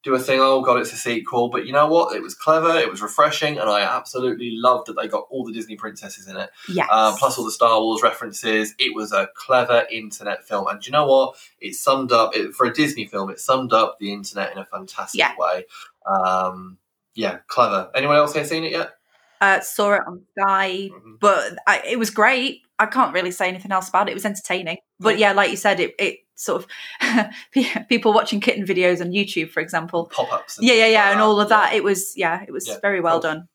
do 0.03 0.15
a 0.15 0.19
thing. 0.19 0.39
Oh 0.41 0.61
god, 0.63 0.79
it's 0.79 0.93
a 0.93 0.97
sequel. 0.97 1.49
But 1.49 1.67
you 1.67 1.73
know 1.73 1.89
what? 1.89 2.15
It 2.15 2.23
was 2.23 2.35
clever. 2.35 2.79
It 2.79 2.91
was 2.91 3.03
refreshing, 3.03 3.59
and 3.59 3.69
I 3.69 3.81
absolutely 3.83 4.53
loved 4.55 4.87
that 4.87 4.95
they 4.95 5.09
got 5.09 5.27
all 5.31 5.45
the 5.45 5.53
Disney 5.53 5.77
princesses 5.77 6.29
in 6.29 6.37
it 6.37 6.51
yes. 6.69 6.89
uh, 6.91 7.17
plus 7.17 7.39
all 7.39 7.45
the 7.45 7.51
Star 7.51 7.81
Wars 7.81 8.03
references. 8.03 8.75
It 8.79 8.95
was 8.95 9.13
a 9.13 9.29
clever 9.35 9.85
internet 9.91 10.47
film, 10.47 10.69
and 10.69 10.85
you 10.87 10.93
know 10.93 11.07
what? 11.07 11.37
It 11.61 11.75
summed 11.75 12.13
up 12.13 12.37
it, 12.37 12.55
for 12.55 12.67
a 12.67 12.73
Disney 12.73 13.07
film. 13.07 13.31
It 13.31 13.41
summed 13.41 13.73
up 13.73 13.99
the 13.99 14.13
internet 14.13 14.53
in 14.53 14.59
a 14.59 14.65
fantastic 14.65 15.19
Yeah. 15.19 15.33
way. 15.39 15.65
Um, 16.07 16.79
yeah, 17.15 17.39
clever. 17.49 17.91
Anyone 17.95 18.17
else 18.17 18.35
have 18.35 18.47
seen 18.47 18.65
it 18.65 18.73
yet? 18.73 18.93
uh, 19.41 19.61
saw 19.61 19.93
it 19.95 20.03
on 20.07 20.23
Sky, 20.39 20.89
Mhm. 20.91 21.21
but 21.21 21.59
I, 21.67 21.83
it 21.85 21.99
was 21.99 22.09
great. 22.09 22.63
I 22.79 22.87
can't 22.87 23.13
really 23.13 23.31
say 23.31 23.49
anything 23.49 23.71
else 23.71 23.89
about 23.89 24.09
it. 24.09 24.13
It 24.13 24.15
was 24.15 24.25
entertaining. 24.25 24.79
But 24.99 25.19
yeah, 25.19 25.33
like 25.33 25.51
you 25.51 25.57
said, 25.59 25.79
it, 25.79 25.95
it 25.99 26.21
sort 26.37 26.65
of 26.65 27.29
people 27.89 28.13
watching 28.13 28.41
kitten 28.41 28.65
videos 28.65 29.01
on 29.01 29.11
YouTube, 29.11 29.51
for 29.51 29.61
example. 29.61 30.07
Pop 30.07 30.33
ups. 30.33 30.59
Yeah, 30.61 30.75
yeah, 30.75 30.87
yeah, 30.87 31.13
and 31.13 31.21
all 31.21 31.41
of 31.41 31.49
that. 31.49 31.75
It 31.75 31.83
was, 31.83 32.17
yeah, 32.17 32.43
it 32.47 32.53
was 32.53 32.69
Yeah, 32.69 32.77
very 32.81 33.01
well 33.01 33.15
cool. 33.21 33.23
done. 33.33 33.49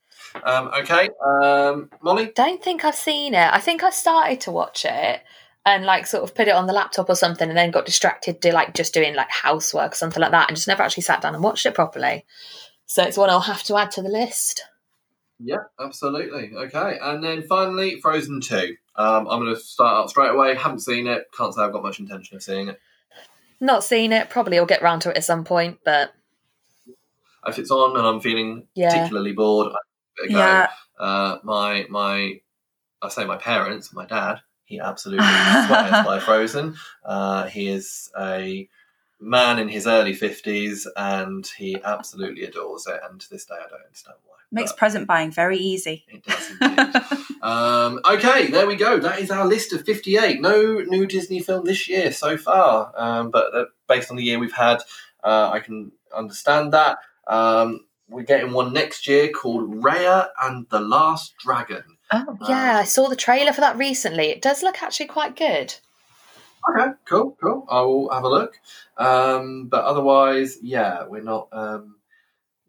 Um, 0.43 0.71
okay, 0.79 1.09
um, 1.25 1.89
Molly. 2.01 2.31
don't 2.35 2.63
think 2.63 2.85
I've 2.85 2.95
seen 2.95 3.33
it. 3.33 3.49
I 3.53 3.59
think 3.59 3.83
I 3.83 3.89
started 3.89 4.39
to 4.41 4.51
watch 4.51 4.85
it 4.85 5.21
and 5.65 5.85
like 5.85 6.07
sort 6.07 6.23
of 6.23 6.33
put 6.33 6.47
it 6.47 6.55
on 6.55 6.67
the 6.67 6.73
laptop 6.73 7.09
or 7.09 7.15
something 7.15 7.47
and 7.49 7.57
then 7.57 7.69
got 7.69 7.85
distracted 7.85 8.41
to 8.41 8.53
like 8.53 8.73
just 8.73 8.93
doing 8.93 9.13
like 9.13 9.29
housework 9.29 9.91
or 9.91 9.95
something 9.95 10.21
like 10.21 10.31
that 10.31 10.47
and 10.49 10.55
just 10.55 10.67
never 10.67 10.81
actually 10.83 11.03
sat 11.03 11.21
down 11.21 11.35
and 11.35 11.43
watched 11.43 11.65
it 11.65 11.75
properly. 11.75 12.25
So 12.85 13.03
it's 13.03 13.17
one 13.17 13.29
I'll 13.29 13.41
have 13.41 13.63
to 13.63 13.75
add 13.77 13.91
to 13.91 14.01
the 14.01 14.09
list. 14.09 14.63
Yeah, 15.43 15.63
absolutely. 15.79 16.51
Okay, 16.55 16.97
and 17.01 17.23
then 17.23 17.43
finally, 17.43 17.99
Frozen 18.01 18.41
Two. 18.41 18.75
Um, 18.95 19.27
I'm 19.27 19.39
going 19.41 19.53
to 19.55 19.59
start 19.59 19.95
out 20.03 20.09
straight 20.09 20.31
away. 20.31 20.53
Haven't 20.55 20.81
seen 20.81 21.07
it. 21.07 21.25
Can't 21.37 21.53
say 21.53 21.61
I've 21.61 21.71
got 21.71 21.81
much 21.83 21.99
intention 21.99 22.35
of 22.35 22.43
seeing 22.43 22.67
it. 22.67 22.79
Not 23.59 23.83
seen 23.83 24.11
it, 24.11 24.29
probably 24.29 24.57
I'll 24.57 24.65
get 24.65 24.81
round 24.81 25.03
to 25.03 25.11
it 25.11 25.17
at 25.17 25.23
some 25.23 25.43
point, 25.43 25.77
but 25.85 26.13
If 27.47 27.57
it's 27.59 27.71
on 27.71 27.95
and 27.97 28.05
I'm 28.05 28.19
feeling 28.19 28.67
Yeah. 28.75 28.89
particularly 28.91 29.33
bored, 29.33 29.67
I 29.71 29.77
give 30.17 30.25
it 30.25 30.29
a 30.31 30.33
go. 30.33 30.39
Yeah. 30.39 30.67
uh, 30.99 31.37
my 31.43 31.85
my 31.89 32.39
I 33.01 33.09
say 33.09 33.25
my 33.25 33.37
parents, 33.37 33.93
my 33.93 34.05
dad, 34.05 34.41
he 34.65 34.79
absolutely 34.79 35.25
swears 35.67 36.05
by 36.05 36.19
Frozen. 36.19 36.75
Uh, 37.05 37.45
he 37.47 37.67
is 37.69 38.11
a 38.19 38.67
man 39.21 39.59
in 39.59 39.69
his 39.69 39.87
early 39.87 40.13
fifties, 40.13 40.87
and 40.95 41.45
he 41.57 41.77
absolutely 41.83 42.43
adores 42.43 42.87
it. 42.87 42.99
And 43.09 43.21
to 43.21 43.29
this 43.29 43.45
day, 43.45 43.55
I 43.55 43.69
don't 43.69 43.85
understand 43.85 44.17
why. 44.25 44.35
Makes 44.51 44.71
but 44.73 44.79
present 44.79 45.07
buying 45.07 45.31
very 45.31 45.57
easy. 45.57 46.05
it 46.09 46.25
does 46.25 46.51
indeed. 46.59 47.39
um, 47.41 48.01
okay, 48.05 48.47
there 48.47 48.67
we 48.67 48.75
go. 48.75 48.99
That 48.99 49.19
is 49.19 49.31
our 49.31 49.45
list 49.45 49.71
of 49.73 49.85
fifty-eight. 49.85 50.41
No 50.41 50.79
new 50.79 51.05
Disney 51.05 51.39
film 51.39 51.65
this 51.65 51.87
year 51.87 52.11
so 52.11 52.37
far, 52.37 52.91
um, 52.97 53.31
but 53.31 53.53
uh, 53.53 53.65
based 53.87 54.11
on 54.11 54.17
the 54.17 54.23
year 54.23 54.39
we've 54.39 54.51
had, 54.51 54.81
uh, 55.23 55.51
I 55.53 55.59
can 55.59 55.91
understand 56.13 56.73
that. 56.73 56.97
Um, 57.27 57.85
we're 58.09 58.23
getting 58.23 58.51
one 58.51 58.73
next 58.73 59.07
year 59.07 59.29
called 59.29 59.73
Raya 59.81 60.27
and 60.43 60.67
the 60.69 60.81
Last 60.81 61.33
Dragon. 61.37 61.83
oh 62.11 62.37
yeah, 62.47 62.79
I 62.79 62.83
saw 62.83 63.07
the 63.07 63.15
trailer 63.15 63.53
for 63.53 63.61
that 63.61 63.77
recently. 63.77 64.25
It 64.25 64.41
does 64.41 64.63
look 64.63 64.83
actually 64.83 65.05
quite 65.07 65.37
good. 65.37 65.75
Okay, 66.69 66.91
cool, 67.05 67.37
cool. 67.41 67.65
I 67.69 67.81
will 67.81 68.09
have 68.11 68.23
a 68.23 68.29
look. 68.29 68.59
Um, 68.97 69.67
but 69.67 69.83
otherwise, 69.83 70.57
yeah, 70.61 71.05
we're 71.07 71.23
not. 71.23 71.47
Um, 71.51 71.95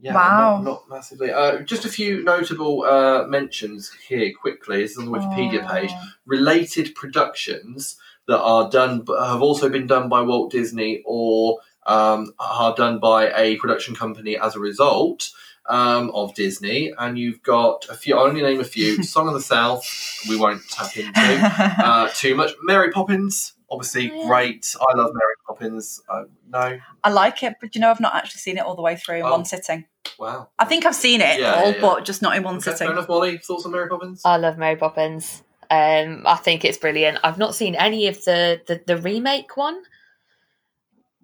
yeah, 0.01 0.15
Wow. 0.15 0.57
not, 0.61 0.65
not 0.65 0.83
massively. 0.89 1.31
Uh, 1.31 1.61
just 1.61 1.85
a 1.85 1.89
few 1.89 2.25
notable 2.25 2.83
uh, 2.85 3.25
mentions 3.29 3.93
here 4.09 4.33
quickly. 4.41 4.83
This 4.83 4.93
is 4.93 4.99
on 4.99 5.05
the 5.05 5.13
Wikipedia 5.13 5.69
page. 5.71 5.93
Related 6.27 6.95
productions: 6.97 7.97
that 8.27 8.41
are 8.41 8.69
done, 8.71 9.01
but 9.03 9.25
have 9.29 9.43
also 9.43 9.69
been 9.69 9.87
done 9.87 10.09
by 10.09 10.23
Walt 10.23 10.51
Disney 10.51 11.03
or 11.05 11.59
um, 11.87 12.33
are 12.39 12.75
done 12.75 12.99
by 12.99 13.33
a 13.37 13.57
production 13.57 13.95
company 13.95 14.37
as 14.39 14.55
a 14.57 14.61
result 14.61 15.31
um, 15.69 16.11
of 16.15 16.35
Disney. 16.35 16.93
And 16.99 17.19
you've 17.19 17.43
got 17.43 17.87
a 17.89 17.95
few. 17.95 18.17
I'll 18.17 18.27
only 18.27 18.43
name 18.43 18.61
a 18.61 18.65
few. 18.65 19.03
Song 19.15 19.29
of 19.29 19.35
the 19.35 19.41
South. 19.41 19.87
We 20.29 20.37
won't 20.37 20.63
tap 20.69 20.97
into 20.97 21.13
uh, 21.17 22.09
too 22.15 22.35
much. 22.35 22.53
Mary 22.63 22.91
Poppins. 22.91 23.53
Obviously, 23.73 24.11
Oh, 24.11 24.15
yeah. 24.15 24.27
great. 24.29 24.77
I 24.81 24.97
love 24.97 25.11
Mary 25.15 25.35
Poppins. 25.47 26.01
Uh, 26.09 26.25
no, 26.49 26.79
I 27.03 27.11
like 27.11 27.43
it, 27.43 27.57
but 27.61 27.75
you 27.75 27.81
know, 27.81 27.91
I've 27.91 28.01
not 28.01 28.15
actually 28.15 28.39
seen 28.41 28.59
it 28.59 28.65
all 28.65 28.77
the 28.77 28.83
way 28.83 28.97
through 28.97 29.17
in 29.17 29.23
Oh. 29.25 29.31
one 29.33 29.45
sitting. 29.47 29.87
wow. 30.19 30.49
I 30.59 30.65
think 30.67 30.85
I've 30.85 30.95
seen 30.95 31.21
it 31.23 31.41
Yeah, 31.41 31.55
all, 31.55 31.69
yeah, 31.71 31.75
yeah. 31.77 31.81
but 31.81 32.05
just 32.05 32.21
not 32.23 32.37
in 32.37 32.43
one 32.43 32.57
Okay, 32.57 32.65
sitting. 32.65 32.87
fair 32.89 32.93
enough, 32.93 33.09
Molly. 33.09 33.39
Thoughts 33.39 33.65
on 33.67 33.73
Mary 33.73 33.89
Poppins? 33.89 34.21
I 34.25 34.37
love 34.37 34.59
Mary 34.59 34.77
Poppins. 34.77 35.43
Um, 35.71 36.25
I 36.27 36.37
think 36.37 36.65
it's 36.67 36.77
brilliant. 36.77 37.19
I've 37.25 37.39
not 37.39 37.55
seen 37.55 37.75
any 37.75 38.07
of 38.09 38.23
the 38.25 38.61
the, 38.67 38.83
the 38.87 38.99
remake 38.99 39.57
one. 39.57 39.77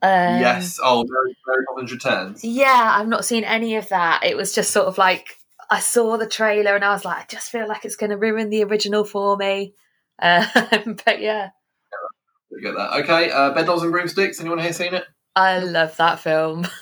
Um, 0.00 0.38
yes. 0.40 0.78
Oh, 0.82 1.04
Mary, 1.08 1.36
Mary 1.46 1.64
Poppins 1.68 1.92
Returns. 1.92 2.44
Yeah, 2.44 2.94
I've 2.98 3.08
not 3.08 3.24
seen 3.24 3.44
any 3.44 3.76
of 3.76 3.88
that. 3.90 4.22
It 4.24 4.36
was 4.36 4.54
just 4.54 4.70
sort 4.70 4.86
of 4.86 4.96
like 4.96 5.36
I 5.70 5.80
saw 5.80 6.16
the 6.16 6.26
trailer 6.26 6.74
and 6.76 6.84
I 6.84 6.92
was 6.92 7.04
like, 7.04 7.18
I 7.18 7.26
just 7.28 7.50
feel 7.50 7.68
like 7.68 7.84
it's 7.84 7.96
going 7.96 8.10
to 8.10 8.16
ruin 8.16 8.48
the 8.48 8.64
original 8.64 9.04
for 9.04 9.36
me. 9.36 9.74
Um, 10.20 10.96
but 11.04 11.20
yeah, 11.20 11.50
We 12.58 12.64
get 12.64 12.74
that. 12.74 13.04
Okay, 13.04 13.30
uh, 13.30 13.54
Bedknobs 13.54 13.82
and 13.82 13.92
Broomsticks. 13.92 14.40
Anyone 14.40 14.58
here 14.58 14.72
seen 14.72 14.92
it? 14.92 15.04
I 15.36 15.60
love 15.60 15.96
that 15.98 16.18
film. 16.18 16.66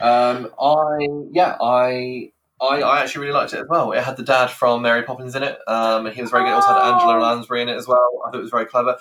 Um, 0.00 0.48
I 0.60 1.06
yeah, 1.32 1.56
I, 1.60 2.32
I 2.60 2.80
I 2.82 3.02
actually 3.02 3.26
really 3.26 3.34
liked 3.38 3.52
it 3.52 3.60
as 3.60 3.66
well. 3.68 3.92
It 3.92 4.02
had 4.02 4.16
the 4.16 4.22
dad 4.22 4.46
from 4.50 4.82
Mary 4.82 5.02
Poppins 5.02 5.34
in 5.36 5.42
it, 5.42 5.58
um, 5.68 6.06
and 6.06 6.14
he 6.14 6.22
was 6.22 6.30
very 6.30 6.44
good. 6.44 6.50
It 6.50 6.54
also 6.54 6.68
had 6.72 6.92
Angela 6.94 7.18
Lansbury 7.20 7.62
in 7.62 7.68
it 7.68 7.76
as 7.76 7.86
well. 7.86 8.22
I 8.26 8.30
thought 8.30 8.38
it 8.38 8.42
was 8.42 8.50
very 8.50 8.66
clever. 8.66 8.96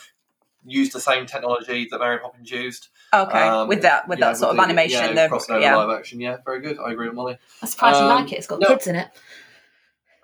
Used 0.65 0.91
the 0.93 0.99
same 0.99 1.25
technology 1.25 1.87
that 1.89 1.99
Mary 1.99 2.19
Poppins 2.19 2.51
used. 2.51 2.89
Okay, 3.13 3.41
Um, 3.47 3.67
with 3.69 3.81
that, 3.83 4.07
with 4.07 4.19
yeah, 4.19 4.27
that 4.29 4.37
sort 4.37 4.51
of 4.51 4.57
the- 4.57 4.63
animation, 4.63 5.15
yeah, 5.15 5.23
the, 5.23 5.29
crossing 5.29 5.55
over 5.55 5.63
yeah. 5.63 5.75
live 5.75 5.97
action. 5.97 6.19
Yeah, 6.19 6.37
very 6.45 6.61
good. 6.61 6.77
I 6.79 6.91
agree 6.91 7.07
with 7.07 7.15
Molly. 7.15 7.37
I'm 7.61 7.67
surprised 7.67 7.97
you 7.99 8.05
Um, 8.05 8.09
like 8.23 8.31
it. 8.31 8.37
It's 8.37 8.47
got 8.47 8.59
no. 8.59 8.67
kids 8.67 8.87
in 8.87 8.95
it. 8.95 9.07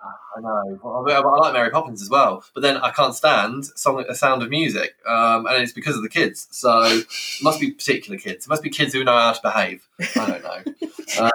I 0.02 0.40
know. 0.40 1.04
I, 1.08 1.12
I 1.12 1.36
like 1.38 1.52
Mary 1.52 1.70
Poppins 1.70 2.00
as 2.00 2.08
well, 2.08 2.44
but 2.54 2.62
then 2.62 2.78
I 2.78 2.90
can't 2.90 3.14
stand 3.14 3.66
song, 3.66 4.04
a 4.08 4.14
sound 4.14 4.42
of 4.42 4.48
music, 4.48 4.94
um, 5.06 5.46
and 5.46 5.62
it's 5.62 5.72
because 5.72 5.96
of 5.96 6.02
the 6.02 6.08
kids. 6.08 6.48
So 6.50 6.82
it 6.84 7.06
must 7.42 7.60
be 7.60 7.70
particular 7.72 8.18
kids. 8.18 8.46
It 8.46 8.48
must 8.48 8.62
be 8.62 8.70
kids 8.70 8.94
who 8.94 9.04
know 9.04 9.12
how 9.12 9.32
to 9.32 9.42
behave. 9.42 9.86
I 10.16 10.26
don't 10.26 10.42
know. 10.42 10.88
uh, 11.18 11.30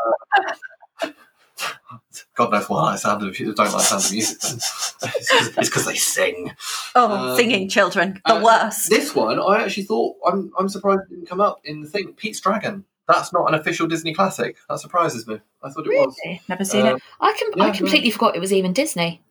God 2.35 2.51
knows 2.51 2.69
why 2.69 2.93
I 2.93 2.95
sound 2.95 3.23
of, 3.23 3.37
don't 3.37 3.57
like 3.57 3.81
sound 3.81 4.05
of 4.05 4.11
music. 4.11 4.37
It's 4.43 5.69
because 5.69 5.85
they 5.85 5.95
sing. 5.95 6.51
Oh, 6.95 7.11
Um, 7.11 7.37
singing 7.37 7.69
children, 7.69 8.21
the 8.25 8.35
uh, 8.35 8.43
worst. 8.43 8.89
This 8.89 9.13
one, 9.13 9.39
I 9.39 9.63
actually 9.63 9.83
thought 9.83 10.15
I'm 10.25 10.51
I'm 10.57 10.69
surprised 10.69 11.01
it 11.03 11.15
didn't 11.15 11.29
come 11.29 11.41
up 11.41 11.61
in 11.63 11.81
the 11.81 11.87
thing. 11.87 12.13
Pete's 12.13 12.39
Dragon. 12.39 12.85
That's 13.07 13.31
not 13.31 13.47
an 13.47 13.53
official 13.59 13.87
Disney 13.87 14.13
classic. 14.13 14.55
That 14.69 14.79
surprises 14.79 15.27
me. 15.27 15.39
I 15.63 15.69
thought 15.69 15.85
it 15.87 15.89
was. 15.89 16.15
Never 16.49 16.65
seen 16.65 16.85
Uh, 16.87 16.95
it. 16.95 17.03
I 17.21 17.33
can. 17.33 17.49
Yeah, 17.55 17.63
I 17.65 17.71
completely 17.71 18.09
forgot 18.11 18.35
it 18.35 18.39
was 18.39 18.51
even 18.53 18.73
Disney. 18.73 19.21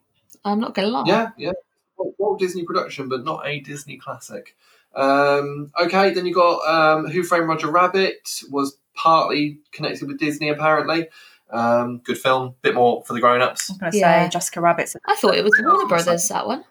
I'm 0.44 0.60
not 0.60 0.74
going 0.74 0.86
to 0.86 0.92
lie. 0.92 1.04
Yeah, 1.06 1.30
yeah. 1.36 1.52
Walt 1.96 2.14
Walt 2.18 2.38
Disney 2.38 2.64
production, 2.64 3.08
but 3.08 3.24
not 3.24 3.46
a 3.46 3.60
Disney 3.60 3.96
classic. 3.96 4.56
Um, 4.94 5.72
okay, 5.80 6.10
then 6.12 6.24
you 6.26 6.34
got 6.34 6.58
um, 6.68 7.06
Who 7.06 7.24
Framed 7.24 7.48
Roger 7.48 7.70
Rabbit 7.70 8.42
was 8.50 8.76
partly 8.94 9.58
connected 9.72 10.06
with 10.06 10.18
Disney, 10.18 10.48
apparently. 10.50 11.08
Um, 11.50 11.98
good 11.98 12.18
film, 12.18 12.54
bit 12.62 12.74
more 12.74 13.02
for 13.04 13.12
the 13.12 13.20
grown-ups. 13.20 13.70
I 13.70 13.72
was 13.72 13.78
going 13.78 13.92
to 13.92 13.98
Yeah. 13.98 14.24
say 14.26 14.30
Jessica 14.30 14.60
Rabbit's. 14.60 14.96
I 15.06 15.16
thought 15.16 15.34
it 15.36 15.44
was 15.44 15.52
Yeah, 15.60 15.66
Warner 15.68 15.86
Brothers. 15.86 16.28
That 16.28 16.46
one. 16.46 16.64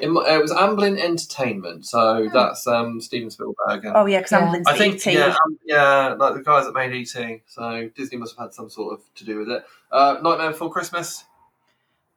It, 0.00 0.08
it 0.08 0.42
was 0.42 0.50
Amblin 0.52 0.98
Entertainment, 0.98 1.86
so 1.86 2.28
that's 2.32 2.66
um, 2.66 3.00
Steven 3.00 3.30
Spielberg. 3.30 3.84
and- 3.84 3.96
Oh 3.96 4.06
yeah, 4.06 4.18
because 4.18 4.32
Yeah. 4.32 4.38
Amblin's 4.44 4.66
I 4.66 4.76
think, 4.78 5.06
ET. 5.06 5.12
yeah, 5.14 5.26
um, 5.44 5.58
yeah, 5.64 6.14
like 6.18 6.34
the 6.34 6.42
guys 6.42 6.64
that 6.66 6.74
made 6.74 6.92
ET. 6.92 7.40
So 7.46 7.90
Disney 7.94 8.18
must 8.18 8.36
have 8.36 8.46
had 8.46 8.54
some 8.54 8.70
sort 8.70 8.94
of 8.94 9.14
to 9.16 9.24
do 9.24 9.38
with 9.38 9.48
it. 9.50 9.64
Uh, 9.92 10.18
Nightmare 10.22 10.50
Before 10.50 10.70
Christmas. 10.70 11.24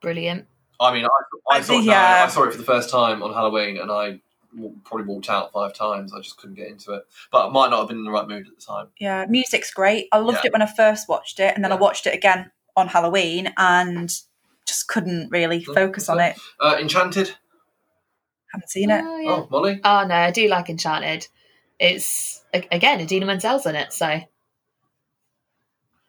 Brilliant. 0.02 0.46
I 0.80 0.94
mean, 0.94 1.06
I, 1.06 1.08
I, 1.56 1.58
I 1.58 1.62
saw, 1.62 1.74
think, 1.74 1.86
no, 1.86 1.92
yeah. 1.94 2.26
I 2.26 2.30
saw 2.30 2.44
it 2.44 2.52
for 2.52 2.58
the 2.58 2.64
first 2.64 2.90
time 2.90 3.24
on 3.24 3.34
Halloween, 3.34 3.78
and 3.78 3.90
I 3.92 4.20
probably 4.84 5.06
walked 5.08 5.30
out 5.30 5.52
five 5.52 5.74
times. 5.74 6.14
I 6.14 6.20
just 6.20 6.38
couldn't 6.38 6.56
get 6.56 6.68
into 6.68 6.94
it, 6.94 7.04
but 7.32 7.48
I 7.48 7.50
might 7.50 7.70
not 7.70 7.80
have 7.80 7.88
been 7.88 7.98
in 7.98 8.04
the 8.04 8.12
right 8.12 8.28
mood 8.28 8.48
at 8.48 8.56
the 8.56 8.62
time. 8.66 8.88
Yeah, 9.00 9.26
music's 9.30 9.72
great. 9.74 10.08
I 10.12 10.18
loved 10.18 10.40
Yeah. 10.44 10.48
it 10.50 10.54
when 10.54 10.62
I 10.62 10.66
first 10.66 11.08
watched 11.08 11.40
it, 11.40 11.56
and 11.56 11.64
then 11.64 11.72
I 11.72 11.76
watched 11.76 12.06
it 12.06 12.14
again 12.14 12.52
on 12.76 12.88
Halloween, 12.90 13.54
and 13.58 14.12
just 14.66 14.88
couldn't 14.88 15.30
really 15.30 15.62
Mm, 15.64 15.74
focus 15.74 16.10
on 16.10 16.20
it. 16.20 16.38
Uh, 16.60 16.78
Enchanted. 16.80 17.36
Haven't 18.54 18.70
seen 18.70 18.90
it. 18.92 19.04
Oh, 19.04 19.18
yeah. 19.18 19.30
Oh, 19.32 19.48
Molly. 19.50 19.82
Oh 19.84 20.06
no, 20.06 20.16
I 20.16 20.32
do 20.32 20.48
like 20.48 20.70
Enchanted. 20.70 21.28
It's 21.80 22.44
again 22.54 23.02
Idina 23.02 23.26
Menzel's 23.26 23.66
in 23.66 23.76
it, 23.76 23.92
so 23.92 24.20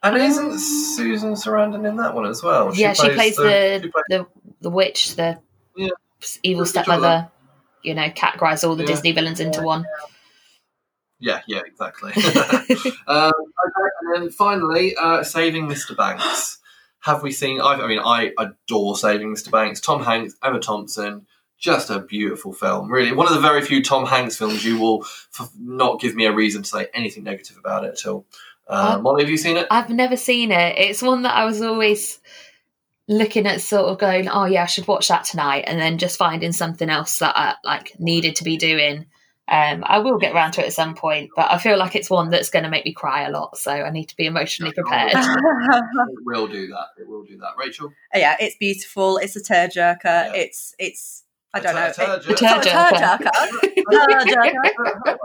And 0.03 0.17
isn't 0.17 0.59
Susan 0.59 1.33
Sarandon 1.33 1.89
in 1.89 1.97
that 1.97 2.15
one 2.15 2.27
as 2.27 2.43
well? 2.43 2.75
yeah, 2.75 2.93
she 2.93 3.09
plays 3.11 3.37
the 3.37 3.81
she 3.83 3.89
plays- 3.91 4.05
the 4.11 4.27
the 4.61 4.71
witch, 4.71 5.17
the 5.17 5.41
Yeah. 5.77 5.89
evil 6.43 6.67
stepmother. 6.67 7.31
You 7.83 7.95
know, 7.95 8.09
categorize 8.11 8.67
all 8.67 8.77
the 8.77 8.83
Yeah. 8.83 8.89
Disney 8.89 9.13
villains 9.13 9.41
into 9.41 9.63
one. 9.63 9.85
yeah, 11.19 11.41
yeah, 11.47 11.61
exactly. 11.67 12.13
um, 13.07 13.33
okay, 13.33 13.91
and 14.01 14.15
then 14.15 14.31
finally, 14.31 14.95
uh, 14.97 15.23
Saving 15.23 15.69
Mr. 15.69 15.97
Banks. 15.97 16.59
Have 17.01 17.23
we 17.23 17.33
seen? 17.33 17.61
I, 17.61 17.75
I 17.75 17.87
mean, 17.87 17.99
I 18.03 18.33
adore 18.39 18.97
Saving 18.97 19.35
Mr. 19.35 19.51
Banks. 19.51 19.81
Tom 19.81 20.03
Hanks, 20.03 20.35
Emma 20.43 20.61
Thompson. 20.61 21.27
Just 21.59 21.89
a 21.91 22.01
beautiful 22.01 22.53
film, 22.53 22.91
really. 22.91 23.13
One 23.13 23.27
of 23.27 23.35
the 23.35 23.41
very 23.41 23.63
few 23.63 23.83
Tom 23.83 24.05
Hanks 24.07 24.37
films 24.37 24.65
you 24.65 24.79
will 24.79 25.03
f- 25.39 25.51
not 25.59 26.01
give 26.01 26.15
me 26.15 26.27
a 26.27 26.33
reason 26.33 26.63
to 26.63 26.69
say 26.69 26.89
anything 26.93 27.25
negative 27.25 27.57
about 27.57 27.85
it 27.85 27.93
at 27.99 28.07
all. 28.07 28.27
Uh, 28.69 28.95
Um, 28.97 29.03
Molly, 29.03 29.23
have 29.23 29.31
you 29.31 29.37
seen 29.39 29.57
it? 29.57 29.67
I've 29.71 29.91
never 29.91 30.17
seen 30.17 30.51
it. 30.53 30.77
It's 30.79 31.01
one 31.03 31.23
that 31.23 31.35
I 31.35 31.45
was 31.45 31.63
always 31.63 32.19
looking 33.09 33.47
at, 33.47 33.61
sort 33.61 33.87
of 33.87 33.99
going, 33.99 34.29
"Oh 34.29 34.45
yeah, 34.47 34.63
I 34.65 34.67
should 34.67 34.89
watch 34.89 35.09
that 35.09 35.25
tonight," 35.25 35.65
and 35.67 35.79
then 35.81 35.99
just 35.99 36.19
finding 36.19 36.53
something 36.53 36.89
else 36.91 37.19
that 37.19 37.37
I 37.37 37.55
like 37.65 37.99
needed 37.99 38.37
to 38.37 38.45
be 38.45 38.57
doing. 38.57 39.07
Um, 39.47 39.85
I 39.87 39.99
will 39.99 40.17
get 40.17 40.35
around 40.35 40.53
to 40.53 40.63
it 40.63 40.69
at 40.69 40.73
some 40.73 40.95
point, 40.95 41.29
but 41.37 41.53
I 41.53 41.59
feel 41.59 41.77
like 41.77 41.95
it's 41.95 42.09
one 42.09 42.31
that's 42.31 42.49
going 42.49 42.63
to 42.63 42.71
make 42.71 42.87
me 42.87 42.95
cry 42.95 43.27
a 43.27 43.31
lot, 43.31 43.59
so 43.59 43.71
I 43.71 43.91
need 43.91 44.07
to 44.07 44.17
be 44.17 44.25
emotionally 44.25 44.73
prepared. 44.73 45.13
It 45.15 46.25
will 46.25 46.47
do 46.47 46.67
that. 46.69 46.87
It 46.99 47.07
will 47.07 47.25
do 47.25 47.37
that. 47.39 47.51
Rachel? 47.59 47.93
yeah, 48.15 48.37
it's 48.41 48.57
beautiful. 48.57 49.19
It's 49.19 49.37
a 49.37 49.43
tearjerker. 49.43 50.03
Yeah. 50.05 50.33
It's 50.35 50.75
it's. 50.79 51.24
I 51.55 51.59
A 51.59 51.63
don't 51.63 51.75
know. 51.75 51.93
tur- 51.93 52.21
It- 52.31 52.37
turjer. 52.37 52.57
A 52.57 52.95
turjer. 52.95 53.31
Turjerker. 53.93 55.17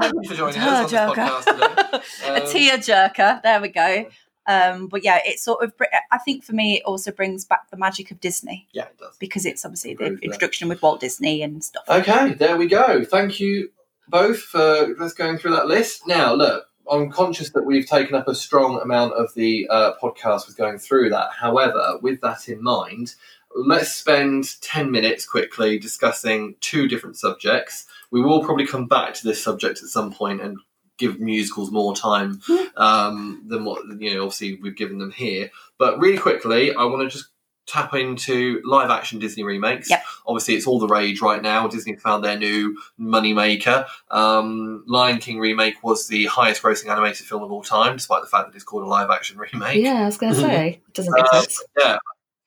Thank 0.00 0.14
you 0.22 0.28
for 0.28 0.34
joining 0.34 0.58
us 0.60 0.92
on 0.92 1.16
this 1.16 1.16
podcast 1.16 1.44
today. 1.44 2.02
a 2.28 2.42
Um, 2.42 2.42
tearjerker. 2.42 3.42
There 3.42 3.60
we 3.60 3.68
go. 3.68 4.06
Um, 4.48 4.86
but 4.86 5.02
yeah, 5.02 5.18
it 5.24 5.40
sort 5.40 5.64
of. 5.64 5.72
I 6.12 6.18
think 6.18 6.44
for 6.44 6.52
me, 6.52 6.76
it 6.78 6.82
also 6.84 7.10
brings 7.10 7.44
back 7.44 7.68
the 7.70 7.76
magic 7.76 8.10
of 8.12 8.20
Disney 8.20 8.68
Yeah, 8.72 8.84
it 8.84 8.98
does. 8.98 9.16
because 9.18 9.44
it's 9.44 9.64
obviously 9.64 9.94
the 9.94 10.04
Agree 10.04 10.10
with 10.10 10.20
that. 10.20 10.26
introduction 10.26 10.68
with 10.68 10.82
Walt 10.82 11.00
Disney 11.00 11.42
and 11.42 11.64
stuff. 11.64 11.84
Okay, 11.88 12.34
there 12.34 12.56
we 12.56 12.66
go. 12.68 13.04
Thank 13.04 13.40
you 13.40 13.70
both 14.08 14.38
for 14.38 14.94
let's 15.00 15.14
going 15.14 15.38
through 15.38 15.52
that 15.52 15.66
list. 15.66 16.06
Now, 16.06 16.32
look, 16.34 16.66
I'm 16.88 17.10
conscious 17.10 17.50
that 17.50 17.64
we've 17.66 17.86
taken 17.88 18.14
up 18.14 18.28
a 18.28 18.34
strong 18.36 18.80
amount 18.80 19.14
of 19.14 19.34
the 19.34 19.66
uh, 19.68 19.94
podcast 20.00 20.46
with 20.46 20.56
going 20.56 20.78
through 20.78 21.10
that. 21.10 21.30
However, 21.40 21.98
with 22.00 22.20
that 22.20 22.48
in 22.48 22.62
mind, 22.62 23.16
let's 23.56 23.90
spend 23.92 24.60
10 24.60 24.90
minutes 24.90 25.26
quickly 25.26 25.78
discussing 25.78 26.54
two 26.60 26.86
different 26.88 27.16
subjects. 27.16 27.86
We 28.10 28.20
will 28.20 28.44
probably 28.44 28.66
come 28.66 28.86
back 28.86 29.14
to 29.14 29.24
this 29.26 29.42
subject 29.42 29.78
at 29.82 29.88
some 29.88 30.12
point 30.12 30.42
and 30.42 30.58
give 30.98 31.20
musicals 31.20 31.70
more 31.70 31.94
time 31.94 32.40
um, 32.76 33.42
than 33.46 33.64
what 33.64 33.82
you 34.00 34.14
know 34.14 34.22
obviously 34.22 34.54
we've 34.62 34.76
given 34.76 34.98
them 34.98 35.10
here. 35.10 35.50
But 35.78 35.98
really 35.98 36.18
quickly 36.18 36.74
i 36.74 36.84
want 36.84 37.02
to 37.02 37.08
just 37.14 37.28
tap 37.66 37.94
into 37.94 38.62
live 38.64 38.90
action 38.90 39.18
disney 39.18 39.42
remakes. 39.42 39.90
Yep. 39.90 40.02
obviously 40.26 40.54
it's 40.54 40.66
all 40.66 40.78
the 40.78 40.86
rage 40.86 41.20
right 41.20 41.42
now. 41.42 41.66
Disney 41.68 41.96
found 41.96 42.24
their 42.24 42.38
new 42.38 42.78
money 42.96 43.32
maker 43.34 43.84
um, 44.10 44.84
lion 44.86 45.18
king 45.18 45.38
remake 45.38 45.82
was 45.82 46.06
the 46.08 46.26
highest 46.26 46.62
grossing 46.62 46.88
animated 46.90 47.26
film 47.26 47.42
of 47.42 47.50
all 47.52 47.62
time 47.62 47.96
despite 47.96 48.22
the 48.22 48.28
fact 48.28 48.48
that 48.48 48.54
it's 48.54 48.64
called 48.64 48.84
a 48.84 48.86
live 48.86 49.10
action 49.10 49.36
remake. 49.36 49.82
Yeah, 49.82 50.02
I 50.02 50.06
was 50.06 50.16
going 50.16 50.32
to 50.34 50.40
say, 50.40 50.80
It 50.88 50.94
doesn't 50.94 51.12
make 51.14 51.24
Uh, 51.32 51.40
sense. 51.40 51.62
yeah, 51.82 51.98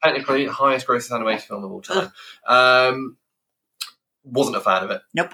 technically 0.03 0.45
highest 0.45 0.87
grossing 0.87 1.15
animated 1.15 1.43
film 1.43 1.63
of 1.63 1.71
all 1.71 1.81
time. 1.81 2.11
Um, 2.47 3.17
wasn't 4.23 4.57
a 4.57 4.61
fan 4.61 4.83
of 4.83 4.91
it. 4.91 5.01
Nope. 5.13 5.33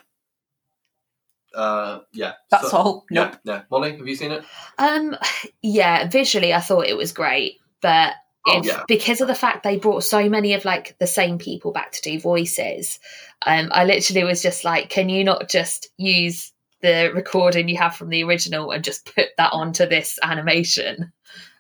Uh, 1.53 1.99
yeah, 2.13 2.34
That's 2.51 2.72
so- 2.72 2.78
all. 2.78 3.05
Yeah, 3.09 3.36
yeah. 3.45 3.61
Molly, 3.72 3.95
have 3.95 4.07
you 4.07 4.16
seen 4.16 4.32
it? 4.32 4.43
Um, 4.78 5.16
yeah, 5.61 6.07
visually, 6.09 6.53
I 6.53 6.59
thought 6.59 6.88
it 6.88 6.97
was 6.97 7.13
great, 7.13 7.59
but 7.82 8.13
Oh, 8.47 8.59
if, 8.59 8.66
yeah. 8.66 8.84
because 8.88 9.22
of 9.22 9.28
the 9.28 9.34
fact 9.34 9.63
they 9.63 9.78
brought 9.78 10.03
so 10.03 10.30
many 10.30 10.53
of 10.53 10.66
like 10.66 10.95
the 10.99 11.07
same 11.07 11.39
people 11.39 11.72
back 11.72 11.91
to 11.93 12.01
do 12.01 12.20
voices, 12.20 12.99
um, 13.45 13.70
I 13.72 13.86
literally 13.86 14.24
was 14.24 14.43
just 14.43 14.63
like, 14.63 14.89
can 14.89 15.09
you 15.09 15.24
not 15.24 15.49
just 15.49 15.89
use 15.97 16.51
the 16.82 17.11
recording 17.16 17.70
you 17.70 17.78
have 17.78 17.95
from 17.95 18.09
the 18.09 18.24
original 18.24 18.70
and 18.72 18.84
just 18.84 19.16
put 19.16 19.30
that 19.38 19.51
onto 19.53 19.88
this 19.88 20.20
animation? 20.22 21.11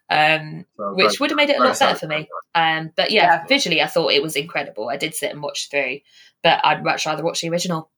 Um, 0.09 0.65
So, 0.77 0.93
which 0.93 1.19
would 1.19 1.31
have 1.31 1.37
made 1.37 1.49
it 1.49 1.59
a 1.59 1.63
lot 1.63 1.79
better 1.79 1.97
for 1.97 2.07
me. 2.07 2.27
Um, 2.53 2.91
but 2.95 3.11
yeah, 3.11 3.23
Yeah. 3.23 3.45
visually, 3.47 3.81
I 3.81 3.87
thought 3.87 4.11
it 4.11 4.21
was 4.21 4.35
incredible. 4.35 4.89
I 4.89 4.97
did 4.97 5.15
sit 5.15 5.31
and 5.31 5.41
watch 5.41 5.69
through, 5.69 5.99
but 6.43 6.59
I'd 6.63 6.83
much 6.83 7.05
rather 7.05 7.23
watch 7.23 7.41
the 7.41 7.49
original. 7.49 7.89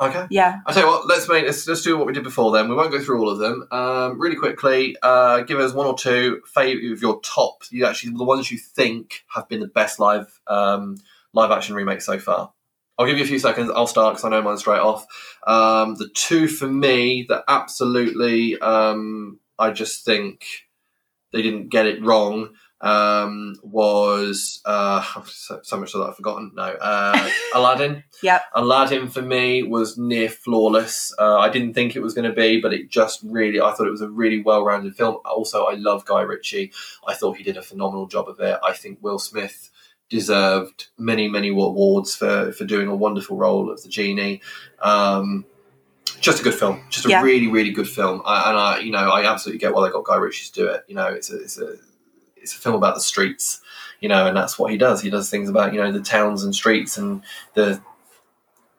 Okay. 0.00 0.26
Yeah. 0.28 0.60
I 0.66 0.72
tell 0.72 0.82
you 0.84 0.88
what, 0.88 1.06
let's 1.06 1.28
make 1.28 1.44
let's, 1.44 1.66
let's 1.68 1.82
do 1.82 1.96
what 1.96 2.06
we 2.06 2.12
did 2.12 2.24
before. 2.24 2.52
Then 2.52 2.68
we 2.68 2.74
won't 2.74 2.90
go 2.90 3.00
through 3.00 3.20
all 3.20 3.30
of 3.30 3.38
them. 3.38 3.66
Um, 3.70 4.20
really 4.20 4.36
quickly, 4.36 4.96
uh, 5.02 5.42
give 5.42 5.60
us 5.60 5.72
one 5.72 5.86
or 5.86 5.96
two 5.96 6.42
favorite 6.52 6.92
of 6.92 7.00
your 7.00 7.20
top. 7.20 7.62
You 7.70 7.86
actually 7.86 8.14
the 8.14 8.24
ones 8.24 8.50
you 8.50 8.58
think 8.58 9.24
have 9.34 9.48
been 9.48 9.60
the 9.60 9.68
best 9.68 10.00
live 10.00 10.40
um, 10.48 10.96
live 11.32 11.50
action 11.52 11.76
remakes 11.76 12.06
so 12.06 12.18
far. 12.18 12.52
I'll 12.98 13.06
give 13.06 13.18
you 13.18 13.24
a 13.24 13.26
few 13.26 13.38
seconds. 13.38 13.70
I'll 13.74 13.86
start 13.86 14.14
because 14.14 14.24
I 14.24 14.30
know 14.30 14.42
mine 14.42 14.58
straight 14.58 14.78
off. 14.80 15.06
Um, 15.46 15.94
the 15.96 16.08
two 16.08 16.48
for 16.48 16.66
me 16.66 17.26
that 17.28 17.44
absolutely, 17.48 18.58
um, 18.60 19.38
I 19.58 19.70
just 19.70 20.04
think 20.04 20.44
they 21.34 21.42
didn't 21.42 21.68
get 21.68 21.86
it 21.86 22.00
wrong 22.02 22.50
um, 22.80 23.56
was 23.62 24.60
uh, 24.64 25.02
so, 25.26 25.60
so 25.62 25.76
much 25.76 25.92
that 25.92 26.00
I've 26.00 26.16
forgotten. 26.16 26.52
No, 26.54 26.62
uh, 26.62 27.28
Aladdin. 27.54 28.04
Yep. 28.22 28.42
Aladdin 28.54 29.08
for 29.08 29.22
me 29.22 29.64
was 29.64 29.98
near 29.98 30.28
flawless. 30.28 31.12
Uh, 31.18 31.38
I 31.38 31.48
didn't 31.48 31.74
think 31.74 31.96
it 31.96 32.02
was 32.02 32.14
going 32.14 32.28
to 32.28 32.36
be, 32.36 32.60
but 32.60 32.72
it 32.72 32.88
just 32.88 33.20
really, 33.24 33.60
I 33.60 33.72
thought 33.72 33.88
it 33.88 33.90
was 33.90 34.00
a 34.00 34.10
really 34.10 34.42
well 34.42 34.64
rounded 34.64 34.94
film. 34.94 35.16
Also, 35.24 35.64
I 35.64 35.74
love 35.74 36.04
Guy 36.04 36.20
Ritchie. 36.20 36.72
I 37.08 37.14
thought 37.14 37.36
he 37.36 37.42
did 37.42 37.56
a 37.56 37.62
phenomenal 37.62 38.06
job 38.06 38.28
of 38.28 38.38
it. 38.38 38.58
I 38.62 38.72
think 38.72 38.98
Will 39.02 39.18
Smith 39.18 39.70
deserved 40.10 40.88
many, 40.98 41.26
many 41.26 41.48
awards 41.48 42.14
for, 42.14 42.52
for 42.52 42.64
doing 42.64 42.86
a 42.88 42.94
wonderful 42.94 43.36
role 43.36 43.70
of 43.70 43.82
the 43.82 43.88
genie. 43.88 44.42
Um, 44.80 45.46
just 46.24 46.40
a 46.40 46.42
good 46.42 46.54
film, 46.54 46.80
just 46.88 47.04
a 47.06 47.10
Yeah. 47.10 47.22
really, 47.22 47.48
really 47.48 47.70
good 47.70 47.88
film. 47.88 48.22
I, 48.24 48.48
and 48.48 48.58
I, 48.58 48.78
you 48.80 48.90
know, 48.90 49.10
I 49.10 49.30
absolutely 49.30 49.58
get 49.58 49.74
why 49.74 49.86
they 49.86 49.92
got 49.92 50.04
Guy 50.04 50.16
Ritchie 50.16 50.46
to 50.46 50.52
do 50.52 50.66
it. 50.68 50.84
You 50.88 50.94
know, 50.94 51.06
it's 51.06 51.30
a, 51.30 51.36
it's 51.40 51.58
a, 51.58 51.76
it's 52.36 52.54
a 52.54 52.58
film 52.58 52.74
about 52.74 52.94
the 52.94 53.00
streets. 53.00 53.60
You 54.00 54.08
know, 54.08 54.26
and 54.26 54.36
that's 54.36 54.58
what 54.58 54.70
he 54.70 54.76
does. 54.76 55.00
He 55.00 55.08
does 55.10 55.30
things 55.30 55.48
about 55.48 55.72
you 55.72 55.80
know 55.80 55.90
the 55.92 56.00
towns 56.00 56.44
and 56.44 56.54
streets 56.54 56.98
and 56.98 57.22
the 57.54 57.80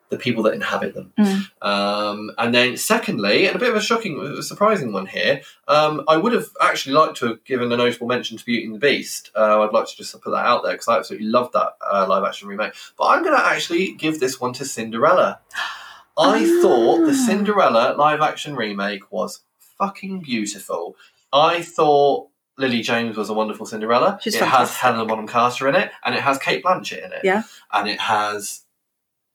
the 0.10 0.18
people 0.18 0.44
that 0.44 0.54
inhabit 0.54 0.94
them. 0.94 1.12
Mm. 1.18 1.50
Um, 1.68 2.32
and 2.38 2.54
then, 2.54 2.78
secondly, 2.78 3.48
and 3.48 3.56
a 3.56 3.60
bit 3.60 3.70
of 3.70 3.76
a 3.76 3.82
shocking, 3.82 4.40
surprising 4.44 4.94
one 4.94 5.08
here, 5.08 5.42
um, 5.68 6.04
I 6.08 6.16
would 6.18 6.32
have 6.34 6.46
actually 6.62 6.94
liked 6.94 7.18
to 7.18 7.28
have 7.28 7.44
given 7.44 7.72
a 7.72 7.78
notable 7.78 8.06
mention 8.08 8.38
to 8.38 8.46
Beauty 8.46 8.66
and 8.66 8.76
the 8.76 8.80
Beast. 8.80 9.32
Uh, 9.36 9.62
I'd 9.62 9.74
like 9.74 9.88
to 9.88 9.96
just 9.98 10.14
put 10.22 10.30
that 10.30 10.46
out 10.46 10.62
there 10.64 10.74
because 10.74 10.88
I 10.88 10.98
absolutely 10.98 11.28
loved 11.28 11.54
that 11.54 11.70
uh, 11.92 12.06
live 12.08 12.24
action 12.24 12.48
remake. 12.48 12.74
But 12.98 13.06
I'm 13.06 13.24
going 13.24 13.36
to 13.36 13.46
actually 13.46 13.94
give 13.94 14.20
this 14.20 14.40
one 14.40 14.54
to 14.54 14.66
Cinderella. 14.66 15.40
I 16.18 16.44
Ah. 16.46 16.62
thought 16.62 17.06
the 17.06 17.14
Cinderella 17.14 17.96
live 17.98 18.22
action 18.22 18.56
remake 18.56 19.12
was 19.12 19.42
fucking 19.78 20.22
beautiful. 20.22 20.96
I 21.34 21.62
thought 21.62 22.30
Lily 22.58 22.82
James 22.82 23.18
was 23.18 23.30
a 23.30 23.34
wonderful 23.34 23.66
Cinderella. 23.66 24.18
She's 24.22 24.36
it 24.36 24.40
has 24.40 24.50
fantastic. 24.72 24.82
Helena 24.82 25.06
Bonham 25.06 25.28
Carter 25.28 25.68
in 25.68 25.76
it, 25.76 25.92
and 26.06 26.16
it 26.16 26.22
has 26.22 26.38
Cate 26.38 26.64
Blanchett 26.64 27.04
in 27.06 27.12
it. 27.12 27.22
Yeah. 27.24 27.44
And 27.74 27.90
it 27.90 28.00
has 28.00 28.62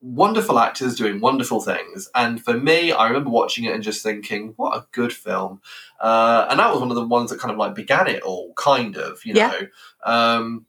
wonderful 0.01 0.59
actors 0.59 0.97
doing 0.97 1.21
wonderful 1.21 1.61
things. 1.61 2.09
And 2.15 2.43
for 2.43 2.55
me, 2.55 2.91
I 2.93 3.07
remember 3.09 3.29
watching 3.29 3.65
it 3.65 3.75
and 3.75 3.83
just 3.83 4.03
thinking, 4.03 4.55
what 4.57 4.75
a 4.75 4.87
good 4.93 5.13
film. 5.13 5.61
Uh, 6.01 6.47
and 6.49 6.59
that 6.59 6.71
was 6.73 6.81
one 6.81 6.89
of 6.91 6.95
the 6.95 7.07
ones 7.07 7.29
that 7.31 7.39
kind 7.39 7.53
of 7.53 7.59
like 7.59 7.75
began 7.75 8.07
it 8.07 8.23
all, 8.23 8.55
kind 8.55 8.97
of, 8.97 9.23
you 9.27 9.35
Yeah. 9.35 9.49
know. 9.49 9.67
Um, 10.11 10.65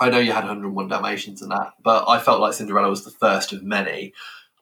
I 0.00 0.08
know 0.08 0.18
you 0.18 0.32
had 0.32 0.44
101 0.44 0.88
Dalmatians 0.88 1.42
and 1.42 1.50
that, 1.52 1.74
but 1.82 2.08
I 2.08 2.18
felt 2.20 2.40
like 2.40 2.54
Cinderella 2.54 2.88
was 2.88 3.04
the 3.04 3.10
first 3.10 3.52
of 3.52 3.62
many. 3.62 4.14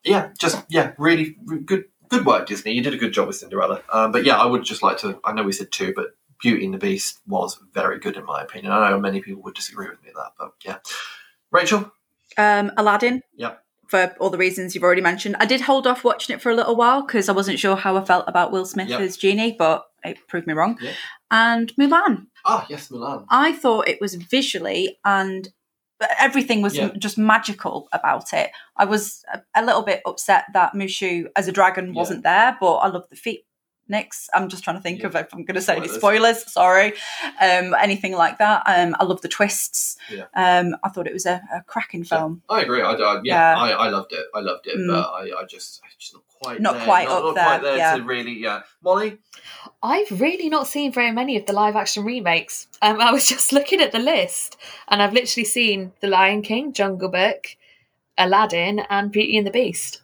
Yeah, 0.04 0.30
just, 0.38 0.64
yeah, 0.68 0.92
really 0.98 1.36
good 1.64 1.84
good 2.08 2.24
work, 2.24 2.46
Disney. 2.46 2.72
You 2.72 2.82
did 2.82 2.94
a 2.94 2.98
good 2.98 3.12
job 3.12 3.26
with 3.26 3.36
Cinderella. 3.36 3.82
Um, 3.92 4.12
but 4.12 4.24
yeah, 4.24 4.36
I 4.36 4.46
would 4.46 4.64
just 4.64 4.82
like 4.82 4.98
to, 4.98 5.20
I 5.24 5.32
know 5.32 5.42
we 5.42 5.52
said 5.52 5.70
two, 5.70 5.92
but 5.94 6.16
Beauty 6.40 6.64
and 6.64 6.72
the 6.74 6.78
Beast 6.78 7.20
was 7.26 7.58
very 7.74 7.98
good 7.98 8.16
in 8.16 8.24
my 8.24 8.42
opinion. 8.42 8.72
I 8.72 8.90
know 8.90 8.98
many 8.98 9.20
people 9.20 9.42
would 9.42 9.54
disagree 9.54 9.88
with 9.88 10.02
me 10.02 10.10
that, 10.14 10.32
but 10.38 10.52
yeah. 10.64 10.78
Rachel? 11.50 11.92
Um, 12.36 12.72
Aladdin. 12.76 13.22
Yeah. 13.36 13.54
For 13.88 14.14
all 14.20 14.30
the 14.30 14.38
reasons 14.38 14.74
you've 14.74 14.84
already 14.84 15.00
mentioned, 15.00 15.36
I 15.38 15.46
did 15.46 15.62
hold 15.62 15.86
off 15.86 16.04
watching 16.04 16.34
it 16.36 16.42
for 16.42 16.50
a 16.50 16.54
little 16.54 16.76
while 16.76 17.02
because 17.06 17.28
I 17.28 17.32
wasn't 17.32 17.58
sure 17.58 17.74
how 17.74 17.96
I 17.96 18.04
felt 18.04 18.24
about 18.28 18.52
Will 18.52 18.66
Smith 18.66 18.88
Yep. 18.88 19.00
as 19.00 19.16
genie, 19.16 19.56
but 19.58 19.86
it 20.04 20.18
proved 20.28 20.46
me 20.46 20.52
wrong. 20.52 20.78
Yeah. 20.80 20.92
And 21.30 21.74
Mulan, 21.76 22.26
Ah, 22.44 22.66
yes, 22.70 22.88
Mulan. 22.88 23.24
I 23.30 23.52
thought 23.52 23.88
it 23.88 24.00
was 24.00 24.14
visually 24.14 24.98
and 25.04 25.48
everything 26.18 26.62
was 26.62 26.76
Yeah. 26.76 26.90
just 26.98 27.18
magical 27.18 27.88
about 27.92 28.32
it. 28.32 28.50
I 28.76 28.84
was 28.84 29.24
a, 29.54 29.64
little 29.64 29.82
bit 29.82 30.00
upset 30.06 30.44
that 30.52 30.72
Mushu 30.74 31.26
as 31.36 31.48
a 31.48 31.52
dragon 31.52 31.86
Yeah. 31.88 31.98
wasn't 32.00 32.22
there, 32.22 32.56
but 32.60 32.76
I 32.76 32.88
love 32.88 33.08
the 33.10 33.16
feet. 33.16 33.44
Nix. 33.90 34.28
I'm 34.34 34.50
just 34.50 34.62
trying 34.64 34.76
to 34.76 34.82
think 34.82 35.00
Yeah. 35.00 35.06
of 35.06 35.16
if 35.16 35.32
I'm 35.32 35.46
going 35.46 35.54
to 35.54 35.62
say 35.62 35.76
any 35.76 35.88
Spoilers. 35.88 36.40
spoilers. 36.42 36.52
Sorry, 36.52 36.92
um, 37.40 37.72
anything 37.72 38.12
like 38.12 38.36
that. 38.36 38.62
Um, 38.66 38.94
I 39.00 39.04
love 39.04 39.22
the 39.22 39.28
twists. 39.28 39.96
Um, 40.34 40.76
I 40.84 40.90
thought 40.90 41.06
it 41.06 41.14
was 41.14 41.24
a, 41.24 41.40
a 41.54 41.62
cracking 41.62 42.04
film. 42.04 42.42
I 42.50 42.60
agree. 42.60 42.82
I, 42.82 42.92
I 42.92 43.14
yeah, 43.14 43.20
Yeah. 43.24 43.56
I, 43.58 43.70
I 43.70 43.88
loved 43.88 44.12
it. 44.12 44.26
I 44.34 44.40
loved 44.40 44.66
it, 44.66 44.76
Mm. 44.76 44.88
but 44.88 45.08
I, 45.08 45.40
I 45.40 45.44
just, 45.46 45.80
I 45.82 45.88
just 45.98 46.12
not 46.12 46.22
quite, 46.42 46.60
Not 46.60 46.74
there. 46.74 46.84
quite 46.84 47.08
not, 47.08 47.18
up 47.18 47.24
not 47.24 47.34
there, 47.34 47.44
quite 47.44 47.62
there 47.62 47.76
yeah. 47.76 47.96
to 47.96 48.02
really, 48.02 48.38
yeah. 48.38 48.62
Molly, 48.82 49.18
I've 49.82 50.20
really 50.20 50.48
not 50.48 50.66
seen 50.66 50.92
very 50.92 51.12
many 51.12 51.36
of 51.36 51.46
the 51.46 51.52
live 51.52 51.76
action 51.76 52.04
remakes. 52.04 52.66
Um, 52.82 53.00
I 53.00 53.12
was 53.12 53.26
just 53.34 53.52
looking 53.52 53.80
at 53.80 53.92
the 53.92 53.98
list, 53.98 54.56
and 54.88 55.02
I've 55.02 55.12
literally 55.12 55.44
seen 55.44 55.92
The 56.00 56.08
Lion 56.08 56.42
King, 56.42 56.72
Jungle 56.72 57.08
Book, 57.08 57.56
Aladdin, 58.16 58.80
and 58.90 59.12
Beauty 59.12 59.36
and 59.36 59.46
the 59.46 59.50
Beast. 59.50 60.02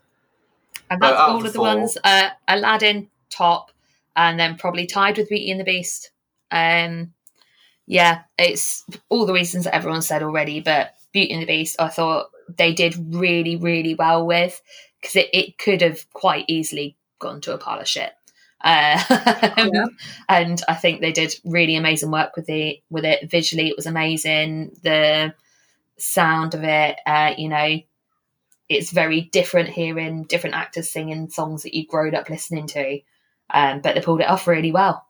And 0.90 1.02
Oh, 1.02 1.06
that's 1.06 1.20
out 1.20 1.28
of 1.28 1.34
all 1.34 1.46
of 1.46 1.52
the 1.52 1.58
four. 1.58 1.66
ones. 1.66 1.98
Uh, 2.04 2.30
Aladdin 2.46 3.08
top, 3.30 3.70
and 4.16 4.38
then 4.38 4.56
probably 4.56 4.86
tied 4.86 5.16
with 5.18 5.28
Beauty 5.28 5.50
and 5.50 5.60
the 5.60 5.64
Beast. 5.64 6.10
Um, 6.50 7.12
yeah, 7.86 8.22
it's 8.38 8.84
all 9.08 9.26
the 9.26 9.32
reasons 9.32 9.64
that 9.64 9.74
everyone 9.74 10.02
said 10.02 10.22
already, 10.22 10.60
but 10.60 10.94
Beauty 11.12 11.32
and 11.32 11.42
the 11.42 11.46
Beast, 11.46 11.76
I 11.80 11.88
thought 11.88 12.30
they 12.56 12.72
did 12.72 12.94
really, 13.14 13.56
really 13.56 13.94
well 13.94 14.26
with 14.26 14.60
because 15.04 15.16
it, 15.16 15.28
it 15.34 15.58
could 15.58 15.82
have 15.82 16.10
quite 16.14 16.46
easily 16.48 16.96
gone 17.18 17.42
to 17.42 17.52
a 17.52 17.58
pile 17.58 17.78
of 17.78 17.86
shit. 17.86 18.12
Uh, 18.62 18.98
Yeah. 19.72 19.86
and 20.30 20.62
I 20.66 20.74
think 20.74 21.00
they 21.02 21.12
did 21.12 21.34
really 21.44 21.76
amazing 21.76 22.10
work 22.10 22.34
with 22.36 22.46
the 22.46 22.80
with 22.88 23.04
it. 23.04 23.30
Visually, 23.30 23.68
it 23.68 23.76
was 23.76 23.84
amazing. 23.84 24.74
The 24.82 25.34
sound 25.98 26.54
of 26.54 26.64
it, 26.64 26.98
uh, 27.06 27.34
you 27.36 27.50
know, 27.50 27.80
it's 28.70 28.90
very 28.90 29.20
different 29.20 29.68
hearing 29.68 30.22
different 30.24 30.56
actors 30.56 30.90
singing 30.90 31.28
songs 31.28 31.64
that 31.64 31.74
you've 31.76 31.88
grown 31.88 32.14
up 32.14 32.30
listening 32.30 32.66
to. 32.68 33.00
Um, 33.50 33.82
but 33.82 33.94
they 33.94 34.00
pulled 34.00 34.22
it 34.22 34.28
off 34.28 34.46
really 34.46 34.72
well. 34.72 35.06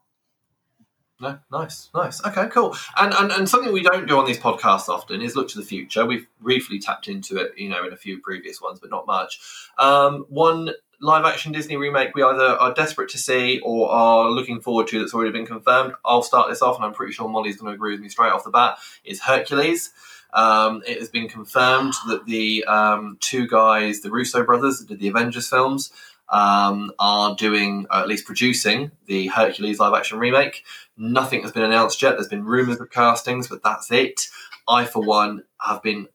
No, 1.25 1.39
nice, 1.51 1.89
nice. 1.95 2.23
Okay, 2.23 2.47
cool. 2.49 2.77
And, 2.95 3.11
and 3.11 3.31
and 3.31 3.49
something 3.49 3.73
we 3.73 3.81
don't 3.81 4.07
do 4.07 4.19
on 4.19 4.27
these 4.27 4.37
podcasts 4.37 4.89
often 4.89 5.23
is 5.23 5.35
look 5.35 5.47
to 5.49 5.57
the 5.57 5.65
future. 5.65 6.05
We've 6.05 6.27
briefly 6.39 6.77
tapped 6.77 7.07
into 7.07 7.37
it, 7.37 7.57
you 7.57 7.67
know, 7.67 7.83
in 7.83 7.91
a 7.91 7.97
few 7.97 8.21
previous 8.21 8.61
ones, 8.61 8.79
but 8.79 8.91
not 8.91 9.07
much. 9.07 9.39
Um, 9.79 10.27
one 10.29 10.69
live 11.01 11.25
action 11.25 11.51
Disney 11.51 11.77
remake 11.77 12.13
we 12.13 12.21
either 12.21 12.43
are 12.43 12.75
desperate 12.75 13.09
to 13.09 13.17
see 13.17 13.59
or 13.61 13.89
are 13.89 14.29
looking 14.29 14.61
forward 14.61 14.87
to 14.89 14.99
that's 14.99 15.15
already 15.15 15.31
been 15.31 15.47
confirmed. 15.47 15.93
I'll 16.05 16.21
start 16.21 16.47
this 16.47 16.61
off, 16.61 16.75
and 16.75 16.85
I'm 16.85 16.93
pretty 16.93 17.13
sure 17.13 17.27
Molly's 17.27 17.57
going 17.57 17.71
to 17.71 17.75
agree 17.75 17.93
with 17.93 18.01
me 18.01 18.09
straight 18.09 18.31
off 18.31 18.43
the 18.43 18.51
bat. 18.51 18.77
Is 19.03 19.21
Hercules. 19.21 19.91
Um, 20.31 20.83
it 20.85 20.99
has 20.99 21.09
been 21.09 21.29
confirmed 21.29 21.93
that 22.07 22.25
the 22.25 22.65
um, 22.65 23.17
two 23.19 23.47
guys, 23.47 24.01
the 24.01 24.11
Russo 24.11 24.43
brothers, 24.43 24.79
that 24.79 24.89
did 24.89 24.99
the 24.99 25.07
Avengers 25.07 25.47
films, 25.47 25.91
um, 26.29 26.91
are 26.99 27.35
doing, 27.35 27.85
or 27.91 27.97
at 27.97 28.07
least 28.07 28.25
producing, 28.25 28.91
the 29.05 29.27
Hercules 29.27 29.79
live 29.79 29.93
action 29.93 30.19
remake. 30.19 30.63
Nothing 30.97 31.41
has 31.43 31.51
been 31.51 31.63
announced 31.63 32.01
yet. 32.01 32.11
There's 32.11 32.27
been 32.27 32.45
rumours 32.45 32.79
of 32.79 32.89
castings, 32.89 33.47
but 33.47 33.63
that's 33.63 33.91
it. 33.91 34.27
I, 34.67 34.85
for 34.85 35.03
one, 35.03 35.43
have 35.61 35.83
been. 35.83 36.07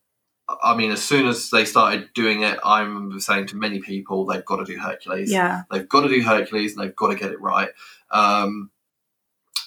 I 0.65 0.77
mean, 0.77 0.91
as 0.91 1.01
soon 1.01 1.29
as 1.29 1.51
they 1.51 1.65
started 1.65 2.09
doing 2.13 2.43
it, 2.43 2.59
I 2.65 2.81
remember 2.81 3.21
saying 3.21 3.47
to 3.49 3.57
many 3.57 3.79
people, 3.79 4.27
they've 4.27 4.45
got 4.45 4.57
to 4.57 4.65
do 4.65 4.77
Hercules. 4.81 5.31
Yeah. 5.31 5.63
They've 5.71 5.89
got 5.89 6.01
to 6.01 6.09
do 6.09 6.23
Hercules 6.23 6.75
and 6.75 6.83
they've 6.83 6.97
got 6.97 7.11
to 7.11 7.15
get 7.15 7.31
it 7.31 7.41
right. 7.41 7.69
Um, 8.11 8.73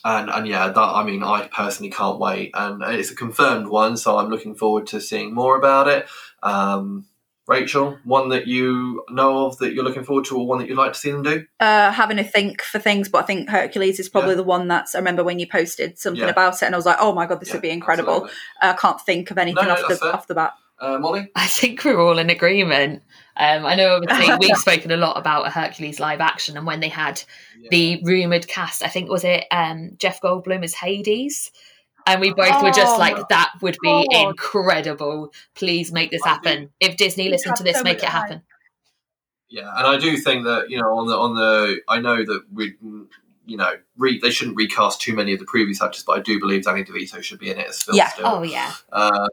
and 0.04 0.30
and 0.30 0.48
yeah, 0.48 0.68
that 0.68 0.78
I 0.78 1.04
mean, 1.04 1.24
I 1.24 1.48
personally 1.48 1.92
can't 1.92 2.20
wait, 2.20 2.52
and 2.54 2.84
it's 2.84 3.12
a 3.12 3.16
confirmed 3.16 3.68
one, 3.68 3.96
so 3.96 4.18
I'm 4.18 4.30
looking 4.30 4.56
forward 4.56 4.88
to 4.88 5.00
seeing 5.00 5.34
more 5.34 5.58
about 5.58 5.88
it. 5.88 6.08
Um, 6.42 7.06
Rachel, 7.48 7.98
one 8.06 8.30
that 8.30 8.48
you 8.48 9.04
know 9.10 9.46
of 9.48 9.58
that 9.58 9.74
you're 9.74 9.84
looking 9.84 10.04
forward 10.06 10.26
to, 10.26 10.38
or 10.38 10.48
one 10.48 10.60
that 10.60 10.70
you'd 10.70 10.78
like 10.78 10.94
to 10.94 11.00
see 11.00 11.12
them 11.12 11.24
do? 11.24 11.46
Uh, 11.60 11.92
having 11.92 12.18
a 12.20 12.24
think 12.24 12.62
for 12.62 12.80
things, 12.80 13.10
but 13.10 13.24
I 13.24 13.28
think 13.28 13.50
Hercules 13.50 14.00
is 14.00 14.08
probably 14.08 14.32
Yeah. 14.32 14.36
the 14.38 14.44
one 14.44 14.68
that's. 14.70 14.96
I 14.96 15.00
remember 15.00 15.24
when 15.26 15.40
you 15.40 15.48
posted 15.48 16.00
something 16.00 16.24
Yeah. 16.24 16.30
about 16.30 16.56
it, 16.62 16.64
and 16.64 16.74
I 16.74 16.78
was 16.78 16.86
like, 16.86 16.98
"Oh 17.00 17.12
my 17.14 17.26
god, 17.26 17.42
this 17.42 17.50
Yeah, 17.50 17.56
would 17.56 17.62
be 17.62 17.70
incredible." 17.70 18.14
absolutely. 18.14 18.38
I 18.62 18.74
can't 18.74 19.02
think 19.02 19.32
of 19.32 19.38
anything 19.38 19.56
No, 19.64 19.68
no, 19.68 19.74
off 19.74 19.88
that's 19.88 20.00
the 20.00 20.06
fair. 20.06 20.14
off 20.16 20.28
the 20.28 20.36
bat. 20.36 20.54
Uh, 20.80 20.98
Molly, 21.00 21.30
I 21.36 21.48
think 21.48 21.84
we're 21.84 22.00
all 22.02 22.18
in 22.18 22.30
agreement. 22.30 23.04
Um, 23.36 23.66
I 23.66 23.76
know 23.76 23.96
obviously 23.96 24.36
we've 24.40 24.58
spoken 24.58 24.92
a 24.92 24.98
lot 24.98 25.18
about 25.18 25.46
a 25.48 25.50
Hercules 25.50 26.00
live 26.00 26.22
action, 26.22 26.56
and 26.56 26.66
when 26.66 26.80
they 26.80 26.90
had 26.90 27.22
the 27.72 28.02
rumored 28.04 28.48
cast, 28.48 28.84
I 28.84 28.88
think 28.88 29.10
was 29.10 29.24
it 29.24 29.46
um, 29.52 29.92
Jeff 29.98 30.22
Goldblum 30.22 30.64
as 30.64 30.74
Hades, 30.76 31.52
and 32.06 32.22
we 32.22 32.34
both 32.34 32.62
were 32.64 32.72
just 32.72 32.96
Oh 32.96 33.00
like, 33.00 33.28
"That 33.30 33.52
would 33.62 33.78
be 33.82 34.08
God. 34.12 34.30
incredible! 34.30 35.32
Please 35.56 35.92
make 35.92 36.12
this 36.12 36.24
happen. 36.24 36.70
If 36.80 36.98
Disney 36.98 37.30
listen 37.30 37.54
to 37.56 37.64
this, 37.64 37.78
so 37.78 37.84
make 37.84 37.98
it 37.98 38.02
time. 38.08 38.12
happen." 38.12 38.42
Yeah, 39.50 39.72
and 39.78 39.86
I 39.88 39.98
do 39.98 40.18
think 40.18 40.46
that 40.46 40.70
you 40.70 40.78
know 40.82 40.98
on 40.98 41.08
the 41.08 41.18
on 41.18 41.36
the 41.36 41.82
I 41.88 42.00
know 42.00 42.18
that 42.26 42.42
we 42.52 42.74
you 43.46 43.58
know, 43.58 43.74
re- 43.98 44.20
they 44.20 44.30
shouldn't 44.32 44.56
recast 44.56 45.02
too 45.02 45.14
many 45.14 45.34
of 45.34 45.40
the 45.40 45.46
previous 45.46 45.82
actors, 45.82 46.04
but 46.04 46.18
I 46.18 46.22
do 46.22 46.40
believe 46.40 46.64
Danny 46.64 46.84
DeVito 46.86 47.22
should 47.22 47.40
be 47.40 47.52
in 47.52 47.58
it 47.60 47.68
as 47.68 47.82
Phil 47.84 47.94
Yeah. 47.94 48.08
still. 48.08 48.26
Oh 48.26 48.42
yeah. 48.44 48.72
Uh, 48.92 49.28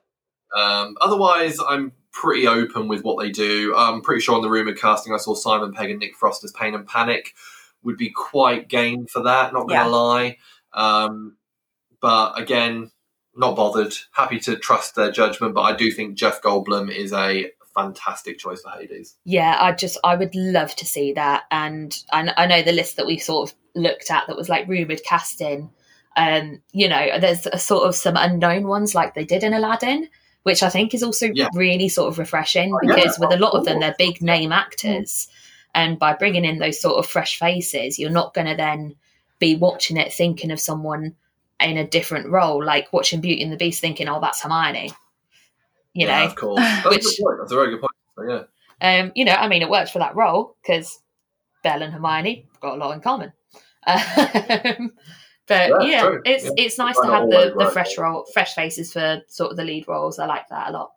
um, 0.57 0.97
otherwise, 1.01 1.59
I'm 1.67 1.93
pretty 2.13 2.49
open 2.49 2.89
with 2.89 3.05
what 3.05 3.23
they 3.23 3.31
do. 3.31 3.73
I'm 3.77 4.01
pretty 4.03 4.21
sure 4.21 4.35
on 4.35 4.43
the 4.43 4.51
rumored 4.51 4.81
casting, 4.81 5.15
I 5.15 5.17
saw 5.19 5.35
Simon 5.35 5.73
Pegg 5.73 5.91
and 5.91 6.01
Nick 6.01 6.17
Frost 6.17 6.43
as 6.43 6.51
Pain 6.53 6.75
and 6.75 6.87
Panic. 6.89 7.35
Would 7.85 7.97
be 7.97 8.11
quite 8.11 8.69
game 8.69 9.07
for 9.07 9.23
that. 9.23 9.53
Not 9.53 9.69
gonna 9.69 9.75
Yeah. 9.83 9.87
lie. 9.87 10.37
Um, 10.73 11.37
but 12.01 12.39
again, 12.41 12.91
not 13.37 13.57
bothered. 13.57 13.95
Happy 14.13 14.39
to 14.41 14.57
trust 14.57 14.95
their 14.95 15.11
judgment. 15.13 15.55
But 15.55 15.63
I 15.63 15.77
do 15.77 15.91
think 15.91 16.17
Jeff 16.17 16.43
Goldblum 16.43 16.95
is 16.95 17.13
a 17.13 17.51
fantastic 17.75 18.39
choice 18.39 18.63
for 18.63 18.71
Hades. 18.71 19.17
Yeah, 19.25 19.57
I 19.59 19.73
just 19.73 19.99
I 20.03 20.17
would 20.17 20.35
love 20.35 20.75
to 20.77 20.87
see 20.87 21.13
that, 21.15 21.45
and 21.51 21.97
I, 22.13 22.23
kn- 22.25 22.35
I 22.37 22.47
know 22.47 22.63
the 22.63 22.73
list 22.73 22.97
that 22.97 23.07
we 23.07 23.19
sort 23.19 23.51
of 23.51 23.57
looked 23.75 24.11
at 24.11 24.27
that 24.27 24.37
was 24.37 24.49
like 24.49 24.67
rumored 24.69 25.03
casting. 25.05 25.71
Um, 26.17 26.61
you 26.73 26.89
know, 26.89 27.19
there's 27.21 27.47
a 27.47 27.59
sort 27.59 27.87
of 27.89 27.95
some 27.95 28.17
unknown 28.17 28.67
ones 28.67 28.95
like 28.97 29.15
they 29.15 29.25
did 29.25 29.45
in 29.45 29.55
Aladdin, 29.55 30.09
which 30.43 30.63
I 30.65 30.69
think 30.69 30.93
is 30.93 31.05
also 31.05 31.27
Yeah. 31.33 31.49
really 31.55 31.89
sort 31.89 32.09
of 32.09 32.19
refreshing 32.19 32.75
Oh, 32.75 32.81
yeah, 32.83 32.97
because 32.97 33.19
with 33.19 33.33
a 33.33 33.37
lot 33.39 33.55
of 33.55 33.65
them 33.65 33.79
they're 33.79 33.95
big 33.97 34.21
name 34.21 34.51
actors, 34.51 35.29
and 35.73 35.99
by 36.01 36.15
bringing 36.15 36.45
in 36.45 36.59
those 36.59 36.81
sort 36.81 36.97
of 36.99 37.07
fresh 37.09 37.39
faces, 37.39 37.99
you're 37.99 38.11
not 38.11 38.35
going 38.35 38.49
to 38.49 38.57
then 38.57 38.97
be 39.39 39.55
watching 39.55 39.97
it 39.97 40.13
thinking 40.13 40.51
of 40.51 40.59
someone 40.61 41.15
in 41.61 41.77
a 41.77 41.87
different 41.87 42.29
role, 42.29 42.65
like 42.65 42.93
watching 42.93 43.21
Beauty 43.21 43.43
and 43.43 43.53
the 43.53 43.57
Beast, 43.57 43.81
thinking, 43.81 44.09
"Oh, 44.09 44.21
that's 44.21 44.43
Hermione." 44.43 44.93
You 45.95 46.07
yeah, 46.07 46.21
know, 46.21 46.27
of 46.27 46.37
course. 46.37 46.61
That's 46.61 46.87
a 46.87 46.89
Which- 46.89 47.19
point. 47.21 47.39
That's 47.41 47.53
a 47.53 47.55
very 47.55 47.71
good 47.71 47.81
point. 47.81 47.93
So, 48.17 48.47
yeah. 48.83 49.01
um, 49.01 49.13
you 49.15 49.25
know, 49.25 49.33
I 49.35 49.49
mean, 49.49 49.63
it 49.63 49.71
works 49.71 49.91
for 49.91 49.99
that 49.99 50.15
role 50.15 50.57
because 50.63 51.01
Belle 51.63 51.83
and 51.83 51.93
Hermione 51.93 52.47
got 52.61 52.75
a 52.75 52.77
lot 52.77 52.93
in 52.93 53.01
common. 53.01 53.33
Um, 53.87 54.93
but 55.47 55.71
Yeah, 55.71 55.83
yeah, 55.83 56.11
it's 56.25 56.51
it's 56.57 56.79
nice 56.79 56.97
to 57.01 57.07
have 57.07 57.29
the, 57.29 57.55
the 57.59 57.71
fresh 57.71 57.99
role, 57.99 58.27
fresh 58.33 58.55
faces 58.55 58.93
for 58.93 59.23
sort 59.29 59.51
of 59.51 59.57
the 59.57 59.65
lead 59.65 59.89
roles. 59.89 60.19
I 60.19 60.27
like 60.27 60.49
that 60.49 60.69
a 60.69 60.73
lot. 60.73 60.93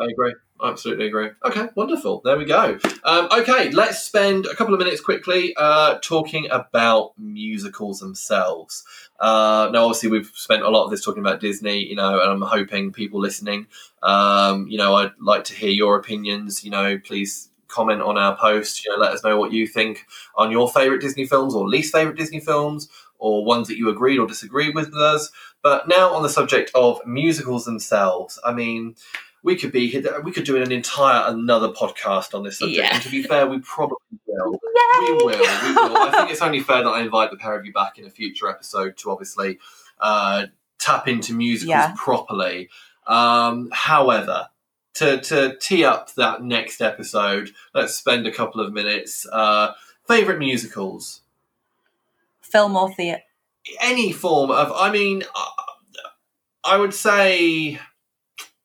I 0.00 0.06
agree. 0.10 0.34
I 0.60 0.70
absolutely 0.70 1.06
agree. 1.06 1.30
Okay, 1.44 1.68
wonderful. 1.74 2.22
There 2.24 2.38
we 2.38 2.44
go. 2.44 2.78
Um, 3.04 3.28
okay, 3.32 3.70
let's 3.72 3.98
spend 4.02 4.46
a 4.46 4.54
couple 4.54 4.72
of 4.72 4.78
minutes 4.78 5.00
quickly 5.00 5.54
uh, 5.56 5.98
talking 6.02 6.48
about 6.50 7.12
musicals 7.18 8.00
themselves. 8.00 8.84
Uh, 9.20 9.68
now, 9.72 9.84
obviously, 9.84 10.08
we've 10.08 10.30
spent 10.34 10.62
a 10.62 10.70
lot 10.70 10.84
of 10.84 10.90
this 10.90 11.04
talking 11.04 11.20
about 11.20 11.40
Disney, 11.40 11.84
you 11.84 11.96
know, 11.96 12.20
and 12.20 12.30
I'm 12.30 12.42
hoping 12.42 12.92
people 12.92 13.20
listening, 13.20 13.66
um, 14.02 14.66
you 14.68 14.78
know, 14.78 14.94
I'd 14.94 15.12
like 15.20 15.44
to 15.44 15.54
hear 15.54 15.70
your 15.70 15.96
opinions. 15.96 16.64
You 16.64 16.70
know, 16.70 16.98
please 16.98 17.50
comment 17.68 18.00
on 18.00 18.16
our 18.16 18.36
post. 18.36 18.84
You 18.84 18.92
know, 18.92 18.98
let 18.98 19.12
us 19.12 19.24
know 19.24 19.36
what 19.38 19.52
you 19.52 19.66
think 19.66 20.06
on 20.36 20.50
your 20.50 20.70
favourite 20.70 21.00
Disney 21.00 21.26
films 21.26 21.54
or 21.54 21.68
least 21.68 21.92
favourite 21.92 22.16
Disney 22.16 22.40
films, 22.40 22.88
or 23.18 23.44
ones 23.44 23.68
that 23.68 23.76
you 23.76 23.88
agreed 23.88 24.18
or 24.18 24.26
disagreed 24.26 24.74
with 24.74 24.94
us. 24.94 25.30
But 25.62 25.86
now 25.88 26.12
on 26.14 26.22
the 26.22 26.28
subject 26.28 26.70
of 26.74 27.04
musicals 27.06 27.64
themselves, 27.64 28.38
I 28.44 28.52
mean, 28.52 28.96
we 29.42 29.56
could 29.56 29.72
be 29.72 30.02
we 30.22 30.32
could 30.32 30.44
do 30.44 30.56
an 30.62 30.70
entire 30.72 31.24
another 31.30 31.68
podcast 31.68 32.34
on 32.34 32.42
this 32.44 32.58
subject. 32.58 32.78
Yeah. 32.78 32.94
And 32.94 33.02
to 33.02 33.10
be 33.10 33.22
fair, 33.22 33.46
we 33.46 33.58
probably 33.60 33.96
will. 34.26 34.52
We 35.00 35.12
will. 35.12 35.24
We 35.26 35.34
will. 35.34 35.96
I 35.96 36.10
think 36.14 36.30
it's 36.30 36.42
only 36.42 36.60
fair 36.60 36.82
that 36.84 36.88
I 36.90 37.00
invite 37.02 37.30
the 37.30 37.36
pair 37.36 37.58
of 37.58 37.66
you 37.66 37.72
back 37.72 37.98
in 37.98 38.04
a 38.04 38.10
future 38.10 38.48
episode 38.48 38.96
to 38.98 39.10
obviously 39.10 39.58
uh, 40.00 40.46
tap 40.78 41.08
into 41.08 41.32
musicals 41.34 41.68
Yeah. 41.70 41.92
properly. 41.96 42.68
Um, 43.06 43.70
however, 43.72 44.48
to 44.94 45.20
to 45.20 45.56
tee 45.58 45.84
up 45.84 46.14
that 46.14 46.42
next 46.42 46.80
episode, 46.80 47.50
let's 47.74 47.94
spend 47.94 48.26
a 48.26 48.32
couple 48.32 48.60
of 48.60 48.72
minutes. 48.72 49.26
Uh, 49.30 49.72
favorite 50.06 50.38
musicals 50.38 51.20
Film 52.40 52.76
or 52.76 52.92
theatre? 52.94 53.22
any 53.80 54.12
form 54.12 54.50
of 54.50 54.72
i 54.74 54.90
mean 54.90 55.22
uh, 55.22 56.08
i 56.64 56.76
would 56.76 56.92
say 56.92 57.78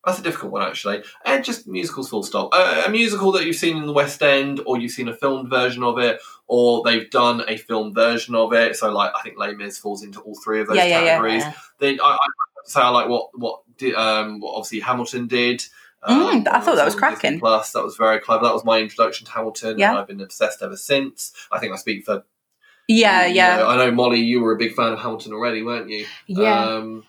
that's 0.08 0.20
a 0.20 0.24
difficult 0.24 0.52
one 0.52 0.64
actually 0.64 1.04
and 1.26 1.44
just 1.44 1.68
musicals 1.68 2.10
full 2.10 2.24
stop 2.24 2.52
a, 2.54 2.86
a 2.88 2.90
musical 2.90 3.32
that 3.32 3.46
you've 3.46 3.56
seen 3.56 3.78
in 3.78 3.86
the 3.86 3.94
west 3.94 4.24
end 4.24 4.60
or 4.66 4.80
you've 4.80 4.92
seen 4.92 5.08
a 5.08 5.14
filmed 5.14 5.50
version 5.50 5.84
of 5.84 6.00
it 6.00 6.20
or 6.48 6.82
they've 6.84 7.10
done 7.12 7.44
a 7.48 7.58
film 7.58 7.94
version 7.94 8.34
of 8.34 8.54
it 8.54 8.76
so 8.76 8.92
like 8.92 9.12
i 9.16 9.22
think 9.22 9.38
Les 9.38 9.54
Mis 9.54 9.78
falls 9.78 10.02
into 10.04 10.20
all 10.22 10.36
three 10.44 10.62
of 10.62 10.68
those 10.68 10.78
Yeah, 10.78 10.86
yeah, 10.86 11.00
yeah. 11.04 11.06
categories 11.18 11.44
Yeah. 11.44 11.54
then 11.80 12.00
I, 12.02 12.08
I 12.08 12.12
have 12.12 12.66
to 12.66 12.72
say 12.72 12.82
i 12.82 12.90
like 12.90 13.08
what 13.10 13.30
what 13.38 13.62
did 13.78 13.94
um 13.96 14.40
what 14.40 14.54
obviously 14.56 14.80
hamilton 14.80 15.28
did 15.28 15.64
um, 16.04 16.44
Mm, 16.44 16.48
I 16.48 16.60
thought 16.62 16.76
that 16.76 16.86
was 16.86 16.94
Disney 16.94 17.00
cracking. 17.00 17.40
Plus, 17.40 17.72
that 17.72 17.84
was 17.84 17.98
very 17.98 18.20
clever. 18.20 18.46
That 18.46 18.54
was 18.54 18.64
my 18.64 18.80
introduction 18.80 19.26
to 19.26 19.32
Hamilton, 19.32 19.80
Yeah. 19.80 19.90
and 19.90 19.98
I've 20.00 20.08
been 20.08 20.22
obsessed 20.22 20.62
ever 20.62 20.78
since. 20.78 21.34
I 21.52 21.58
think 21.60 21.74
I 21.74 21.76
speak 21.76 22.06
for 22.06 22.24
Yeah, 22.88 23.26
you 23.26 23.34
yeah. 23.36 23.58
know, 23.58 23.68
I 23.68 23.76
know 23.78 23.92
Molly, 23.92 24.20
you 24.20 24.40
were 24.42 24.54
a 24.54 24.58
big 24.58 24.74
fan 24.76 24.94
of 24.94 25.00
Hamilton 25.00 25.34
already, 25.34 25.64
weren't 25.64 25.90
you? 25.90 26.06
Yeah, 26.28 26.66
Um, 26.76 27.04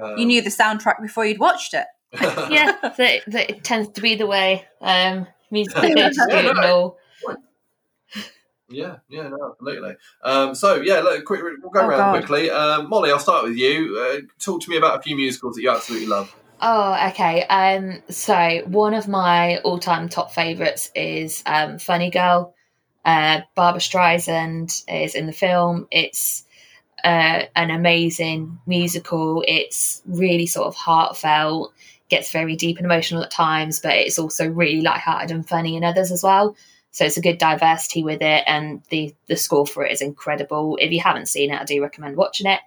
um, 0.00 0.18
You 0.18 0.26
knew 0.26 0.42
the 0.42 0.50
soundtrack 0.50 1.00
before 1.02 1.24
you'd 1.26 1.38
watched 1.40 1.74
it. 1.74 1.86
yeah, 2.20 2.76
that, 2.82 3.22
that 3.26 3.50
it 3.50 3.64
tends 3.64 3.88
to 3.90 4.00
be 4.00 4.14
the 4.14 4.26
way. 4.26 4.64
Um, 4.80 5.26
music 5.50 5.76
theatre 5.76 6.00
Yeah, 6.02 6.10
student 6.10 6.56
no. 6.56 6.96
and 7.28 7.38
yeah, 8.70 8.96
yeah, 9.08 9.28
no, 9.28 9.50
absolutely. 9.52 9.94
Um, 10.22 10.54
so 10.54 10.76
yeah, 10.80 11.00
look, 11.00 11.24
quick, 11.24 11.42
we'll 11.42 11.70
go 11.70 11.80
Oh, 11.80 11.86
around 11.88 11.98
God. 11.98 12.18
quickly. 12.18 12.50
Um, 12.50 12.88
Molly, 12.88 13.10
I'll 13.10 13.18
start 13.18 13.44
with 13.44 13.56
you. 13.56 13.98
Uh, 13.98 14.20
talk 14.38 14.62
to 14.62 14.70
me 14.70 14.76
about 14.76 14.98
a 14.98 15.02
few 15.02 15.16
musicals 15.16 15.56
that 15.56 15.62
you 15.62 15.70
absolutely 15.70 16.06
love. 16.08 16.34
Oh, 16.60 17.08
okay. 17.10 17.44
Um, 17.44 18.02
so 18.08 18.62
one 18.66 18.94
of 18.94 19.06
my 19.06 19.58
all-time 19.58 20.08
top 20.08 20.32
favorites 20.32 20.90
is 20.94 21.42
um, 21.46 21.78
Funny 21.78 22.10
Girl. 22.10 22.54
Uh, 23.04 23.42
Barbra 23.54 23.80
Streisand 23.82 24.82
is 24.88 25.14
in 25.14 25.26
the 25.26 25.32
film. 25.32 25.86
It's 25.90 26.43
uh, 27.04 27.44
an 27.54 27.70
amazing 27.70 28.58
musical. 28.66 29.44
It's 29.46 30.02
really 30.06 30.46
sort 30.46 30.66
of 30.66 30.74
heartfelt, 30.74 31.72
gets 32.08 32.32
very 32.32 32.56
deep 32.56 32.78
and 32.78 32.86
emotional 32.86 33.22
at 33.22 33.30
times, 33.30 33.80
but 33.80 33.92
it's 33.94 34.18
also 34.18 34.48
really 34.48 34.80
lighthearted 34.80 35.30
and 35.30 35.46
funny 35.48 35.76
in 35.76 35.84
others 35.84 36.10
as 36.10 36.22
well. 36.22 36.56
So 36.90 37.04
it's 37.04 37.16
a 37.16 37.20
good 37.22 37.38
diversity 37.38 38.02
with 38.04 38.22
it, 38.22 38.44
and 38.46 38.82
the 38.90 39.14
the 39.26 39.36
score 39.36 39.66
for 39.66 39.84
it 39.84 39.92
is 39.92 40.00
incredible. 40.00 40.78
If 40.80 40.92
you 40.92 41.00
haven't 41.00 41.28
seen 41.28 41.50
it, 41.52 41.60
I 41.60 41.64
do 41.64 41.82
recommend 41.82 42.16
watching 42.16 42.46
it. 42.46 42.60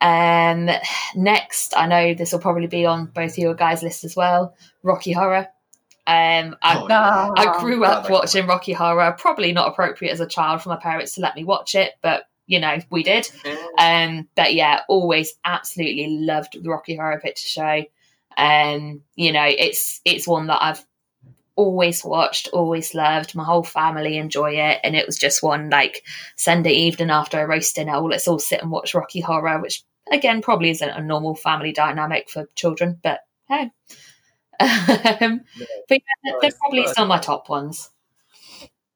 Um, 0.00 0.70
next, 1.14 1.76
I 1.76 1.86
know 1.86 2.14
this 2.14 2.32
will 2.32 2.38
probably 2.38 2.66
be 2.66 2.86
on 2.86 3.06
both 3.06 3.32
of 3.32 3.38
your 3.38 3.54
guys' 3.54 3.82
list 3.82 4.04
as 4.04 4.14
well. 4.16 4.54
Rocky 4.82 5.12
Horror. 5.12 5.48
Um, 6.06 6.56
I, 6.62 6.86
Oh. 6.90 7.34
I 7.36 7.60
grew 7.60 7.84
up 7.84 8.10
watching 8.10 8.46
Rocky 8.46 8.72
Horror. 8.72 9.14
Probably 9.18 9.52
not 9.52 9.68
appropriate 9.68 10.12
as 10.12 10.20
a 10.20 10.26
child 10.26 10.62
for 10.62 10.70
my 10.70 10.76
parents 10.76 11.14
to 11.14 11.20
let 11.20 11.36
me 11.36 11.44
watch 11.44 11.74
it, 11.74 11.92
but 12.02 12.24
you 12.50 12.60
know 12.60 12.78
we 12.90 13.02
did. 13.04 13.30
Um, 13.78 14.28
but 14.36 14.52
yeah, 14.54 14.80
always 14.88 15.34
absolutely 15.44 16.18
loved 16.18 16.62
the 16.62 16.68
Rocky 16.68 16.96
Horror 16.96 17.20
Picture 17.20 17.48
Show. 17.48 17.84
Um, 18.36 19.02
you 19.16 19.32
know, 19.32 19.46
it's 19.46 20.00
it's 20.04 20.26
one 20.28 20.48
that 20.48 20.62
I've 20.62 20.84
always 21.56 22.04
watched, 22.04 22.48
always 22.52 22.94
loved. 22.94 23.34
My 23.34 23.44
whole 23.44 23.62
family 23.62 24.16
enjoy 24.16 24.52
it, 24.54 24.80
and 24.82 24.96
it 24.96 25.06
was 25.06 25.16
just 25.16 25.42
one 25.42 25.70
like 25.70 26.04
Sunday 26.36 26.72
evening 26.72 27.10
after 27.10 27.40
a 27.40 27.46
roast 27.46 27.76
dinner. 27.76 27.94
Oh, 27.94 28.04
let's 28.06 28.26
all 28.28 28.38
sit 28.38 28.62
and 28.62 28.70
watch 28.70 28.94
Rocky 28.94 29.20
Horror, 29.20 29.60
which 29.60 29.84
again 30.12 30.42
probably 30.42 30.70
isn't 30.70 30.90
a 30.90 31.02
normal 31.02 31.34
family 31.36 31.72
dynamic 31.72 32.28
for 32.30 32.48
children, 32.56 32.98
but 33.02 33.20
hey. 33.48 33.70
um, 34.60 35.40
but 35.88 35.98
yeah, 35.98 36.32
they're 36.40 36.50
Nice, 36.50 36.54
probably 36.58 36.80
nice. 36.84 36.94
some 36.94 37.04
of 37.04 37.08
my 37.08 37.18
top 37.18 37.48
ones. 37.48 37.90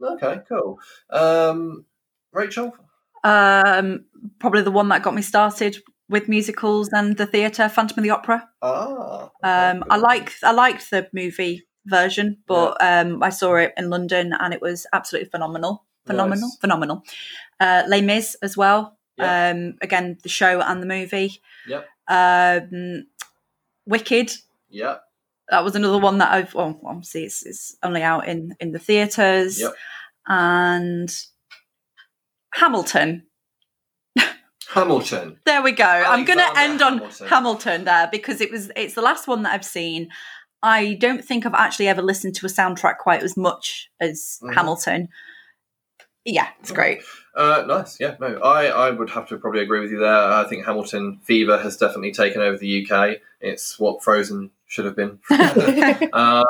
Okay, 0.03 0.41
cool. 0.49 0.79
Um, 1.11 1.87
Rachel, 2.33 2.77
Um, 3.25 4.05
probably 4.39 4.63
the 4.63 4.71
one 4.71 4.89
that 4.91 5.03
got 5.03 5.15
me 5.15 5.23
started 5.23 5.77
with 6.09 6.29
musicals 6.29 6.91
and 6.93 7.17
the 7.17 7.27
theatre, 7.27 7.69
Phantom 7.69 7.99
of 7.99 8.05
the 8.05 8.11
Opera. 8.11 8.47
ah, 8.63 9.31
Um, 9.43 9.85
I 9.91 9.97
like 9.97 10.33
I 10.43 10.53
liked 10.53 10.91
the 10.91 11.09
movie 11.13 11.67
version, 11.87 12.39
but 12.47 12.77
um, 12.81 13.23
I 13.23 13.31
saw 13.31 13.57
it 13.57 13.73
in 13.77 13.89
London 13.91 14.33
and 14.39 14.53
it 14.55 14.61
was 14.61 14.87
absolutely 14.93 15.31
phenomenal, 15.31 15.85
phenomenal, 16.07 16.49
Nice. 16.49 16.59
phenomenal. 16.61 17.03
Uh, 17.59 17.83
Les 17.89 18.03
Mis 18.03 18.37
as 18.43 18.57
well. 18.57 18.99
Yeah. 19.17 19.51
Um, 19.51 19.77
again, 19.81 20.19
the 20.23 20.29
show 20.29 20.61
and 20.61 20.83
the 20.83 20.87
movie. 20.87 21.41
Yep. 21.69 21.87
Um, 22.09 23.07
Wicked. 23.87 24.33
Yeah, 24.71 24.97
That 25.51 25.63
was 25.65 25.77
another 25.77 25.99
one 25.99 26.19
that 26.19 26.33
I've. 26.33 26.53
Well, 26.55 26.81
obviously, 26.85 27.25
it's, 27.25 27.45
it's 27.47 27.77
only 27.83 28.03
out 28.03 28.27
in 28.29 28.55
in 28.61 28.73
the 28.73 28.79
theaters. 28.79 29.61
Yep. 29.61 29.75
And 30.27 31.15
Hamilton. 32.55 33.25
Hamilton. 34.69 35.39
There 35.45 35.63
we 35.63 35.73
go. 35.73 35.85
I'm 35.85 36.25
going 36.25 36.39
to 36.39 36.59
end 36.59 36.83
on 36.83 36.99
Hamilton. 36.99 37.29
Hamilton. 37.29 37.85
there 37.85 38.09
because 38.11 38.41
it 38.41 38.51
was 38.51 38.71
it's 38.75 38.95
the 38.95 39.03
last 39.03 39.29
one 39.29 39.43
that 39.43 39.53
I've 39.53 39.65
seen. 39.65 40.09
I 40.63 40.95
don't 40.95 41.25
think 41.25 41.45
I've 41.47 41.55
actually 41.55 41.89
ever 41.89 42.03
listened 42.03 42.35
to 42.37 42.47
a 42.47 42.49
soundtrack 42.49 42.99
quite 42.99 43.23
as 43.23 43.37
much 43.37 43.91
as 44.01 44.41
Mhm. 44.43 44.55
Hamilton. 44.55 45.09
Yeah, 46.25 46.49
it's 46.61 46.73
great. 46.73 47.03
Uh, 47.37 47.65
nice. 47.67 48.01
Yeah, 48.01 48.17
no, 48.19 48.39
I, 48.39 48.67
I 48.67 48.91
would 48.91 49.11
have 49.11 49.29
to 49.29 49.37
probably 49.37 49.61
agree 49.61 49.81
with 49.81 49.91
you 49.91 49.99
there. 49.99 50.09
I 50.33 50.45
think 50.45 50.65
Hamilton 50.65 51.21
fever 51.23 51.59
has 51.59 51.77
definitely 51.77 52.13
taken 52.13 52.41
over 52.41 52.57
the 52.57 52.87
UK. 52.87 53.19
It's 53.41 53.79
what 53.79 54.03
Frozen 54.03 54.51
should 54.67 54.87
have 54.87 54.97
been. 54.97 55.19
uh, 55.31 56.45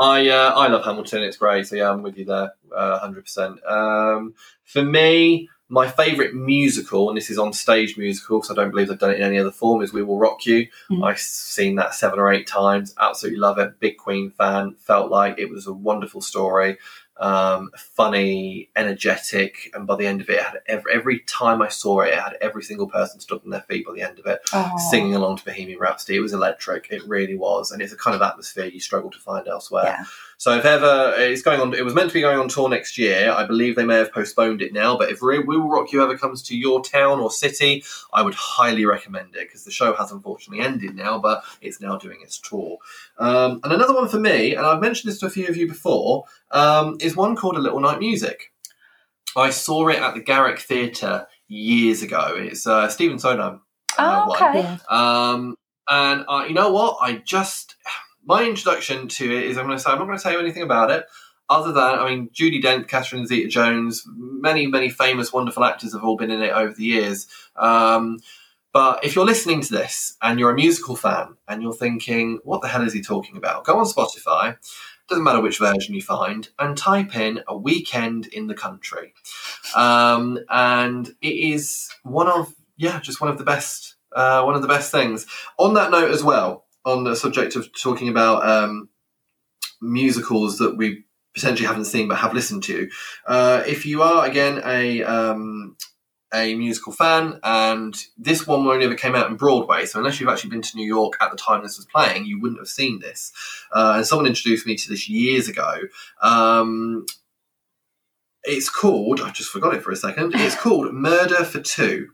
I 0.00 0.28
uh, 0.28 0.52
I 0.54 0.68
love 0.68 0.84
Hamilton. 0.84 1.22
It's 1.22 1.36
great. 1.36 1.66
So 1.66 1.76
yeah, 1.76 1.90
I'm 1.90 2.02
with 2.02 2.16
you 2.16 2.24
there, 2.24 2.52
uh, 2.74 2.98
hundred 2.98 3.22
percent. 3.22 3.64
Um, 3.64 4.34
for 4.64 4.82
me, 4.82 5.48
my 5.68 5.88
favourite 5.88 6.34
musical, 6.34 7.08
and 7.08 7.16
this 7.16 7.30
is 7.30 7.38
on 7.38 7.52
stage 7.52 7.96
musical, 7.96 8.38
because 8.38 8.50
I 8.50 8.54
don't 8.54 8.70
believe 8.70 8.88
they've 8.88 8.98
done 8.98 9.12
it 9.12 9.18
in 9.18 9.22
any 9.22 9.38
other 9.38 9.50
form, 9.50 9.82
is 9.82 9.92
We 9.92 10.02
Will 10.02 10.18
Rock 10.18 10.46
You. 10.46 10.66
Mm. 10.90 11.04
I've 11.04 11.18
seen 11.18 11.76
that 11.76 11.94
seven 11.94 12.18
or 12.18 12.32
eight 12.32 12.46
times. 12.46 12.94
Absolutely 12.98 13.38
love 13.38 13.58
it. 13.58 13.80
Big 13.80 13.96
Queen 13.96 14.30
fan. 14.30 14.74
Felt 14.78 15.10
like 15.10 15.38
it 15.38 15.50
was 15.50 15.66
a 15.66 15.72
wonderful 15.72 16.20
story. 16.20 16.78
Um, 17.16 17.70
funny, 17.76 18.70
energetic, 18.74 19.70
and 19.74 19.86
by 19.86 19.94
the 19.96 20.06
end 20.06 20.20
of 20.20 20.28
it, 20.28 20.34
it 20.34 20.42
had 20.42 20.60
every, 20.66 20.92
every 20.94 21.18
time 21.20 21.62
I 21.62 21.68
saw 21.68 22.00
it, 22.00 22.08
it 22.08 22.18
had 22.18 22.36
every 22.40 22.62
single 22.62 22.88
person 22.88 23.20
stood 23.20 23.40
on 23.44 23.50
their 23.50 23.60
feet 23.62 23.86
by 23.86 23.92
the 23.94 24.02
end 24.02 24.18
of 24.18 24.26
it 24.26 24.40
Oh. 24.52 24.72
singing 24.90 25.14
along 25.14 25.36
to 25.38 25.44
Bohemian 25.44 25.78
Rhapsody. 25.78 26.16
It 26.16 26.20
was 26.22 26.32
electric. 26.32 26.88
It 26.90 27.06
really 27.06 27.36
was, 27.36 27.70
and 27.70 27.80
it's 27.80 27.92
a 27.92 27.96
kind 27.96 28.16
of 28.16 28.22
atmosphere 28.22 28.64
you 28.66 28.80
struggle 28.80 29.10
to 29.12 29.18
find 29.18 29.46
elsewhere. 29.46 29.84
Yeah. 29.84 30.04
So 30.36 30.56
if 30.58 30.64
ever 30.64 31.14
it's 31.16 31.42
going 31.42 31.60
on, 31.60 31.72
it 31.74 31.84
was 31.84 31.94
meant 31.94 32.10
to 32.10 32.14
be 32.14 32.20
going 32.20 32.38
on 32.38 32.48
tour 32.48 32.68
next 32.68 32.98
year. 32.98 33.30
I 33.32 33.46
believe 33.46 33.76
they 33.76 33.84
may 33.84 33.96
have 33.96 34.12
postponed 34.12 34.60
it 34.62 34.72
now. 34.72 34.96
But 34.98 35.10
if 35.10 35.22
Re- 35.22 35.38
We 35.38 35.56
Will 35.56 35.68
Rock 35.68 35.92
You 35.92 36.02
ever 36.02 36.18
comes 36.18 36.42
to 36.44 36.56
your 36.56 36.82
town 36.82 37.20
or 37.20 37.30
city, 37.30 37.84
I 38.12 38.22
would 38.22 38.34
highly 38.34 38.84
recommend 38.84 39.36
it 39.36 39.46
because 39.48 39.64
the 39.64 39.70
show 39.70 39.94
has 39.94 40.12
unfortunately 40.12 40.64
ended 40.64 40.94
now, 40.96 41.18
but 41.18 41.42
it's 41.60 41.80
now 41.80 41.96
doing 41.96 42.18
its 42.22 42.38
tour. 42.38 42.78
Um, 43.18 43.60
and 43.64 43.72
another 43.72 43.94
one 43.94 44.08
for 44.08 44.18
me, 44.18 44.54
and 44.54 44.66
I've 44.66 44.80
mentioned 44.80 45.10
this 45.12 45.20
to 45.20 45.26
a 45.26 45.30
few 45.30 45.46
of 45.48 45.56
you 45.56 45.66
before, 45.68 46.24
um, 46.50 46.96
is 47.00 47.16
one 47.16 47.36
called 47.36 47.56
A 47.56 47.60
Little 47.60 47.80
Night 47.80 48.00
Music. 48.00 48.52
I 49.36 49.50
saw 49.50 49.88
it 49.88 49.98
at 49.98 50.14
the 50.14 50.20
Garrick 50.20 50.58
Theatre 50.60 51.26
years 51.48 52.02
ago. 52.02 52.34
It's 52.36 52.66
uh, 52.66 52.88
Stephen 52.88 53.18
Sondheim. 53.18 53.60
uh, 53.98 54.24
Oh, 54.26 54.28
one. 54.28 54.42
okay. 54.42 54.78
Um, 54.88 55.56
and 55.88 56.24
uh, 56.28 56.44
you 56.48 56.54
know 56.54 56.70
what? 56.72 56.98
I 57.00 57.14
just 57.16 57.76
my 58.24 58.44
introduction 58.44 59.08
to 59.08 59.24
it 59.24 59.44
is 59.44 59.58
I'm 59.58 59.66
going 59.66 59.76
to 59.76 59.82
say 59.82 59.90
I'm 59.90 59.98
not 59.98 60.06
going 60.06 60.18
to 60.18 60.22
tell 60.22 60.32
you 60.32 60.40
anything 60.40 60.62
about 60.62 60.90
it. 60.90 61.06
Other 61.48 61.72
than 61.72 61.98
I 61.98 62.08
mean, 62.08 62.30
Judi 62.30 62.62
Dench, 62.62 62.88
Catherine 62.88 63.26
Zeta-Jones, 63.26 64.04
many 64.08 64.66
many 64.66 64.88
famous, 64.88 65.32
wonderful 65.32 65.64
actors 65.64 65.92
have 65.92 66.02
all 66.04 66.16
been 66.16 66.30
in 66.30 66.42
it 66.42 66.52
over 66.52 66.72
the 66.72 66.84
years. 66.84 67.26
Um, 67.56 68.18
but 68.72 69.04
if 69.04 69.14
you're 69.14 69.26
listening 69.26 69.60
to 69.60 69.72
this 69.72 70.16
and 70.22 70.40
you're 70.40 70.50
a 70.50 70.54
musical 70.54 70.96
fan 70.96 71.36
and 71.46 71.62
you're 71.62 71.74
thinking, 71.74 72.40
"What 72.44 72.62
the 72.62 72.68
hell 72.68 72.82
is 72.82 72.94
he 72.94 73.02
talking 73.02 73.36
about?" 73.36 73.64
Go 73.64 73.78
on 73.78 73.84
Spotify. 73.84 74.56
Doesn't 75.06 75.22
matter 75.22 75.42
which 75.42 75.58
version 75.58 75.94
you 75.94 76.00
find, 76.00 76.48
and 76.58 76.78
type 76.78 77.14
in 77.14 77.42
"A 77.46 77.56
Weekend 77.56 78.26
in 78.26 78.46
the 78.46 78.54
Country," 78.54 79.12
um, 79.76 80.40
and 80.48 81.08
it 81.20 81.34
is 81.34 81.90
one 82.04 82.26
of 82.26 82.54
yeah, 82.76 83.00
just 83.00 83.20
one 83.20 83.30
of 83.30 83.36
the 83.36 83.44
best 83.44 83.96
uh, 84.16 84.42
one 84.42 84.54
of 84.54 84.62
the 84.62 84.68
best 84.68 84.90
things. 84.90 85.26
On 85.58 85.74
that 85.74 85.90
note, 85.90 86.10
as 86.10 86.24
well, 86.24 86.64
on 86.84 87.04
the 87.04 87.16
subject 87.16 87.56
of 87.56 87.68
talking 87.78 88.08
about 88.08 88.46
um, 88.46 88.88
musicals 89.80 90.58
that 90.58 90.76
we 90.76 91.04
potentially 91.34 91.66
haven't 91.66 91.86
seen 91.86 92.08
but 92.08 92.18
have 92.18 92.34
listened 92.34 92.62
to, 92.64 92.88
uh, 93.26 93.62
if 93.66 93.84
you 93.86 94.02
are 94.02 94.24
again 94.24 94.60
a 94.64 95.02
um, 95.02 95.76
a 96.32 96.54
musical 96.54 96.92
fan, 96.92 97.38
and 97.44 97.94
this 98.18 98.46
one 98.46 98.66
only 98.66 98.84
ever 98.84 98.96
came 98.96 99.14
out 99.14 99.30
in 99.30 99.36
Broadway, 99.36 99.86
so 99.86 99.98
unless 99.98 100.18
you've 100.18 100.28
actually 100.28 100.50
been 100.50 100.62
to 100.62 100.76
New 100.76 100.86
York 100.86 101.14
at 101.20 101.30
the 101.30 101.36
time 101.36 101.62
this 101.62 101.76
was 101.76 101.86
playing, 101.86 102.26
you 102.26 102.40
wouldn't 102.40 102.60
have 102.60 102.68
seen 102.68 102.98
this. 102.98 103.32
Uh, 103.72 103.94
and 103.96 104.06
someone 104.06 104.26
introduced 104.26 104.66
me 104.66 104.74
to 104.74 104.88
this 104.88 105.08
years 105.08 105.48
ago. 105.48 105.82
Um, 106.20 107.06
it's 108.42 108.68
called, 108.68 109.20
I 109.20 109.30
just 109.30 109.50
forgot 109.50 109.74
it 109.74 109.82
for 109.82 109.90
a 109.90 109.96
second, 109.96 110.34
it's 110.34 110.56
called 110.56 110.92
Murder 110.92 111.44
for 111.44 111.60
Two. 111.60 112.08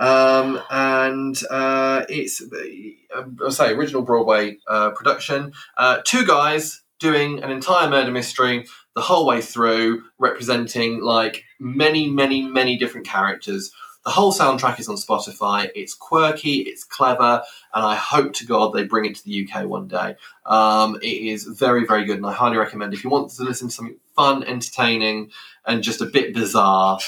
Um, 0.00 0.60
and 0.70 1.38
uh, 1.50 2.06
it's, 2.08 2.42
uh, 2.42 3.22
I'll 3.44 3.50
say, 3.50 3.72
original 3.72 4.02
Broadway 4.02 4.56
uh, 4.66 4.90
production. 4.90 5.52
Uh, 5.76 5.98
two 6.04 6.26
guys 6.26 6.82
doing 6.98 7.42
an 7.42 7.50
entire 7.50 7.88
murder 7.88 8.10
mystery 8.10 8.66
the 8.94 9.02
whole 9.02 9.26
way 9.26 9.40
through, 9.40 10.04
representing 10.18 11.02
like 11.02 11.44
many, 11.58 12.08
many, 12.10 12.42
many 12.42 12.76
different 12.76 13.06
characters. 13.06 13.70
The 14.04 14.10
whole 14.10 14.32
soundtrack 14.32 14.80
is 14.80 14.88
on 14.88 14.96
Spotify. 14.96 15.68
It's 15.74 15.94
quirky, 15.94 16.60
it's 16.60 16.84
clever, 16.84 17.42
and 17.74 17.84
I 17.84 17.94
hope 17.94 18.32
to 18.34 18.46
God 18.46 18.72
they 18.72 18.84
bring 18.84 19.04
it 19.04 19.16
to 19.16 19.24
the 19.24 19.46
UK 19.46 19.66
one 19.66 19.88
day. 19.88 20.16
Um, 20.46 20.96
it 21.02 21.06
is 21.06 21.44
very, 21.44 21.86
very 21.86 22.06
good, 22.06 22.16
and 22.16 22.26
I 22.26 22.32
highly 22.32 22.56
recommend 22.56 22.94
if 22.94 23.04
you 23.04 23.10
want 23.10 23.30
to 23.32 23.42
listen 23.42 23.68
to 23.68 23.74
something 23.74 23.96
fun, 24.16 24.42
entertaining, 24.44 25.30
and 25.66 25.82
just 25.82 26.00
a 26.00 26.06
bit 26.06 26.32
bizarre, 26.32 26.98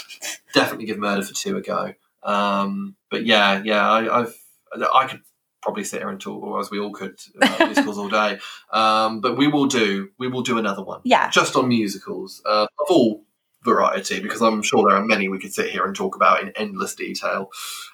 definitely 0.53 0.85
give 0.85 0.99
Murder 0.99 1.23
for 1.23 1.33
Two 1.33 1.57
a 1.57 1.63
go. 1.63 1.95
Um, 2.23 2.97
but 3.11 3.25
yeah, 3.27 3.63
yeah, 3.65 3.89
I, 3.91 4.21
I've 4.21 4.35
I 4.95 5.07
could 5.07 5.21
probably 5.63 5.85
sit 5.85 6.01
here 6.01 6.09
and 6.09 6.21
talk, 6.21 6.43
or 6.43 6.59
as 6.61 6.71
we 6.71 6.81
all 6.81 6.93
could, 6.93 7.19
about 7.37 7.59
musicals 7.67 7.99
all 7.99 8.09
day. 8.09 8.39
Um, 8.73 9.21
but 9.21 9.37
we 9.37 9.47
will 9.49 9.67
do 9.67 10.11
we 10.19 10.29
will 10.29 10.43
do 10.43 10.59
another 10.59 10.83
one 10.83 11.01
Yeah. 11.05 11.31
just 11.31 11.57
on 11.57 11.69
musicals 11.69 12.43
uh, 12.47 12.67
of 12.81 12.87
all 12.91 13.23
variety, 13.63 14.19
because 14.21 14.41
I'm 14.43 14.63
sure 14.63 14.85
there 14.89 14.97
are 14.99 15.05
many 15.05 15.29
we 15.29 15.39
could 15.39 15.55
sit 15.55 15.71
here 15.71 15.85
and 15.85 15.95
talk 15.95 16.17
about 16.17 16.43
in 16.43 16.51
endless 16.57 16.95
detail. 16.97 17.51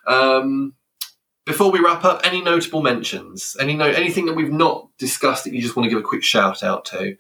Um, 0.07 0.75
before 1.45 1.71
we 1.71 1.79
wrap 1.81 2.05
up, 2.05 2.21
any 2.25 2.43
notable 2.43 2.83
mentions? 2.83 3.57
Any 3.59 3.75
no, 3.75 3.87
anything 3.87 4.27
that 4.27 4.35
we've 4.35 4.53
not 4.53 4.89
discussed 4.99 5.45
that 5.45 5.53
you 5.55 5.61
just 5.63 5.77
want 5.77 5.85
to 5.85 5.91
give 5.91 5.99
a 5.99 6.07
quick 6.07 6.23
shout 6.23 6.63
out 6.63 6.85
to? 6.87 7.17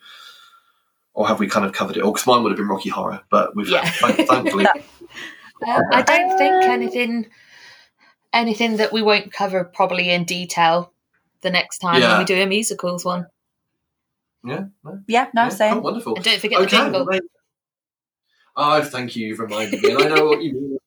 Or 1.14 1.26
have 1.26 1.40
we 1.40 1.48
kind 1.48 1.66
of 1.66 1.72
covered 1.72 1.96
it 1.96 2.02
all? 2.02 2.12
Because 2.12 2.26
mine 2.26 2.42
would 2.42 2.52
have 2.52 2.58
been 2.58 2.68
Rocky 2.68 2.90
Horror, 2.90 3.22
but 3.30 3.56
we've 3.56 3.68
Yeah. 3.68 3.84
thankfully 3.90 4.66
Um, 5.66 5.82
I 5.92 6.02
don't 6.02 6.38
think 6.38 6.64
anything 6.64 7.26
anything 8.32 8.76
that 8.76 8.92
we 8.92 9.02
won't 9.02 9.32
cover 9.32 9.64
probably 9.64 10.10
in 10.10 10.24
detail 10.24 10.92
the 11.40 11.50
next 11.50 11.78
time 11.78 12.00
Yeah. 12.00 12.10
when 12.10 12.18
we 12.18 12.24
do 12.24 12.36
a 12.40 12.46
musicals 12.46 13.04
one. 13.04 13.26
yeah, 14.44 14.66
no, 14.84 15.00
Yeah, 15.08 15.28
no, 15.34 15.42
yeah, 15.44 15.48
same. 15.48 15.74
oh, 15.78 15.80
wonderful. 15.80 16.14
And 16.16 16.24
don't 16.24 16.40
forget 16.40 16.58
Okay, 16.60 16.64
the 16.76 16.82
jingle. 16.82 17.06
well, 17.06 17.20
Oh, 18.56 18.82
thank 18.82 19.14
you. 19.16 19.28
You've 19.28 19.38
reminded 19.38 19.80
me, 19.82 19.90
and 19.92 20.02
I 20.02 20.08
know 20.08 20.26
what 20.26 20.42
you 20.42 20.52
mean. 20.54 20.78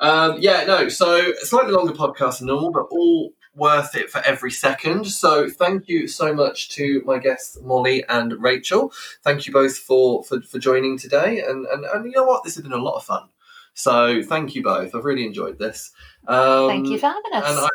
Um, 0.00 0.36
yeah, 0.38 0.64
no. 0.64 0.88
So 0.88 1.32
slightly 1.38 1.72
longer 1.72 1.92
podcast 1.92 2.38
than 2.38 2.46
normal, 2.48 2.70
but 2.70 2.86
all 2.90 3.32
worth 3.54 3.94
it 3.96 4.10
for 4.10 4.20
every 4.22 4.50
second. 4.50 5.06
So 5.06 5.48
thank 5.48 5.88
you 5.88 6.06
so 6.06 6.32
much 6.34 6.68
to 6.70 7.02
my 7.04 7.18
guests 7.18 7.58
Molly 7.62 8.04
and 8.08 8.40
Rachel. 8.40 8.92
Thank 9.22 9.46
you 9.46 9.52
both 9.52 9.76
for 9.76 10.22
for, 10.24 10.40
for 10.42 10.58
joining 10.58 10.96
today, 10.98 11.40
and, 11.40 11.66
and 11.66 11.84
and 11.84 12.04
you 12.04 12.12
know 12.12 12.24
what, 12.24 12.44
this 12.44 12.54
has 12.54 12.62
been 12.62 12.72
a 12.72 12.76
lot 12.76 12.96
of 12.96 13.04
fun. 13.04 13.28
So 13.74 14.22
thank 14.22 14.54
you 14.54 14.62
both. 14.62 14.94
I've 14.94 15.04
really 15.04 15.26
enjoyed 15.26 15.58
this. 15.58 15.90
Um, 16.26 16.68
Thank 16.68 16.88
you 16.88 16.98
for 16.98 17.06
having 17.06 17.32
us. 17.32 17.44
and 17.50 17.58
I, 17.58 17.68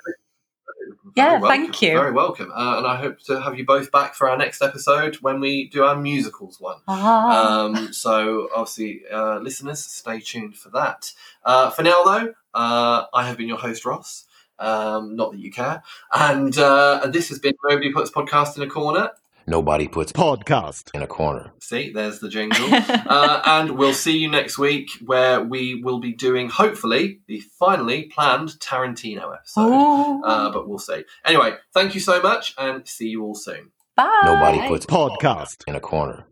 Yeah, 1.16 1.32
welcome, 1.34 1.50
thank 1.50 1.82
you. 1.82 1.92
Very 1.92 2.12
welcome. 2.12 2.52
Uh, 2.52 2.78
and 2.78 2.88
I 2.88 2.96
hope 2.96 3.20
to 3.26 3.40
have 3.42 3.58
you 3.58 3.66
both 3.66 3.92
back 3.92 4.16
for 4.16 4.30
our 4.30 4.38
next 4.38 4.62
episode 4.62 5.16
when 5.18 5.40
we 5.40 5.68
do 5.70 5.84
our 5.84 5.96
musicals 5.96 6.60
one. 6.60 6.78
Ah. 6.88 7.66
Um, 7.66 7.94
so, 7.94 8.50
obviously, 8.56 9.02
uh, 9.12 9.40
listeners, 9.40 9.84
stay 9.86 10.20
tuned 10.20 10.56
for 10.56 10.70
that. 10.70 11.12
Uh, 11.44 11.70
for 11.70 11.84
now, 11.84 12.04
though, 12.04 12.34
uh, 12.54 13.06
I 13.14 13.28
have 13.28 13.38
been 13.38 13.48
your 13.48 13.58
host, 13.58 13.86
Ross. 13.86 14.26
Um, 14.58 15.16
not 15.16 15.32
that 15.32 15.40
you 15.40 15.52
care. 15.52 15.84
And 16.14 16.58
uh, 16.58 17.08
this 17.08 17.30
has 17.30 17.40
been 17.40 17.54
Nobody 17.64 17.94
Puts 17.94 18.12
Podcast 18.12 18.58
in 18.58 18.64
a 18.64 18.68
Corner. 18.68 19.12
Nobody 19.50 19.88
puts 19.88 20.12
podcast 20.12 20.92
in 20.94 21.02
a 21.02 21.08
corner. 21.08 21.52
See, 21.60 21.92
there's 21.92 22.20
the 22.20 22.30
jingle. 22.30 22.70
uh, 22.72 23.42
and 23.44 23.72
we'll 23.72 23.96
see 23.96 24.16
you 24.16 24.30
next 24.30 24.60
week 24.60 24.92
where 25.04 25.44
we 25.44 25.82
will 25.82 26.00
be 26.00 26.14
doing, 26.14 26.50
hopefully, 26.50 27.22
the 27.28 27.40
finally 27.58 28.04
planned 28.04 28.50
Tarantino 28.60 29.34
episode. 29.34 30.22
Uh, 30.24 30.52
but 30.52 30.70
we'll 30.70 30.78
see. 30.78 31.04
Anyway, 31.26 31.56
thank 31.74 31.96
you 31.96 32.00
so 32.00 32.22
much 32.22 32.54
and 32.60 32.88
see 32.88 33.08
you 33.08 33.24
all 33.24 33.34
soon. 33.34 33.72
Bye. 33.96 34.22
Nobody 34.24 34.68
puts 34.68 34.86
podcast 34.86 35.64
in 35.68 35.74
a 35.74 35.80
corner. 35.80 36.28